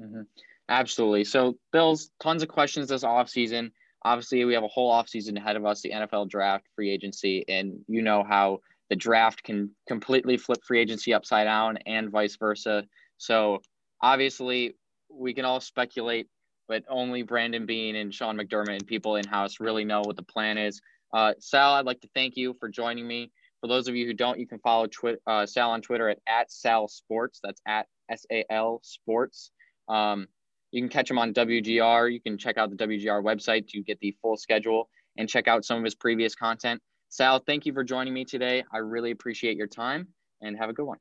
Mm-hmm. 0.00 0.22
Absolutely. 0.68 1.24
So 1.24 1.58
Bills, 1.72 2.12
tons 2.20 2.44
of 2.44 2.48
questions 2.48 2.90
this 2.90 3.02
offseason. 3.02 3.72
Obviously, 4.04 4.44
we 4.44 4.54
have 4.54 4.62
a 4.62 4.68
whole 4.68 4.92
offseason 4.92 5.36
ahead 5.36 5.56
of 5.56 5.66
us, 5.66 5.82
the 5.82 5.90
NFL 5.90 6.28
draft, 6.28 6.64
free 6.76 6.90
agency, 6.90 7.44
and 7.48 7.80
you 7.88 8.02
know 8.02 8.22
how 8.22 8.60
the 8.92 8.96
draft 8.96 9.42
can 9.42 9.70
completely 9.88 10.36
flip 10.36 10.62
free 10.62 10.78
agency 10.78 11.14
upside 11.14 11.46
down 11.46 11.78
and 11.86 12.10
vice 12.10 12.36
versa. 12.36 12.84
So 13.16 13.62
obviously, 14.02 14.76
we 15.10 15.32
can 15.32 15.46
all 15.46 15.60
speculate, 15.60 16.26
but 16.68 16.84
only 16.90 17.22
Brandon 17.22 17.64
Beane 17.64 17.96
and 17.96 18.12
Sean 18.12 18.36
McDermott 18.36 18.76
and 18.76 18.86
people 18.86 19.16
in 19.16 19.26
house 19.26 19.60
really 19.60 19.82
know 19.82 20.02
what 20.02 20.16
the 20.16 20.22
plan 20.22 20.58
is. 20.58 20.82
Uh, 21.14 21.32
Sal, 21.38 21.72
I'd 21.72 21.86
like 21.86 22.02
to 22.02 22.08
thank 22.14 22.36
you 22.36 22.54
for 22.60 22.68
joining 22.68 23.08
me. 23.08 23.32
For 23.62 23.66
those 23.66 23.88
of 23.88 23.96
you 23.96 24.04
who 24.04 24.12
don't, 24.12 24.38
you 24.38 24.46
can 24.46 24.58
follow 24.58 24.88
twi- 24.88 25.16
uh, 25.26 25.46
Sal 25.46 25.70
on 25.70 25.80
Twitter 25.80 26.10
at, 26.10 26.18
at 26.28 26.52
Sal 26.52 26.86
Sports. 26.86 27.40
That's 27.42 27.62
at 27.66 27.86
S 28.10 28.26
A 28.30 28.44
L 28.50 28.80
Sports. 28.82 29.52
Um, 29.88 30.28
you 30.70 30.82
can 30.82 30.90
catch 30.90 31.10
him 31.10 31.16
on 31.16 31.32
WGR. 31.32 32.12
You 32.12 32.20
can 32.20 32.36
check 32.36 32.58
out 32.58 32.68
the 32.68 32.76
WGR 32.76 33.24
website 33.24 33.68
to 33.68 33.82
get 33.82 33.98
the 34.00 34.14
full 34.20 34.36
schedule 34.36 34.90
and 35.16 35.30
check 35.30 35.48
out 35.48 35.64
some 35.64 35.78
of 35.78 35.84
his 35.84 35.94
previous 35.94 36.34
content. 36.34 36.82
Sal, 37.12 37.40
thank 37.40 37.66
you 37.66 37.74
for 37.74 37.84
joining 37.84 38.14
me 38.14 38.24
today. 38.24 38.64
I 38.72 38.78
really 38.78 39.10
appreciate 39.10 39.58
your 39.58 39.66
time 39.66 40.08
and 40.40 40.56
have 40.56 40.70
a 40.70 40.72
good 40.72 40.86
one. 40.86 40.96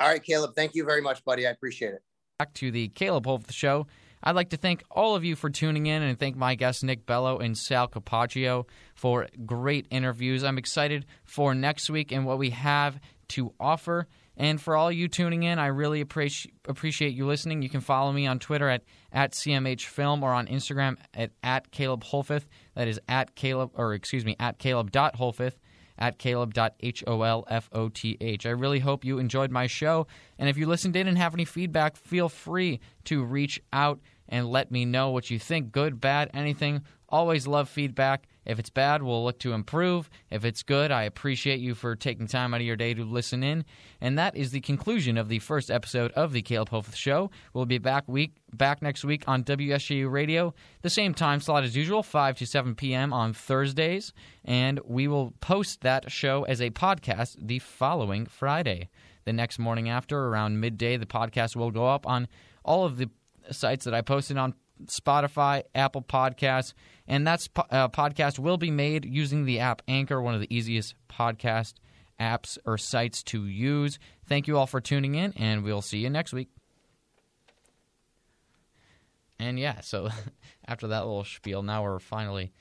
All 0.00 0.08
right, 0.08 0.20
Caleb. 0.20 0.56
Thank 0.56 0.74
you 0.74 0.84
very 0.84 1.00
much, 1.00 1.24
buddy. 1.24 1.46
I 1.46 1.50
appreciate 1.50 1.94
it. 1.94 2.02
Back 2.40 2.52
to 2.54 2.72
the 2.72 2.88
Caleb 2.88 3.24
Wolf 3.24 3.48
Show. 3.52 3.86
I'd 4.24 4.34
like 4.34 4.50
to 4.50 4.56
thank 4.56 4.82
all 4.90 5.14
of 5.14 5.22
you 5.22 5.36
for 5.36 5.50
tuning 5.50 5.86
in 5.86 6.02
and 6.02 6.18
thank 6.18 6.34
my 6.34 6.56
guests, 6.56 6.82
Nick 6.82 7.06
Bello 7.06 7.38
and 7.38 7.56
Sal 7.56 7.86
Capaccio, 7.86 8.66
for 8.96 9.28
great 9.46 9.86
interviews. 9.88 10.42
I'm 10.42 10.58
excited 10.58 11.06
for 11.22 11.54
next 11.54 11.88
week 11.90 12.10
and 12.10 12.26
what 12.26 12.38
we 12.38 12.50
have 12.50 12.98
to 13.28 13.54
offer. 13.60 14.08
And 14.36 14.60
for 14.60 14.76
all 14.76 14.90
you 14.90 15.06
tuning 15.08 15.44
in, 15.44 15.58
I 15.58 15.66
really 15.66 16.00
appreciate 16.00 16.54
appreciate 16.66 17.14
you 17.14 17.26
listening. 17.26 17.62
You 17.62 17.68
can 17.68 17.80
follow 17.80 18.12
me 18.12 18.26
on 18.26 18.38
Twitter 18.38 18.68
at, 18.68 18.82
at 19.12 19.32
CMH 19.32 19.82
Film 19.82 20.24
or 20.24 20.32
on 20.32 20.46
Instagram 20.46 20.96
at, 21.12 21.30
at 21.42 21.70
Caleb 21.70 22.04
Holfoth. 22.04 22.44
That 22.74 22.88
is 22.88 22.98
at 23.08 23.34
Caleb, 23.36 23.70
or 23.74 23.94
excuse 23.94 24.24
me, 24.24 24.34
at 24.40 24.58
Caleb.Holfoth, 24.58 25.54
at 25.98 26.18
Caleb.Holfoth. 26.18 28.46
I 28.46 28.50
really 28.50 28.80
hope 28.80 29.04
you 29.04 29.18
enjoyed 29.18 29.52
my 29.52 29.68
show. 29.68 30.08
And 30.38 30.48
if 30.48 30.56
you 30.56 30.66
listened 30.66 30.96
in 30.96 31.06
and 31.06 31.16
have 31.16 31.34
any 31.34 31.44
feedback, 31.44 31.96
feel 31.96 32.28
free 32.28 32.80
to 33.04 33.22
reach 33.22 33.62
out 33.72 34.00
and 34.28 34.48
let 34.48 34.72
me 34.72 34.84
know 34.84 35.10
what 35.10 35.30
you 35.30 35.38
think 35.38 35.70
good, 35.70 36.00
bad, 36.00 36.30
anything. 36.34 36.82
Always 37.08 37.46
love 37.46 37.68
feedback. 37.68 38.26
If 38.46 38.58
it's 38.58 38.70
bad, 38.70 39.02
we'll 39.02 39.24
look 39.24 39.38
to 39.40 39.52
improve. 39.52 40.10
If 40.30 40.44
it's 40.44 40.62
good, 40.62 40.90
I 40.90 41.04
appreciate 41.04 41.60
you 41.60 41.74
for 41.74 41.96
taking 41.96 42.26
time 42.26 42.54
out 42.54 42.60
of 42.60 42.66
your 42.66 42.76
day 42.76 42.94
to 42.94 43.04
listen 43.04 43.42
in. 43.42 43.64
And 44.00 44.18
that 44.18 44.36
is 44.36 44.50
the 44.50 44.60
conclusion 44.60 45.16
of 45.16 45.28
the 45.28 45.38
first 45.38 45.70
episode 45.70 46.12
of 46.12 46.32
the 46.32 46.42
Caleb 46.42 46.70
Holfoth 46.70 46.96
Show. 46.96 47.30
We'll 47.52 47.66
be 47.66 47.78
back 47.78 48.04
week 48.06 48.36
back 48.52 48.82
next 48.82 49.04
week 49.04 49.24
on 49.26 49.44
WSJU 49.44 50.10
Radio, 50.10 50.54
the 50.82 50.90
same 50.90 51.14
time 51.14 51.40
slot 51.40 51.64
as 51.64 51.76
usual, 51.76 52.02
5 52.02 52.38
to 52.38 52.46
7 52.46 52.74
p.m. 52.74 53.12
on 53.12 53.32
Thursdays, 53.32 54.12
and 54.44 54.80
we 54.84 55.08
will 55.08 55.32
post 55.40 55.80
that 55.80 56.10
show 56.10 56.44
as 56.44 56.60
a 56.60 56.70
podcast 56.70 57.36
the 57.40 57.58
following 57.58 58.26
Friday. 58.26 58.88
The 59.24 59.32
next 59.32 59.58
morning 59.58 59.88
after, 59.88 60.26
around 60.26 60.60
midday, 60.60 60.96
the 60.96 61.06
podcast 61.06 61.56
will 61.56 61.70
go 61.70 61.86
up 61.86 62.06
on 62.06 62.28
all 62.64 62.84
of 62.84 62.98
the 62.98 63.10
sites 63.50 63.84
that 63.84 63.94
I 63.94 64.02
posted 64.02 64.36
on 64.36 64.54
Spotify, 64.86 65.62
Apple 65.74 66.02
Podcasts, 66.02 66.74
and 67.06 67.26
that 67.26 67.46
uh, 67.70 67.88
podcast 67.88 68.38
will 68.38 68.56
be 68.56 68.70
made 68.70 69.04
using 69.04 69.44
the 69.44 69.60
app 69.60 69.82
Anchor, 69.88 70.20
one 70.20 70.34
of 70.34 70.40
the 70.40 70.54
easiest 70.54 70.94
podcast 71.08 71.74
apps 72.20 72.58
or 72.64 72.78
sites 72.78 73.22
to 73.24 73.46
use. 73.46 73.98
Thank 74.26 74.46
you 74.46 74.56
all 74.56 74.66
for 74.66 74.80
tuning 74.80 75.14
in, 75.14 75.32
and 75.36 75.64
we'll 75.64 75.82
see 75.82 75.98
you 75.98 76.10
next 76.10 76.32
week. 76.32 76.48
And 79.38 79.58
yeah, 79.58 79.80
so 79.80 80.08
after 80.66 80.88
that 80.88 81.04
little 81.04 81.24
spiel, 81.24 81.62
now 81.62 81.82
we're 81.82 81.98
finally 81.98 82.52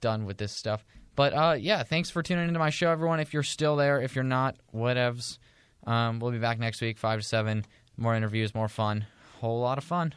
done 0.00 0.24
with 0.24 0.38
this 0.38 0.52
stuff. 0.52 0.84
But 1.14 1.34
uh, 1.34 1.56
yeah, 1.58 1.82
thanks 1.82 2.10
for 2.10 2.22
tuning 2.22 2.48
into 2.48 2.58
my 2.58 2.70
show, 2.70 2.90
everyone. 2.90 3.20
If 3.20 3.34
you're 3.34 3.42
still 3.42 3.76
there, 3.76 4.00
if 4.00 4.14
you're 4.14 4.24
not, 4.24 4.56
whatevs. 4.74 5.38
Um, 5.86 6.20
we'll 6.20 6.30
be 6.30 6.38
back 6.38 6.58
next 6.58 6.80
week, 6.80 6.98
5 6.98 7.20
to 7.20 7.26
7. 7.26 7.64
More 7.96 8.14
interviews, 8.14 8.54
more 8.54 8.68
fun. 8.68 9.06
Whole 9.40 9.60
lot 9.60 9.78
of 9.78 9.84
fun. 9.84 10.14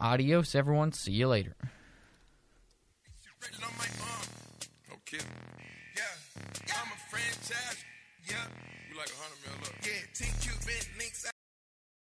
Adios, 0.00 0.54
everyone. 0.54 0.92
See 0.92 1.12
you 1.12 1.28
later. 1.28 1.54